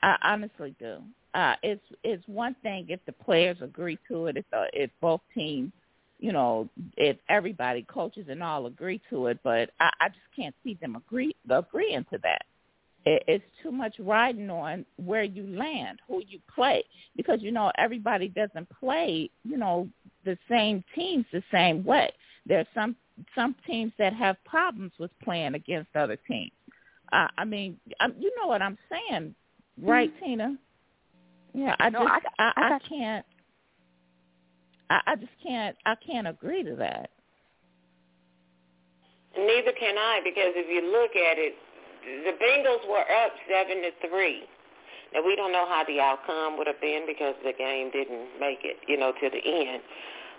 I 0.01 0.15
honestly 0.23 0.75
do. 0.79 1.01
Uh, 1.33 1.53
it's 1.61 1.83
it's 2.03 2.23
one 2.27 2.55
thing 2.63 2.87
if 2.89 2.99
the 3.05 3.11
players 3.11 3.57
agree 3.61 3.99
to 4.07 4.27
it, 4.27 4.37
if 4.37 4.45
uh, 4.51 4.65
if 4.73 4.89
both 4.99 5.21
teams, 5.35 5.71
you 6.19 6.31
know, 6.31 6.67
if 6.97 7.17
everybody, 7.29 7.83
coaches 7.83 8.25
and 8.29 8.41
all 8.41 8.65
agree 8.65 8.99
to 9.09 9.27
it, 9.27 9.39
but 9.43 9.69
I, 9.79 9.89
I 10.01 10.07
just 10.09 10.19
can't 10.35 10.55
see 10.63 10.77
them 10.81 10.95
agree 10.95 11.35
agreeing 11.49 12.05
to 12.11 12.17
that. 12.23 12.45
It, 13.05 13.23
it's 13.27 13.43
too 13.61 13.71
much 13.71 13.95
riding 13.99 14.49
on 14.49 14.85
where 14.97 15.23
you 15.23 15.45
land, 15.55 15.99
who 16.07 16.23
you 16.27 16.39
play, 16.53 16.83
because 17.15 17.41
you 17.41 17.51
know 17.51 17.71
everybody 17.77 18.27
doesn't 18.27 18.67
play, 18.79 19.29
you 19.43 19.57
know, 19.57 19.87
the 20.25 20.37
same 20.49 20.83
teams 20.95 21.25
the 21.31 21.43
same 21.51 21.83
way. 21.83 22.11
There 22.47 22.59
are 22.59 22.67
some 22.73 22.95
some 23.35 23.55
teams 23.67 23.91
that 23.99 24.13
have 24.13 24.43
problems 24.45 24.93
with 24.97 25.11
playing 25.23 25.53
against 25.53 25.95
other 25.95 26.17
teams. 26.27 26.51
Uh, 27.11 27.27
I 27.37 27.45
mean, 27.45 27.77
I'm, 27.99 28.13
you 28.19 28.31
know 28.39 28.47
what 28.47 28.61
I'm 28.61 28.77
saying, 28.89 29.35
right, 29.81 30.13
mm-hmm. 30.15 30.25
Tina? 30.25 30.57
Yeah, 31.53 31.75
I 31.79 31.89
no, 31.89 31.99
just 31.99 32.25
I, 32.37 32.43
I, 32.43 32.51
I, 32.55 32.75
I 32.75 32.79
can't. 32.87 33.25
I, 34.89 34.99
I 35.07 35.15
just 35.15 35.31
can't. 35.43 35.75
I 35.85 35.95
can't 35.95 36.27
agree 36.27 36.63
to 36.63 36.75
that. 36.75 37.09
Neither 39.37 39.71
can 39.77 39.97
I, 39.97 40.21
because 40.23 40.57
if 40.57 40.67
you 40.67 40.91
look 40.91 41.13
at 41.15 41.37
it, 41.37 41.53
the 42.25 42.33
Bengals 42.41 42.81
were 42.89 43.05
up 43.05 43.31
seven 43.47 43.83
to 43.83 43.91
three. 44.09 44.43
Now 45.13 45.25
we 45.25 45.35
don't 45.35 45.51
know 45.51 45.65
how 45.65 45.83
the 45.85 45.99
outcome 45.99 46.57
would 46.57 46.67
have 46.67 46.81
been 46.81 47.05
because 47.05 47.35
the 47.43 47.53
game 47.53 47.89
didn't 47.91 48.39
make 48.39 48.59
it, 48.63 48.77
you 48.87 48.97
know, 48.97 49.11
to 49.11 49.29
the 49.29 49.41
end. 49.41 49.81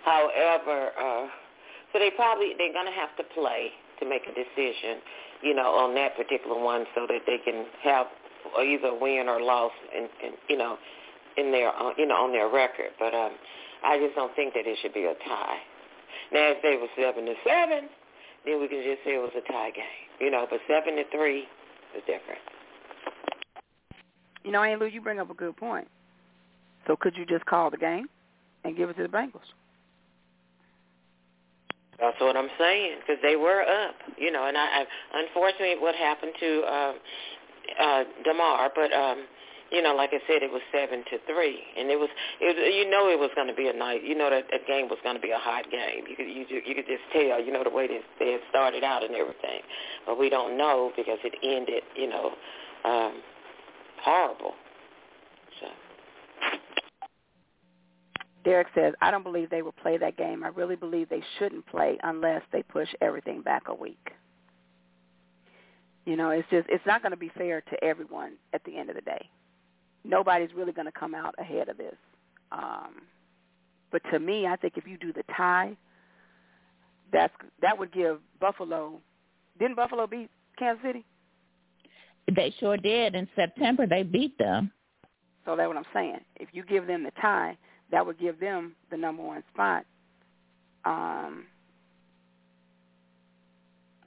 However, 0.03 0.91
uh, 0.99 1.27
so 1.91 1.99
they 1.99 2.11
probably 2.15 2.53
they're 2.57 2.73
going 2.73 2.87
to 2.87 2.95
have 2.95 3.15
to 3.17 3.23
play 3.35 3.71
to 3.99 4.07
make 4.07 4.23
a 4.27 4.33
decision, 4.33 4.99
you 5.43 5.53
know, 5.53 5.71
on 5.75 5.93
that 5.95 6.15
particular 6.15 6.59
one, 6.59 6.85
so 6.95 7.05
that 7.07 7.21
they 7.27 7.37
can 7.37 7.65
have 7.83 8.07
either 8.59 8.93
win 8.93 9.29
or 9.29 9.41
loss, 9.41 9.71
and, 9.95 10.09
and 10.23 10.33
you 10.49 10.57
know, 10.57 10.77
in 11.37 11.51
their 11.51 11.69
uh, 11.69 11.91
you 11.97 12.05
know 12.05 12.15
on 12.15 12.31
their 12.31 12.49
record. 12.49 12.91
But 12.99 13.13
um, 13.13 13.31
I 13.83 13.97
just 13.99 14.15
don't 14.15 14.35
think 14.35 14.53
that 14.53 14.65
it 14.65 14.77
should 14.81 14.93
be 14.93 15.05
a 15.05 15.13
tie. 15.27 15.59
Now, 16.31 16.51
if 16.51 16.61
they 16.61 16.77
were 16.77 16.91
seven 16.95 17.25
to 17.25 17.33
seven, 17.45 17.89
then 18.45 18.59
we 18.59 18.67
can 18.67 18.83
just 18.83 19.03
say 19.03 19.15
it 19.15 19.21
was 19.21 19.31
a 19.35 19.51
tie 19.51 19.71
game, 19.71 20.07
you 20.19 20.31
know. 20.31 20.45
But 20.49 20.59
seven 20.67 20.95
to 20.95 21.03
three 21.11 21.47
is 21.95 22.03
different. 22.07 22.41
You 24.43 24.51
know, 24.51 24.63
Aunt 24.63 24.79
Lou, 24.79 24.87
you 24.87 25.01
bring 25.01 25.19
up 25.19 25.29
a 25.29 25.33
good 25.33 25.55
point. 25.57 25.87
So 26.87 26.95
could 26.95 27.15
you 27.15 27.25
just 27.25 27.45
call 27.45 27.69
the 27.69 27.77
game 27.77 28.07
and 28.63 28.75
give 28.75 28.89
it 28.89 28.97
to 28.97 29.03
the 29.03 29.09
Bengals? 29.09 29.45
That's 31.99 32.19
what 32.19 32.35
I'm 32.35 32.49
saying 32.57 32.97
because 32.99 33.21
they 33.21 33.35
were 33.35 33.61
up, 33.61 33.95
you 34.17 34.31
know. 34.31 34.47
And 34.47 34.57
I, 34.57 34.61
I 34.81 34.85
unfortunately, 35.13 35.75
what 35.79 35.93
happened 35.93 36.33
to 36.39 36.61
uh, 36.61 36.93
uh, 37.79 38.03
Damar, 38.23 38.71
but 38.73 38.91
um, 38.91 39.25
you 39.71 39.81
know, 39.81 39.95
like 39.95 40.11
I 40.11 40.19
said, 40.27 40.43
it 40.43 40.51
was 40.51 40.61
seven 40.71 41.03
to 41.11 41.17
three, 41.25 41.63
and 41.77 41.89
it 41.89 41.97
was, 41.97 42.09
it 42.39 42.55
you 42.75 42.89
know, 42.89 43.09
it 43.09 43.19
was 43.19 43.31
going 43.35 43.47
to 43.47 43.55
be 43.55 43.67
a 43.67 43.73
night. 43.73 44.03
You 44.03 44.15
know 44.15 44.29
that 44.29 44.45
that 44.51 44.67
game 44.67 44.89
was 44.89 44.99
going 45.03 45.15
to 45.15 45.21
be 45.21 45.31
a 45.31 45.39
hot 45.39 45.71
game. 45.71 46.05
You 46.09 46.15
could 46.15 46.27
you 46.27 46.45
you 46.49 46.75
could 46.75 46.87
just 46.87 47.03
tell, 47.13 47.39
you 47.39 47.51
know, 47.51 47.63
the 47.63 47.71
way 47.71 47.87
they 47.87 48.01
they 48.19 48.31
had 48.33 48.41
started 48.49 48.83
out 48.83 49.03
and 49.03 49.15
everything, 49.15 49.61
but 50.05 50.19
we 50.19 50.29
don't 50.29 50.57
know 50.57 50.91
because 50.95 51.19
it 51.23 51.35
ended, 51.43 51.83
you 51.95 52.09
know, 52.09 52.31
um, 52.83 53.21
horrible. 54.03 54.53
Derek 58.43 58.67
says, 58.73 58.93
I 59.01 59.11
don't 59.11 59.23
believe 59.23 59.49
they 59.49 59.61
will 59.61 59.71
play 59.71 59.97
that 59.97 60.17
game. 60.17 60.43
I 60.43 60.47
really 60.47 60.75
believe 60.75 61.09
they 61.09 61.23
shouldn't 61.37 61.65
play 61.67 61.97
unless 62.03 62.41
they 62.51 62.63
push 62.63 62.89
everything 63.01 63.41
back 63.41 63.63
a 63.67 63.73
week. 63.73 64.11
You 66.05 66.15
know, 66.15 66.31
it's 66.31 66.47
just 66.49 66.67
it's 66.67 66.85
not 66.87 67.03
going 67.03 67.11
to 67.11 67.17
be 67.17 67.31
fair 67.37 67.61
to 67.61 67.83
everyone 67.83 68.33
at 68.53 68.63
the 68.63 68.77
end 68.77 68.89
of 68.89 68.95
the 68.95 69.01
day. 69.01 69.29
Nobody's 70.03 70.53
really 70.55 70.71
going 70.71 70.87
to 70.87 70.91
come 70.91 71.13
out 71.13 71.35
ahead 71.37 71.69
of 71.69 71.77
this. 71.77 71.95
Um, 72.51 73.03
but 73.91 74.01
to 74.11 74.19
me, 74.19 74.47
I 74.47 74.55
think 74.55 74.73
if 74.77 74.87
you 74.87 74.97
do 74.97 75.13
the 75.13 75.23
tie, 75.35 75.75
that's 77.11 77.33
that 77.61 77.77
would 77.77 77.91
give 77.91 78.19
Buffalo. 78.39 78.99
Didn't 79.59 79.75
Buffalo 79.75 80.07
beat 80.07 80.29
Kansas 80.57 80.83
City? 80.83 81.05
They 82.33 82.53
sure 82.59 82.77
did 82.77 83.15
in 83.15 83.27
September. 83.35 83.85
They 83.85 84.03
beat 84.03 84.37
them. 84.37 84.71
So 85.45 85.55
that's 85.55 85.67
what 85.67 85.77
I'm 85.77 85.85
saying. 85.93 86.19
If 86.37 86.49
you 86.53 86.63
give 86.63 86.87
them 86.87 87.03
the 87.03 87.11
tie, 87.21 87.57
that 87.91 88.05
would 88.05 88.19
give 88.19 88.39
them 88.39 88.75
the 88.89 88.97
number 88.97 89.23
one 89.23 89.43
spot. 89.53 89.85
Um, 90.85 91.45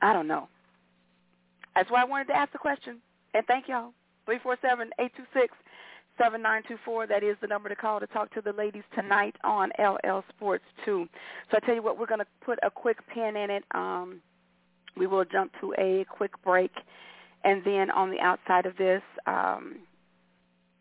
I 0.00 0.12
don't 0.12 0.28
know. 0.28 0.48
That's 1.74 1.90
why 1.90 2.02
I 2.02 2.04
wanted 2.04 2.28
to 2.28 2.36
ask 2.36 2.52
the 2.52 2.58
question. 2.58 2.98
And 3.34 3.44
thank 3.46 3.68
y'all. 3.68 3.92
Three 4.26 4.38
four 4.42 4.56
seven 6.18 6.40
eight 6.40 6.42
two 6.42 6.42
six 6.42 6.42
seven 6.42 6.42
nine 6.42 6.62
two 6.68 6.76
four. 6.84 7.06
That 7.06 7.22
is 7.22 7.36
the 7.40 7.46
number 7.46 7.68
to 7.68 7.76
call 7.76 8.00
to 8.00 8.06
talk 8.06 8.32
to 8.34 8.40
the 8.40 8.52
ladies 8.52 8.84
tonight 8.94 9.36
on 9.44 9.70
LL 9.78 10.24
Sports 10.28 10.64
2. 10.84 11.08
So 11.50 11.56
I 11.56 11.66
tell 11.66 11.74
you 11.74 11.82
what, 11.82 11.98
we're 11.98 12.06
going 12.06 12.20
to 12.20 12.26
put 12.44 12.58
a 12.62 12.70
quick 12.70 12.98
pin 13.12 13.36
in 13.36 13.50
it. 13.50 13.64
Um, 13.74 14.20
we 14.96 15.06
will 15.06 15.24
jump 15.24 15.52
to 15.60 15.74
a 15.78 16.04
quick 16.08 16.32
break. 16.42 16.72
And 17.44 17.62
then 17.64 17.90
on 17.90 18.10
the 18.10 18.20
outside 18.20 18.66
of 18.66 18.76
this, 18.76 19.02
um, 19.26 19.76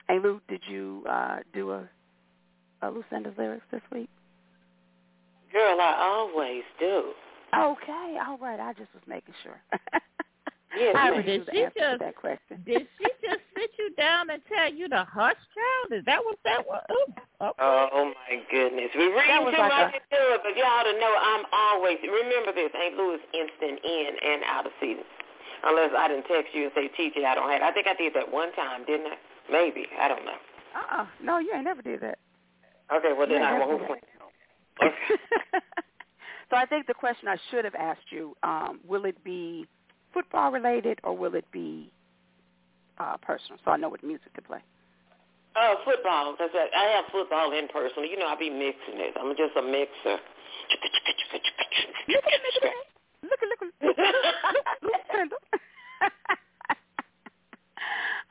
hey 0.07 0.19
Lou, 0.19 0.41
did 0.47 0.61
you 0.69 1.03
uh, 1.09 1.39
do 1.53 1.71
a 1.71 1.89
uh, 2.81 2.89
Lucinda's 2.89 3.33
lyrics 3.37 3.65
this 3.71 3.81
week? 3.91 4.09
Girl, 5.51 5.79
I 5.79 5.95
always 5.99 6.63
do. 6.79 7.13
Okay, 7.55 8.17
all 8.27 8.37
right. 8.39 8.59
I 8.59 8.73
just 8.73 8.93
was 8.93 9.03
making 9.07 9.35
sure. 9.43 9.61
yes, 10.77 10.95
I 10.97 11.21
did 11.21 11.47
she 11.51 11.65
just 11.75 12.01
did 12.65 12.87
she 12.97 13.07
just 13.21 13.43
sit 13.55 13.71
you 13.77 13.93
down 13.95 14.29
and 14.29 14.41
tell 14.47 14.71
you 14.71 14.89
to 14.89 15.07
hush, 15.09 15.37
child? 15.53 15.99
Is 15.99 16.05
that 16.05 16.23
what 16.23 16.37
that 16.43 16.65
was? 16.65 16.83
Ooh, 16.91 17.13
okay. 17.41 17.53
Oh 17.93 18.11
my 18.13 18.41
goodness, 18.49 18.89
we 18.95 19.07
read 19.11 19.39
too 19.39 19.51
like 19.57 19.71
much 19.71 19.93
a... 19.93 19.97
into 19.99 20.21
it, 20.33 20.41
but 20.43 20.55
y'all 20.57 20.83
to 20.83 20.93
know 20.99 21.13
I'm 21.13 21.45
always 21.51 21.97
remember 22.01 22.53
this. 22.53 22.71
Ain't 22.73 22.97
Louis 22.97 23.19
instant 23.33 23.79
in 23.83 24.11
and 24.21 24.43
out 24.47 24.65
of 24.65 24.71
season, 24.79 25.03
unless 25.63 25.91
I 25.97 26.07
didn't 26.07 26.25
text 26.25 26.53
you 26.53 26.69
and 26.69 26.73
say, 26.75 26.89
TJ, 26.97 27.25
I 27.25 27.35
don't 27.35 27.49
have. 27.51 27.61
I 27.61 27.71
think 27.71 27.87
I 27.87 27.93
did 27.93 28.13
that 28.15 28.31
one 28.31 28.53
time, 28.53 28.85
didn't 28.85 29.07
I? 29.07 29.17
Maybe 29.51 29.85
I 29.99 30.07
don't 30.07 30.25
know. 30.25 30.39
Uh 30.75 31.01
uh 31.03 31.05
No, 31.21 31.37
you 31.39 31.51
ain't 31.53 31.65
never 31.65 31.81
did 31.81 32.01
that. 32.01 32.19
Okay, 32.93 33.13
well 33.17 33.27
then 33.27 33.41
I 33.41 33.59
won't. 33.59 33.81
Okay. 33.81 34.01
so 36.49 36.55
I 36.55 36.65
think 36.65 36.87
the 36.87 36.93
question 36.93 37.27
I 37.27 37.37
should 37.51 37.65
have 37.65 37.75
asked 37.75 38.11
you: 38.11 38.35
um, 38.43 38.79
Will 38.87 39.05
it 39.05 39.21
be 39.23 39.67
football 40.13 40.51
related 40.51 40.99
or 41.03 41.15
will 41.17 41.35
it 41.35 41.45
be 41.51 41.91
uh, 42.97 43.17
personal? 43.17 43.59
So 43.65 43.71
I 43.71 43.77
know 43.77 43.89
what 43.89 44.03
music 44.03 44.33
to 44.35 44.41
play. 44.41 44.59
Oh, 45.55 45.75
football. 45.85 46.35
Cause 46.37 46.49
I, 46.53 46.67
I 46.75 46.83
have 46.95 47.05
football 47.11 47.51
in 47.51 47.67
personal. 47.67 48.09
You 48.09 48.17
know, 48.17 48.27
I 48.27 48.35
be 48.37 48.49
mixing 48.49 48.99
it. 48.99 49.13
I'm 49.19 49.35
just 49.35 49.55
a 49.57 49.61
mixer. 49.61 50.17
Look 52.09 52.23
at 52.27 52.41
look 52.43 52.61
at 52.63 52.73
look 53.23 53.41
at 53.41 53.47
look 54.81 55.41
at 56.29 56.39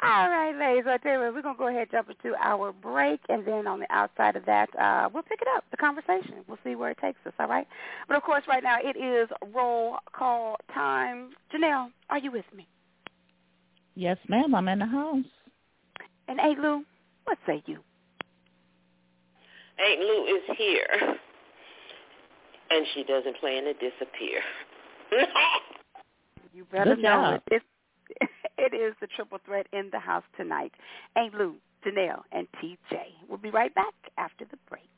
All 0.04 0.28
right, 0.28 0.52
ladies. 0.58 0.84
I 0.88 0.96
tell 0.98 1.12
you 1.12 1.18
what, 1.20 1.34
we're 1.34 1.42
gonna 1.42 1.56
go 1.56 1.68
ahead 1.68 1.82
and 1.82 1.90
jump 1.92 2.10
into 2.10 2.36
our 2.42 2.72
break, 2.72 3.20
and 3.28 3.46
then 3.46 3.68
on 3.68 3.78
the 3.78 3.86
outside 3.90 4.34
of 4.34 4.44
that, 4.46 4.68
uh, 4.76 5.08
we'll 5.14 5.22
pick 5.22 5.40
it 5.40 5.46
up 5.56 5.64
the 5.70 5.76
conversation. 5.76 6.42
We'll 6.48 6.58
see 6.64 6.74
where 6.74 6.90
it 6.90 6.98
takes 6.98 7.18
us. 7.24 7.32
All 7.38 7.46
right. 7.46 7.66
But 8.08 8.16
of 8.16 8.24
course, 8.24 8.42
right 8.48 8.64
now 8.64 8.78
it 8.80 8.96
is 8.96 9.28
roll 9.54 9.98
call 10.12 10.56
time. 10.74 11.30
Janelle, 11.54 11.90
are 12.10 12.18
you 12.18 12.32
with 12.32 12.44
me? 12.56 12.66
Yes, 13.94 14.18
ma'am. 14.28 14.54
I'm 14.56 14.66
in 14.68 14.80
the 14.80 14.86
house. 14.86 15.24
And 16.26 16.40
Aunt 16.40 16.58
Lou, 16.58 16.84
what 17.24 17.38
say 17.46 17.62
you? 17.66 17.78
Aunt 19.78 20.00
Lou 20.00 20.24
is 20.36 20.42
here, 20.58 21.16
and 22.70 22.86
she 22.94 23.04
doesn't 23.04 23.36
plan 23.38 23.64
to 23.64 23.72
disappear. 23.74 24.40
you 26.52 26.64
better 26.72 26.96
Good 26.96 27.04
know 27.04 27.38
job. 27.38 27.42
it. 27.52 27.62
It's, 28.58 28.96
the 29.00 29.06
triple 29.06 29.38
threat 29.44 29.66
in 29.72 29.90
the 29.92 29.98
house 29.98 30.24
tonight. 30.36 30.72
Aunt 31.16 31.34
Lou, 31.34 31.56
Janelle, 31.84 32.22
and 32.32 32.46
TJ. 32.62 32.98
We'll 33.28 33.38
be 33.38 33.50
right 33.50 33.74
back 33.74 33.94
after 34.18 34.44
the 34.44 34.58
break. 34.68 34.88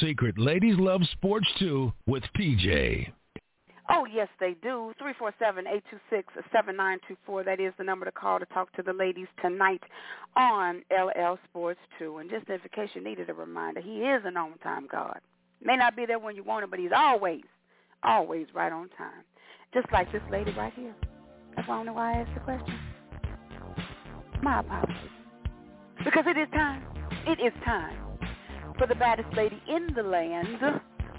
Secret. 0.00 0.38
Ladies 0.38 0.78
love 0.78 1.02
sports 1.12 1.46
too 1.58 1.92
with 2.06 2.22
PJ. 2.36 3.12
Oh, 3.90 4.06
yes, 4.10 4.28
they 4.40 4.54
do. 4.62 4.94
347-826-7924. 6.54 7.44
That 7.44 7.60
is 7.60 7.74
the 7.76 7.84
number 7.84 8.06
to 8.06 8.12
call 8.12 8.38
to 8.38 8.46
talk 8.46 8.72
to 8.72 8.82
the 8.82 8.94
ladies 8.94 9.26
tonight 9.42 9.82
on 10.36 10.82
LL 10.90 11.38
Sports 11.50 11.80
2. 11.98 12.16
And 12.18 12.30
just 12.30 12.48
in 12.48 12.58
case 12.74 12.88
you 12.94 13.04
needed 13.04 13.28
a 13.28 13.34
reminder, 13.34 13.82
he 13.82 13.98
is 14.00 14.22
an 14.24 14.38
on-time 14.38 14.88
God. 14.90 15.20
May 15.62 15.76
not 15.76 15.96
be 15.96 16.06
there 16.06 16.18
when 16.18 16.34
you 16.34 16.42
want 16.42 16.64
him, 16.64 16.70
but 16.70 16.78
he's 16.78 16.92
always, 16.96 17.42
always 18.02 18.46
right 18.54 18.72
on 18.72 18.88
time. 18.96 19.22
Just 19.74 19.92
like 19.92 20.10
this 20.12 20.22
lady 20.30 20.52
right 20.52 20.72
here. 20.74 20.94
That's 21.54 21.68
why 21.68 21.74
I 21.74 21.78
don't 21.78 21.86
know 21.86 21.92
why 21.92 22.14
I 22.14 22.20
asked 22.20 22.32
the 22.34 22.40
question. 22.40 22.78
My 24.42 24.60
apologies. 24.60 24.96
Because 26.02 26.24
it 26.26 26.38
is 26.38 26.48
time. 26.54 26.82
It 27.26 27.38
is 27.38 27.52
time 27.64 28.03
for 28.78 28.86
the 28.86 28.94
baddest 28.94 29.28
lady 29.36 29.60
in 29.68 29.88
the 29.94 30.02
land 30.02 30.48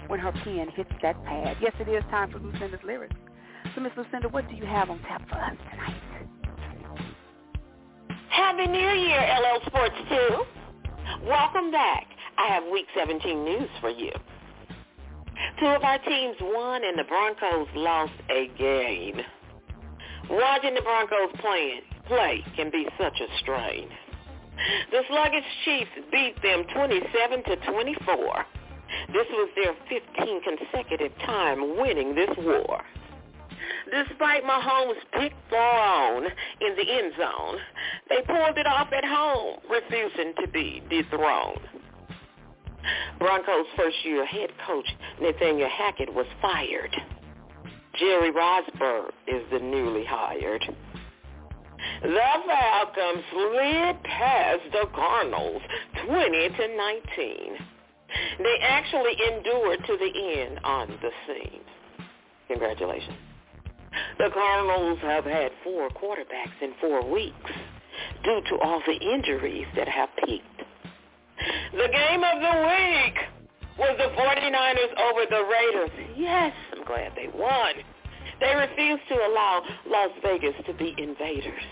when 0.08 0.20
her 0.20 0.32
pen 0.32 0.68
hits 0.74 0.90
that 1.02 1.22
pad. 1.24 1.56
Yes, 1.60 1.72
it 1.80 1.88
is 1.88 2.02
time 2.10 2.30
for 2.30 2.38
Lucinda's 2.38 2.80
lyrics. 2.84 3.16
So, 3.74 3.80
Miss 3.80 3.92
Lucinda, 3.96 4.28
what 4.28 4.48
do 4.48 4.56
you 4.56 4.64
have 4.64 4.90
on 4.90 4.98
tap 5.00 5.28
for 5.28 5.36
us 5.36 5.56
tonight? 5.70 6.02
Happy 8.28 8.66
New 8.66 8.78
Year, 8.78 9.20
LL 9.40 9.60
Sports 9.66 9.94
2. 10.08 11.26
Welcome 11.26 11.70
back. 11.70 12.06
I 12.38 12.46
have 12.48 12.64
Week 12.70 12.86
17 12.96 13.44
news 13.44 13.68
for 13.80 13.90
you. 13.90 14.12
Two 15.58 15.66
of 15.66 15.82
our 15.82 15.98
teams 15.98 16.36
won 16.40 16.82
and 16.84 16.98
the 16.98 17.04
Broncos 17.04 17.68
lost 17.74 18.12
a 18.30 18.48
game. 18.58 19.20
Watching 20.30 20.74
the 20.74 20.82
Broncos 20.82 21.30
playing, 21.40 21.80
play 22.06 22.44
can 22.56 22.70
be 22.70 22.86
such 22.98 23.20
a 23.20 23.38
strain. 23.40 23.88
The 24.90 25.02
sluggish 25.08 25.44
Chiefs 25.64 25.90
beat 26.10 26.40
them 26.42 26.64
27 26.74 27.44
to 27.44 27.56
24. 27.56 28.46
This 29.12 29.26
was 29.30 29.50
their 29.56 29.74
15 29.88 30.42
consecutive 30.42 31.12
time 31.20 31.78
winning 31.78 32.14
this 32.14 32.30
war. 32.38 32.82
Despite 33.90 34.44
Mahomes' 34.44 34.94
pick 35.12 35.32
thrown 35.48 36.24
in 36.60 36.76
the 36.76 36.92
end 36.92 37.12
zone, 37.16 37.58
they 38.08 38.22
pulled 38.22 38.58
it 38.58 38.66
off 38.66 38.88
at 38.92 39.04
home, 39.04 39.58
refusing 39.70 40.34
to 40.40 40.48
be 40.48 40.82
dethroned. 40.90 41.60
Broncos' 43.18 43.66
first-year 43.76 44.24
head 44.26 44.50
coach 44.66 44.88
Nathaniel 45.20 45.68
Hackett 45.68 46.12
was 46.12 46.26
fired. 46.40 46.94
Jerry 47.98 48.30
Rosburg 48.30 49.10
is 49.26 49.42
the 49.50 49.58
newly 49.58 50.04
hired. 50.04 50.64
The 52.02 52.20
Falcons 52.46 53.24
slid 53.32 54.02
past 54.04 54.62
the 54.72 54.86
Cardinals 54.94 55.62
20 56.06 56.48
to 56.48 56.76
19. 56.76 57.56
They 58.38 58.56
actually 58.62 59.16
endured 59.32 59.80
to 59.86 59.96
the 59.96 60.40
end 60.40 60.60
on 60.64 60.88
the 61.02 61.10
scene. 61.26 61.60
Congratulations. 62.48 63.16
The 64.18 64.30
Cardinals 64.32 64.98
have 65.02 65.24
had 65.24 65.52
four 65.64 65.88
quarterbacks 65.90 66.60
in 66.62 66.72
four 66.80 67.10
weeks 67.10 67.50
due 68.22 68.40
to 68.50 68.58
all 68.62 68.82
the 68.86 68.92
injuries 68.94 69.66
that 69.76 69.88
have 69.88 70.10
peaked. 70.24 70.62
The 71.72 71.88
game 71.88 72.22
of 72.24 72.40
the 72.40 72.56
week 72.66 73.18
was 73.78 73.96
the 73.98 74.10
49ers 74.16 74.92
over 75.00 75.26
the 75.28 75.44
Raiders. 75.44 75.90
Yes, 76.16 76.52
I'm 76.72 76.84
glad 76.84 77.12
they 77.14 77.28
won. 77.28 77.74
They 78.40 78.54
refused 78.54 79.02
to 79.08 79.14
allow 79.14 79.62
Las 79.86 80.10
Vegas 80.22 80.54
to 80.66 80.74
be 80.74 80.94
invaders. 80.98 81.62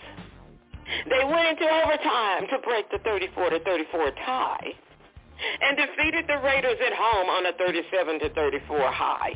They 1.10 1.24
went 1.24 1.48
into 1.48 1.68
overtime 1.68 2.46
to 2.50 2.58
break 2.64 2.90
the 2.90 2.98
34 3.04 3.50
to 3.50 3.60
34 3.60 4.10
tie 4.24 4.72
and 5.62 5.76
defeated 5.76 6.26
the 6.28 6.38
Raiders 6.44 6.78
at 6.84 6.92
home 6.94 7.28
on 7.28 7.46
a 7.46 7.52
37 7.54 8.20
to 8.20 8.30
34 8.34 8.92
high. 8.92 9.32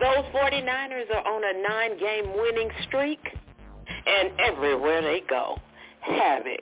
Those 0.00 0.24
49ers 0.34 1.10
are 1.14 1.26
on 1.26 1.42
a 1.44 1.68
nine-game 1.68 2.32
winning 2.36 2.70
streak, 2.86 3.20
and 4.06 4.32
everywhere 4.40 5.02
they 5.02 5.22
go, 5.28 5.56
havoc 6.00 6.60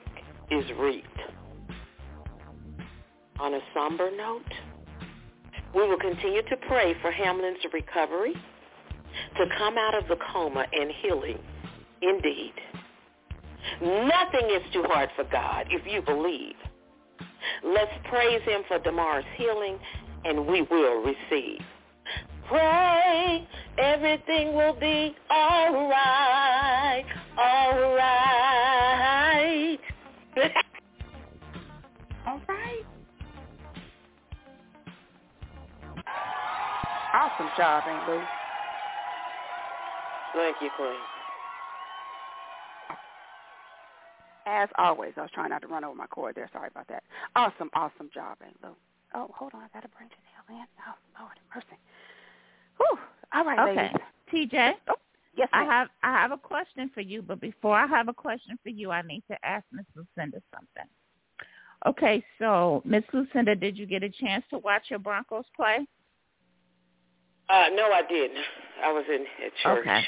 is 0.51 0.65
reaped. 0.77 1.07
On 3.39 3.53
a 3.53 3.59
somber 3.73 4.15
note, 4.15 4.45
we 5.75 5.87
will 5.87 5.99
continue 5.99 6.41
to 6.43 6.57
pray 6.67 6.95
for 7.01 7.11
Hamlin's 7.11 7.63
recovery 7.73 8.35
to 9.37 9.45
come 9.57 9.77
out 9.77 9.95
of 9.95 10.07
the 10.07 10.17
coma 10.31 10.65
and 10.71 10.91
healing 11.01 11.39
indeed. 12.01 12.53
Nothing 13.81 14.49
is 14.49 14.61
too 14.73 14.83
hard 14.87 15.09
for 15.15 15.23
God 15.25 15.67
if 15.69 15.85
you 15.85 16.01
believe. 16.01 16.55
Let's 17.63 17.91
praise 18.09 18.41
him 18.43 18.61
for 18.67 18.79
Damar's 18.79 19.25
healing, 19.37 19.77
and 20.25 20.47
we 20.47 20.61
will 20.63 21.03
receive. 21.03 21.59
Pray 22.47 23.47
everything 23.77 24.53
will 24.53 24.77
be 24.79 25.15
all 25.29 25.87
right, 25.89 27.05
all 27.37 27.95
right. 27.95 29.79
all 32.27 32.41
right. 32.47 32.85
Awesome 37.13 37.49
job, 37.57 37.83
Aunt 37.87 38.09
Lou. 38.09 38.40
Thank 40.33 40.57
you, 40.61 40.69
Queen. 40.77 40.95
As 44.47 44.69
always, 44.77 45.13
I 45.17 45.21
was 45.21 45.31
trying 45.33 45.49
not 45.49 45.61
to 45.61 45.67
run 45.67 45.83
over 45.83 45.95
my 45.95 46.07
cord 46.07 46.35
there. 46.35 46.49
Sorry 46.51 46.67
about 46.69 46.87
that. 46.87 47.03
Awesome, 47.35 47.69
awesome 47.73 48.09
job, 48.13 48.37
Aunt 48.43 48.55
Lou. 48.63 48.69
Oh, 49.13 49.29
hold 49.35 49.53
on. 49.53 49.61
I 49.61 49.67
got 49.73 49.83
to 49.83 49.89
bring 49.89 50.09
Janelle 50.09 50.59
in. 50.59 50.65
Oh, 50.87 51.21
Lord 51.21 51.37
mercy. 51.53 51.77
Whew. 52.77 52.97
All 53.33 53.45
right, 53.45 53.59
okay. 53.69 53.91
ladies. 54.31 54.51
TJ. 54.53 54.73
Oh, 54.89 54.95
yes, 55.37 55.49
I 55.53 55.63
have 55.63 55.89
I 56.03 56.13
have 56.13 56.31
a 56.31 56.37
question 56.37 56.89
for 56.93 57.01
you, 57.01 57.21
but 57.21 57.39
before 57.39 57.75
I 57.75 57.85
have 57.85 58.07
a 58.07 58.13
question 58.13 58.57
for 58.63 58.69
you, 58.69 58.91
I 58.91 59.01
need 59.01 59.23
to 59.29 59.37
ask 59.45 59.65
Miss 59.71 59.85
Lucinda 59.95 60.41
something. 60.53 60.89
Okay, 61.85 62.23
so 62.39 62.81
Miss 62.85 63.03
Lucinda, 63.11 63.55
did 63.55 63.77
you 63.77 63.85
get 63.85 64.03
a 64.03 64.09
chance 64.09 64.43
to 64.49 64.57
watch 64.59 64.83
your 64.89 64.99
Broncos 64.99 65.45
play? 65.55 65.85
Uh, 67.49 67.65
no, 67.75 67.91
I 67.91 68.01
didn't. 68.07 68.37
I 68.83 68.91
was 68.91 69.03
in 69.09 69.25
at 69.45 69.51
church. 69.61 69.79
Okay. 69.79 70.01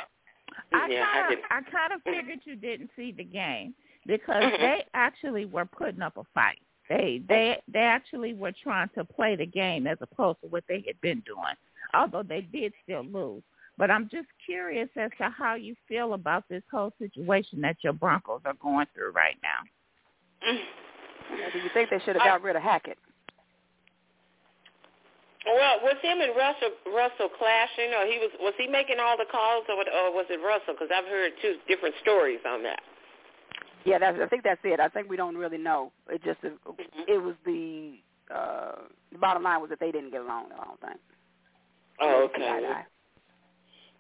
I 0.73 0.87
yeah, 0.89 1.05
kind 1.05 1.23
of 1.23 1.29
didn't. 1.29 1.45
I 1.51 1.61
kind 1.71 1.93
of 1.93 2.01
figured 2.05 2.39
you 2.45 2.55
didn't 2.55 2.89
see 2.95 3.11
the 3.11 3.23
game 3.23 3.73
because 4.05 4.51
they 4.59 4.85
actually 4.93 5.45
were 5.45 5.65
putting 5.65 6.01
up 6.01 6.17
a 6.17 6.23
fight. 6.33 6.59
They 6.89 7.21
they 7.27 7.61
they 7.71 7.79
actually 7.79 8.33
were 8.33 8.53
trying 8.63 8.89
to 8.95 9.03
play 9.03 9.35
the 9.35 9.45
game 9.45 9.87
as 9.87 9.97
opposed 10.01 10.41
to 10.41 10.47
what 10.47 10.63
they 10.67 10.83
had 10.85 10.99
been 11.01 11.21
doing. 11.25 11.55
Although 11.93 12.23
they 12.23 12.41
did 12.41 12.73
still 12.83 13.03
lose. 13.03 13.43
But 13.77 13.89
I'm 13.89 14.07
just 14.09 14.27
curious 14.45 14.89
as 14.95 15.09
to 15.17 15.29
how 15.29 15.55
you 15.55 15.75
feel 15.87 16.13
about 16.13 16.43
this 16.47 16.61
whole 16.71 16.93
situation 16.99 17.61
that 17.61 17.77
your 17.81 17.93
Broncos 17.93 18.41
are 18.45 18.53
going 18.61 18.85
through 18.93 19.11
right 19.11 19.37
now. 19.41 20.51
Do 21.53 21.59
you 21.59 21.69
think 21.73 21.89
they 21.89 21.99
should 21.99 22.15
have 22.15 22.23
got 22.23 22.43
rid 22.43 22.55
of 22.55 22.61
Hackett? 22.61 22.97
Well, 25.45 25.79
was 25.83 25.95
him 26.01 26.21
and 26.21 26.31
Russell 26.35 26.71
Russell 26.87 27.29
clashing, 27.37 27.91
or 27.93 28.05
he 28.07 28.17
was 28.19 28.31
was 28.39 28.53
he 28.57 28.67
making 28.67 28.97
all 28.99 29.17
the 29.17 29.27
calls, 29.29 29.65
or, 29.67 29.75
or 29.75 30.11
was 30.15 30.25
it 30.29 30.39
Russell? 30.39 30.73
Because 30.73 30.89
I've 30.93 31.05
heard 31.05 31.33
two 31.41 31.57
different 31.67 31.95
stories 32.01 32.39
on 32.47 32.63
that. 32.63 32.79
Yeah, 33.85 33.99
that's, 33.99 34.17
I 34.23 34.27
think 34.27 34.43
that's 34.43 34.61
it. 34.63 34.79
I 34.79 34.87
think 34.87 35.09
we 35.09 35.17
don't 35.17 35.35
really 35.35 35.57
know. 35.57 35.91
It 36.09 36.23
just 36.23 36.39
it, 36.43 36.53
Mm-hmm. 36.65 37.01
it 37.07 37.17
was 37.21 37.35
the 37.45 37.95
uh 38.33 38.75
the 39.11 39.19
bottom 39.19 39.43
line 39.43 39.59
was 39.59 39.69
that 39.69 39.79
they 39.79 39.91
didn't 39.91 40.11
get 40.11 40.21
along. 40.21 40.47
I 40.53 40.63
don't 40.63 40.79
think. 40.79 40.99
Oh, 41.99 42.29
okay. 42.33 42.83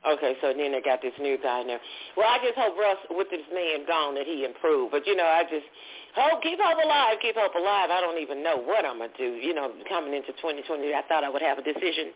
Eye. 0.03 0.13
Okay, 0.13 0.35
so 0.41 0.53
then 0.55 0.71
they 0.71 0.81
got 0.81 1.01
this 1.01 1.13
new 1.19 1.37
guy 1.41 1.61
in 1.61 1.67
there. 1.67 1.79
Well, 2.17 2.27
I 2.27 2.37
just 2.43 2.57
hope 2.57 2.77
Russ, 2.77 2.97
with 3.09 3.29
this 3.31 3.45
man 3.53 3.85
gone, 3.87 4.15
that 4.15 4.25
he 4.25 4.45
improved. 4.45 4.91
But 4.91 5.07
you 5.07 5.15
know, 5.15 5.25
I 5.25 5.43
just 5.43 5.65
hope 6.15 6.43
keep 6.43 6.59
hope 6.61 6.77
alive, 6.83 7.17
keep 7.21 7.35
hope 7.35 7.55
alive. 7.55 7.89
I 7.89 8.01
don't 8.01 8.21
even 8.21 8.43
know 8.43 8.57
what 8.57 8.85
I'm 8.85 8.99
gonna 8.99 9.11
do. 9.17 9.39
You 9.39 9.53
know, 9.53 9.71
coming 9.89 10.13
into 10.13 10.33
2020, 10.33 10.93
I 10.93 11.01
thought 11.07 11.23
I 11.23 11.29
would 11.29 11.41
have 11.41 11.57
a 11.57 11.63
decision, 11.63 12.11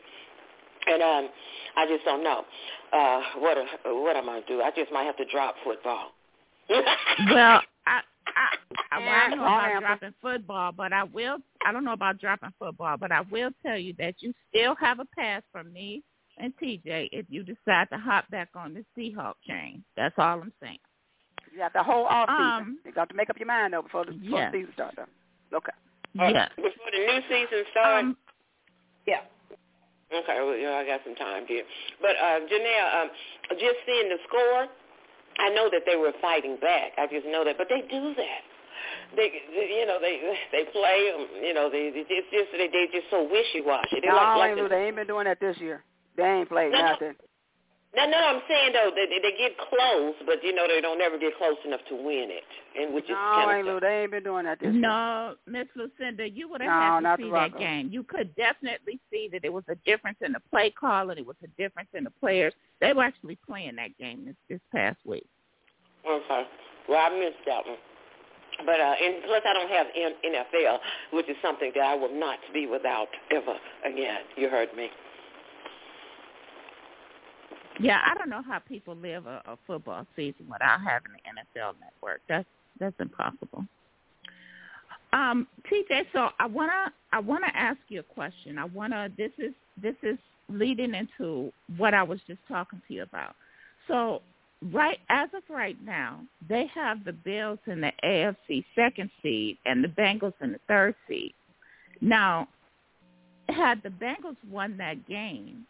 and 0.88 1.02
um, 1.02 1.30
I 1.78 1.88
just 1.88 2.04
don't 2.06 2.24
know 2.24 2.44
uh, 2.94 3.22
what 3.40 3.58
what 3.86 4.16
I'm 4.16 4.26
gonna 4.26 4.42
do. 4.48 4.62
I 4.62 4.72
just 4.76 4.92
might 4.92 5.04
have 5.04 5.18
to 5.18 5.26
drop 5.32 5.56
football. 5.64 6.12
Well, 7.32 7.62
I 7.88 8.02
I, 8.36 8.56
I, 8.92 9.00
well, 9.00 9.10
I 9.10 9.30
don't 9.30 9.38
know 9.40 9.46
about 9.46 9.80
dropping 9.80 10.14
football, 10.22 10.72
but 10.72 10.94
I 10.94 11.04
will. 11.04 11.38
I 11.66 11.72
don't 11.72 11.84
know 11.84 11.94
about 11.94 12.20
dropping 12.20 12.54
football, 12.60 12.98
but 12.98 13.12
I 13.12 13.22
will 13.32 13.52
tell 13.66 13.78
you 13.78 13.94
that 13.98 14.16
you 14.20 14.34
still 14.50 14.76
have 14.76 15.00
a 15.00 15.06
pass 15.18 15.42
from 15.52 15.72
me 15.74 16.04
and 16.38 16.54
TJ 16.62 17.10
if 17.12 17.26
you 17.30 17.44
decide 17.44 17.90
to 17.92 17.98
hop 17.98 18.30
back 18.30 18.50
on 18.56 18.74
the 18.74 18.86
Seahawk 18.98 19.36
chain. 19.48 19.84
That's 19.96 20.16
all 20.18 20.42
I'm 20.42 20.54
saying. 20.62 20.80
You 21.52 21.60
got 21.60 21.74
the 21.74 21.84
whole 21.84 22.06
off 22.06 22.30
season. 22.30 22.46
Um, 22.46 22.80
you 22.86 22.92
got 22.92 23.10
to 23.10 23.16
make 23.16 23.30
up 23.30 23.38
your 23.38 23.48
mind 23.48 23.74
though 23.74 23.82
before 23.82 24.06
the, 24.06 24.12
before 24.12 24.40
yeah. 24.40 24.52
the 24.52 24.58
season 24.58 24.74
starts. 24.74 24.98
Though. 24.98 25.58
Okay. 25.58 25.72
Uh, 26.20 26.28
Yeah. 26.30 26.50
Before 26.56 26.92
the 26.92 27.00
new 27.00 27.22
season 27.30 27.64
starts. 27.72 28.04
Um, 28.04 28.18
Yeah. 29.08 29.22
Okay, 30.08 30.40
well, 30.40 30.56
you 30.56 30.64
know, 30.64 30.78
I 30.80 30.86
got 30.86 31.02
some 31.04 31.16
time 31.16 31.44
here. 31.48 31.64
But 32.00 32.16
uh, 32.16 32.40
Janelle, 32.48 33.04
um, 33.04 33.10
just 33.60 33.76
seeing 33.86 34.08
the 34.08 34.16
score, 34.28 34.68
I 35.40 35.50
know 35.52 35.68
that 35.70 35.84
they 35.86 35.98
were 35.98 36.14
fighting 36.22 36.58
back. 36.62 36.94
I 36.98 37.08
just 37.08 37.26
know 37.28 37.44
that, 37.44 37.58
but 37.58 37.68
they 37.68 37.82
do 37.82 38.16
that. 38.16 38.42
they, 39.18 39.32
you 39.52 39.86
know, 39.86 40.00
they 40.00 40.22
they 40.52 40.64
play. 40.72 41.12
You 41.44 41.54
know, 41.54 41.70
they 41.70 41.92
it's 41.94 42.30
just 42.32 42.52
they 42.54 42.68
they 42.68 42.88
just 42.92 43.12
so 43.12 43.24
wishy 43.24 43.62
washy. 43.62 44.00
They 44.00 44.08
no, 44.08 44.16
like, 44.16 44.56
like 44.56 44.70
they 44.70 44.88
ain't 44.88 44.96
been 44.96 45.08
doing 45.08 45.26
that 45.26 45.40
this 45.40 45.58
year. 45.60 45.84
They 46.18 46.24
ain't 46.24 46.50
played 46.50 46.72
no, 46.72 46.82
nothing. 46.82 47.14
No, 47.96 48.06
no, 48.06 48.18
I'm 48.18 48.42
saying 48.48 48.74
though 48.74 48.92
they 48.94 49.08
they 49.08 49.38
get 49.38 49.58
close, 49.58 50.14
but 50.26 50.44
you 50.44 50.54
know 50.54 50.68
they 50.68 50.82
don't 50.82 51.00
never 51.00 51.18
get 51.18 51.38
close 51.38 51.56
enough 51.66 51.80
to 51.90 51.96
win 51.96 52.30
it, 52.30 52.44
and 52.80 52.94
which 52.94 53.06
is 53.06 53.12
no, 53.12 53.16
kind 53.16 53.58
ain't 53.58 53.68
Lou, 53.68 53.80
they 53.80 54.04
ain't 54.04 54.12
been 54.12 54.24
doing 54.24 54.46
that 54.46 54.60
this 54.60 54.70
No, 54.74 55.36
Miss 55.48 55.68
Lucinda, 55.76 56.30
you 56.30 56.50
would 56.50 56.62
have 56.62 57.02
no, 57.02 57.08
had 57.10 57.16
to 57.16 57.24
see 57.24 57.32
that 57.32 57.58
game. 57.58 57.90
You 57.92 58.04
could 58.04 58.36
definitely 58.36 59.00
see 59.10 59.30
that 59.32 59.42
there 59.42 59.52
was 59.52 59.64
a 59.70 59.76
difference 59.86 60.18
in 60.22 60.34
the 60.34 60.42
play 60.52 60.70
call 60.70 61.10
and 61.10 61.20
it 61.20 61.26
was 61.26 61.38
a 61.44 61.48
difference 61.60 61.90
in 61.94 62.04
the 62.04 62.12
players. 62.20 62.54
They 62.82 62.94
were 62.94 63.04
actually 63.04 63.40
playing 63.48 63.78
that 63.78 63.98
game 63.98 64.26
this, 64.26 64.36
this 64.50 64.60
past 64.76 65.00
week. 65.06 65.26
Okay, 66.06 66.44
well 66.90 67.00
I 67.00 67.18
missed 67.18 67.46
that 67.48 67.66
one. 67.66 67.78
But 68.66 68.80
uh, 68.80 68.94
and 69.04 69.24
plus, 69.26 69.42
I 69.46 69.54
don't 69.54 69.70
have 69.70 69.88
NFL, 69.96 70.80
which 71.14 71.30
is 71.30 71.36
something 71.42 71.72
that 71.76 71.84
I 71.84 71.96
will 71.96 72.14
not 72.14 72.40
be 72.54 72.66
without 72.66 73.08
ever 73.32 73.56
again. 73.86 74.22
You 74.36 74.50
heard 74.50 74.70
me. 74.76 74.90
Yeah, 77.80 78.00
I 78.06 78.16
don't 78.16 78.30
know 78.30 78.42
how 78.42 78.60
people 78.60 78.96
live 78.96 79.26
a, 79.28 79.42
a 79.46 79.58
football 79.68 80.06
season 80.16 80.48
without 80.52 80.80
having 80.82 81.12
the 81.14 81.30
NFL 81.30 81.74
network. 81.80 82.22
That's 82.28 82.48
that's 82.80 82.96
impossible. 83.00 83.66
Um, 85.14 85.48
TJ, 85.72 86.06
so 86.14 86.30
I 86.40 86.48
wanna 86.48 86.92
I 87.14 87.20
wanna 87.20 87.52
ask 87.54 87.80
you 87.90 88.00
a 88.02 88.04
question. 88.04 88.58
I 88.58 88.66
wanna 88.66 89.10
this 89.18 89.32
is 89.38 89.54
this 89.82 89.96
is 90.04 90.18
leading 90.50 90.94
into 90.94 91.52
what 91.78 91.94
I 91.94 92.04
was 92.04 92.20
just 92.28 92.40
talking 92.48 92.82
to 92.88 92.94
you 92.94 93.04
about. 93.04 93.36
So 93.88 94.22
right 94.72 95.00
as 95.10 95.30
of 95.36 95.44
right 95.50 95.78
now, 95.84 96.22
they 96.48 96.68
have 96.74 97.04
the 97.04 97.14
Bills 97.14 97.60
in 97.68 97.82
the 97.82 97.92
AFC 98.04 98.66
second 98.76 99.10
seed 99.22 99.58
and 99.66 99.84
the 99.84 99.90
Bengals 99.90 100.34
in 100.42 100.54
the 100.54 100.60
third 100.68 100.96
seed. 101.08 101.34
Now, 102.02 102.48
had 103.50 103.82
the 103.84 103.90
Bengals 103.90 104.38
won 104.50 104.78
that 104.78 105.08
game, 105.08 105.66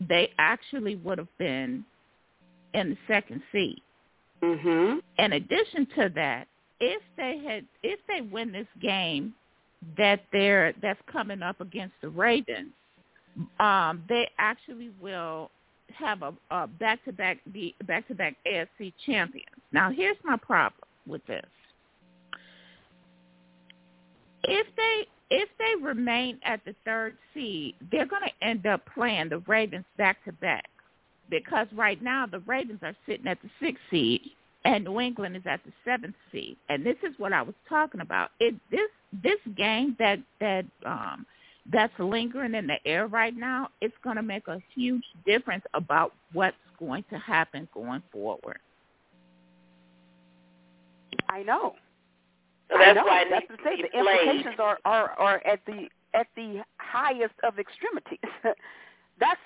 they 0.00 0.30
actually 0.38 0.96
would 0.96 1.18
have 1.18 1.38
been 1.38 1.84
in 2.74 2.90
the 2.90 2.96
second 3.08 3.42
seat. 3.52 3.82
Mm-hmm. 4.42 4.98
In 5.18 5.32
addition 5.32 5.86
to 5.96 6.10
that, 6.14 6.46
if 6.80 7.02
they 7.16 7.38
had 7.38 7.64
if 7.82 7.98
they 8.06 8.20
win 8.20 8.52
this 8.52 8.66
game 8.80 9.34
that 9.96 10.20
they're 10.32 10.74
that's 10.82 11.00
coming 11.10 11.42
up 11.42 11.60
against 11.60 11.94
the 12.02 12.08
Ravens, 12.10 12.72
um, 13.58 14.02
they 14.08 14.28
actually 14.38 14.90
will 15.00 15.50
have 15.94 16.22
a, 16.22 16.34
a 16.50 16.66
back-to-back 16.66 17.38
be 17.52 17.74
back-to-back 17.86 18.36
AFC 18.46 18.92
champions. 19.06 19.46
Now, 19.72 19.90
here's 19.90 20.16
my 20.22 20.36
problem 20.36 20.82
with 21.06 21.24
this: 21.26 21.46
if 24.44 24.66
they 24.76 25.06
if 25.30 25.48
they 25.58 25.82
remain 25.82 26.38
at 26.44 26.64
the 26.64 26.74
third 26.84 27.16
seed, 27.34 27.74
they're 27.90 28.06
going 28.06 28.22
to 28.22 28.46
end 28.46 28.66
up 28.66 28.82
playing 28.94 29.28
the 29.28 29.38
Ravens 29.38 29.84
back-to-back 29.98 30.68
because 31.30 31.66
right 31.74 32.00
now 32.02 32.26
the 32.26 32.40
Ravens 32.40 32.80
are 32.82 32.94
sitting 33.06 33.26
at 33.26 33.38
the 33.42 33.50
sixth 33.60 33.82
seed 33.90 34.20
and 34.64 34.84
New 34.84 35.00
England 35.00 35.36
is 35.36 35.42
at 35.46 35.60
the 35.64 35.72
seventh 35.84 36.14
seed. 36.32 36.56
And 36.68 36.84
this 36.84 36.96
is 37.02 37.12
what 37.18 37.32
I 37.32 37.42
was 37.42 37.54
talking 37.68 38.00
about. 38.00 38.30
It 38.40 38.54
this 38.70 38.90
this 39.22 39.38
game 39.56 39.96
that 39.98 40.18
that 40.40 40.64
um 40.84 41.26
that's 41.72 41.92
lingering 41.98 42.54
in 42.54 42.66
the 42.66 42.76
air 42.84 43.06
right 43.08 43.36
now, 43.36 43.68
it's 43.80 43.94
going 44.04 44.16
to 44.16 44.22
make 44.22 44.46
a 44.46 44.60
huge 44.74 45.02
difference 45.24 45.64
about 45.74 46.12
what's 46.32 46.56
going 46.78 47.04
to 47.10 47.18
happen 47.18 47.68
going 47.74 48.02
forward. 48.12 48.58
I 51.28 51.42
know. 51.42 51.74
So 52.70 52.78
that's 52.78 52.90
I 52.90 52.92
know. 52.94 53.04
why 53.06 53.24
that's 53.30 53.46
to 53.48 53.56
say 53.64 53.82
the 53.82 53.98
implications 53.98 54.56
are, 54.58 54.78
are 54.84 55.10
are 55.18 55.42
at 55.46 55.60
the 55.66 55.88
at 56.14 56.26
the 56.36 56.62
highest 56.78 57.34
of 57.44 57.58
extremities. 57.58 58.18
that's 59.20 59.40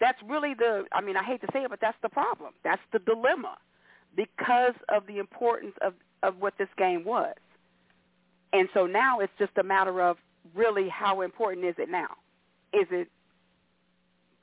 that's 0.00 0.18
really 0.26 0.54
the 0.54 0.84
I 0.92 1.00
mean 1.00 1.16
I 1.16 1.24
hate 1.24 1.40
to 1.42 1.48
say 1.52 1.60
it 1.60 1.70
but 1.70 1.80
that's 1.80 1.98
the 2.02 2.08
problem. 2.08 2.54
That's 2.64 2.82
the 2.92 3.00
dilemma 3.00 3.56
because 4.16 4.74
of 4.88 5.06
the 5.06 5.18
importance 5.18 5.74
of 5.82 5.94
of 6.22 6.36
what 6.40 6.54
this 6.58 6.68
game 6.78 7.04
was. 7.04 7.34
And 8.52 8.68
so 8.72 8.86
now 8.86 9.20
it's 9.20 9.32
just 9.38 9.52
a 9.58 9.62
matter 9.62 10.00
of 10.00 10.16
really 10.54 10.88
how 10.88 11.20
important 11.22 11.66
is 11.66 11.74
it 11.78 11.90
now? 11.90 12.08
Is 12.72 12.86
it 12.90 13.08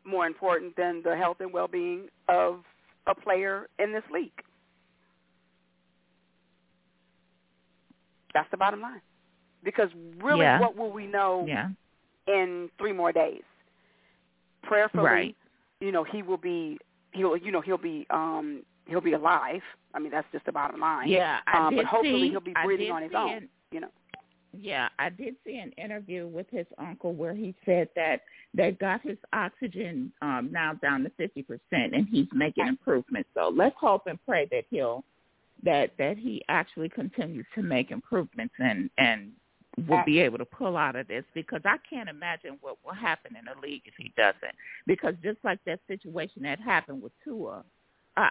more 0.06 0.28
important 0.28 0.76
than 0.76 1.02
the 1.04 1.16
health 1.16 1.38
and 1.40 1.54
well-being 1.54 2.10
of 2.28 2.60
a 3.08 3.16
player 3.16 3.68
in 3.80 3.92
this 3.94 4.04
league? 4.12 4.44
That's 8.34 8.50
the 8.52 8.58
bottom 8.58 8.82
line. 8.82 9.02
Because 9.64 9.90
really, 10.18 10.42
Yeah. 10.42 10.60
what 10.60 10.76
will 10.76 10.92
we 10.92 11.08
know 11.08 11.46
Yeah. 11.48 11.70
in 12.28 12.70
three 12.78 12.92
more 12.94 13.12
days? 13.12 13.44
Prayerfully, 14.64 15.04
Right. 15.04 15.36
you 15.80 15.92
know, 15.92 16.04
he 16.04 16.22
will 16.22 16.38
be 16.38 16.78
he'll 17.14 17.38
you 17.38 17.52
know 17.52 17.62
he'll 17.62 17.78
be 17.78 18.06
um 18.10 18.66
he'll 18.88 19.02
be 19.02 19.14
alive. 19.14 19.62
I 19.94 20.00
mean, 20.00 20.12
that's 20.12 20.30
just 20.32 20.46
the 20.46 20.52
bottom 20.52 20.80
line. 20.80 21.08
Yeah, 21.10 21.40
I 21.48 21.68
um, 21.68 21.76
but 21.76 21.86
hopefully 21.86 22.22
see, 22.24 22.30
he'll 22.30 22.40
be 22.40 22.54
breathing 22.64 22.92
on 22.92 23.02
his 23.04 23.14
own. 23.14 23.30
an- 23.30 23.50
you 23.72 23.80
know. 23.80 23.90
Yeah, 24.56 24.90
I 25.00 25.10
did 25.10 25.36
see 25.44 25.58
an 25.58 25.72
interview 25.74 26.28
with 26.28 26.48
his 26.52 26.68
uncle 26.78 27.14
where 27.14 27.34
he 27.34 27.56
said 27.66 27.90
that 27.96 28.22
they 28.54 28.72
got 28.72 29.02
his 29.02 29.18
oxygen 29.34 30.14
um, 30.22 30.50
now 30.52 30.74
down 30.76 31.04
to 31.04 31.10
fifty 31.12 31.42
percent, 31.44 31.94
and 31.94 32.08
he's 32.08 32.28
making 32.34 32.68
improvements. 32.68 33.30
So 33.34 33.50
let's 33.50 33.76
hope 33.80 34.04
and 34.08 34.20
pray 34.26 34.48
that 34.52 34.66
he'll 34.70 35.04
that 35.64 35.92
that 35.98 36.18
he 36.18 36.44
actually 36.50 36.90
continues 36.90 37.46
to 37.56 37.64
make 37.64 37.92
improvements 37.92 38.54
and 38.60 38.90
and 38.98 39.32
will 39.88 40.04
be 40.06 40.20
able 40.20 40.38
to 40.38 40.46
pull 40.46 40.78
out 40.78 40.96
of 40.96 41.08
this 41.08 41.24
because 41.34 41.62
I 41.66 41.78
can't 41.90 42.08
imagine 42.08 42.58
what 42.62 42.78
will 42.86 42.94
happen 42.94 43.36
in 43.36 43.46
the 43.46 43.60
league 43.68 43.82
if 43.86 43.94
he 43.98 44.14
doesn't. 44.16 44.56
Because 44.86 45.16
just 45.24 45.40
like 45.44 45.60
that 45.66 45.80
situation 45.88 46.44
that 46.44 46.60
happened 46.60 47.02
with 47.02 47.12
Tua, 47.24 47.64
uh, 48.16 48.30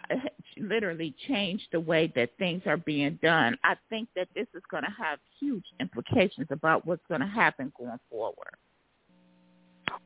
literally 0.56 1.14
changed 1.26 1.66
the 1.72 1.80
way 1.80 2.12
that 2.14 2.30
things 2.38 2.62
are 2.66 2.76
being 2.76 3.18
done. 3.22 3.58
I 3.64 3.74
think 3.90 4.08
that 4.14 4.28
this 4.34 4.46
is 4.54 4.62
going 4.70 4.84
to 4.84 4.94
have 4.96 5.18
huge 5.40 5.64
implications 5.80 6.46
about 6.50 6.86
what's 6.86 7.02
going 7.08 7.20
to 7.20 7.26
happen 7.26 7.72
going 7.76 7.98
forward. 8.08 8.54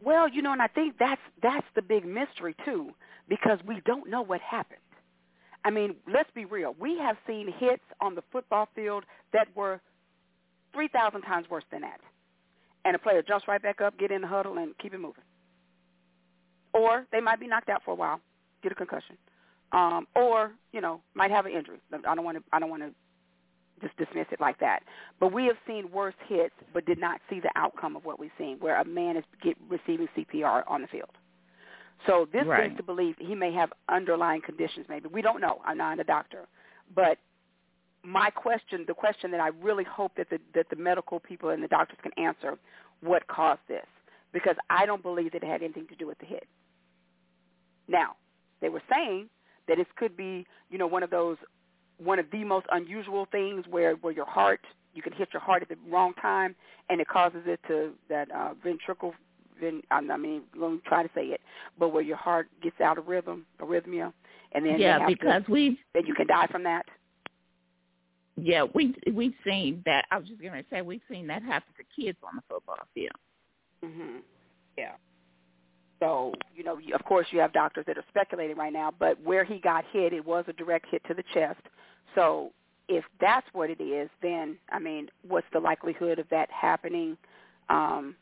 Well, 0.02 0.28
you 0.28 0.42
know, 0.42 0.52
and 0.52 0.62
I 0.62 0.68
think 0.68 0.96
that's 0.98 1.20
that's 1.42 1.66
the 1.74 1.82
big 1.82 2.04
mystery 2.04 2.56
too, 2.64 2.90
because 3.28 3.58
we 3.66 3.80
don't 3.84 4.10
know 4.10 4.22
what 4.22 4.40
happened. 4.40 4.80
I 5.66 5.70
mean, 5.70 5.96
let's 6.06 6.30
be 6.32 6.44
real. 6.44 6.76
We 6.78 6.96
have 6.98 7.16
seen 7.26 7.52
hits 7.58 7.82
on 8.00 8.14
the 8.14 8.22
football 8.30 8.68
field 8.76 9.02
that 9.32 9.48
were 9.56 9.80
three 10.72 10.86
thousand 10.86 11.22
times 11.22 11.50
worse 11.50 11.64
than 11.72 11.80
that, 11.80 11.98
and 12.84 12.94
a 12.94 13.00
player 13.00 13.20
jumps 13.20 13.48
right 13.48 13.60
back 13.60 13.80
up, 13.80 13.98
get 13.98 14.12
in 14.12 14.20
the 14.20 14.28
huddle, 14.28 14.58
and 14.58 14.78
keep 14.78 14.94
it 14.94 15.00
moving. 15.00 15.24
Or 16.72 17.04
they 17.10 17.20
might 17.20 17.40
be 17.40 17.48
knocked 17.48 17.68
out 17.68 17.82
for 17.84 17.90
a 17.90 17.94
while, 17.96 18.20
get 18.62 18.70
a 18.70 18.76
concussion, 18.76 19.16
um, 19.72 20.06
or 20.14 20.52
you 20.72 20.80
know, 20.80 21.00
might 21.14 21.32
have 21.32 21.46
an 21.46 21.52
injury. 21.52 21.78
I 21.92 22.14
don't 22.14 22.24
want 22.24 22.38
to. 22.38 22.44
I 22.52 22.60
don't 22.60 22.70
want 22.70 22.82
to 22.84 22.90
just 23.84 23.96
dismiss 23.96 24.26
it 24.30 24.40
like 24.40 24.60
that. 24.60 24.84
But 25.18 25.32
we 25.32 25.46
have 25.46 25.56
seen 25.66 25.90
worse 25.90 26.14
hits, 26.28 26.54
but 26.72 26.86
did 26.86 27.00
not 27.00 27.20
see 27.28 27.40
the 27.40 27.50
outcome 27.56 27.96
of 27.96 28.04
what 28.04 28.20
we've 28.20 28.30
seen, 28.38 28.58
where 28.60 28.80
a 28.80 28.84
man 28.84 29.16
is 29.16 29.24
get, 29.42 29.56
receiving 29.68 30.06
CPR 30.16 30.62
on 30.68 30.82
the 30.82 30.88
field. 30.88 31.10
So 32.06 32.26
this 32.32 32.46
Right. 32.46 32.64
leads 32.64 32.76
to 32.76 32.82
believe 32.82 33.16
he 33.18 33.34
may 33.34 33.52
have 33.52 33.72
underlying 33.88 34.42
conditions. 34.42 34.86
Maybe 34.88 35.08
we 35.08 35.22
don't 35.22 35.40
know. 35.40 35.60
I'm 35.64 35.78
not 35.78 35.98
a 35.98 36.04
doctor, 36.04 36.46
but 36.94 37.18
my 38.02 38.30
question, 38.30 38.84
the 38.86 38.94
question 38.94 39.30
that 39.32 39.40
I 39.40 39.48
really 39.48 39.84
hope 39.84 40.14
that 40.16 40.30
the 40.30 40.40
that 40.54 40.68
the 40.68 40.76
medical 40.76 41.18
people 41.18 41.50
and 41.50 41.62
the 41.62 41.68
doctors 41.68 41.98
can 42.02 42.12
answer, 42.16 42.58
what 43.00 43.26
caused 43.26 43.62
this? 43.68 43.86
Because 44.32 44.56
I 44.70 44.86
don't 44.86 45.02
believe 45.02 45.32
that 45.32 45.42
it 45.42 45.46
had 45.48 45.62
anything 45.62 45.86
to 45.88 45.96
do 45.96 46.06
with 46.06 46.18
the 46.18 46.26
hit. 46.26 46.46
Now, 47.88 48.16
they 48.60 48.68
were 48.68 48.82
saying 48.92 49.28
that 49.68 49.78
it 49.78 49.86
could 49.96 50.16
be, 50.16 50.46
you 50.70 50.78
know, 50.78 50.86
one 50.86 51.02
of 51.02 51.10
those 51.10 51.36
one 51.98 52.18
of 52.18 52.26
the 52.30 52.44
most 52.44 52.66
unusual 52.70 53.26
things 53.32 53.64
where 53.68 53.94
where 53.96 54.12
your 54.12 54.26
heart 54.26 54.60
you 54.94 55.02
can 55.02 55.12
hit 55.12 55.28
your 55.32 55.40
heart 55.40 55.62
at 55.62 55.68
the 55.68 55.76
wrong 55.90 56.14
time 56.14 56.54
and 56.88 57.00
it 57.00 57.08
causes 57.08 57.42
it 57.46 57.60
to 57.66 57.92
that 58.08 58.30
uh 58.30 58.54
ventricle 58.62 59.14
ven, 59.60 59.82
I 59.90 60.00
mean 60.16 60.42
let 60.56 60.70
me 60.72 60.80
try 60.86 61.02
to 61.02 61.10
say 61.14 61.22
it 61.26 61.40
but 61.78 61.88
where 61.90 62.02
your 62.02 62.16
heart 62.16 62.48
gets 62.62 62.80
out 62.80 62.98
of 62.98 63.08
rhythm 63.08 63.46
arrhythmia 63.60 64.12
and 64.52 64.64
then 64.64 64.78
yeah, 64.78 65.06
because 65.06 65.44
to, 65.46 65.52
we've 65.52 65.76
then 65.94 66.06
you 66.06 66.14
can 66.14 66.26
die 66.26 66.46
from 66.48 66.62
that? 66.64 66.86
Yeah 68.36 68.64
we 68.74 68.94
we've 69.12 69.34
seen 69.46 69.82
that. 69.86 70.04
I 70.10 70.18
was 70.18 70.28
just 70.28 70.40
going 70.40 70.52
to 70.52 70.64
say 70.70 70.82
we've 70.82 71.00
seen 71.10 71.26
that 71.28 71.42
happen 71.42 71.72
to 71.76 72.02
kids 72.02 72.18
on 72.22 72.36
the 72.36 72.42
football 72.48 72.76
field. 72.94 73.12
mhm 73.84 74.20
yeah. 74.76 74.92
So 76.00 76.32
you 76.54 76.64
know 76.64 76.78
of 76.94 77.04
course 77.04 77.26
you 77.30 77.40
have 77.40 77.52
doctors 77.52 77.84
that 77.86 77.96
are 77.98 78.04
speculating 78.08 78.56
right 78.56 78.72
now 78.72 78.92
but 78.98 79.20
where 79.22 79.44
he 79.44 79.58
got 79.58 79.84
hit 79.92 80.12
it 80.12 80.24
was 80.24 80.44
a 80.48 80.52
direct 80.52 80.86
hit 80.90 81.02
to 81.08 81.14
the 81.14 81.24
chest. 81.34 81.60
So 82.14 82.52
if 82.88 83.04
that's 83.20 83.46
what 83.52 83.68
it 83.68 83.80
is 83.82 84.08
then 84.22 84.56
i 84.70 84.78
mean 84.78 85.08
what's 85.26 85.46
the 85.52 85.58
likelihood 85.58 86.18
of 86.18 86.28
that 86.30 86.48
happening? 86.50 87.16
Um 87.68 88.14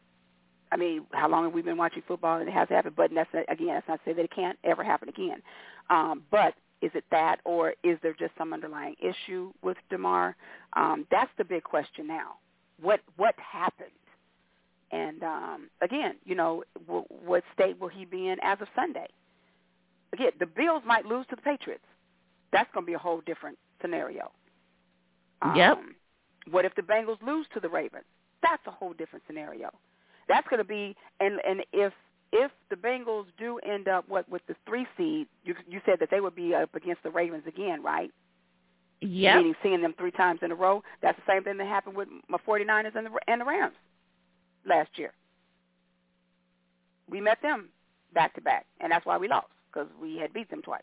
I 0.74 0.76
mean, 0.76 1.06
how 1.12 1.28
long 1.28 1.44
have 1.44 1.54
we 1.54 1.62
been 1.62 1.78
watching 1.78 2.02
football 2.06 2.38
and 2.40 2.48
it 2.48 2.52
has 2.52 2.68
happened? 2.68 2.96
But 2.96 3.10
that's 3.14 3.30
not, 3.32 3.44
again, 3.48 3.68
that's 3.68 3.88
not 3.88 4.00
to 4.04 4.10
say 4.10 4.14
that 4.14 4.24
it 4.24 4.34
can't 4.34 4.58
ever 4.64 4.84
happen 4.84 5.08
again. 5.08 5.40
Um, 5.88 6.22
but 6.30 6.54
Is 6.82 6.90
it 6.94 7.04
that, 7.10 7.36
or 7.44 7.74
is 7.82 7.96
there 8.02 8.12
just 8.18 8.32
some 8.36 8.52
underlying 8.52 8.94
issue 9.00 9.52
with 9.62 9.78
Damar? 9.88 10.36
Um, 10.74 11.06
that's 11.10 11.30
the 11.38 11.44
big 11.44 11.62
question 11.62 12.06
now. 12.06 12.34
What 12.80 13.00
what 13.16 13.34
happened? 13.38 13.88
And 14.90 15.22
um, 15.22 15.70
again, 15.80 16.16
you 16.24 16.34
know, 16.34 16.62
w- 16.86 17.06
what 17.08 17.42
state 17.54 17.80
will 17.80 17.88
he 17.88 18.04
be 18.04 18.28
in 18.28 18.36
as 18.42 18.58
of 18.60 18.68
Sunday? 18.76 19.06
Again, 20.12 20.32
the 20.38 20.46
Bills 20.46 20.82
might 20.86 21.06
lose 21.06 21.26
to 21.30 21.36
the 21.36 21.42
Patriots. 21.42 21.84
That's 22.52 22.70
going 22.74 22.84
to 22.84 22.86
be 22.86 22.94
a 22.94 22.98
whole 22.98 23.22
different 23.24 23.58
scenario. 23.80 24.30
Um, 25.42 25.56
Yep. 25.56 25.78
What 26.50 26.64
if 26.66 26.74
the 26.74 26.82
Bengals 26.82 27.20
lose 27.22 27.46
to 27.54 27.60
the 27.60 27.68
Ravens? 27.68 28.04
That's 28.42 28.62
a 28.66 28.70
whole 28.70 28.92
different 28.92 29.24
scenario. 29.26 29.70
That's 30.28 30.46
going 30.48 30.58
to 30.58 30.64
be 30.64 30.96
and 31.20 31.40
and 31.46 31.62
if 31.72 31.92
if 32.32 32.50
the 32.68 32.76
Bengals 32.76 33.26
do 33.38 33.58
end 33.58 33.86
up 33.88 34.08
what 34.08 34.28
with 34.28 34.42
the 34.48 34.56
three 34.66 34.86
seed, 34.96 35.26
you 35.44 35.54
you 35.68 35.80
said 35.86 35.98
that 36.00 36.10
they 36.10 36.20
would 36.20 36.34
be 36.34 36.54
up 36.54 36.74
against 36.74 37.02
the 37.02 37.10
Ravens 37.10 37.44
again, 37.46 37.82
right? 37.82 38.10
Yep. 39.00 39.36
Meaning 39.36 39.54
seeing 39.62 39.82
them 39.82 39.94
three 39.98 40.10
times 40.10 40.40
in 40.42 40.50
a 40.50 40.54
row. 40.54 40.82
That's 41.02 41.18
the 41.18 41.32
same 41.32 41.44
thing 41.44 41.58
that 41.58 41.66
happened 41.66 41.96
with 41.96 42.08
my 42.28 42.38
49ers 42.46 42.96
and 42.96 43.06
the 43.06 43.10
and 43.28 43.40
the 43.40 43.44
Rams 43.44 43.74
last 44.66 44.90
year. 44.96 45.12
We 47.08 47.20
met 47.20 47.38
them 47.42 47.68
back 48.14 48.34
to 48.34 48.40
back, 48.40 48.66
and 48.80 48.90
that's 48.90 49.04
why 49.04 49.18
we 49.18 49.28
lost 49.28 49.48
because 49.72 49.88
we 50.00 50.16
had 50.16 50.32
beat 50.32 50.50
them 50.50 50.62
twice. 50.62 50.82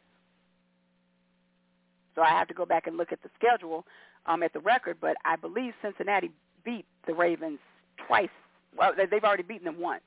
So 2.15 2.21
I 2.21 2.29
have 2.29 2.47
to 2.49 2.53
go 2.53 2.65
back 2.65 2.87
and 2.87 2.97
look 2.97 3.11
at 3.11 3.21
the 3.23 3.29
schedule 3.35 3.85
um, 4.25 4.43
at 4.43 4.53
the 4.53 4.59
record, 4.59 4.97
but 5.01 5.15
I 5.25 5.35
believe 5.35 5.73
Cincinnati 5.81 6.31
beat 6.63 6.85
the 7.07 7.13
Ravens 7.13 7.59
twice. 8.07 8.29
Well, 8.75 8.93
they- 8.95 9.05
they've 9.05 9.23
already 9.23 9.43
beaten 9.43 9.65
them 9.65 9.79
once, 9.79 10.03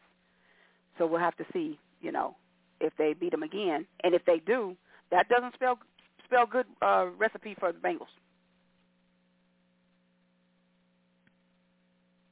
so 0.99 1.07
we'll 1.07 1.21
have 1.21 1.37
to 1.37 1.45
see, 1.53 1.79
you 2.01 2.13
know, 2.13 2.37
if 2.81 2.95
they 2.97 3.13
beat 3.15 3.31
them 3.31 3.43
again, 3.43 3.87
and 4.03 4.15
if 4.15 4.25
they 4.25 4.39
do, 4.41 4.77
that 5.11 5.29
doesn't 5.29 5.55
spell 5.55 5.79
spell 6.25 6.47
good 6.47 6.67
uh, 6.83 7.09
recipe 7.19 7.55
for 7.55 7.73
the 7.73 7.79
Bengals. 7.79 8.09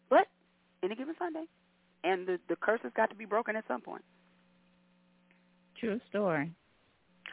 But 0.09 0.27
any 0.83 0.95
given 0.95 1.15
Sunday, 1.19 1.45
and 2.05 2.27
the 2.27 2.41
the 2.49 2.57
curse 2.57 2.81
has 2.83 2.93
got 2.95 3.11
to 3.11 3.17
be 3.17 3.25
broken 3.25 3.57
at 3.57 3.67
some 3.69 3.81
point. 3.81 4.05
True 5.77 6.01
story. 6.09 6.51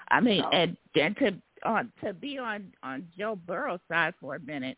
I 0.09 0.19
mean, 0.19 0.43
So- 0.43 0.49
and 0.49 0.77
and 0.95 1.17
to 1.17 1.41
on 1.63 1.91
to 2.03 2.13
be 2.13 2.37
on 2.37 2.73
on 2.83 3.07
Joe 3.17 3.35
Burrow's 3.35 3.79
side 3.87 4.13
for 4.19 4.35
a 4.35 4.39
minute, 4.39 4.77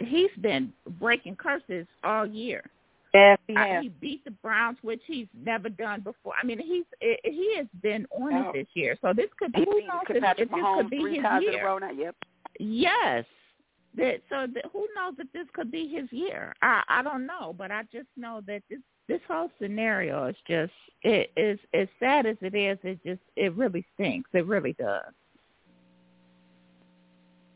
he's 0.00 0.30
been 0.40 0.72
breaking 0.98 1.36
curses 1.36 1.86
all 2.04 2.26
year. 2.26 2.64
Yes, 3.12 3.38
he 3.48 3.54
has. 3.54 3.82
he 3.82 3.88
beat 3.88 4.24
the 4.24 4.30
Browns, 4.30 4.78
which 4.82 5.02
he's 5.06 5.26
never 5.34 5.68
done 5.68 6.00
before. 6.00 6.34
I 6.40 6.46
mean, 6.46 6.58
he's 6.60 6.84
eh, 7.02 7.16
he 7.24 7.56
has 7.56 7.66
been 7.82 8.06
on 8.10 8.32
Oh. 8.32 8.50
it 8.50 8.52
this 8.54 8.66
year. 8.74 8.96
So 9.02 9.12
this 9.12 9.26
could 9.38 9.50
He 9.54 9.64
who 9.64 9.80
knows 9.80 10.02
if, 10.08 10.22
if 10.38 10.48
this 10.48 10.58
could 10.76 10.90
be 10.90 10.96
his 11.16 11.42
year. 11.42 11.64
row 11.66 11.78
now. 11.78 11.90
Yep. 11.90 12.14
Yes. 12.58 13.24
That 13.96 14.22
so 14.28 14.46
that 14.54 14.66
who 14.72 14.86
knows 14.94 15.14
if 15.18 15.30
this 15.32 15.46
could 15.52 15.72
be 15.72 15.88
his 15.88 16.10
year? 16.12 16.54
I 16.62 16.82
I 16.88 17.02
don't 17.02 17.26
know, 17.26 17.54
but 17.58 17.72
I 17.72 17.82
just 17.92 18.08
know 18.16 18.40
that 18.46 18.62
this 18.70 18.78
this 19.08 19.20
whole 19.26 19.50
scenario 19.60 20.26
is 20.26 20.36
just 20.46 20.72
it 21.02 21.32
is 21.36 21.58
as 21.74 21.88
sad 21.98 22.26
as 22.26 22.36
it 22.42 22.54
is. 22.54 22.78
It 22.84 23.00
just 23.04 23.22
it 23.34 23.52
really 23.56 23.84
stinks. 23.94 24.30
It 24.32 24.46
really 24.46 24.74
does. 24.74 25.12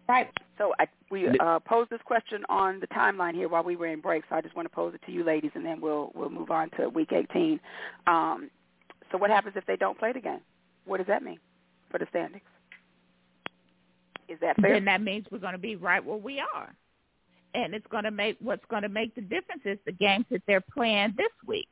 Right. 0.08 0.28
So 0.58 0.74
I, 0.80 0.86
we 1.14 1.28
uh, 1.38 1.60
posed 1.60 1.90
this 1.90 2.00
question 2.04 2.42
on 2.48 2.80
the 2.80 2.88
timeline 2.88 3.34
here 3.34 3.48
while 3.48 3.62
we 3.62 3.76
were 3.76 3.86
in 3.86 4.00
break. 4.00 4.24
So 4.28 4.34
I 4.34 4.40
just 4.40 4.56
want 4.56 4.66
to 4.66 4.74
pose 4.74 4.94
it 4.94 5.00
to 5.06 5.12
you, 5.12 5.22
ladies, 5.22 5.52
and 5.54 5.64
then 5.64 5.80
we'll 5.80 6.10
we'll 6.14 6.28
move 6.30 6.50
on 6.50 6.70
to 6.78 6.88
Week 6.88 7.12
18. 7.12 7.60
Um, 8.06 8.50
so 9.12 9.18
what 9.18 9.30
happens 9.30 9.54
if 9.56 9.64
they 9.66 9.76
don't 9.76 9.98
play 9.98 10.12
the 10.12 10.20
game? 10.20 10.40
What 10.86 10.98
does 10.98 11.06
that 11.06 11.22
mean 11.22 11.38
for 11.90 11.98
the 11.98 12.06
standings? 12.10 12.42
Is 14.28 14.38
that 14.40 14.60
fair? 14.60 14.74
Then 14.74 14.84
that 14.86 15.02
means 15.02 15.26
we're 15.30 15.38
going 15.38 15.52
to 15.52 15.58
be 15.58 15.76
right 15.76 16.04
where 16.04 16.16
we 16.16 16.40
are, 16.40 16.74
and 17.54 17.74
it's 17.74 17.86
going 17.86 18.04
to 18.04 18.10
make 18.10 18.36
what's 18.40 18.64
going 18.68 18.82
to 18.82 18.88
make 18.88 19.14
the 19.14 19.20
difference 19.20 19.62
is 19.64 19.78
the 19.86 19.92
games 19.92 20.26
that 20.30 20.42
they're 20.48 20.60
playing 20.60 21.14
this 21.16 21.32
week. 21.46 21.68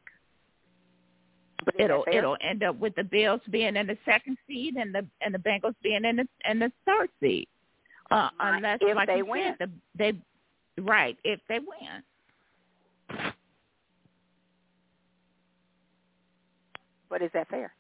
But 1.65 1.81
It'll 1.81 2.05
it'll 2.13 2.37
end 2.41 2.63
up 2.63 2.79
with 2.79 2.95
the 2.95 3.05
Bills 3.05 3.41
being 3.51 3.75
in 3.77 3.87
the 3.87 3.99
second 4.05 4.37
seed 4.47 4.77
and 4.77 4.95
the 4.95 5.05
and 5.21 5.35
the 5.35 5.39
Bengals 5.39 5.75
being 5.83 6.05
in 6.05 6.17
the 6.17 6.29
in 6.49 6.61
the 6.61 6.71
third 6.87 7.09
seed. 7.21 7.49
Uh, 8.13 8.29
unless, 8.41 8.79
if 8.83 8.95
like 8.95 9.09
they 9.09 9.17
you 9.19 9.27
win. 9.27 9.55
said, 9.59 9.71
the, 9.97 10.13
they 10.77 10.83
right 10.83 11.17
if 11.25 11.41
they 11.49 11.59
win. 11.59 12.03
But 17.09 17.23
is 17.23 17.31
that 17.33 17.49
fair? 17.49 17.73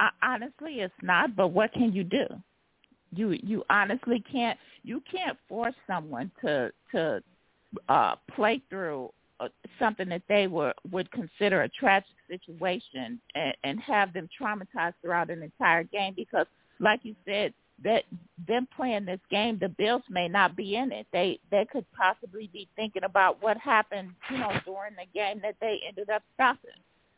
I, 0.00 0.10
honestly, 0.22 0.80
it's 0.80 0.92
not. 1.02 1.36
But 1.36 1.48
what 1.48 1.72
can 1.72 1.92
you 1.92 2.02
do? 2.02 2.26
You 3.14 3.38
you 3.42 3.64
honestly 3.70 4.24
can't. 4.30 4.58
You 4.82 5.00
can't 5.10 5.38
force 5.48 5.74
someone 5.86 6.32
to 6.42 6.72
to 6.92 7.22
uh, 7.88 8.16
play 8.34 8.60
through 8.70 9.10
uh, 9.38 9.48
something 9.78 10.08
that 10.08 10.22
they 10.28 10.48
were 10.48 10.74
would 10.90 11.10
consider 11.12 11.62
a 11.62 11.68
tragic 11.68 12.10
situation 12.28 13.20
and, 13.36 13.54
and 13.62 13.80
have 13.80 14.12
them 14.12 14.28
traumatized 14.40 14.94
throughout 15.00 15.30
an 15.30 15.42
entire 15.44 15.84
game 15.84 16.12
because, 16.16 16.46
like 16.80 17.00
you 17.04 17.14
said, 17.24 17.54
that 17.84 18.04
them 18.46 18.66
playing 18.74 19.04
this 19.04 19.20
game, 19.30 19.58
the 19.60 19.68
Bills 19.68 20.02
may 20.10 20.28
not 20.28 20.56
be 20.56 20.76
in 20.76 20.92
it. 20.92 21.06
They 21.12 21.38
they 21.50 21.66
could 21.70 21.84
possibly 21.96 22.50
be 22.52 22.68
thinking 22.76 23.04
about 23.04 23.42
what 23.42 23.56
happened, 23.56 24.10
you 24.30 24.38
know, 24.38 24.52
during 24.64 24.94
the 24.96 25.06
game 25.14 25.40
that 25.42 25.56
they 25.60 25.80
ended 25.86 26.10
up 26.10 26.22
stopping. 26.34 26.70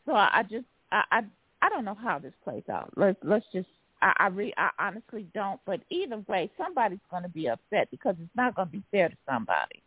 So 0.05 0.13
I, 0.13 0.43
just 0.49 0.65
I, 0.91 1.03
I 1.11 1.21
I 1.61 1.69
don't 1.69 1.85
know 1.85 1.95
how 1.95 2.19
this 2.19 2.33
plays 2.43 2.63
out. 2.71 2.91
Let's 2.95 3.17
let's 3.23 3.45
just 3.53 3.67
I 4.01 4.13
I, 4.17 4.27
re, 4.27 4.53
I 4.57 4.69
honestly 4.79 5.27
don't. 5.33 5.59
But 5.65 5.81
either 5.89 6.23
way, 6.27 6.51
somebody's 6.57 6.99
going 7.09 7.23
to 7.23 7.29
be 7.29 7.47
upset 7.47 7.89
because 7.91 8.15
it's 8.21 8.35
not 8.35 8.55
going 8.55 8.67
to 8.67 8.71
be 8.71 8.83
fair 8.91 9.09
to 9.09 9.15
somebody. 9.29 9.81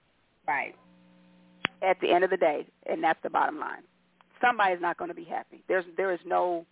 Right. 0.46 0.74
At 1.82 2.00
the 2.00 2.10
end 2.10 2.24
of 2.24 2.30
the 2.30 2.36
day, 2.36 2.66
and 2.86 3.02
that's 3.02 3.18
the 3.22 3.30
bottom 3.30 3.58
line. 3.58 3.82
Somebody's 4.40 4.80
not 4.80 4.96
going 4.96 5.08
to 5.08 5.14
be 5.14 5.24
happy. 5.24 5.62
There's 5.68 5.84
there 5.96 6.12
is 6.12 6.20
no 6.24 6.66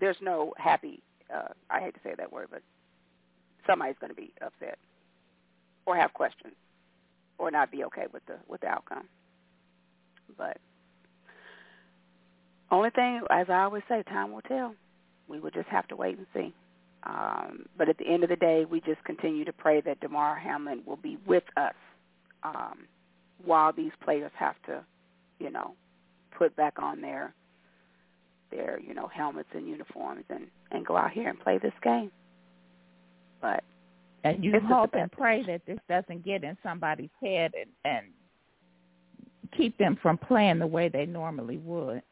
there's 0.00 0.16
no 0.20 0.52
happy. 0.58 1.02
Uh, 1.34 1.48
I 1.70 1.80
hate 1.80 1.94
to 1.94 2.00
say 2.04 2.14
that 2.18 2.30
word, 2.30 2.48
but 2.50 2.62
somebody's 3.66 3.96
going 4.00 4.10
to 4.10 4.16
be 4.16 4.32
upset 4.40 4.78
or 5.86 5.96
have 5.96 6.12
questions 6.12 6.54
or 7.38 7.50
not 7.50 7.70
be 7.70 7.84
okay 7.84 8.06
with 8.12 8.24
the 8.26 8.36
with 8.48 8.60
the 8.60 8.68
outcome. 8.68 9.08
But 10.36 10.58
only 12.70 12.90
thing, 12.90 13.22
as 13.30 13.46
I 13.50 13.64
always 13.64 13.82
say, 13.88 14.02
time 14.04 14.32
will 14.32 14.42
tell. 14.42 14.74
We 15.28 15.40
will 15.40 15.50
just 15.50 15.68
have 15.68 15.86
to 15.88 15.96
wait 15.96 16.16
and 16.18 16.26
see. 16.34 16.54
Um, 17.04 17.66
but 17.76 17.88
at 17.88 17.98
the 17.98 18.06
end 18.06 18.22
of 18.22 18.28
the 18.30 18.36
day, 18.36 18.64
we 18.64 18.80
just 18.80 19.02
continue 19.04 19.44
to 19.44 19.52
pray 19.52 19.80
that 19.80 20.00
Damar 20.00 20.38
Hamlin 20.38 20.82
will 20.86 20.96
be 20.96 21.18
with 21.26 21.42
us 21.56 21.74
um, 22.44 22.86
while 23.44 23.72
these 23.72 23.90
players 24.04 24.30
have 24.36 24.54
to, 24.66 24.84
you 25.40 25.50
know, 25.50 25.74
put 26.36 26.54
back 26.56 26.74
on 26.78 27.00
their 27.00 27.34
their 28.50 28.78
you 28.80 28.94
know 28.94 29.08
helmets 29.08 29.48
and 29.54 29.66
uniforms 29.66 30.24
and 30.28 30.46
and 30.70 30.86
go 30.86 30.96
out 30.96 31.10
here 31.10 31.28
and 31.28 31.40
play 31.40 31.58
this 31.58 31.72
game. 31.82 32.10
But 33.42 33.64
And 34.24 34.42
you 34.42 34.52
just 34.52 34.64
hope 34.64 34.94
and 34.94 35.10
pray 35.12 35.42
that 35.42 35.66
this 35.66 35.78
doesn't 35.88 36.24
get 36.24 36.44
in 36.44 36.56
somebody's 36.62 37.10
head 37.20 37.52
and, 37.54 37.70
and 37.84 38.06
keep 39.56 39.76
them 39.76 39.98
from 40.00 40.16
playing 40.16 40.60
the 40.60 40.66
way 40.66 40.88
they 40.88 41.04
normally 41.04 41.58
would. 41.58 42.02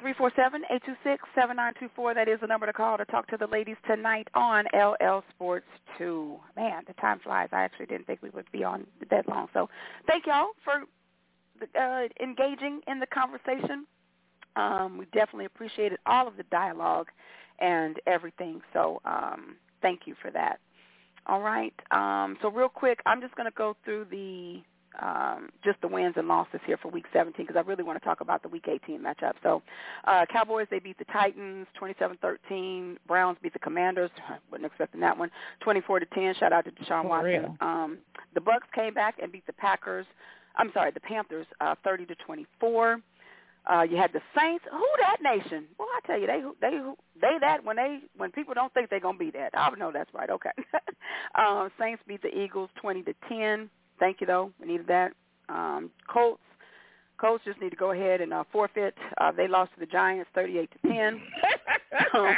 Three 0.00 0.14
four 0.14 0.32
seven 0.34 0.62
eight 0.70 0.82
two 0.84 0.94
six 1.04 1.22
seven 1.32 1.56
nine 1.56 1.74
two 1.78 1.88
four. 1.94 2.12
That 2.12 2.26
is 2.26 2.40
the 2.40 2.46
number 2.48 2.66
to 2.66 2.72
call 2.72 2.98
to 2.98 3.04
talk 3.04 3.28
to 3.28 3.36
the 3.36 3.46
ladies 3.46 3.76
tonight 3.86 4.26
on 4.34 4.64
LL 4.74 5.22
Sports 5.30 5.66
Two. 5.96 6.38
Man, 6.56 6.82
the 6.88 6.92
time 6.94 7.20
flies. 7.22 7.48
I 7.52 7.62
actually 7.62 7.86
didn't 7.86 8.08
think 8.08 8.20
we 8.20 8.30
would 8.30 8.50
be 8.50 8.64
on 8.64 8.84
that 9.10 9.28
long. 9.28 9.46
So, 9.54 9.68
thank 10.08 10.26
y'all 10.26 10.50
for 10.64 10.82
uh, 11.80 12.08
engaging 12.20 12.80
in 12.88 12.98
the 12.98 13.06
conversation. 13.06 13.86
Um, 14.56 14.98
we 14.98 15.06
definitely 15.06 15.46
appreciated 15.46 15.98
all 16.06 16.28
of 16.28 16.36
the 16.36 16.44
dialogue 16.44 17.08
and 17.60 17.98
everything. 18.06 18.60
So, 18.72 19.00
um, 19.04 19.56
thank 19.80 20.00
you 20.06 20.14
for 20.20 20.30
that. 20.30 20.60
All 21.26 21.40
right. 21.40 21.74
Um, 21.90 22.36
so, 22.42 22.50
real 22.50 22.68
quick, 22.68 23.00
I'm 23.06 23.20
just 23.20 23.34
going 23.36 23.48
to 23.48 23.54
go 23.56 23.76
through 23.84 24.06
the 24.10 24.62
um, 25.00 25.48
just 25.64 25.80
the 25.80 25.88
wins 25.88 26.14
and 26.16 26.28
losses 26.28 26.60
here 26.66 26.76
for 26.76 26.88
Week 26.88 27.06
17 27.12 27.46
because 27.46 27.56
I 27.56 27.66
really 27.66 27.82
want 27.82 27.98
to 27.98 28.04
talk 28.04 28.20
about 28.20 28.42
the 28.42 28.48
Week 28.48 28.66
18 28.68 29.00
matchup. 29.00 29.32
So, 29.42 29.62
uh, 30.04 30.26
Cowboys 30.30 30.66
they 30.70 30.80
beat 30.80 30.98
the 30.98 31.06
Titans 31.06 31.66
27-13. 31.80 32.96
Browns 33.06 33.38
beat 33.42 33.52
the 33.54 33.58
Commanders. 33.58 34.10
I 34.28 34.36
wasn't 34.50 34.66
expecting 34.66 35.00
that 35.00 35.16
one. 35.16 35.30
24 35.60 36.00
to 36.00 36.06
10. 36.06 36.34
Shout 36.38 36.52
out 36.52 36.64
to 36.66 36.70
Deshaun 36.72 37.04
Watson. 37.08 37.30
Um, 37.60 37.98
the 38.34 38.40
Bucks 38.40 38.66
came 38.74 38.92
back 38.92 39.16
and 39.22 39.32
beat 39.32 39.46
the 39.46 39.52
Packers. 39.54 40.06
I'm 40.56 40.70
sorry, 40.74 40.90
the 40.90 41.00
Panthers 41.00 41.46
uh, 41.60 41.74
30 41.82 42.06
to 42.06 42.14
24. 42.16 43.00
Uh, 43.70 43.82
you 43.82 43.96
had 43.96 44.12
the 44.12 44.20
Saints. 44.36 44.64
Who 44.70 44.86
that 45.00 45.18
nation? 45.22 45.66
Well, 45.78 45.88
I 45.94 46.00
tell 46.06 46.18
you, 46.18 46.26
they 46.26 46.42
they 46.60 46.80
they 47.20 47.38
that 47.40 47.64
when 47.64 47.76
they 47.76 48.00
when 48.16 48.32
people 48.32 48.54
don't 48.54 48.72
think 48.74 48.90
they're 48.90 49.00
gonna 49.00 49.18
be 49.18 49.30
that. 49.32 49.50
I 49.54 49.70
know 49.78 49.92
that's 49.92 50.12
right. 50.12 50.30
Okay. 50.30 50.50
um, 51.36 51.70
Saints 51.78 52.02
beat 52.06 52.22
the 52.22 52.36
Eagles 52.36 52.70
twenty 52.80 53.02
to 53.02 53.14
ten. 53.28 53.70
Thank 54.00 54.20
you 54.20 54.26
though. 54.26 54.50
We 54.60 54.66
needed 54.66 54.88
that. 54.88 55.12
Um, 55.48 55.90
Colts 56.08 56.40
Colts 57.22 57.44
just 57.44 57.60
need 57.60 57.70
to 57.70 57.76
go 57.76 57.92
ahead 57.92 58.20
and 58.20 58.32
uh, 58.32 58.42
forfeit. 58.50 58.94
Uh, 59.18 59.30
they 59.30 59.46
lost 59.46 59.72
to 59.74 59.80
the 59.80 59.86
Giants, 59.86 60.28
thirty-eight 60.34 60.70
to 60.72 60.88
ten. 60.88 61.22
um, 62.14 62.36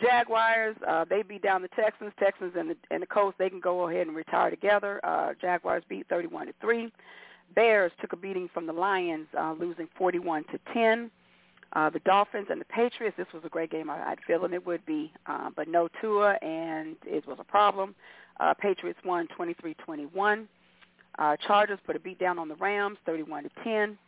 Jaguars, 0.00 0.76
uh, 0.86 1.04
they 1.08 1.22
beat 1.22 1.42
down 1.42 1.62
the 1.62 1.68
Texans. 1.68 2.12
Texans 2.20 2.52
and 2.56 2.70
the 2.70 2.76
and 2.92 3.02
the 3.02 3.06
Colts, 3.06 3.36
they 3.38 3.50
can 3.50 3.60
go 3.60 3.88
ahead 3.88 4.06
and 4.06 4.14
retire 4.14 4.50
together. 4.50 5.00
Uh, 5.04 5.32
Jaguars 5.40 5.82
beat 5.88 6.06
thirty-one 6.08 6.46
to 6.46 6.54
three. 6.60 6.92
Bears 7.54 7.92
took 8.00 8.12
a 8.12 8.16
beating 8.16 8.48
from 8.52 8.66
the 8.66 8.72
Lions, 8.72 9.26
uh, 9.38 9.54
losing 9.58 9.88
forty-one 9.96 10.44
to 10.44 10.58
ten. 10.72 11.10
Uh, 11.74 11.90
the 11.90 11.98
Dolphins 12.00 12.46
and 12.50 12.60
the 12.60 12.66
Patriots, 12.66 13.16
this 13.16 13.26
was 13.34 13.42
a 13.44 13.48
great 13.48 13.70
game. 13.70 13.90
I, 13.90 14.10
I'd 14.10 14.18
feeling 14.26 14.52
it 14.52 14.64
would 14.64 14.84
be, 14.86 15.12
uh, 15.26 15.50
but 15.56 15.66
no 15.66 15.88
Tua, 16.00 16.34
and 16.34 16.94
it 17.04 17.26
was 17.26 17.38
a 17.40 17.44
problem. 17.44 17.96
Uh, 18.38 18.54
Patriots 18.54 19.00
won 19.04 19.26
23-21. 19.36 20.46
Uh, 21.18 21.36
Chargers 21.46 21.78
put 21.84 21.96
a 21.96 21.98
beat 21.98 22.18
down 22.20 22.38
on 22.38 22.48
the 22.48 22.54
Rams, 22.56 22.98
31 23.06 23.44
to 23.44 23.50
10. 23.64 23.98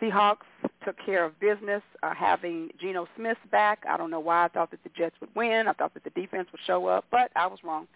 Seahawks 0.00 0.38
took 0.84 0.96
care 1.04 1.24
of 1.24 1.38
business, 1.38 1.82
uh, 2.02 2.12
having 2.14 2.70
Geno 2.80 3.06
Smith 3.16 3.38
back. 3.50 3.84
I 3.88 3.96
don't 3.96 4.10
know 4.10 4.20
why 4.20 4.44
I 4.44 4.48
thought 4.48 4.72
that 4.72 4.82
the 4.82 4.90
Jets 4.96 5.14
would 5.20 5.30
win. 5.36 5.68
I 5.68 5.72
thought 5.72 5.94
that 5.94 6.04
the 6.04 6.10
defense 6.10 6.48
would 6.50 6.60
show 6.66 6.86
up, 6.86 7.04
but 7.10 7.30
I 7.36 7.46
was 7.46 7.60
wrong. 7.62 7.86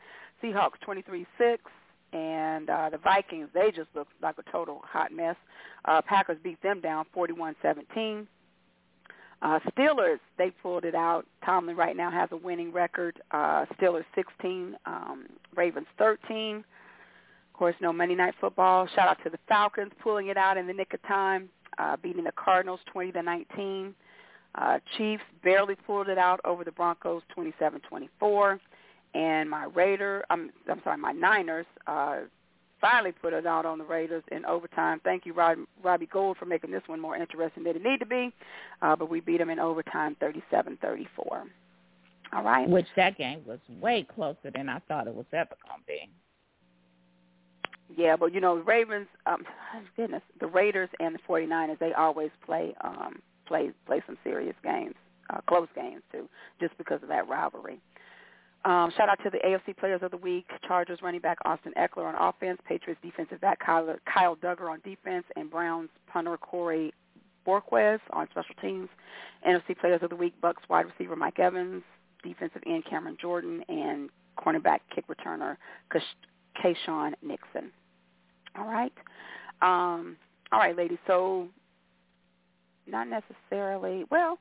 Seahawks 0.42 0.78
23-6, 0.86 1.26
and 2.12 2.70
uh, 2.70 2.90
the 2.90 2.98
Vikings, 2.98 3.48
they 3.54 3.70
just 3.70 3.88
looked 3.94 4.12
like 4.22 4.36
a 4.38 4.50
total 4.50 4.80
hot 4.84 5.12
mess. 5.12 5.36
Uh, 5.84 6.00
Packers 6.02 6.38
beat 6.42 6.60
them 6.62 6.80
down 6.80 7.04
41-17. 7.14 8.26
Uh, 9.40 9.60
Steelers, 9.70 10.18
they 10.36 10.50
pulled 10.50 10.84
it 10.84 10.94
out. 10.94 11.24
Tomlin 11.44 11.76
right 11.76 11.96
now 11.96 12.10
has 12.10 12.28
a 12.32 12.36
winning 12.36 12.72
record. 12.72 13.20
Uh, 13.30 13.66
Steelers 13.78 14.04
16, 14.14 14.76
um, 14.86 15.26
Ravens 15.54 15.86
13. 15.98 16.56
Of 16.56 16.64
course, 17.52 17.76
no 17.80 17.92
Monday 17.92 18.14
Night 18.14 18.34
Football. 18.40 18.88
Shout 18.94 19.08
out 19.08 19.18
to 19.24 19.30
the 19.30 19.38
Falcons 19.48 19.92
pulling 20.02 20.28
it 20.28 20.36
out 20.36 20.56
in 20.56 20.66
the 20.66 20.72
nick 20.72 20.92
of 20.94 21.02
time, 21.02 21.48
uh, 21.78 21.96
beating 22.02 22.24
the 22.24 22.32
Cardinals 22.32 22.80
20 22.92 23.12
to 23.12 23.22
19. 23.22 23.94
Uh, 24.54 24.78
Chiefs 24.96 25.22
barely 25.44 25.74
pulled 25.74 26.08
it 26.08 26.18
out 26.18 26.40
over 26.44 26.64
the 26.64 26.72
Broncos 26.72 27.22
27-24. 27.36 28.58
And 29.14 29.48
my 29.48 29.64
Raider, 29.64 30.24
I'm, 30.30 30.50
I'm 30.70 30.80
sorry, 30.84 30.98
my 30.98 31.12
Niners 31.12 31.66
uh, 31.86 32.18
finally 32.80 33.12
put 33.12 33.32
it 33.32 33.46
out 33.46 33.66
on 33.66 33.78
the 33.78 33.84
Raiders 33.84 34.22
in 34.30 34.44
overtime. 34.44 35.00
Thank 35.02 35.26
you, 35.26 35.32
Rob, 35.32 35.58
Robbie 35.82 36.06
Gould, 36.06 36.36
for 36.36 36.44
making 36.44 36.70
this 36.70 36.82
one 36.86 37.00
more 37.00 37.16
interesting 37.16 37.64
than 37.64 37.76
it 37.76 37.82
needed 37.82 38.00
to 38.00 38.06
be. 38.06 38.32
Uh, 38.82 38.96
but 38.96 39.10
we 39.10 39.20
beat 39.20 39.38
them 39.38 39.50
in 39.50 39.58
overtime, 39.58 40.16
37-34. 40.22 41.06
All 42.32 42.42
right. 42.42 42.68
Which 42.68 42.86
that 42.96 43.16
game 43.16 43.40
was 43.46 43.58
way 43.80 44.06
closer 44.14 44.50
than 44.54 44.68
I 44.68 44.80
thought 44.80 45.06
it 45.06 45.14
was 45.14 45.26
ever 45.32 45.56
going 45.66 45.80
to 45.80 45.86
be. 45.86 46.10
Yeah, 47.96 48.16
but 48.16 48.34
you 48.34 48.40
know, 48.40 48.56
the 48.58 48.64
Ravens, 48.64 49.08
um, 49.26 49.44
goodness, 49.96 50.22
the 50.40 50.46
Raiders 50.46 50.90
and 51.00 51.14
the 51.14 51.18
49ers, 51.28 51.78
they 51.78 51.92
always 51.94 52.30
play 52.44 52.74
um, 52.82 53.20
play 53.46 53.70
play 53.86 54.02
some 54.06 54.18
serious 54.22 54.54
games, 54.62 54.94
uh, 55.30 55.40
close 55.48 55.68
games 55.74 56.02
too, 56.12 56.28
just 56.60 56.76
because 56.76 57.02
of 57.02 57.08
that 57.08 57.26
rivalry. 57.28 57.80
Um, 58.64 58.92
shout 58.96 59.08
out 59.08 59.18
to 59.22 59.30
the 59.30 59.38
AFC 59.38 59.76
Players 59.76 60.02
of 60.02 60.10
the 60.10 60.16
Week, 60.16 60.46
Chargers 60.66 60.98
running 61.02 61.20
back 61.20 61.38
Austin 61.44 61.72
Ekeler 61.78 62.12
on 62.12 62.14
offense, 62.16 62.58
Patriots 62.66 63.00
defensive 63.02 63.40
back 63.40 63.60
Kyle, 63.64 63.94
Kyle 64.12 64.36
Dugger 64.36 64.70
on 64.70 64.80
defense, 64.84 65.24
and 65.36 65.50
Browns 65.50 65.90
punter 66.12 66.36
Corey 66.36 66.92
Bojorquez 67.46 68.00
on 68.10 68.28
special 68.30 68.54
teams. 68.60 68.88
NFC 69.46 69.78
Players 69.78 70.02
of 70.02 70.10
the 70.10 70.16
Week, 70.16 70.34
Bucks 70.40 70.62
wide 70.68 70.86
receiver 70.86 71.16
Mike 71.16 71.38
Evans, 71.38 71.82
defensive 72.22 72.62
end 72.66 72.84
Cameron 72.84 73.16
Jordan, 73.20 73.62
and 73.68 74.10
cornerback 74.38 74.80
kick 74.94 75.04
returner 75.08 75.56
Keisean 76.62 77.12
Nixon. 77.22 77.70
All 78.58 78.66
right. 78.66 78.92
Um, 79.62 80.16
all 80.52 80.58
right, 80.58 80.76
ladies. 80.76 80.98
So 81.06 81.48
not 82.86 83.06
necessarily, 83.08 84.04
well, 84.10 84.38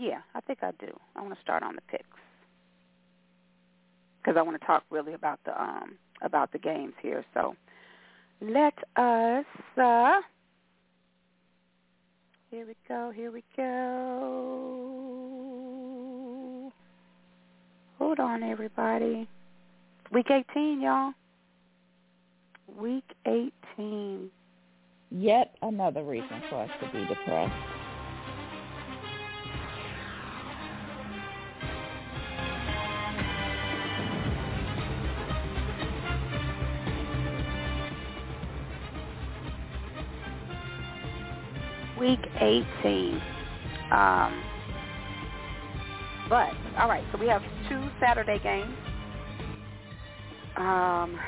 yeah, 0.00 0.20
I 0.34 0.40
think 0.40 0.60
I 0.62 0.70
do. 0.80 0.98
I 1.14 1.20
want 1.20 1.34
to 1.34 1.40
start 1.42 1.62
on 1.62 1.74
the 1.74 1.82
picks 1.82 2.06
because 4.20 4.38
I 4.38 4.42
want 4.42 4.58
to 4.58 4.66
talk 4.66 4.82
really 4.90 5.12
about 5.12 5.38
the 5.44 5.60
um 5.60 5.96
about 6.22 6.50
the 6.52 6.58
games 6.58 6.94
here. 7.02 7.24
So 7.34 7.54
let 8.40 8.74
us. 8.96 9.44
Uh, 9.76 10.20
here 12.50 12.66
we 12.66 12.74
go. 12.88 13.12
Here 13.14 13.30
we 13.30 13.44
go. 13.56 14.70
Hold 17.98 18.18
on, 18.18 18.42
everybody. 18.42 19.28
Week 20.10 20.30
18, 20.30 20.80
y'all. 20.80 21.12
Week 22.76 23.04
18. 23.26 24.30
Yet 25.10 25.54
another 25.62 26.02
reason 26.02 26.42
for 26.48 26.62
us 26.62 26.70
to 26.80 26.86
be 26.90 27.06
depressed. 27.06 27.79
Week 42.00 42.20
18. 42.40 43.22
Um, 43.92 44.42
but, 46.28 46.50
all 46.78 46.88
right, 46.88 47.04
so 47.12 47.18
we 47.18 47.28
have 47.28 47.42
two 47.68 47.82
Saturday 48.00 48.38
games. 48.42 48.74
Um, 50.56 51.18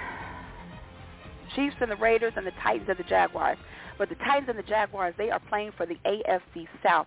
Chiefs 1.55 1.77
and 1.81 1.91
the 1.91 1.97
Raiders 1.97 2.33
and 2.37 2.47
the 2.47 2.53
Titans 2.63 2.89
and 2.89 2.99
the 2.99 3.05
Jaguars. 3.05 3.59
But 3.99 4.09
the 4.09 4.15
Titans 4.17 4.49
and 4.49 4.59
the 4.59 4.63
Jaguars, 4.63 5.15
they 5.19 5.31
are 5.31 5.41
playing 5.49 5.73
for 5.77 5.87
the 5.87 5.97
AFC 6.07 6.67
South. 6.83 7.07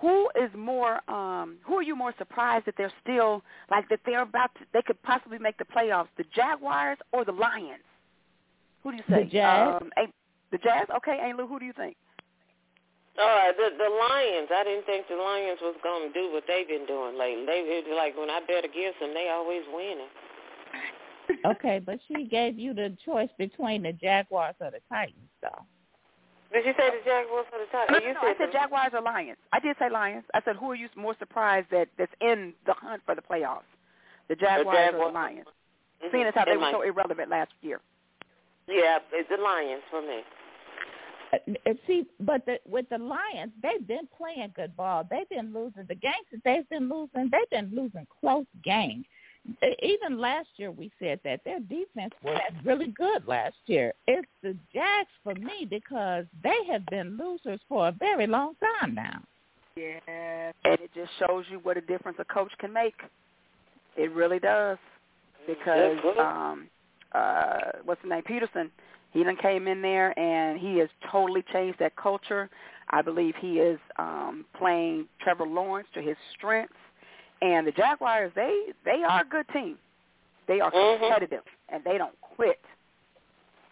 Who 0.00 0.28
is 0.40 0.50
more? 0.56 1.00
Um, 1.10 1.56
who 1.64 1.74
are 1.74 1.82
you 1.82 1.96
more 1.96 2.14
surprised 2.18 2.66
that 2.66 2.74
they're 2.76 2.92
still 3.02 3.42
like 3.70 3.88
that? 3.88 4.00
They're 4.04 4.22
about 4.22 4.54
to. 4.56 4.60
They 4.74 4.82
could 4.82 5.02
possibly 5.02 5.38
make 5.38 5.56
the 5.56 5.64
playoffs. 5.64 6.08
The 6.18 6.24
Jaguars 6.34 6.98
or 7.12 7.24
the 7.24 7.32
Lions? 7.32 7.82
Who 8.82 8.90
do 8.90 8.98
you 8.98 9.02
say? 9.08 9.24
The 9.24 9.30
Jazz. 9.30 9.80
Um, 9.80 9.90
the 10.52 10.58
Jazz. 10.58 10.86
Okay, 10.96 11.18
Ainley, 11.24 11.44
who 11.48 11.58
do 11.58 11.64
you 11.64 11.72
think? 11.72 11.96
Uh, 13.16 13.52
the 13.56 13.72
the 13.78 13.88
Lions. 13.88 14.48
I 14.52 14.62
didn't 14.64 14.84
think 14.84 15.08
the 15.08 15.16
Lions 15.16 15.58
was 15.62 15.74
gonna 15.82 16.12
do 16.12 16.32
what 16.32 16.44
they've 16.46 16.68
been 16.68 16.84
doing 16.84 17.16
lately. 17.16 17.46
They 17.46 17.64
it's 17.64 17.88
like 17.96 18.16
when 18.16 18.28
I 18.28 18.40
bet 18.40 18.64
against 18.64 19.00
them, 19.00 19.14
they 19.14 19.32
always 19.32 19.62
winning. 19.72 20.12
okay, 21.46 21.80
but 21.80 21.98
she 22.06 22.24
gave 22.26 22.58
you 22.58 22.74
the 22.74 22.94
choice 23.04 23.30
between 23.38 23.82
the 23.82 23.92
Jaguars 23.92 24.54
or 24.60 24.70
the 24.70 24.80
Titans, 24.88 25.32
though. 25.40 25.64
Did 26.52 26.64
you 26.66 26.74
say 26.78 26.90
the 26.92 27.04
Jaguars 27.04 27.46
or 27.52 27.58
the 27.58 27.70
Titans? 27.72 28.00
No, 28.00 28.06
you 28.06 28.14
no, 28.14 28.20
said 28.20 28.28
I 28.28 28.38
said 28.38 28.48
the... 28.48 28.52
Jaguars 28.52 28.92
or 28.92 29.00
Lions. 29.00 29.38
I 29.52 29.60
did 29.60 29.76
say 29.78 29.88
Lions. 29.88 30.24
I 30.34 30.40
said 30.44 30.56
who 30.56 30.70
are 30.70 30.76
you 30.76 30.88
more 30.94 31.16
surprised 31.18 31.68
that 31.70 31.88
that's 31.96 32.12
in 32.20 32.52
the 32.66 32.74
hunt 32.74 33.02
for 33.06 33.14
the 33.14 33.22
playoffs? 33.22 33.68
The 34.28 34.36
Jaguars, 34.36 34.76
Jaguars. 34.76 34.94
or 34.94 35.08
the 35.08 35.14
Lions? 35.14 35.46
Mm-hmm. 35.48 36.08
Seeing 36.12 36.26
as 36.26 36.34
how 36.34 36.44
they 36.44 36.56
were 36.56 36.70
so 36.70 36.82
irrelevant 36.82 37.30
last 37.30 37.52
year. 37.62 37.80
Yeah, 38.68 38.98
it's 39.12 39.28
the 39.30 39.40
Lions 39.42 39.82
for 39.90 40.02
me. 40.02 40.20
Uh, 41.66 41.72
See, 41.86 42.06
but 42.20 42.44
the, 42.46 42.58
with 42.68 42.88
the 42.88 42.98
Lions, 42.98 43.52
they've 43.62 43.86
been 43.86 44.08
playing 44.16 44.52
good 44.54 44.76
ball. 44.76 45.06
They've 45.10 45.28
been 45.28 45.52
losing 45.52 45.84
the 45.88 45.94
games 45.94 46.26
that 46.32 46.40
they've 46.44 46.68
been 46.68 46.88
losing. 46.88 47.30
They've 47.30 47.50
been 47.50 47.70
losing 47.74 48.06
close 48.20 48.46
games. 48.64 49.04
E- 49.62 49.76
Even 49.82 50.18
last 50.18 50.48
year, 50.56 50.70
we 50.70 50.90
said 50.98 51.20
that 51.24 51.40
their 51.44 51.60
defense 51.60 52.12
was 52.22 52.40
really 52.64 52.88
good 52.88 53.26
last 53.26 53.56
year. 53.66 53.92
It's 54.06 54.28
the 54.42 54.56
Jags 54.74 55.10
for 55.22 55.34
me 55.34 55.66
because 55.68 56.24
they 56.42 56.56
have 56.70 56.84
been 56.86 57.16
losers 57.16 57.60
for 57.68 57.88
a 57.88 57.92
very 57.92 58.26
long 58.26 58.54
time 58.80 58.94
now. 58.94 59.20
Yeah, 59.76 60.52
and 60.64 60.80
it 60.80 60.90
just 60.94 61.10
shows 61.18 61.44
you 61.50 61.58
what 61.58 61.76
a 61.76 61.82
difference 61.82 62.16
a 62.20 62.24
coach 62.24 62.52
can 62.58 62.72
make. 62.72 62.94
It 63.96 64.10
really 64.12 64.38
does. 64.38 64.78
Because 65.46 65.98
um 66.18 66.68
uh 67.14 67.58
what's 67.84 68.02
the 68.02 68.08
name? 68.08 68.22
Pederson, 68.22 68.70
he 69.16 69.24
done 69.24 69.36
came 69.36 69.66
in 69.66 69.80
there 69.80 70.16
and 70.18 70.58
he 70.60 70.76
has 70.78 70.88
totally 71.10 71.42
changed 71.52 71.78
that 71.78 71.96
culture. 71.96 72.50
I 72.90 73.00
believe 73.02 73.34
he 73.40 73.58
is 73.58 73.78
um 73.98 74.44
playing 74.58 75.06
Trevor 75.20 75.46
Lawrence 75.46 75.88
to 75.94 76.02
his 76.02 76.16
strengths. 76.36 76.74
And 77.42 77.66
the 77.66 77.72
Jaguars, 77.72 78.32
they 78.34 78.54
they 78.84 79.02
are 79.02 79.22
a 79.22 79.24
good 79.24 79.46
team. 79.52 79.78
They 80.46 80.60
are 80.60 80.70
Mhm. 80.70 80.98
competitive 80.98 81.44
and 81.70 81.82
they 81.82 81.98
don't 81.98 82.18
quit. 82.20 82.60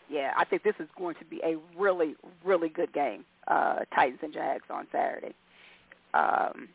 Yeah, 0.09 0.33
I 0.37 0.45
think 0.45 0.63
this 0.63 0.75
is 0.81 0.89
going 0.99 1.15
to 1.17 1.25
be 1.25 1.41
a 1.45 1.57
really, 1.77 2.17
really 2.43 2.69
good 2.71 2.93
game. 2.93 3.25
Uh 3.47 3.81
Titans 3.95 4.21
and 4.23 4.33
Jags 4.33 4.65
on 4.71 4.87
Saturday. 4.91 5.35
Um 6.15 6.69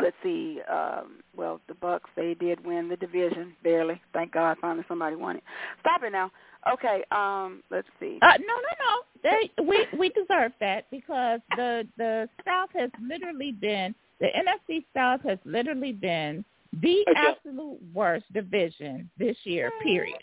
let's 0.00 0.16
see, 0.22 0.60
um 0.62 1.22
well 1.36 1.60
the 1.68 1.74
Bucks 1.74 2.08
they 2.16 2.32
did 2.34 2.64
win 2.64 2.88
the 2.88 2.96
division, 2.96 3.54
barely. 3.62 4.00
Thank 4.14 4.32
God 4.32 4.56
finally 4.60 4.84
somebody 4.88 5.16
won 5.16 5.36
it. 5.36 5.44
Stop 5.80 6.02
it 6.02 6.12
now. 6.12 6.30
Okay, 6.68 7.04
um, 7.10 7.62
let's 7.70 7.88
see. 7.98 8.18
Uh, 8.22 8.32
no, 8.38 8.54
no, 8.54 8.74
no. 8.86 9.02
They, 9.22 9.50
we 9.62 9.86
we 9.98 10.10
deserve 10.10 10.52
that 10.60 10.90
because 10.90 11.40
the 11.56 11.86
the 11.96 12.28
South 12.44 12.70
has 12.74 12.90
literally 13.00 13.52
been 13.52 13.94
the 14.20 14.26
NFC 14.26 14.84
South 14.94 15.20
has 15.22 15.38
literally 15.44 15.92
been 15.92 16.44
the 16.82 17.04
Okay. 17.10 17.14
absolute 17.16 17.78
worst 17.94 18.30
division 18.32 19.10
this 19.18 19.36
year. 19.44 19.70
Period. 19.82 20.18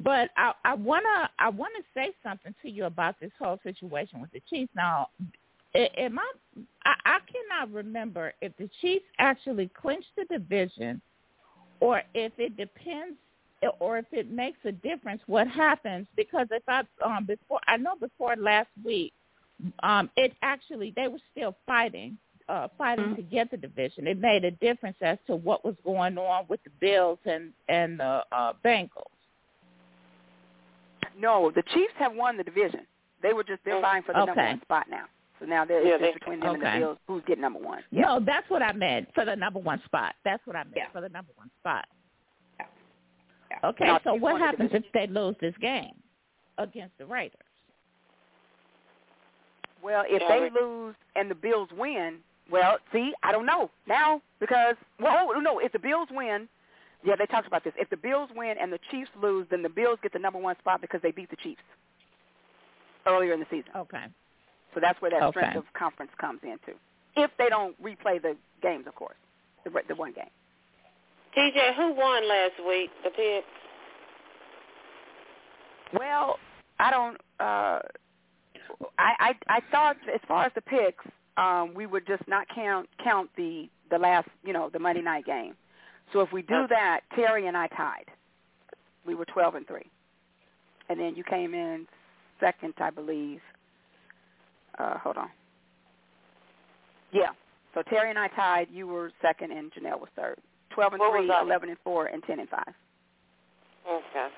But 0.00 0.30
I, 0.36 0.52
I 0.64 0.74
wanna 0.74 1.30
I 1.38 1.48
wanna 1.48 1.80
say 1.94 2.12
something 2.22 2.54
to 2.62 2.70
you 2.70 2.84
about 2.84 3.18
this 3.20 3.32
whole 3.38 3.58
situation 3.62 4.20
with 4.20 4.30
the 4.32 4.40
Chiefs. 4.48 4.70
Now, 4.76 5.08
am 5.74 6.18
I, 6.18 6.32
I 6.84 6.94
I 7.04 7.18
cannot 7.30 7.72
remember 7.72 8.32
if 8.42 8.56
the 8.58 8.68
Chiefs 8.80 9.06
actually 9.18 9.68
clinched 9.68 10.10
the 10.16 10.24
division, 10.26 11.00
or 11.80 12.02
if 12.14 12.32
it 12.38 12.56
depends, 12.56 13.16
or 13.80 13.98
if 13.98 14.06
it 14.12 14.30
makes 14.30 14.58
a 14.64 14.72
difference 14.72 15.22
what 15.26 15.46
happens. 15.48 16.06
Because 16.16 16.48
if 16.50 16.62
I 16.68 16.82
um 17.04 17.26
before 17.26 17.60
I 17.66 17.76
know 17.76 17.94
before 18.00 18.36
last 18.36 18.70
week, 18.84 19.12
um 19.82 20.10
it 20.16 20.32
actually 20.42 20.92
they 20.96 21.08
were 21.08 21.20
still 21.32 21.56
fighting 21.66 22.18
uh, 22.48 22.68
fighting 22.76 23.06
mm-hmm. 23.06 23.14
to 23.14 23.22
get 23.22 23.50
the 23.50 23.56
division. 23.56 24.06
It 24.06 24.18
made 24.18 24.44
a 24.44 24.50
difference 24.50 24.96
as 25.00 25.18
to 25.26 25.36
what 25.36 25.64
was 25.64 25.74
going 25.84 26.18
on 26.18 26.44
with 26.48 26.62
the 26.64 26.70
Bills 26.80 27.18
and 27.24 27.52
and 27.68 27.98
the 27.98 28.24
uh, 28.32 28.52
Bengals. 28.64 28.88
No, 31.18 31.50
the 31.54 31.62
Chiefs 31.74 31.92
have 31.98 32.14
won 32.14 32.36
the 32.36 32.44
division. 32.44 32.80
They 33.22 33.32
were 33.32 33.44
just 33.44 33.60
they're 33.64 33.76
mm. 33.76 33.82
vying 33.82 34.02
for 34.02 34.12
the 34.12 34.20
okay. 34.20 34.26
number 34.26 34.42
one 34.42 34.60
spot 34.62 34.86
now. 34.90 35.04
So 35.40 35.46
now 35.46 35.64
there's 35.64 35.86
yeah, 35.86 35.98
just 35.98 36.20
between 36.20 36.40
them 36.40 36.56
okay. 36.56 36.66
and 36.66 36.82
the 36.82 36.86
Bills 36.86 36.98
who's 37.06 37.22
getting 37.26 37.42
number 37.42 37.58
one. 37.58 37.82
Yeah. 37.90 38.02
No, 38.02 38.20
that's 38.24 38.48
what 38.48 38.62
I 38.62 38.72
meant 38.72 39.08
for 39.14 39.24
the 39.24 39.34
number 39.34 39.58
one 39.58 39.80
spot. 39.84 40.14
That's 40.24 40.44
what 40.46 40.56
I 40.56 40.64
meant 40.64 40.76
yeah. 40.76 40.90
for 40.92 41.00
the 41.00 41.08
number 41.08 41.32
one 41.36 41.50
spot. 41.60 41.86
Yeah. 43.52 43.58
yeah. 43.62 43.68
Okay, 43.68 43.84
no, 43.84 43.98
so 44.04 44.14
what 44.14 44.40
happens 44.40 44.70
if 44.72 44.84
they 44.92 45.06
lose 45.06 45.36
this 45.40 45.54
game 45.60 45.94
against 46.58 46.96
the 46.98 47.06
Raiders? 47.06 47.38
Well, 49.82 50.04
if 50.06 50.22
they 50.28 50.60
lose 50.60 50.94
and 51.16 51.30
the 51.30 51.34
Bills 51.34 51.68
win, 51.76 52.18
well, 52.50 52.78
see, 52.92 53.12
I 53.22 53.32
don't 53.32 53.46
know 53.46 53.70
now 53.88 54.20
because 54.38 54.76
well, 55.00 55.30
oh, 55.34 55.40
no, 55.40 55.58
if 55.58 55.72
the 55.72 55.78
Bills 55.78 56.08
win, 56.10 56.48
yeah, 57.04 57.16
they 57.18 57.26
talked 57.26 57.48
about 57.48 57.64
this. 57.64 57.72
If 57.76 57.90
the 57.90 57.96
Bills 57.96 58.30
win 58.34 58.54
and 58.60 58.72
the 58.72 58.78
Chiefs 58.90 59.10
lose, 59.20 59.46
then 59.50 59.62
the 59.62 59.68
Bills 59.68 59.98
get 60.02 60.12
the 60.12 60.20
number 60.20 60.38
one 60.38 60.56
spot 60.58 60.80
because 60.80 61.00
they 61.02 61.10
beat 61.10 61.30
the 61.30 61.36
Chiefs 61.42 61.62
earlier 63.06 63.32
in 63.32 63.40
the 63.40 63.46
season. 63.50 63.72
Okay. 63.76 64.04
So 64.74 64.80
that's 64.80 65.00
where 65.02 65.10
that 65.10 65.22
okay. 65.22 65.40
strength 65.40 65.56
of 65.56 65.64
conference 65.76 66.12
comes 66.20 66.40
into. 66.44 66.78
If 67.16 67.30
they 67.38 67.48
don't 67.48 67.80
replay 67.82 68.22
the 68.22 68.36
games, 68.62 68.86
of 68.86 68.94
course, 68.94 69.16
the 69.64 69.70
the 69.88 69.94
one 69.96 70.12
game. 70.12 70.30
TJ, 71.36 71.74
who 71.76 71.92
won 71.94 72.28
last 72.28 72.54
week? 72.66 72.90
The 73.04 73.10
Picks. 73.10 73.46
Well, 75.98 76.38
I 76.78 76.90
don't. 76.90 77.16
uh 77.40 77.80
I 78.98 79.12
I 79.18 79.34
I 79.48 79.60
thought 79.70 79.96
as 80.12 80.20
far 80.26 80.46
as 80.46 80.52
the 80.54 80.60
picks, 80.62 81.04
um, 81.36 81.74
we 81.74 81.86
would 81.86 82.06
just 82.06 82.26
not 82.28 82.46
count 82.54 82.88
count 83.02 83.30
the 83.36 83.68
the 83.90 83.98
last 83.98 84.28
you 84.44 84.52
know 84.52 84.70
the 84.72 84.78
Monday 84.78 85.02
night 85.02 85.26
game. 85.26 85.54
So 86.12 86.20
if 86.20 86.32
we 86.32 86.42
do 86.42 86.66
that, 86.68 87.00
Terry 87.14 87.46
and 87.46 87.56
I 87.56 87.68
tied. 87.68 88.06
We 89.06 89.14
were 89.14 89.26
twelve 89.26 89.54
and 89.54 89.66
three, 89.66 89.86
and 90.88 90.98
then 90.98 91.14
you 91.14 91.24
came 91.24 91.54
in 91.54 91.86
second, 92.40 92.74
I 92.78 92.90
believe. 92.90 93.40
Uh, 94.78 94.98
hold 94.98 95.16
on. 95.16 95.28
Yeah. 97.12 97.30
So 97.74 97.82
Terry 97.82 98.10
and 98.10 98.18
I 98.18 98.28
tied. 98.28 98.68
You 98.70 98.86
were 98.86 99.12
second, 99.20 99.52
and 99.52 99.70
Janelle 99.72 100.00
was 100.00 100.08
third. 100.16 100.38
Twelve 100.74 100.92
and 100.94 101.00
what 101.00 101.12
three, 101.12 101.30
eleven 101.30 101.68
and 101.68 101.78
four, 101.84 102.06
and 102.06 102.22
ten 102.24 102.40
and 102.40 102.48
five. 102.48 102.74
Okay. 103.88 104.28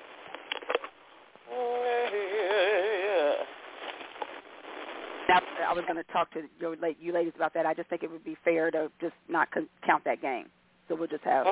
Now, 5.27 5.41
I 5.67 5.73
was 5.73 5.83
going 5.87 5.97
to 5.97 6.11
talk 6.11 6.31
to 6.33 6.41
your, 6.59 6.75
you 6.99 7.13
ladies 7.13 7.33
about 7.35 7.53
that. 7.53 7.65
I 7.65 7.73
just 7.73 7.89
think 7.89 8.03
it 8.03 8.11
would 8.11 8.23
be 8.23 8.37
fair 8.43 8.71
to 8.71 8.91
just 9.01 9.13
not 9.27 9.49
count 9.85 10.03
that 10.05 10.21
game. 10.21 10.45
So 10.87 10.95
we'll 10.95 11.07
just 11.07 11.23
have 11.23 11.47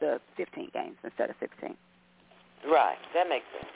the 0.00 0.20
15 0.36 0.70
games 0.72 0.96
instead 1.04 1.30
of 1.30 1.36
16. 1.40 1.76
Right. 2.70 2.96
That 3.14 3.28
makes 3.28 3.44
sense. 3.58 3.72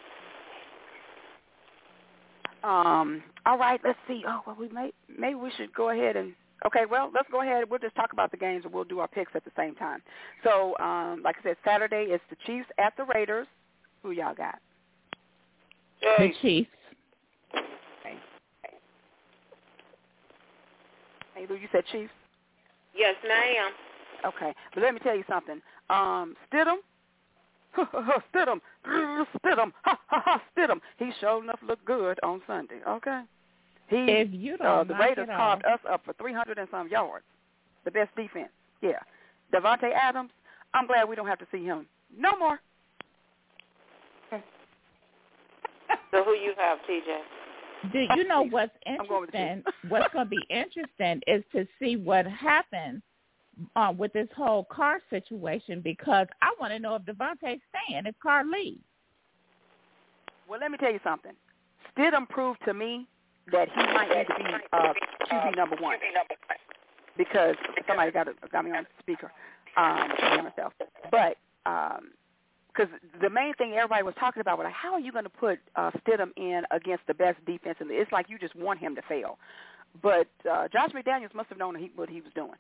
Um. 2.63 3.23
All 3.45 3.59
right. 3.59 3.79
Let's 3.85 3.99
see. 4.09 4.23
Oh, 4.27 4.41
well, 4.47 4.57
we 4.59 4.69
may 4.71 4.91
maybe 5.19 5.35
we 5.35 5.51
should 5.55 5.75
go 5.75 5.91
ahead 5.91 6.17
and 6.17 6.33
okay. 6.67 6.85
Well, 6.91 7.11
let's 7.15 7.29
go 7.31 7.43
ahead. 7.43 7.65
We'll 7.69 7.79
just 7.79 7.95
talk 7.97 8.13
about 8.13 8.31
the 8.31 8.37
games 8.37 8.65
and 8.65 8.73
we'll 8.73 8.85
do 8.85 9.01
our 9.01 9.09
picks 9.09 9.33
at 9.35 9.45
the 9.45 9.53
same 9.57 9.75
time. 9.75 10.03
So, 10.43 10.77
um, 10.79 11.23
like 11.23 11.37
I 11.41 11.43
said, 11.43 11.57
Saturday 11.65 12.05
is 12.05 12.21
the 12.31 12.37
Chiefs 12.47 12.69
at 12.79 12.97
the 12.97 13.05
Raiders. 13.15 13.47
Who 14.03 14.11
y'all 14.11 14.35
got? 14.35 14.59
The 16.01 16.29
Chiefs. 16.43 16.71
Okay. 17.55 18.19
Hey, 21.35 21.47
Lou, 21.49 21.57
you 21.57 21.69
said 21.73 21.85
Chiefs. 21.91 22.13
Yes, 22.97 23.15
ma'am. 23.27 23.73
Okay, 24.25 24.55
but 24.73 24.83
let 24.83 24.95
me 24.95 25.01
tell 25.01 25.17
you 25.17 25.25
something. 25.29 25.61
Um, 25.91 26.37
Stidham, 26.51 26.77
Stidham, 27.77 28.61
Stidham, 28.87 29.73
ha 29.83 29.99
ha 30.07 30.23
ha, 30.25 30.43
Stidham. 30.57 30.81
He 30.99 31.11
sure 31.21 31.43
enough 31.43 31.59
looked 31.67 31.85
good 31.85 32.19
on 32.23 32.41
Sunday. 32.47 32.81
Okay, 32.89 33.23
he 33.95 34.13
if 34.13 34.29
you 34.33 34.57
don't 34.57 34.67
uh, 34.67 34.85
the 34.85 34.95
Raiders 34.95 35.29
carved 35.29 35.65
us 35.65 35.81
up 35.91 36.05
for 36.05 36.13
300 36.15 36.59
and 36.59 36.69
some 36.71 36.89
yards. 36.89 37.25
The 37.85 37.91
best 37.91 38.15
defense. 38.17 38.51
Yeah, 38.81 39.01
Davante 39.53 39.93
Adams. 39.93 40.31
I'm 40.73 40.87
glad 40.87 41.09
we 41.09 41.17
don't 41.17 41.27
have 41.27 41.39
to 41.39 41.47
see 41.53 41.65
him 41.65 41.87
no 42.17 42.37
more. 42.39 42.61
so 44.31 46.25
who 46.25 46.33
you 46.33 46.53
have, 46.57 46.79
TJ? 46.89 47.93
Do 47.93 47.99
you 48.17 48.27
know 48.27 48.47
what's 48.49 48.73
I'm 48.87 49.07
going 49.07 49.29
interesting? 49.33 49.63
what's 49.89 50.13
going 50.13 50.27
to 50.27 50.31
be 50.37 50.43
interesting 50.49 51.21
is 51.27 51.45
to 51.53 51.67
see 51.79 51.97
what 51.97 52.27
happens 52.27 53.03
uh, 53.77 53.93
with 53.97 54.13
this 54.13 54.29
whole 54.37 54.65
Carr 54.71 55.01
situation 55.11 55.81
because 55.81 56.27
I 56.43 56.55
want 56.59 56.73
to 56.73 56.79
know 56.79 56.95
if 56.97 57.03
Davante's 57.03 57.61
staying 57.71 58.07
if 58.07 58.15
Carr 58.23 58.45
leaves. 58.45 58.81
Well, 60.49 60.61
let 60.61 60.71
me 60.71 60.79
tell 60.79 60.93
you 60.93 61.01
something. 61.05 61.33
Stidham 61.97 62.29
proved 62.29 62.61
to 62.67 62.75
me 62.75 63.07
that 63.53 63.69
he 63.69 63.83
might 63.93 64.09
need 64.09 64.27
to 64.27 64.35
be 64.35 64.45
uh, 64.73 64.93
QB 65.31 65.57
number 65.57 65.77
one 65.81 65.97
because 67.17 67.55
somebody 67.87 68.11
got, 68.11 68.29
a, 68.29 68.35
got 68.51 68.65
me 68.65 68.73
on 68.73 68.87
speaker. 69.01 69.31
Um, 69.77 70.09
myself. 70.45 70.73
But 71.11 71.37
because 71.65 72.89
the 73.21 73.31
main 73.31 73.55
thing 73.55 73.73
everybody 73.75 74.03
was 74.03 74.15
talking 74.19 74.41
about 74.41 74.59
was 74.59 74.65
like, 74.65 74.75
how 74.75 74.93
are 74.93 75.01
you 75.01 75.13
going 75.13 75.25
to 75.25 75.31
put 75.31 75.59
uh, 75.77 75.91
Stidham 76.03 76.31
in 76.37 76.63
against 76.71 77.07
the 77.07 77.15
best 77.15 77.45
defense? 77.45 77.77
And 77.81 77.91
it's 77.91 78.11
like 78.13 78.27
you 78.29 78.39
just 78.39 78.55
want 78.55 78.79
him 78.79 78.95
to 78.95 79.03
fail. 79.03 79.39
But 80.03 80.29
uh, 80.51 80.69
Josh 80.73 80.91
McDaniels 80.91 81.35
must 81.35 81.49
have 81.49 81.59
known 81.59 81.77
he, 81.77 81.91
what 81.95 82.09
he 82.09 82.21
was 82.21 82.33
doing 82.35 82.59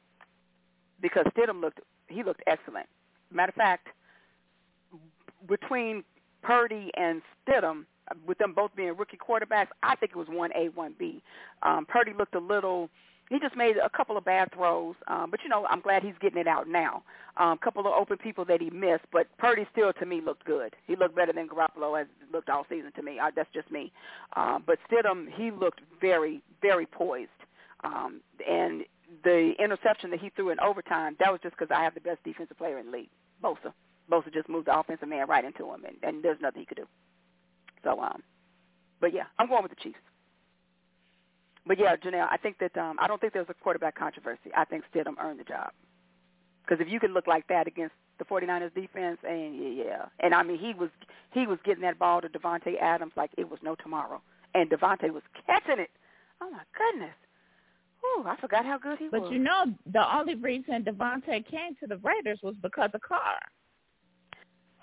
because 1.01 1.25
Stidham 1.37 1.61
looked 1.61 1.81
he 2.09 2.23
looked 2.23 2.43
excellent. 2.47 2.87
Matter 3.33 3.51
of 3.51 3.55
fact, 3.55 3.89
between 5.49 6.05
Purdy 6.43 6.91
and 6.97 7.23
Stidham, 7.47 7.87
with 8.27 8.39
them 8.39 8.53
both 8.55 8.75
being 8.77 8.97
rookie 8.97 9.17
quarterbacks, 9.19 9.69
I 9.83 9.97
think 9.97 10.13
it 10.13 10.19
was 10.19 10.29
one 10.29 10.51
A, 10.55 10.69
one 10.69 10.95
B. 10.99 11.23
Um, 11.63 11.87
Purdy 11.87 12.13
looked 12.17 12.35
a 12.35 12.41
little. 12.41 12.91
He 13.31 13.41
just 13.41 13.57
made 13.57 13.77
a 13.79 13.89
couple 13.89 14.19
of 14.19 14.25
bad 14.25 14.53
throws, 14.53 14.97
um, 15.09 15.31
but 15.31 15.43
you 15.43 15.49
know 15.49 15.65
I'm 15.67 15.81
glad 15.81 16.03
he's 16.03 16.15
getting 16.21 16.39
it 16.39 16.47
out 16.47 16.69
now. 16.69 17.03
A 17.39 17.45
um, 17.45 17.59
couple 17.59 17.87
of 17.87 17.93
open 17.93 18.19
people 18.19 18.45
that 18.45 18.61
he 18.61 18.69
missed, 18.69 19.05
but 19.13 19.27
Purdy 19.39 19.67
still 19.73 19.93
to 19.95 20.07
me 20.07 20.21
looked 20.21 20.45
good. 20.45 20.77
He 20.87 20.95
looked 20.95 21.17
better 21.17 21.33
than 21.33 21.49
Garoppolo 21.49 21.99
has 21.99 22.07
looked 22.33 22.51
all 22.51 22.67
season 22.69 22.93
to 22.97 23.03
me. 23.03 23.19
I, 23.19 23.31
that's 23.31 23.49
just 23.55 23.71
me. 23.71 23.93
Um, 24.37 24.63
but 24.67 24.79
Stidham, 24.89 25.27
he 25.35 25.51
looked 25.51 25.81
very, 26.01 26.43
very 26.61 26.87
poised. 26.87 27.31
Um, 27.83 28.21
and 28.49 28.85
the 29.23 29.53
interception 29.59 30.11
that 30.11 30.21
he 30.21 30.31
threw 30.31 30.51
in 30.51 30.61
overtime, 30.61 31.17
that 31.19 31.31
was 31.31 31.41
just 31.43 31.57
because 31.57 31.75
I 31.75 31.83
have 31.83 31.95
the 31.95 32.01
best 32.01 32.23
defensive 32.25 32.59
player 32.59 32.79
in 32.79 32.87
the 32.87 32.93
league, 32.93 33.11
Bosa. 33.43 33.73
Bosa 34.11 34.33
just 34.33 34.49
moved 34.49 34.67
the 34.67 34.79
offensive 34.79 35.09
man 35.09 35.27
right 35.29 35.45
into 35.45 35.65
him, 35.73 35.85
and, 35.85 35.97
and 36.03 36.23
there's 36.23 36.41
nothing 36.41 36.61
he 36.61 36.67
could 36.67 36.77
do. 36.77 36.87
So, 37.85 38.01
um, 38.01 38.23
but 39.01 39.15
yeah, 39.15 39.25
I'm 39.39 39.49
going 39.49 39.63
with 39.63 39.71
the 39.71 39.83
Chiefs. 39.83 39.99
But 41.67 41.79
yeah, 41.79 41.97
Janelle, 41.97 42.29
I 42.31 42.37
think 42.37 42.59
that 42.59 42.77
um, 42.77 42.97
I 43.01 43.07
don't 43.07 43.21
think 43.21 43.33
there's 43.33 43.47
a 43.49 43.55
quarterback 43.55 43.97
controversy. 43.97 44.51
I 44.57 44.65
think 44.65 44.85
Stidham 44.93 45.15
earned 45.19 45.41
the 45.41 45.45
job 45.45 45.71
because 46.65 46.85
if 46.85 46.91
you 46.91 47.01
can 47.01 47.15
look 47.15 47.27
like 47.27 47.47
that 47.49 47.67
against 47.67 47.95
the 48.19 48.25
49ers 48.25 48.75
defense, 48.75 49.19
and 49.27 49.57
yeah, 49.57 49.85
yeah, 49.85 50.05
and 50.21 50.35
I 50.35 50.43
mean 50.43 50.59
he 50.59 50.75
was 50.75 50.91
he 51.33 51.47
was 51.47 51.59
getting 51.65 51.83
that 51.83 51.99
ball 51.99 52.21
to 52.21 52.29
Davante 52.29 52.81
Adams 52.81 53.13
like 53.17 53.31
it 53.37 53.49
was 53.49 53.61
no 53.63 53.75
tomorrow, 53.77 54.21
and 54.55 54.71
Davante 54.71 55.11
was 55.11 55.23
catching 55.47 55.83
it. 55.83 55.91
Oh 56.41 56.51
my 56.51 56.63
goodness! 56.77 57.15
Ooh, 58.05 58.25
I 58.27 58.37
forgot 58.37 58.65
how 58.65 58.79
good 58.79 58.99
he 58.99 59.09
but 59.09 59.23
was. 59.23 59.31
But 59.31 59.35
you 59.35 59.41
know, 59.43 59.65
the 59.91 60.17
only 60.17 60.35
reason 60.35 60.85
Davante 60.85 61.47
came 61.47 61.75
to 61.81 61.87
the 61.87 61.97
Raiders 61.99 62.41
was 62.43 62.55
because 62.63 62.91
of 62.95 63.01
Carr. 63.01 63.41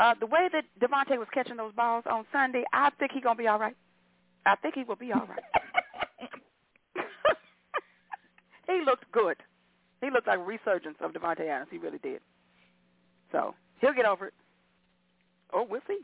Uh, 0.02 0.16
the 0.20 0.26
way 0.26 0.50
that 0.52 0.66
Davante 0.80 1.16
was 1.20 1.28
catching 1.32 1.58
those 1.58 1.74
balls 1.74 2.04
on 2.10 2.26
Sunday, 2.32 2.64
I 2.74 2.90
think 2.98 3.12
he's 3.12 3.22
gonna 3.22 3.36
be 3.36 3.48
all 3.48 3.60
right. 3.60 3.76
I 4.48 4.56
think 4.56 4.74
he 4.74 4.84
will 4.84 4.96
be 4.96 5.12
all 5.14 5.28
right. 5.28 5.44
he 8.68 8.82
looked 8.84 9.12
good. 9.12 9.38
He 10.02 10.10
looked 10.10 10.26
like 10.26 10.40
a 10.40 10.42
resurgence 10.42 10.98
of 11.02 11.12
Davante 11.14 11.48
Adams. 11.48 11.70
He 11.70 11.78
really 11.78 12.00
did. 12.00 12.20
So 13.32 13.54
he'll 13.80 13.94
get 13.94 14.06
over 14.06 14.26
it. 14.26 14.34
Oh, 15.54 15.68
we'll 15.70 15.82
see. 15.88 16.00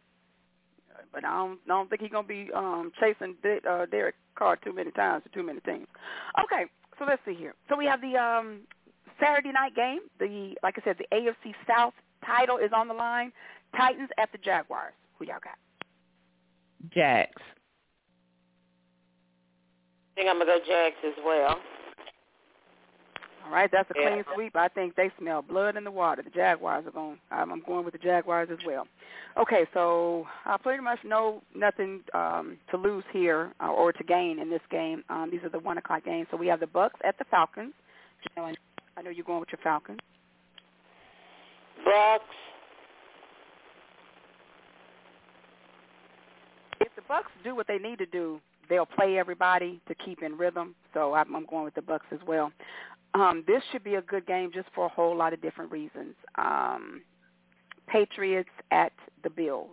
But 1.12 1.26
I 1.26 1.36
don't, 1.36 1.60
I 1.66 1.70
don't 1.70 1.90
think 1.90 2.04
he's 2.04 2.12
gonna 2.12 2.28
be 2.28 2.52
um, 2.54 2.92
chasing 3.00 3.36
De- 3.42 3.68
uh, 3.68 3.88
Derek 3.88 4.14
Carr 4.36 4.58
too 4.58 4.74
many 4.74 4.92
times 4.92 5.24
to 5.24 5.30
too 5.30 5.44
many 5.44 5.60
teams. 5.62 5.88
Okay, 6.44 6.66
so 7.00 7.06
let's 7.06 7.22
see 7.26 7.34
here. 7.34 7.56
So 7.68 7.76
we 7.76 7.88
have 7.88 8.02
the 8.02 8.16
um, 8.16 8.60
Saturday 9.20 9.52
night 9.52 9.76
game. 9.76 10.02
The 10.20 10.56
like 10.62 10.76
I 10.78 10.84
said, 10.84 10.98
the 11.00 11.08
AFC 11.12 11.56
South 11.68 11.96
title 12.24 12.58
is 12.58 12.72
on 12.76 12.88
the 12.88 12.94
line. 12.94 13.32
Titans 13.78 14.10
at 14.18 14.32
the 14.32 14.38
Jaguars. 14.40 14.94
Who 15.18 15.26
y'all 15.26 15.36
got? 15.44 15.58
Jags. 16.94 17.42
I 20.16 20.22
think 20.22 20.30
I'm 20.30 20.40
gonna 20.40 20.46
go 20.46 20.60
Jags 20.66 20.96
as 21.06 21.14
well. 21.26 21.60
All 23.46 23.54
right, 23.54 23.70
that's 23.72 23.90
a 23.92 23.94
Yeah. 23.96 24.10
clean 24.10 24.26
sweep. 24.34 24.56
I 24.58 24.68
think 24.68 24.96
they 24.96 25.10
smell 25.18 25.42
blood 25.42 25.78
in 25.78 25.84
the 25.86 25.92
water. 25.92 26.22
The 26.22 26.30
Jaguars 26.32 26.86
are 26.86 26.92
going. 26.92 27.18
I'm, 27.32 27.52
I'm 27.52 27.62
going 27.62 27.86
with 27.86 27.94
the 27.94 28.00
Jaguars 28.00 28.50
as 28.52 28.58
well. 28.66 28.88
Okay, 29.38 29.66
so 29.74 30.28
I 30.46 30.58
pretty 30.58 30.84
much 30.84 31.02
know 31.06 31.42
nothing 31.56 32.04
um, 32.14 32.58
to 32.72 32.78
lose 32.78 33.06
here 33.14 33.54
uh, 33.64 33.72
or 33.72 33.94
to 33.94 34.04
gain 34.04 34.40
in 34.40 34.50
this 34.50 34.62
game. 34.70 35.04
Um, 35.10 35.30
these 35.32 35.44
are 35.44 35.50
the 35.50 35.60
one 35.60 35.78
o'clock 35.78 36.04
games. 36.04 36.28
So 36.30 36.36
we 36.38 36.48
have 36.48 36.60
the 36.60 36.68
Bucks 36.68 37.00
at 37.06 37.18
the 37.20 37.26
Falcons. 37.26 37.74
I 38.36 39.02
know 39.04 39.12
you're 39.12 39.24
going 39.24 39.40
with 39.40 39.52
your 39.52 39.60
Falcons. 39.64 40.00
Bucks. 41.86 42.26
If 46.82 46.90
the 46.90 46.96
Bucks 47.08 47.32
do 47.44 47.56
what 47.56 47.68
they 47.68 47.78
need 47.78 48.00
to 48.00 48.06
do, 48.06 48.40
they'll 48.70 48.86
play 48.86 49.18
everybody 49.18 49.82
to 49.88 49.96
keep 49.96 50.24
in 50.24 50.38
rhythm. 50.38 50.76
So 50.94 51.14
I'm, 51.14 51.36
I'm 51.36 51.46
going 51.46 51.66
with 51.66 51.76
the 51.76 51.82
Bucks 51.82 52.06
as 52.12 52.20
well. 52.28 52.52
Um, 53.14 53.44
this 53.48 53.64
should 53.72 53.84
be 53.84 53.96
a 53.96 54.02
good 54.02 54.26
game 54.26 54.52
just 54.54 54.68
for 54.76 54.86
a 54.86 54.90
whole 54.90 55.16
lot 55.16 55.34
of 55.34 55.42
different 55.42 55.72
reasons. 55.72 56.14
Um, 56.36 57.02
Patriots 57.88 58.50
at 58.72 58.92
the 59.24 59.30
Bills. 59.30 59.70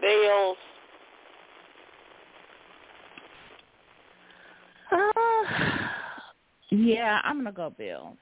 Bills. 0.00 0.56
Uh, 4.92 4.98
yeah, 6.70 7.20
I'm 7.24 7.38
gonna 7.38 7.52
go 7.52 7.70
Bills. 7.70 8.16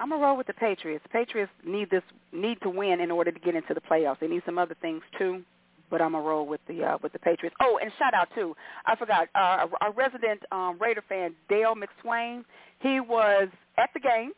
I'm 0.00 0.08
gonna 0.08 0.22
roll 0.22 0.36
with 0.36 0.46
the 0.46 0.54
Patriots. 0.54 1.02
The 1.02 1.10
Patriots 1.10 1.52
need 1.64 1.90
this 1.90 2.02
need 2.32 2.58
to 2.62 2.70
win 2.70 3.00
in 3.00 3.10
order 3.10 3.30
to 3.30 3.38
get 3.38 3.54
into 3.54 3.74
the 3.74 3.82
playoffs. 3.82 4.18
They 4.18 4.28
need 4.28 4.42
some 4.46 4.58
other 4.58 4.74
things 4.80 5.02
too, 5.18 5.42
but 5.90 6.00
I'm 6.00 6.12
gonna 6.12 6.24
roll 6.24 6.46
with 6.46 6.60
the 6.68 6.82
uh, 6.82 6.98
with 7.02 7.12
the 7.12 7.18
Patriots. 7.18 7.54
Oh, 7.60 7.78
and 7.82 7.92
shout 7.98 8.14
out 8.14 8.28
too. 8.34 8.56
I 8.86 8.96
forgot 8.96 9.28
uh, 9.34 9.66
our 9.80 9.92
resident 9.92 10.40
um, 10.50 10.78
Raider 10.80 11.04
fan 11.06 11.34
Dale 11.50 11.74
McSwain. 11.74 12.44
He 12.80 12.98
was 12.98 13.48
at 13.76 13.90
the 13.92 14.00
game 14.00 14.32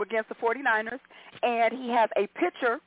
against 0.00 0.30
the 0.30 0.34
49ers, 0.36 0.98
and 1.42 1.74
he 1.74 1.90
has 1.90 2.08
a 2.16 2.26
picture 2.38 2.78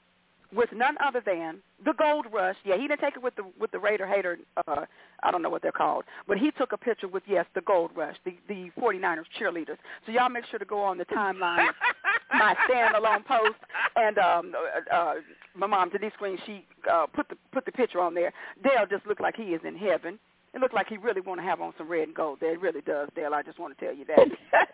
with 0.51 0.69
none 0.73 0.95
other 1.05 1.21
than 1.23 1.59
the 1.85 1.93
Gold 1.93 2.25
Rush. 2.33 2.55
Yeah, 2.65 2.75
he 2.77 2.87
didn't 2.87 3.01
take 3.01 3.15
it 3.15 3.21
with 3.21 3.35
the 3.35 3.43
with 3.59 3.69
the 3.71 3.79
Raider 3.79 4.07
hater. 4.07 4.39
Uh, 4.67 4.85
I 5.23 5.31
don't 5.31 5.41
know 5.41 5.49
what 5.49 5.61
they're 5.61 5.71
called, 5.71 6.03
but 6.27 6.37
he 6.37 6.51
took 6.51 6.71
a 6.71 6.77
picture 6.77 7.07
with 7.07 7.23
yes, 7.27 7.45
the 7.55 7.61
Gold 7.61 7.91
Rush, 7.95 8.15
the 8.25 8.35
the 8.47 8.69
49ers 8.79 9.25
cheerleaders. 9.39 9.77
So 10.05 10.11
y'all 10.11 10.29
make 10.29 10.45
sure 10.45 10.59
to 10.59 10.65
go 10.65 10.81
on 10.81 10.97
the 10.97 11.05
timeline, 11.05 11.67
my 12.33 12.55
standalone 12.69 13.25
post, 13.25 13.55
and 13.95 14.17
um, 14.17 14.53
uh, 14.91 14.95
uh, 14.95 15.13
my 15.55 15.67
mom 15.67 15.89
Denise 15.89 16.13
Green. 16.17 16.37
She 16.45 16.65
uh, 16.91 17.05
put 17.07 17.29
the 17.29 17.35
put 17.51 17.65
the 17.65 17.71
picture 17.71 18.01
on 18.01 18.13
there. 18.13 18.33
Dale 18.63 18.85
just 18.89 19.05
looked 19.07 19.21
like 19.21 19.35
he 19.35 19.43
is 19.43 19.61
in 19.65 19.75
heaven. 19.75 20.19
It 20.53 20.61
looked 20.61 20.73
like 20.73 20.87
he 20.87 20.95
really 20.95 21.19
want 21.19 21.41
to 21.41 21.43
have 21.43 21.59
on 21.59 21.73
some 21.77 21.89
red 21.89 22.03
and 22.07 22.15
gold. 22.15 22.37
There, 22.39 22.53
it 22.53 22.61
really 22.61 22.79
does, 22.81 23.09
Dale. 23.13 23.33
I 23.33 23.43
just 23.43 23.59
want 23.59 23.77
to 23.77 23.85
tell 23.85 23.93
you 23.93 24.05
that. 24.05 24.19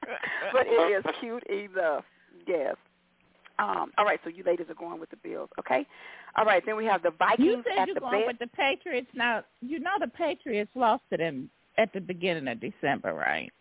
but 0.52 0.66
it 0.66 0.98
is 0.98 1.04
cute 1.20 1.44
enough. 1.48 2.04
Yes. 2.46 2.76
Um, 3.60 3.92
all 3.98 4.06
right, 4.06 4.18
so 4.24 4.30
you 4.30 4.42
ladies 4.42 4.66
are 4.70 4.74
going 4.74 4.98
with 4.98 5.10
the 5.10 5.16
Bills, 5.16 5.50
okay? 5.58 5.86
All 6.36 6.46
right, 6.46 6.62
then 6.64 6.76
we 6.76 6.86
have 6.86 7.02
the 7.02 7.10
Vikings 7.10 7.46
You 7.46 7.62
said 7.68 7.78
at 7.82 7.88
you're 7.88 7.94
the 7.94 8.00
going 8.00 8.24
with 8.26 8.38
the 8.38 8.46
Patriots. 8.46 9.08
Now 9.14 9.44
you 9.60 9.78
know 9.78 9.90
the 10.00 10.08
Patriots 10.08 10.70
lost 10.74 11.02
to 11.10 11.18
them 11.18 11.50
at 11.76 11.92
the 11.92 12.00
beginning 12.00 12.48
of 12.48 12.58
December, 12.58 13.12
right? 13.12 13.52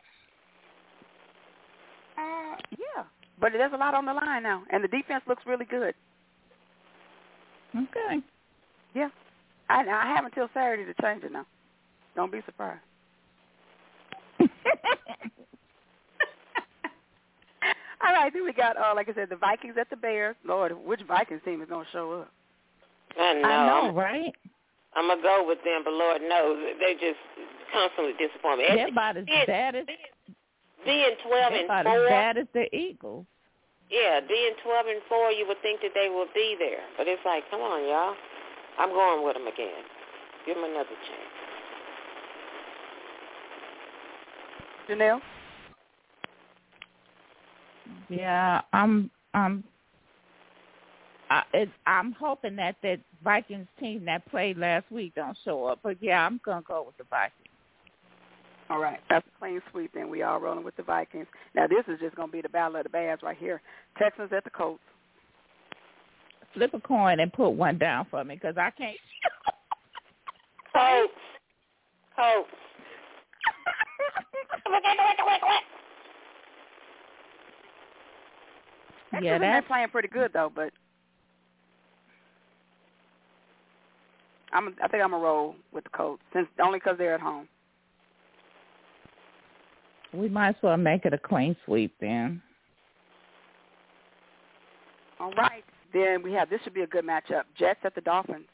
Uh, 2.17 2.55
yeah, 2.71 3.03
but 3.41 3.51
there's 3.51 3.73
a 3.73 3.77
lot 3.77 3.93
on 3.93 4.05
the 4.05 4.13
line 4.13 4.43
now, 4.43 4.63
and 4.71 4.81
the 4.81 4.87
defense 4.87 5.23
looks 5.27 5.43
really 5.45 5.65
good. 5.65 5.93
Okay. 7.75 8.21
Yeah, 8.95 9.09
I, 9.69 9.81
I 9.81 10.13
have 10.15 10.23
until 10.23 10.47
Saturday 10.53 10.85
to 10.85 10.93
change 11.01 11.23
it 11.23 11.33
now. 11.33 11.45
Don't 12.15 12.31
be 12.31 12.39
surprised. 12.45 12.79
All 18.05 18.13
right, 18.13 18.31
then 18.31 18.45
we 18.45 18.53
got, 18.53 18.77
uh, 18.77 18.93
like 18.95 19.09
I 19.09 19.13
said, 19.13 19.29
the 19.29 19.35
Vikings 19.35 19.75
at 19.79 19.89
the 19.89 19.97
Bears. 19.97 20.35
Lord, 20.45 20.71
which 20.85 21.01
Vikings 21.07 21.41
team 21.43 21.61
is 21.61 21.67
going 21.69 21.85
to 21.85 21.91
show 21.91 22.11
up? 22.21 22.31
I 23.19 23.33
know. 23.33 23.47
I 23.49 23.81
know, 23.87 23.93
right? 23.93 24.33
I'm 24.95 25.07
gonna 25.07 25.21
go 25.21 25.45
with 25.45 25.59
them, 25.63 25.81
but 25.83 25.93
Lord 25.93 26.21
knows 26.21 26.57
they 26.79 26.93
just 26.93 27.19
constantly 27.71 28.13
disappoint 28.17 28.59
me. 28.59 28.65
They're 28.67 28.87
about 28.87 29.17
as 29.17 29.25
Being- 29.25 29.45
bad 29.45 29.75
as 29.75 29.85
being 30.83 31.15
twelve 31.27 31.51
they're 31.51 31.61
and 31.61 31.65
about 31.65 31.85
four. 31.85 32.05
as 32.05 32.09
bad 32.09 32.37
as 32.37 32.47
the 32.53 32.75
Eagles. 32.75 33.25
Yeah, 33.89 34.19
being 34.27 34.53
twelve 34.63 34.87
and 34.87 35.01
four, 35.07 35.31
you 35.31 35.45
would 35.47 35.61
think 35.61 35.81
that 35.81 35.91
they 35.93 36.09
would 36.09 36.33
be 36.33 36.55
there, 36.57 36.81
but 36.97 37.07
it's 37.07 37.21
like, 37.23 37.43
come 37.51 37.61
on, 37.61 37.83
y'all. 37.87 38.15
I'm 38.79 38.89
going 38.89 39.25
with 39.25 39.35
them 39.35 39.45
again. 39.47 39.83
Give 40.45 40.55
them 40.55 40.63
another 40.65 40.89
chance. 41.05 41.35
Janelle? 44.89 45.21
Yeah, 48.09 48.61
I'm 48.73 49.09
I'm 49.33 49.63
I, 51.29 51.43
it, 51.53 51.69
I'm 51.85 52.13
hoping 52.13 52.55
that 52.55 52.75
that 52.83 52.99
Vikings 53.23 53.67
team 53.79 54.05
that 54.05 54.29
played 54.29 54.57
last 54.57 54.91
week 54.91 55.13
don't 55.15 55.37
show 55.45 55.65
up. 55.65 55.79
But 55.83 55.97
yeah, 56.01 56.25
I'm 56.25 56.41
gonna 56.43 56.63
go 56.67 56.83
with 56.85 56.97
the 56.97 57.03
Vikings. 57.09 57.49
All 58.69 58.79
right, 58.79 58.99
that's 59.09 59.25
a 59.25 59.39
clean 59.39 59.61
sweep. 59.71 59.91
Then 59.93 60.09
we 60.09 60.21
all 60.21 60.39
rolling 60.39 60.63
with 60.63 60.75
the 60.75 60.83
Vikings. 60.83 61.25
Now 61.55 61.65
this 61.65 61.83
is 61.87 61.99
just 61.99 62.15
going 62.15 62.27
to 62.27 62.31
be 62.31 62.41
the 62.41 62.49
battle 62.49 62.77
of 62.77 62.83
the 62.83 62.89
Bears 62.89 63.19
right 63.23 63.37
here. 63.37 63.61
Texans 63.97 64.31
at 64.31 64.43
the 64.43 64.51
Colts. 64.51 64.79
Flip 66.53 66.71
a 66.73 66.79
coin 66.79 67.19
and 67.19 67.33
put 67.33 67.49
one 67.49 67.79
down 67.79 68.05
for 68.11 68.23
me 68.23 68.35
because 68.35 68.57
I 68.57 68.69
can't. 68.71 68.97
Colts. 70.71 71.13
Colts. 72.15 72.49
Texans 79.11 79.25
Yeah, 79.25 79.31
have 79.33 79.63
been 79.63 79.67
playing 79.67 79.89
pretty 79.89 80.07
good 80.07 80.31
though, 80.33 80.51
but 80.53 80.71
I'm 84.51 84.75
I 84.83 84.87
think 84.87 85.03
I'm 85.03 85.11
gonna 85.11 85.23
roll 85.23 85.55
with 85.71 85.83
the 85.83 85.89
Colts 85.91 86.23
since 86.33 86.47
only 86.61 86.79
because 86.79 86.97
they're 86.97 87.15
at 87.15 87.21
home. 87.21 87.47
we 90.13 90.27
might 90.27 90.49
as 90.49 90.55
well 90.63 90.77
make 90.77 91.05
it 91.05 91.13
a 91.13 91.17
clean 91.17 91.55
sweep 91.65 91.93
then. 91.99 92.41
All 95.19 95.31
right, 95.33 95.63
then 95.93 96.23
we 96.23 96.31
have 96.33 96.49
this 96.49 96.61
should 96.63 96.73
be 96.73 96.81
a 96.81 96.87
good 96.87 97.05
matchup. 97.05 97.43
Jets 97.57 97.79
at 97.83 97.93
the 97.93 98.01
Dolphins. 98.01 98.45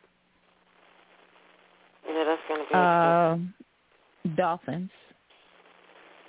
Yeah, 2.07 2.23
that's 2.23 2.41
gonna 2.49 3.39
be. 3.43 4.29
Uh, 4.29 4.35
Dolphins. 4.35 4.89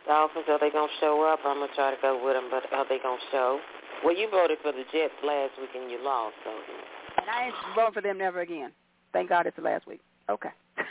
Dolphins, 0.06 0.44
are 0.48 0.58
they 0.60 0.70
gonna 0.70 0.92
show 1.00 1.22
up? 1.22 1.40
I'm 1.44 1.58
gonna 1.58 1.72
try 1.74 1.90
to 1.90 1.96
go 2.00 2.24
with 2.24 2.34
them, 2.34 2.48
but 2.50 2.72
are 2.72 2.86
they 2.88 2.98
gonna 3.02 3.20
show? 3.32 3.58
Well, 4.04 4.16
you 4.16 4.30
voted 4.30 4.58
for 4.62 4.72
the 4.72 4.84
Jets 4.92 5.14
last 5.24 5.52
week 5.60 5.70
and 5.74 5.90
you 5.90 6.02
lost, 6.02 6.34
so. 6.44 6.50
And 7.20 7.30
I 7.30 7.46
ain't 7.46 7.54
voting 7.74 7.94
for 7.94 8.02
them 8.02 8.18
never 8.18 8.40
again. 8.40 8.72
Thank 9.12 9.30
God 9.30 9.46
it's 9.46 9.56
the 9.56 9.62
last 9.62 9.86
week. 9.86 10.00
Okay. 10.30 10.50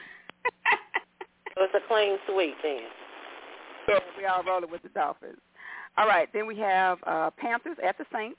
So 1.57 1.63
it's 1.63 1.73
a 1.73 1.87
clean 1.87 2.17
sweep 2.29 2.55
then. 2.61 2.81
So 3.87 3.99
we 4.17 4.25
all 4.25 4.43
rolling 4.43 4.69
with 4.69 4.83
the 4.83 4.89
Dolphins. 4.89 5.37
All 5.97 6.05
right, 6.05 6.27
then 6.33 6.47
we 6.47 6.57
have 6.59 6.97
uh 7.07 7.29
Panthers 7.37 7.77
at 7.81 7.97
the 7.97 8.05
Saints. 8.13 8.37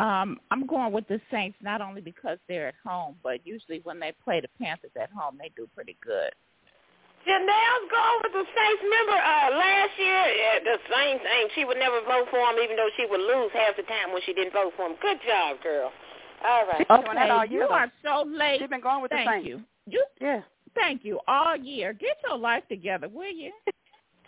Um, 0.00 0.38
I'm 0.50 0.66
going 0.66 0.92
with 0.92 1.06
the 1.06 1.20
Saints 1.30 1.56
not 1.62 1.80
only 1.80 2.00
because 2.00 2.38
they're 2.48 2.68
at 2.68 2.74
home, 2.84 3.16
but 3.22 3.46
usually 3.46 3.80
when 3.84 4.00
they 4.00 4.12
play 4.24 4.40
the 4.40 4.48
Panthers 4.58 4.90
at 5.00 5.10
home, 5.10 5.36
they 5.38 5.52
do 5.54 5.68
pretty 5.74 5.96
good. 6.02 6.30
Janelle's 7.24 7.88
going 7.88 8.18
with 8.24 8.34
the 8.36 8.44
Saints. 8.52 8.80
Remember 8.84 9.16
uh, 9.16 9.48
last 9.56 9.92
year, 9.96 10.20
uh, 10.20 10.60
the 10.64 10.78
same 10.92 11.16
thing. 11.24 11.42
She 11.56 11.64
would 11.64 11.78
never 11.80 12.00
vote 12.04 12.28
for 12.30 12.40
him, 12.40 12.56
even 12.62 12.76
though 12.76 12.92
she 12.96 13.06
would 13.08 13.20
lose 13.20 13.50
half 13.56 13.76
the 13.76 13.82
time 13.88 14.12
when 14.12 14.20
she 14.28 14.32
didn't 14.36 14.52
vote 14.52 14.72
for 14.76 14.86
him. 14.92 14.96
Good 15.00 15.18
job, 15.26 15.56
girl. 15.62 15.90
All 16.44 16.66
right. 16.68 16.84
doing 16.86 17.16
that 17.16 17.30
all 17.30 17.44
Okay, 17.44 17.54
you 17.54 17.62
are 17.62 17.90
so 18.04 18.28
late. 18.28 18.60
She's 18.60 18.68
been 18.68 18.84
going 18.84 19.00
with 19.00 19.10
the 19.10 19.24
Thank 19.24 19.44
Saints. 19.44 19.48
you. 19.48 19.60
You 19.88 20.04
Yeah. 20.20 20.40
thank 20.74 21.04
you 21.04 21.20
all 21.26 21.56
year. 21.56 21.92
Get 21.92 22.18
your 22.28 22.36
life 22.36 22.64
together, 22.68 23.08
will 23.08 23.32
you? 23.32 23.52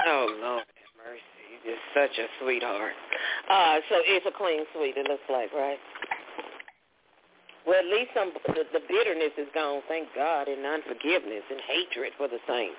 Oh, 0.06 0.28
Lord 0.40 0.64
have 0.64 0.96
mercy. 0.96 1.20
You're 1.64 1.76
such 1.94 2.16
a 2.18 2.26
sweetheart. 2.40 2.92
Uh, 3.50 3.76
so 3.88 3.96
it's 4.04 4.24
a 4.26 4.32
clean 4.36 4.64
sweep, 4.74 4.96
it 4.96 5.06
looks 5.08 5.22
like, 5.28 5.52
right? 5.52 5.78
Well, 7.66 7.78
at 7.78 7.86
least 7.86 8.10
some 8.14 8.32
the, 8.46 8.64
the 8.72 8.80
bitterness 8.86 9.34
is 9.38 9.48
gone, 9.54 9.82
thank 9.88 10.08
God, 10.14 10.48
and 10.48 10.64
unforgiveness 10.64 11.42
and 11.50 11.60
hatred 11.66 12.12
for 12.16 12.28
the 12.28 12.38
Saints. 12.46 12.78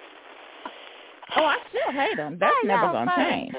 Oh, 1.35 1.43
I 1.43 1.57
still 1.69 1.91
hate 1.91 2.15
them. 2.15 2.37
That's 2.39 2.55
I 2.63 2.67
never 2.67 2.93
gonna 2.93 3.11
change. 3.15 3.55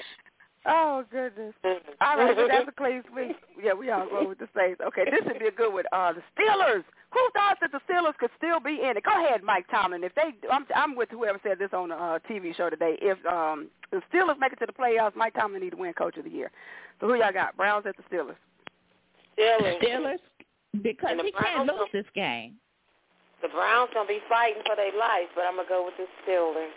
Oh 0.66 1.04
goodness. 1.10 1.54
All 2.00 2.18
right, 2.18 2.36
so 2.36 2.48
that's 2.48 2.68
a 2.68 2.72
clean 2.72 3.02
sweep. 3.10 3.36
Yeah, 3.62 3.72
we 3.74 3.90
all 3.90 4.06
go 4.08 4.28
with 4.28 4.38
the 4.38 4.48
Saints. 4.56 4.80
Okay, 4.86 5.04
this 5.04 5.20
should 5.26 5.38
be 5.38 5.46
a 5.46 5.52
good 5.52 5.72
one. 5.72 5.84
Uh, 5.92 6.12
the 6.12 6.22
Steelers 6.36 6.84
Who 7.12 7.20
thought 7.32 7.58
that 7.60 7.72
the 7.72 7.80
Steelers 7.88 8.16
could 8.18 8.30
still 8.36 8.60
be 8.60 8.80
in 8.82 8.96
it? 8.96 9.04
Go 9.04 9.24
ahead, 9.24 9.42
Mike 9.42 9.66
Tomlin. 9.70 10.04
If 10.04 10.14
they, 10.14 10.34
I'm, 10.50 10.66
I'm 10.74 10.94
with 10.94 11.08
whoever 11.10 11.40
said 11.42 11.58
this 11.58 11.70
on 11.72 11.90
the 11.90 11.94
uh, 11.94 12.18
TV 12.28 12.54
show 12.54 12.68
today. 12.68 12.98
If 13.00 13.24
um, 13.24 13.68
the 13.90 14.02
Steelers 14.12 14.38
make 14.38 14.52
it 14.52 14.58
to 14.58 14.66
the 14.66 14.72
playoffs, 14.72 15.16
Mike 15.16 15.34
Tomlin 15.34 15.62
need 15.62 15.70
to 15.70 15.76
win 15.76 15.92
Coach 15.94 16.16
of 16.16 16.24
the 16.24 16.30
Year. 16.30 16.50
So 17.00 17.06
who 17.06 17.14
y'all 17.14 17.32
got? 17.32 17.56
Browns 17.56 17.86
at 17.86 17.96
the 17.96 18.02
Steelers. 18.14 18.36
Steelers. 19.38 19.82
Steelers, 19.82 20.18
because 20.82 21.10
And 21.10 21.20
the 21.20 21.32
can't 21.32 21.66
Browns 21.66 21.70
lose 21.70 21.88
this 21.92 22.10
game. 22.14 22.54
The 23.42 23.48
Browns 23.48 23.90
gonna 23.94 24.08
be 24.08 24.20
fighting 24.28 24.62
for 24.66 24.76
their 24.76 24.92
life, 24.98 25.30
but 25.34 25.44
I'm 25.44 25.56
gonna 25.56 25.68
go 25.68 25.84
with 25.84 25.94
the 25.96 26.06
Steelers. 26.26 26.74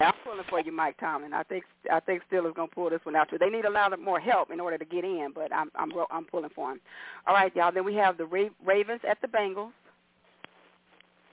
I'm 0.00 0.14
pulling 0.24 0.44
for 0.48 0.60
you, 0.60 0.72
Mike 0.72 0.96
Tomlin. 0.98 1.34
I 1.34 1.42
think 1.42 1.64
I 1.92 2.00
think 2.00 2.22
Steelers 2.30 2.54
gonna 2.54 2.68
pull 2.68 2.90
this 2.90 3.00
one 3.04 3.16
out 3.16 3.28
too. 3.28 3.38
They 3.38 3.50
need 3.50 3.64
a 3.64 3.70
lot 3.70 3.92
of 3.92 4.00
more 4.00 4.20
help 4.20 4.50
in 4.50 4.60
order 4.60 4.78
to 4.78 4.84
get 4.84 5.04
in, 5.04 5.32
but 5.34 5.52
I'm 5.52 5.70
I'm 5.74 5.92
I'm 6.10 6.24
pulling 6.24 6.50
for 6.54 6.70
them. 6.70 6.80
All 7.26 7.34
right, 7.34 7.54
y'all. 7.54 7.72
Then 7.72 7.84
we 7.84 7.94
have 7.96 8.16
the 8.16 8.26
Ravens 8.26 9.00
at 9.08 9.20
the 9.20 9.28
Bengals. 9.28 9.72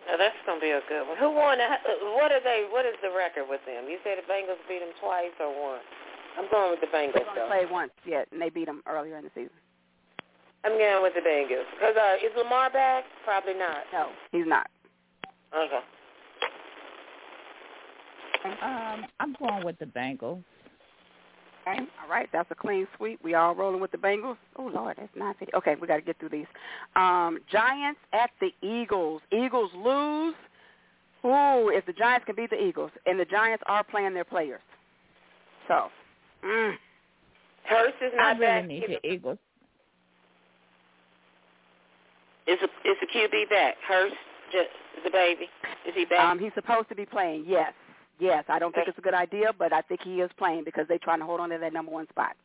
Now 0.08 0.18
that's 0.18 0.36
gonna 0.46 0.62
be 0.62 0.72
a 0.72 0.82
good 0.88 1.08
one. 1.08 1.18
Who 1.18 1.32
won? 1.32 1.58
The, 1.58 1.66
uh, 1.66 2.16
what 2.16 2.32
are 2.32 2.44
they? 2.44 2.68
What 2.70 2.86
is 2.86 2.96
the 3.02 3.12
record 3.12 3.46
with 3.50 3.62
them? 3.66 3.86
You 3.88 4.00
say 4.04 4.16
the 4.16 4.28
Bengals 4.32 4.60
beat 4.68 4.80
them 4.80 4.96
twice 5.00 5.36
or 5.40 5.52
once? 5.52 5.84
I'm 6.38 6.50
going 6.52 6.72
with 6.72 6.82
the 6.82 6.88
They 6.92 7.08
Bengals 7.08 7.28
only 7.28 7.48
played 7.48 7.72
once 7.72 7.92
yet, 8.06 8.28
and 8.32 8.42
they 8.42 8.50
beat 8.50 8.66
them 8.66 8.84
earlier 8.88 9.18
in 9.18 9.24
the 9.24 9.32
season. 9.36 9.56
I'm 10.68 10.78
going 10.78 11.02
with 11.02 11.14
the 11.14 11.22
Bengals 11.22 11.64
because 11.80 11.96
uh, 11.96 12.16
is 12.26 12.34
Lamar 12.36 12.70
back? 12.70 13.06
Probably 13.24 13.54
not. 13.54 13.78
No, 13.94 14.10
he's 14.34 14.46
not. 14.46 14.68
Okay. 15.56 15.80
Um, 18.62 19.06
I'm 19.22 19.34
going 19.40 19.64
with 19.64 19.80
the 19.80 19.86
Bengals. 19.86 20.44
Okay. 21.68 21.80
All 22.04 22.10
right, 22.10 22.28
that's 22.34 22.52
a 22.52 22.56
clean 22.56 22.86
sweep. 22.98 23.20
We 23.24 23.34
all 23.34 23.56
rolling 23.56 23.80
with 23.80 23.92
the 23.92 23.98
Bengals. 23.98 24.36
Oh 24.58 24.70
Lord, 24.74 24.98
that's 24.98 25.10
nine 25.16 25.36
fifty. 25.40 25.54
Okay, 25.56 25.76
we 25.80 25.88
got 25.88 25.96
to 25.98 26.02
get 26.02 26.20
through 26.20 26.30
these. 26.30 26.46
Um, 26.98 27.40
Giants 27.50 28.02
at 28.12 28.30
the 28.42 28.52
Eagles. 28.62 29.22
Eagles 29.32 29.72
lose. 29.74 30.36
Ooh, 31.26 31.72
if 31.74 31.86
the 31.86 31.94
Giants 31.94 32.26
can 32.26 32.36
beat 32.36 32.50
the 32.50 32.62
Eagles, 32.62 32.92
and 33.06 33.18
the 33.18 33.26
Giants 33.26 33.64
are 33.68 33.86
playing 33.86 34.14
their 34.14 34.26
players. 34.26 34.62
So, 35.70 35.88
mm, 36.46 36.74
Hurts 37.64 37.96
is 38.02 38.12
not 38.18 38.36
I 38.36 38.40
really 38.40 38.46
back. 38.46 38.68
need 38.68 38.84
the 38.90 39.10
Eagles. 39.10 39.38
Is 42.48 42.58
the, 42.62 42.90
is 42.90 42.98
the 43.02 43.08
QB 43.08 43.50
back? 43.50 43.76
Hurts, 43.88 44.16
just 44.52 44.70
the 45.04 45.12
baby. 45.12 45.50
Is 45.88 45.94
he 45.96 46.06
back? 46.06 46.20
um, 46.20 46.40
he's 46.40 46.54
supposed 46.56 46.90
to 46.90 46.96
be 46.96 47.06
playing. 47.06 47.46
Yes, 47.48 47.74
yes. 48.20 48.46
I 48.48 48.60
don't 48.60 48.74
think 48.74 48.88
it's 48.88 48.98
a 48.98 49.02
good 49.02 49.14
idea, 49.14 49.52
but 49.58 49.74
I 49.74 49.82
think 49.82 50.02
he 50.04 50.22
is 50.22 50.32
playing 50.38 50.64
because 50.64 50.86
they're 50.88 51.00
trying 51.00 51.20
to 51.20 51.26
hold 51.26 51.40
on 51.40 51.50
to 51.50 51.58
that 51.58 51.74
number 51.74 51.92
one 51.92 52.08
spot. 52.10 52.36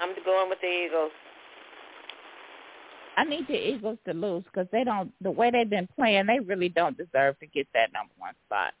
I'm 0.00 0.10
going 0.24 0.48
with 0.48 0.60
the 0.60 0.66
Eagles. 0.66 1.12
I 3.16 3.24
need 3.24 3.48
the 3.48 3.54
Eagles 3.54 3.98
to 4.06 4.14
lose 4.14 4.44
because 4.44 4.68
they 4.70 4.84
don't. 4.84 5.12
The 5.20 5.30
way 5.30 5.50
they've 5.50 5.68
been 5.68 5.88
playing, 5.96 6.26
they 6.26 6.38
really 6.38 6.68
don't 6.68 6.96
deserve 6.96 7.38
to 7.40 7.46
get 7.46 7.66
that 7.74 7.92
number 7.92 8.12
one 8.16 8.34
spot. 8.46 8.74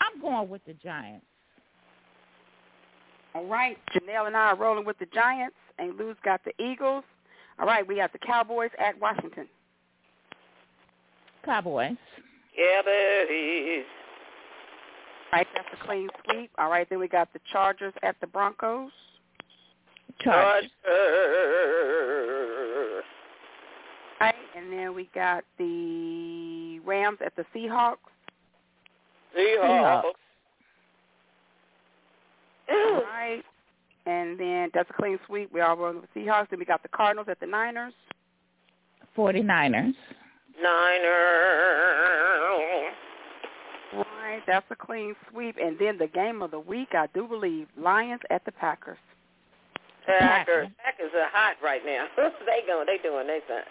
I'm 0.00 0.20
going 0.20 0.48
with 0.48 0.64
the 0.64 0.74
Giants. 0.74 1.24
All 3.34 3.46
right, 3.46 3.76
Janelle 3.94 4.26
and 4.26 4.36
I 4.36 4.46
are 4.46 4.56
rolling 4.56 4.84
with 4.84 4.98
the 4.98 5.06
Giants, 5.06 5.56
and 5.78 5.96
Lou's 5.96 6.16
got 6.24 6.40
the 6.44 6.52
Eagles. 6.62 7.04
All 7.58 7.66
right, 7.66 7.86
we 7.86 7.96
have 7.98 8.12
the 8.12 8.18
Cowboys 8.18 8.70
at 8.78 9.00
Washington. 9.00 9.48
Cowboys. 11.44 11.96
Yeah, 12.56 12.82
buddies. 12.82 13.84
All 15.32 15.38
right, 15.38 15.46
that's 15.54 15.68
a 15.72 15.76
clean 15.84 16.08
sweep. 16.24 16.50
All 16.58 16.70
right, 16.70 16.88
then 16.88 16.98
we 16.98 17.08
got 17.08 17.32
the 17.32 17.40
Chargers 17.52 17.94
at 18.02 18.16
the 18.20 18.26
Broncos. 18.26 18.90
Chargers. 20.20 20.70
Chargers. 20.84 21.04
All 24.20 24.26
right, 24.26 24.34
and 24.56 24.72
then 24.72 24.94
we 24.94 25.08
got 25.14 25.44
the 25.58 26.80
Rams 26.84 27.18
at 27.24 27.36
the 27.36 27.44
Seahawks. 27.54 27.96
Seahawks. 29.36 30.14
All 32.70 33.02
right, 33.02 33.44
and 34.06 34.38
then 34.38 34.70
that's 34.72 34.88
a 34.88 34.92
clean 34.92 35.18
sweep. 35.26 35.52
We 35.52 35.60
all 35.60 35.76
rolling 35.76 36.00
with 36.00 36.10
the 36.14 36.20
Seahawks. 36.20 36.50
Then 36.50 36.58
we 36.58 36.64
got 36.64 36.82
the 36.82 36.88
Cardinals 36.88 37.28
at 37.28 37.40
the 37.40 37.46
Niners. 37.46 37.92
49ers. 39.16 39.94
Niners. 40.62 41.14
All 43.94 44.04
right, 44.22 44.42
that's 44.46 44.66
a 44.70 44.76
clean 44.76 45.14
sweep. 45.30 45.56
And 45.60 45.78
then 45.78 45.98
the 45.98 46.06
game 46.06 46.42
of 46.42 46.50
the 46.50 46.60
week, 46.60 46.88
I 46.92 47.06
do 47.14 47.26
believe, 47.26 47.66
Lions 47.76 48.20
at 48.30 48.44
the 48.44 48.52
Packers. 48.52 48.98
Packers. 50.06 50.68
Packers 50.84 51.10
are 51.16 51.28
hot 51.32 51.56
right 51.62 51.82
now. 51.84 52.06
they 52.16 52.66
going. 52.66 52.86
They 52.86 52.98
doing 53.02 53.26
their 53.26 53.40
thing. 53.40 53.64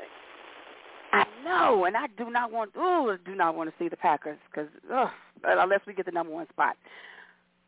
I 1.13 1.25
know, 1.45 1.85
and 1.85 1.95
I 1.95 2.07
do 2.17 2.29
not 2.29 2.51
want. 2.51 2.71
Ooh, 2.77 3.17
do 3.25 3.35
not 3.35 3.55
want 3.55 3.69
to 3.69 3.75
see 3.81 3.87
the 3.87 3.95
Packers 3.95 4.37
because 4.51 4.67
unless 5.45 5.79
we 5.87 5.93
get 5.93 6.05
the 6.05 6.11
number 6.11 6.33
one 6.33 6.47
spot, 6.49 6.75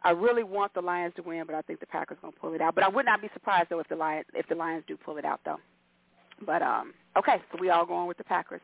I 0.03 0.11
really 0.11 0.43
want 0.43 0.73
the 0.73 0.81
Lions 0.81 1.13
to 1.15 1.23
win, 1.23 1.43
but 1.45 1.55
I 1.55 1.61
think 1.61 1.79
the 1.79 1.87
Packers 1.87 2.17
gonna 2.21 2.33
pull 2.39 2.53
it 2.53 2.61
out. 2.61 2.75
But 2.75 2.83
I 2.83 2.87
would 2.87 3.05
not 3.05 3.21
be 3.21 3.29
surprised 3.33 3.69
though 3.69 3.79
if 3.79 3.89
the 3.89 3.95
Lions 3.95 4.25
if 4.33 4.47
the 4.47 4.55
Lions 4.55 4.83
do 4.87 4.97
pull 4.97 5.17
it 5.17 5.25
out 5.25 5.41
though. 5.45 5.59
But 6.45 6.61
um, 6.61 6.93
okay, 7.17 7.41
so 7.51 7.57
we 7.59 7.69
all 7.71 7.85
going 7.85 8.07
with 8.07 8.17
the 8.17 8.23
Packers. 8.23 8.61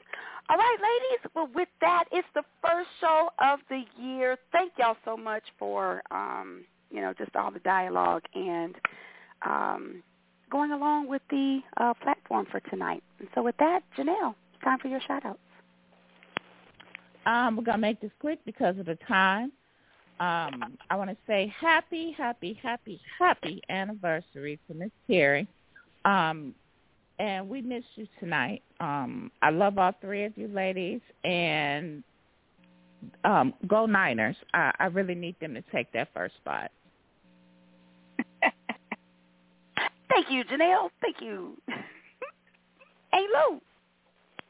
All 0.49 0.57
right, 0.57 0.77
ladies. 0.80 1.31
Well, 1.35 1.49
with 1.55 1.69
that, 1.81 2.05
it's 2.11 2.27
the 2.35 2.43
first 2.61 2.89
show 3.01 3.30
of 3.39 3.60
the 3.69 3.84
year. 3.99 4.38
Thank 4.51 4.73
y'all 4.77 4.97
so 5.05 5.18
much 5.18 5.43
for 5.57 6.03
um, 6.11 6.65
you 6.93 7.01
know, 7.01 7.14
just 7.18 7.35
all 7.35 7.51
the 7.51 7.60
dialogue 7.60 8.23
and 8.35 8.76
um, 9.45 10.03
going 10.49 10.72
along 10.72 11.10
with 11.10 11.23
the 11.30 11.60
uh, 11.77 11.93
platform 11.95 12.45
for 12.49 12.60
tonight. 12.61 13.03
And 13.19 13.27
so, 13.34 13.41
with 13.41 13.57
that, 13.57 13.81
Janelle, 13.97 14.35
time 14.64 14.77
for 14.80 14.88
your 14.88 15.01
shout 15.05 15.26
outs. 15.26 15.39
Um, 17.26 17.57
we're 17.57 17.64
gonna 17.64 17.80
make 17.80 17.99
this 17.99 18.11
quick 18.19 18.39
because 18.45 18.77
of 18.77 18.85
the 18.85 18.97
time. 19.07 19.51
Um, 20.19 20.77
I 20.90 20.95
want 20.95 21.10
to 21.10 21.18
say 21.27 21.53
happy, 21.60 22.14
happy, 22.18 22.60
happy, 22.61 23.02
happy 23.19 23.61
anniversary 23.69 24.60
to 24.68 24.73
Miss 24.73 24.91
Terry. 25.07 25.48
Um, 26.06 26.53
and 27.19 27.48
we 27.49 27.61
missed 27.61 27.88
you 27.95 28.07
tonight. 28.19 28.61
Um, 28.80 29.31
I 29.41 29.49
love 29.49 29.77
all 29.77 29.94
three 30.02 30.26
of 30.26 30.38
you 30.38 30.48
ladies, 30.48 31.02
and 31.23 32.03
um, 33.23 33.53
go 33.68 33.85
Niners. 33.85 34.35
I, 34.53 34.72
I 34.80 34.85
really 34.88 35.15
need 35.15 35.35
them 35.40 35.53
to 35.53 35.64
take 35.72 35.91
that 35.94 36.10
first 36.14 36.35
spot. 36.35 36.72
Thank 40.10 40.30
you, 40.30 40.44
Janelle. 40.45 40.90
Thank 41.02 41.22
you. 41.22 41.57
hey, 41.68 43.26
Lou. 43.34 43.60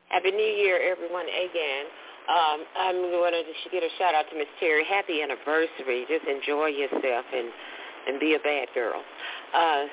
Happy 0.09 0.31
New 0.31 0.43
Year, 0.43 0.79
everyone, 0.91 1.25
again. 1.25 1.85
Um, 2.23 2.63
I'm 2.77 2.95
going 3.11 3.33
to 3.33 3.43
give 3.71 3.83
a 3.83 3.89
shout 3.99 4.15
out 4.15 4.25
to 4.31 4.37
Miss 4.37 4.47
Terry. 4.59 4.85
Happy 4.87 5.21
anniversary. 5.21 6.05
Just 6.07 6.25
enjoy 6.25 6.67
yourself 6.67 7.25
and 7.33 7.51
and 8.07 8.19
be 8.19 8.35
a 8.35 8.39
bad 8.39 8.67
girl. 8.73 9.01
Uh, 9.53 9.85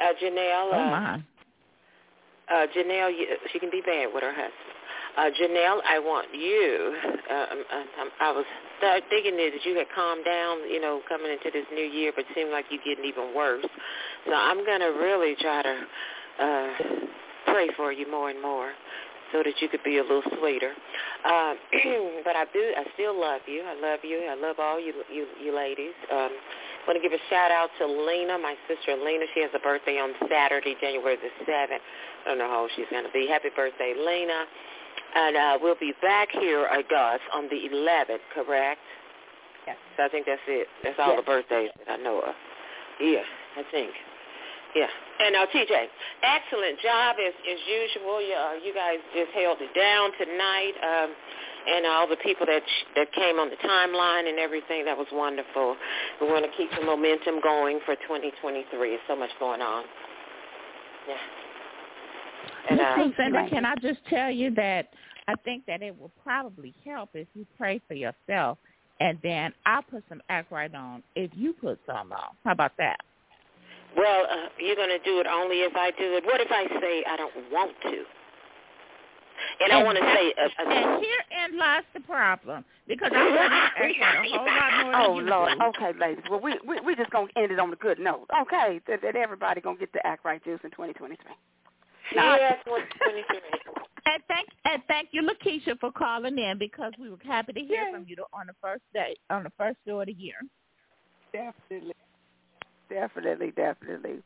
uh, 0.00 0.12
Janelle. 0.22 0.70
Oh 0.72 0.80
uh, 0.80 0.90
my! 0.90 1.14
Uh, 2.48 2.66
Janelle, 2.76 3.10
you, 3.12 3.26
she 3.52 3.58
can 3.58 3.70
be 3.70 3.82
bad 3.84 4.08
with 4.12 4.22
her 4.22 4.32
husband. 4.32 4.68
Uh, 5.16 5.30
Janelle, 5.34 5.80
I 5.88 5.98
want 5.98 6.28
you. 6.32 6.96
Uh, 7.28 7.46
um, 7.52 7.64
um, 8.00 8.10
I 8.20 8.30
was 8.30 8.44
thinking 9.10 9.36
that 9.36 9.50
you 9.64 9.76
had 9.76 9.86
calmed 9.94 10.24
down, 10.24 10.70
you 10.70 10.80
know, 10.80 11.02
coming 11.08 11.32
into 11.32 11.50
this 11.52 11.66
new 11.74 11.84
year, 11.84 12.12
but 12.14 12.24
it 12.24 12.34
seemed 12.34 12.50
like 12.50 12.66
you're 12.70 12.82
getting 12.84 13.04
even 13.04 13.34
worse. 13.34 13.66
So 14.26 14.32
I'm 14.32 14.64
going 14.64 14.80
to 14.80 14.94
really 14.96 15.34
try 15.40 15.62
to 15.62 15.76
uh, 16.40 16.68
pray 17.46 17.68
for 17.76 17.92
you 17.92 18.08
more 18.10 18.30
and 18.30 18.40
more 18.40 18.72
so 19.32 19.42
that 19.44 19.54
you 19.60 19.68
could 19.68 19.82
be 19.84 19.98
a 19.98 20.02
little 20.02 20.22
sweeter. 20.38 20.72
Um, 21.24 21.56
but 22.24 22.36
I 22.36 22.44
do, 22.52 22.64
I 22.76 22.84
still 22.94 23.18
love 23.18 23.42
you. 23.46 23.62
I 23.62 23.74
love 23.80 24.00
you. 24.02 24.18
I 24.28 24.34
love 24.34 24.56
all 24.58 24.80
you, 24.80 24.92
you, 25.12 25.26
you 25.42 25.54
ladies. 25.54 25.94
Um, 26.10 26.32
I 26.32 26.82
want 26.88 26.96
to 26.96 27.04
give 27.04 27.12
a 27.12 27.22
shout 27.28 27.50
out 27.50 27.68
to 27.78 27.86
Lena, 27.86 28.38
my 28.38 28.56
sister 28.66 28.96
Lena. 28.96 29.26
She 29.34 29.42
has 29.42 29.50
a 29.54 29.60
birthday 29.60 29.98
on 30.00 30.14
Saturday, 30.30 30.74
January 30.80 31.16
the 31.16 31.28
seventh. 31.44 31.82
I 32.24 32.28
don't 32.30 32.38
know 32.38 32.48
how 32.48 32.62
old 32.62 32.70
she's 32.76 32.88
going 32.90 33.04
to 33.04 33.12
be. 33.12 33.28
Happy 33.28 33.48
birthday, 33.54 33.92
Lena. 33.92 34.44
And 35.14 35.36
uh, 35.36 35.58
we'll 35.60 35.78
be 35.78 35.92
back 36.00 36.28
here, 36.32 36.66
I 36.70 36.82
guess, 36.82 37.20
on 37.34 37.44
the 37.48 37.60
11th, 37.68 38.24
correct? 38.34 38.80
Yes. 39.66 39.76
So 39.96 40.04
I 40.04 40.08
think 40.08 40.26
that's 40.26 40.40
it. 40.48 40.66
That's 40.82 40.96
all 40.98 41.12
Yes. 41.12 41.20
the 41.20 41.26
birthdays 41.26 41.70
that 41.86 42.00
I 42.00 42.02
know 42.02 42.20
of. 42.20 42.34
Yeah, 43.00 43.22
I 43.56 43.62
think. 43.70 43.92
Yeah. 44.74 44.86
And 45.20 45.34
uh, 45.34 45.46
TJ, 45.52 45.72
excellent 46.22 46.78
job 46.80 47.16
as 47.18 47.34
as 47.34 47.60
usual. 47.66 48.20
You, 48.22 48.34
uh, 48.34 48.54
you 48.64 48.74
guys 48.74 48.98
just 49.14 49.32
held 49.32 49.58
it 49.60 49.72
down 49.74 50.12
tonight, 50.14 50.74
um, 50.82 51.10
and 51.66 51.86
all 51.86 52.06
the 52.06 52.16
people 52.22 52.46
that 52.46 52.62
sh- 52.62 52.86
that 52.94 53.12
came 53.12 53.38
on 53.38 53.50
the 53.50 53.56
timeline 53.56 54.28
and 54.28 54.38
everything. 54.38 54.84
That 54.84 54.96
was 54.96 55.08
wonderful. 55.12 55.76
We 56.20 56.28
want 56.28 56.44
to 56.44 56.52
keep 56.56 56.70
the 56.78 56.84
momentum 56.84 57.40
going 57.42 57.80
for 57.84 57.96
2023. 57.96 58.66
There's 58.70 59.00
so 59.08 59.16
much 59.16 59.30
going 59.40 59.60
on. 59.60 59.84
Yeah. 61.08 61.16
And, 62.70 62.80
uh, 62.80 62.96
Miss 62.96 63.06
Lucinda, 63.18 63.48
can 63.50 63.64
I 63.64 63.74
just 63.76 64.04
tell 64.08 64.30
you 64.30 64.54
that 64.54 64.90
I 65.26 65.34
think 65.44 65.64
that 65.66 65.82
it 65.82 65.98
will 65.98 66.12
probably 66.22 66.74
help 66.84 67.10
if 67.14 67.26
you 67.34 67.46
pray 67.56 67.80
for 67.88 67.94
yourself, 67.94 68.58
and 69.00 69.18
then 69.22 69.52
I'll 69.66 69.82
put 69.82 70.04
some 70.08 70.22
act 70.28 70.52
right 70.52 70.72
on 70.74 71.02
if 71.16 71.30
you 71.34 71.54
put 71.54 71.80
some 71.86 72.12
on. 72.12 72.36
How 72.44 72.52
about 72.52 72.72
that? 72.78 73.00
Well, 73.98 74.22
uh, 74.30 74.48
you're 74.58 74.76
going 74.76 74.94
to 74.94 75.02
do 75.04 75.20
it 75.20 75.26
only 75.26 75.66
if 75.66 75.74
I 75.76 75.90
do 75.90 76.16
it. 76.16 76.24
What 76.24 76.40
if 76.40 76.48
I 76.50 76.66
say 76.80 77.04
I 77.08 77.16
don't 77.16 77.34
want 77.52 77.72
to? 77.82 78.04
And, 79.60 79.70
and 79.70 79.72
I 79.72 79.82
want 79.82 79.98
to 79.98 80.04
say, 80.04 80.34
uh, 80.40 80.46
uh, 80.46 80.70
and 80.70 81.04
herein 81.04 81.58
lies 81.58 81.84
the 81.94 82.00
problem 82.00 82.64
because 82.86 83.10
I 83.14 83.22
want 83.22 83.52
to 83.52 83.84
a 84.34 84.38
whole 84.38 84.46
lot 84.46 84.82
more. 84.82 84.96
Oh 84.96 85.14
Lord, 85.14 85.52
okay, 85.76 85.98
ladies. 85.98 86.24
Well, 86.30 86.40
we 86.40 86.58
we 86.66 86.80
we 86.80 86.96
just 86.96 87.10
gonna 87.10 87.28
end 87.36 87.52
it 87.52 87.58
on 87.58 87.72
a 87.72 87.76
good 87.76 87.98
note. 87.98 88.26
Okay, 88.42 88.80
that, 88.88 89.00
that 89.02 89.16
everybody 89.16 89.60
gonna 89.60 89.78
get 89.78 89.92
the 89.92 90.04
act 90.06 90.24
right 90.24 90.42
juice 90.42 90.60
in 90.64 90.70
2023. 90.70 91.16
Yes, 92.14 92.58
2023. 92.64 93.40
And 94.06 94.22
thank 94.26 94.48
and 94.64 94.82
thank 94.88 95.10
you, 95.12 95.22
Lakeisha, 95.22 95.78
for 95.78 95.92
calling 95.92 96.38
in 96.38 96.58
because 96.58 96.92
we 96.98 97.10
were 97.10 97.18
happy 97.24 97.52
to 97.52 97.60
hear 97.60 97.84
Yay. 97.84 97.92
from 97.92 98.06
you 98.08 98.16
on 98.32 98.46
the 98.46 98.54
first 98.60 98.82
day, 98.94 99.14
on 99.30 99.44
the 99.44 99.52
first 99.58 99.76
show 99.86 100.00
of 100.00 100.06
the 100.06 100.12
year. 100.12 100.36
Definitely, 101.32 101.94
definitely, 102.88 103.52
definitely. 103.52 104.22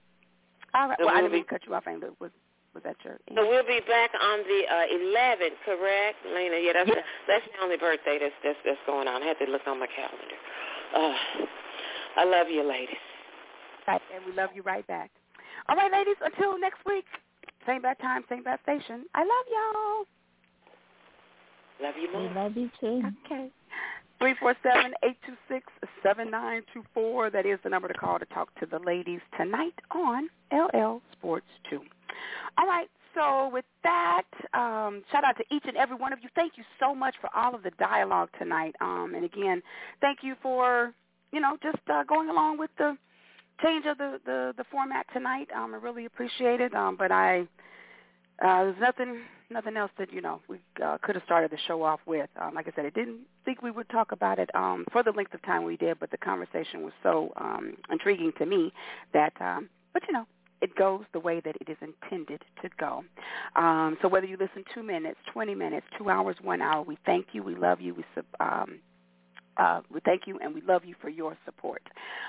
All 0.75 0.89
right. 0.89 0.99
So 0.99 1.07
well, 1.07 1.15
I 1.15 1.21
we'll 1.21 1.31
didn't 1.31 1.33
mean 1.33 1.45
to 1.45 1.51
cut 1.51 1.67
you 1.67 1.75
off. 1.75 1.85
Ain't 1.89 2.03
was 2.21 2.31
was 2.75 2.83
that 2.85 2.97
your? 3.05 3.19
So 3.35 3.49
we'll 3.49 3.67
be 3.67 3.81
back 3.87 4.11
on 4.17 4.39
the 4.49 4.61
uh, 4.65 4.97
11th, 4.97 5.61
correct, 5.65 6.17
Lena? 6.25 6.57
Yeah, 6.57 6.73
that's 6.73 6.89
Yes. 6.89 7.05
that's 7.29 7.45
the 7.45 7.63
only 7.63 7.77
birthday 7.77 8.19
that's 8.19 8.35
that's 8.43 8.59
that's 8.65 8.81
going 8.87 9.09
on. 9.09 9.23
I 9.23 9.27
had 9.27 9.39
to 9.45 9.51
look 9.51 9.63
on 9.67 9.79
my 9.79 9.89
calendar. 9.89 10.39
Uh, 10.95 11.15
I 12.17 12.25
love 12.25 12.49
you, 12.49 12.63
ladies. 12.63 12.97
Right, 13.87 14.01
and 14.15 14.25
we 14.25 14.33
love 14.33 14.51
you 14.55 14.63
right 14.63 14.87
back. 14.87 15.11
All 15.69 15.77
right, 15.77 15.93
ladies. 15.93 16.17
Until 16.21 16.59
next 16.59 16.81
week. 16.87 17.05
Same 17.67 17.83
bad 17.83 17.99
time, 18.01 18.25
same 18.29 18.43
bad 18.43 18.59
station. 18.63 19.05
I 19.15 19.21
love 19.21 19.47
y'all. 19.49 20.05
Love 21.81 21.95
you 21.97 22.09
We 22.17 22.35
love 22.35 22.57
you 22.57 22.71
too. 22.81 23.03
Okay. 23.27 23.51
Three 24.23 24.37
four 24.39 24.55
seven 24.63 24.93
eight 25.03 25.17
two 25.27 25.35
six 25.49 25.67
seven 26.01 26.31
nine 26.31 26.63
two 26.73 26.85
four. 26.95 27.29
That 27.29 27.45
is 27.45 27.59
the 27.65 27.69
number 27.69 27.89
to 27.89 27.95
call 27.95 28.21
to 28.21 28.25
talk 28.27 28.55
to 28.61 28.67
the 28.67 28.79
ladies 28.79 29.19
tonight 29.37 29.75
on 29.91 30.29
LL 30.53 31.03
Sports 31.11 31.47
Two. 31.69 31.81
All 32.57 32.69
right. 32.69 32.89
So 33.17 33.51
with 33.53 33.65
that, 33.83 34.23
um, 34.55 35.03
shout 35.11 35.25
out 35.25 35.37
to 35.39 35.45
each 35.53 35.65
and 35.67 35.77
every 35.77 35.97
one 35.97 36.13
of 36.13 36.21
you. 36.23 36.29
Thank 36.37 36.53
you 36.57 36.63
so 36.79 36.95
much 36.95 37.17
for 37.21 37.31
all 37.35 37.53
of 37.53 37.65
the 37.65 37.73
dialogue 37.81 38.29
tonight. 38.39 38.77
Um, 38.81 39.15
and 39.17 39.25
again, 39.25 39.61
thank 40.01 40.19
you 40.23 40.37
for 40.41 40.95
you 41.33 41.41
know 41.41 41.57
just 41.61 41.83
uh, 41.93 42.05
going 42.05 42.29
along 42.29 42.59
with 42.59 42.71
the 42.79 42.97
change 43.61 43.87
of 43.87 43.99
the 43.99 44.21
the, 44.25 44.55
the 44.57 44.65
format 44.71 45.05
tonight. 45.13 45.49
Um, 45.53 45.75
I 45.75 45.79
really 45.79 46.05
appreciate 46.05 46.61
it. 46.61 46.73
Um, 46.77 46.95
but 46.97 47.11
I 47.11 47.41
uh, 48.41 48.65
there's 48.67 48.81
nothing 48.81 49.23
nothing 49.53 49.77
else 49.77 49.91
that 49.99 50.13
you 50.13 50.21
know 50.21 50.41
we 50.49 50.59
uh, 50.83 50.99
could 51.03 51.15
have 51.15 51.25
started 51.25 51.51
the 51.51 51.59
show 51.67 51.83
off 51.83 52.01
with. 52.07 52.29
Um, 52.41 52.55
like 52.55 52.69
I 52.69 52.73
said, 52.75 52.87
I 52.87 52.91
didn't 52.91 53.21
think 53.45 53.63
we 53.63 53.71
would 53.71 53.89
talk 53.89 54.13
about 54.13 54.39
it 54.39 54.51
um, 54.55 54.85
for 54.93 55.03
the 55.03 55.13
length 55.13 55.35
of 55.35 55.43
time 55.43 55.65
we 55.65 55.77
did, 55.77 55.99
but 56.01 56.11
the 56.11 56.19
conversation 56.19 56.83
was 56.83 56.93
so 57.03 57.33
um, 57.37 57.77
intriguing 57.91 58.33
to 58.39 58.47
me 58.47 58.73
that. 59.13 59.33
Um, 59.41 59.69
but 59.93 60.03
you 60.07 60.15
know, 60.15 60.27
it 60.63 60.75
goes 60.77 61.03
the 61.13 61.21
way 61.21 61.41
that 61.41 61.57
it 61.61 61.69
is 61.69 61.77
intended 61.81 62.43
to 62.63 62.71
go. 62.79 63.05
Um, 63.57 63.99
so 64.01 64.09
whether 64.09 64.27
you 64.27 64.37
listen 64.39 64.65
two 64.75 64.83
minutes, 64.83 65.19
twenty 65.33 65.55
minutes, 65.55 65.87
two 65.99 66.09
hours, 66.09 66.37
one 66.43 66.63
hour, 66.63 66.83
we 66.83 66.97
thank 67.05 67.29
you, 67.33 67.43
we 67.43 67.55
love 67.55 67.81
you, 67.81 67.95
we 67.95 68.05
um, 68.41 68.79
uh, 69.57 69.81
we 69.93 70.01
thank 70.05 70.23
you 70.27 70.39
and 70.43 70.55
we 70.55 70.63
love 70.63 70.85
you 70.85 70.95
for 71.01 71.09
your 71.09 71.37
support. 71.45 71.83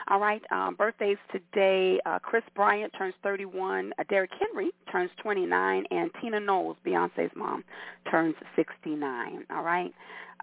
All 0.10 0.20
right, 0.20 0.42
um, 0.52 0.76
birthdays 0.76 1.18
today. 1.32 2.00
Uh, 2.06 2.20
Kris 2.20 2.44
Bryant 2.56 2.94
turns 2.98 3.14
31. 3.24 3.94
Uh, 3.98 4.04
Derrick 4.10 4.32
Henry 4.40 4.72
turns 4.92 5.12
29, 5.22 5.86
and 5.92 6.12
Tina 6.22 6.40
Knowles, 6.40 6.78
Beyonce's 6.86 7.32
mom, 7.36 7.64
turns 8.10 8.36
69. 8.56 9.46
All 9.50 9.64
right. 9.64 9.94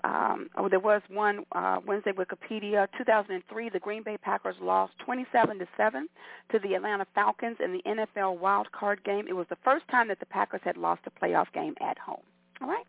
Um, 0.04 0.48
oh, 0.56 0.68
there 0.68 0.80
was 0.80 1.02
one 1.08 1.44
uh, 1.52 1.80
Wednesday 1.86 2.12
Wikipedia. 2.12 2.88
2003, 2.96 3.68
the 3.68 3.78
Green 3.78 4.02
Bay 4.02 4.16
Packers 4.16 4.56
lost 4.60 4.92
27 5.04 5.58
to 5.58 5.66
seven 5.76 6.08
to 6.52 6.58
the 6.58 6.74
Atlanta 6.74 7.06
Falcons 7.14 7.58
in 7.62 7.72
the 7.72 7.82
NFL 7.86 8.38
wild 8.38 8.70
card 8.72 9.04
game. 9.04 9.26
It 9.28 9.36
was 9.36 9.46
the 9.50 9.58
first 9.62 9.86
time 9.88 10.08
that 10.08 10.20
the 10.20 10.26
Packers 10.26 10.60
had 10.64 10.76
lost 10.76 11.02
a 11.06 11.24
playoff 11.24 11.52
game 11.52 11.74
at 11.80 11.98
home. 11.98 12.22
All 12.62 12.68
right. 12.68 12.86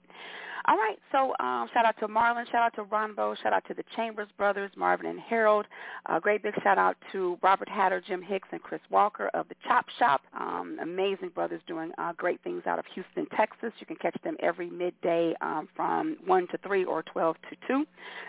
All 0.67 0.77
right, 0.77 0.97
so 1.11 1.33
um, 1.43 1.67
shout 1.73 1.85
out 1.85 1.97
to 1.99 2.07
Marlon, 2.07 2.45
shout 2.51 2.61
out 2.61 2.75
to 2.75 2.83
Ronbo, 2.83 3.35
shout 3.41 3.51
out 3.51 3.65
to 3.67 3.73
the 3.73 3.83
Chambers 3.95 4.27
brothers, 4.37 4.69
Marvin 4.75 5.07
and 5.07 5.19
Harold. 5.19 5.65
A 6.05 6.19
great 6.19 6.43
big 6.43 6.53
shout 6.61 6.77
out 6.77 6.97
to 7.11 7.39
Robert 7.41 7.67
Hatter, 7.67 7.99
Jim 8.05 8.21
Hicks, 8.21 8.47
and 8.51 8.61
Chris 8.61 8.81
Walker 8.91 9.31
of 9.33 9.47
the 9.49 9.55
Chop 9.67 9.85
Shop. 9.97 10.21
Um, 10.39 10.77
amazing 10.81 11.29
brothers 11.29 11.61
doing 11.67 11.91
uh, 11.97 12.13
great 12.13 12.43
things 12.43 12.61
out 12.67 12.77
of 12.77 12.85
Houston, 12.93 13.25
Texas. 13.35 13.73
You 13.79 13.87
can 13.87 13.95
catch 13.95 14.15
them 14.23 14.37
every 14.39 14.69
midday 14.69 15.33
um, 15.41 15.67
from 15.75 16.17
1 16.27 16.47
to 16.49 16.57
3 16.59 16.85
or 16.85 17.01
12 17.03 17.35
to 17.49 17.55
2, 17.67 17.85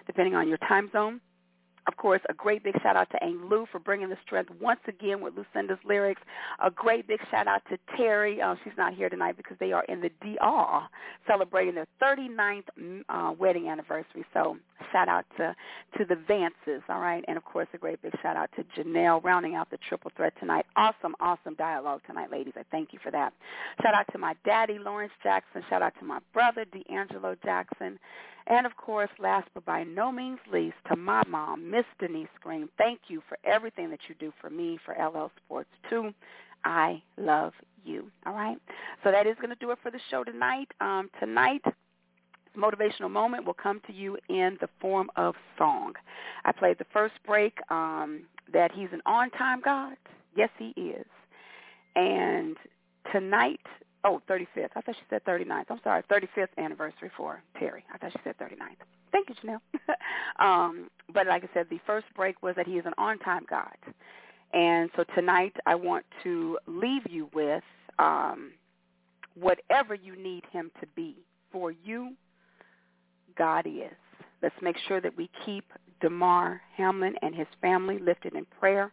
depending 0.06 0.34
on 0.34 0.48
your 0.48 0.58
time 0.58 0.88
zone. 0.92 1.20
Of 1.86 1.96
course, 1.96 2.20
a 2.28 2.34
great 2.34 2.62
big 2.62 2.80
shout 2.82 2.96
out 2.96 3.10
to 3.10 3.18
Aang 3.18 3.50
Lou 3.50 3.66
for 3.70 3.78
bringing 3.80 4.08
the 4.08 4.18
strength 4.24 4.50
once 4.60 4.80
again 4.86 5.20
with 5.20 5.34
Lucinda's 5.36 5.78
lyrics. 5.84 6.22
A 6.64 6.70
great 6.70 7.08
big 7.08 7.20
shout 7.30 7.48
out 7.48 7.62
to 7.70 7.78
Terry. 7.96 8.40
Uh, 8.40 8.54
she's 8.62 8.72
not 8.78 8.94
here 8.94 9.08
tonight 9.08 9.36
because 9.36 9.56
they 9.58 9.72
are 9.72 9.84
in 9.84 10.00
the 10.00 10.10
DR 10.20 10.88
celebrating 11.26 11.74
their 11.74 11.88
39th 12.00 12.64
mm, 12.80 13.02
uh, 13.08 13.32
wedding 13.32 13.68
anniversary. 13.68 14.24
So 14.32 14.58
shout 14.92 15.08
out 15.08 15.24
to 15.38 15.54
to 15.98 16.04
the 16.04 16.14
Vances, 16.14 16.82
all 16.88 17.00
right, 17.00 17.24
and 17.26 17.36
of 17.36 17.44
course 17.44 17.68
a 17.74 17.78
great 17.78 18.00
big 18.02 18.12
shout 18.22 18.36
out 18.36 18.50
to 18.56 18.64
Janelle 18.76 19.22
rounding 19.22 19.54
out 19.54 19.70
the 19.70 19.78
triple 19.88 20.10
threat 20.16 20.34
tonight. 20.38 20.66
Awesome, 20.76 21.14
awesome 21.20 21.54
dialogue 21.54 22.02
tonight, 22.06 22.30
ladies. 22.30 22.54
I 22.56 22.64
thank 22.70 22.92
you 22.92 22.98
for 23.02 23.10
that. 23.10 23.32
Shout 23.82 23.94
out 23.94 24.06
to 24.12 24.18
my 24.18 24.34
daddy 24.44 24.78
Lawrence 24.78 25.12
Jackson. 25.22 25.62
Shout 25.68 25.82
out 25.82 25.94
to 25.98 26.04
my 26.04 26.20
brother 26.32 26.64
D'Angelo 26.64 27.36
Jackson. 27.42 27.98
And 28.46 28.66
of 28.66 28.76
course, 28.76 29.10
last 29.18 29.48
but 29.54 29.64
by 29.64 29.84
no 29.84 30.10
means 30.10 30.40
least, 30.52 30.76
to 30.88 30.96
my 30.96 31.22
mom, 31.28 31.70
Miss 31.70 31.84
Denise 31.98 32.28
Green. 32.40 32.68
Thank 32.76 33.00
you 33.08 33.22
for 33.28 33.38
everything 33.44 33.90
that 33.90 34.00
you 34.08 34.14
do 34.18 34.32
for 34.40 34.50
me, 34.50 34.78
for 34.84 34.94
LL 34.94 35.30
Sports 35.44 35.70
too. 35.88 36.12
I 36.64 37.02
love 37.16 37.52
you. 37.84 38.10
All 38.26 38.34
right. 38.34 38.56
So 39.02 39.10
that 39.10 39.26
is 39.26 39.36
going 39.36 39.50
to 39.50 39.56
do 39.56 39.70
it 39.70 39.78
for 39.82 39.90
the 39.90 40.00
show 40.10 40.24
tonight. 40.24 40.68
Um, 40.80 41.10
tonight, 41.18 41.62
motivational 42.56 43.10
moment 43.10 43.44
will 43.44 43.54
come 43.54 43.80
to 43.86 43.92
you 43.92 44.18
in 44.28 44.58
the 44.60 44.68
form 44.80 45.10
of 45.16 45.34
song. 45.58 45.94
I 46.44 46.52
played 46.52 46.78
the 46.78 46.86
first 46.92 47.14
break 47.26 47.58
um, 47.70 48.22
that 48.52 48.72
he's 48.72 48.88
an 48.92 49.02
on-time 49.06 49.60
God. 49.64 49.96
Yes, 50.36 50.50
he 50.58 50.72
is. 50.80 51.06
And 51.96 52.56
tonight, 53.12 53.60
oh, 54.04 54.20
35th. 54.28 54.70
I 54.76 54.80
thought 54.80 54.96
she 54.96 55.04
said 55.10 55.24
39th. 55.24 55.64
I'm 55.70 55.80
sorry, 55.84 56.02
35th 56.10 56.48
anniversary 56.58 57.10
for 57.16 57.42
Terry. 57.58 57.84
I 57.92 57.98
thought 57.98 58.12
she 58.12 58.18
said 58.24 58.36
39th. 58.38 58.84
Thank 59.12 59.28
you, 59.28 59.34
Janelle. 59.36 59.60
um, 60.44 60.88
but 61.12 61.26
like 61.26 61.44
I 61.44 61.48
said, 61.54 61.66
the 61.70 61.80
first 61.86 62.06
break 62.14 62.42
was 62.42 62.54
that 62.56 62.66
he 62.66 62.74
is 62.74 62.86
an 62.86 62.94
on-time 62.98 63.44
God. 63.48 63.76
And 64.52 64.90
so 64.96 65.04
tonight 65.14 65.54
I 65.66 65.74
want 65.74 66.04
to 66.24 66.58
leave 66.66 67.02
you 67.08 67.28
with 67.32 67.62
um, 67.98 68.52
whatever 69.34 69.94
you 69.94 70.16
need 70.16 70.44
him 70.52 70.70
to 70.80 70.86
be 70.94 71.16
for 71.50 71.72
you, 71.72 72.14
God 73.36 73.66
is. 73.66 73.96
Let's 74.42 74.54
make 74.60 74.76
sure 74.88 75.00
that 75.00 75.16
we 75.16 75.30
keep 75.46 75.64
Damar 76.00 76.60
Hamlin 76.76 77.14
and 77.22 77.34
his 77.34 77.46
family 77.60 77.98
lifted 77.98 78.34
in 78.34 78.44
prayer. 78.58 78.92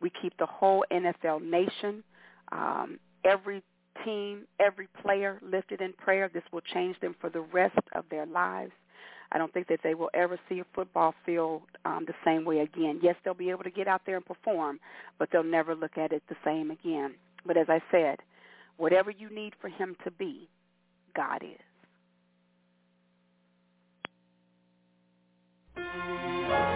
We 0.00 0.10
keep 0.22 0.36
the 0.38 0.46
whole 0.46 0.84
NFL 0.92 1.42
nation, 1.42 2.02
um, 2.52 2.98
every 3.24 3.62
team, 4.04 4.46
every 4.60 4.88
player 5.02 5.38
lifted 5.42 5.80
in 5.80 5.92
prayer. 5.92 6.30
This 6.32 6.42
will 6.52 6.62
change 6.72 6.98
them 7.00 7.14
for 7.20 7.30
the 7.30 7.40
rest 7.40 7.78
of 7.94 8.04
their 8.10 8.26
lives. 8.26 8.72
I 9.32 9.38
don't 9.38 9.52
think 9.52 9.66
that 9.68 9.80
they 9.82 9.94
will 9.94 10.10
ever 10.14 10.38
see 10.48 10.60
a 10.60 10.66
football 10.74 11.14
field 11.24 11.62
um, 11.84 12.04
the 12.06 12.14
same 12.24 12.44
way 12.44 12.60
again. 12.60 13.00
Yes, 13.02 13.16
they'll 13.24 13.34
be 13.34 13.50
able 13.50 13.64
to 13.64 13.70
get 13.70 13.88
out 13.88 14.02
there 14.06 14.16
and 14.16 14.24
perform, 14.24 14.78
but 15.18 15.28
they'll 15.32 15.42
never 15.42 15.74
look 15.74 15.98
at 15.98 16.12
it 16.12 16.22
the 16.28 16.36
same 16.44 16.70
again. 16.70 17.14
But 17.44 17.56
as 17.56 17.66
I 17.68 17.80
said, 17.90 18.18
whatever 18.76 19.10
you 19.10 19.28
need 19.34 19.54
for 19.60 19.68
him 19.68 19.96
to 20.04 20.10
be, 20.12 20.48
God 21.14 21.42
is. 21.42 21.60
Protect 25.76 26.75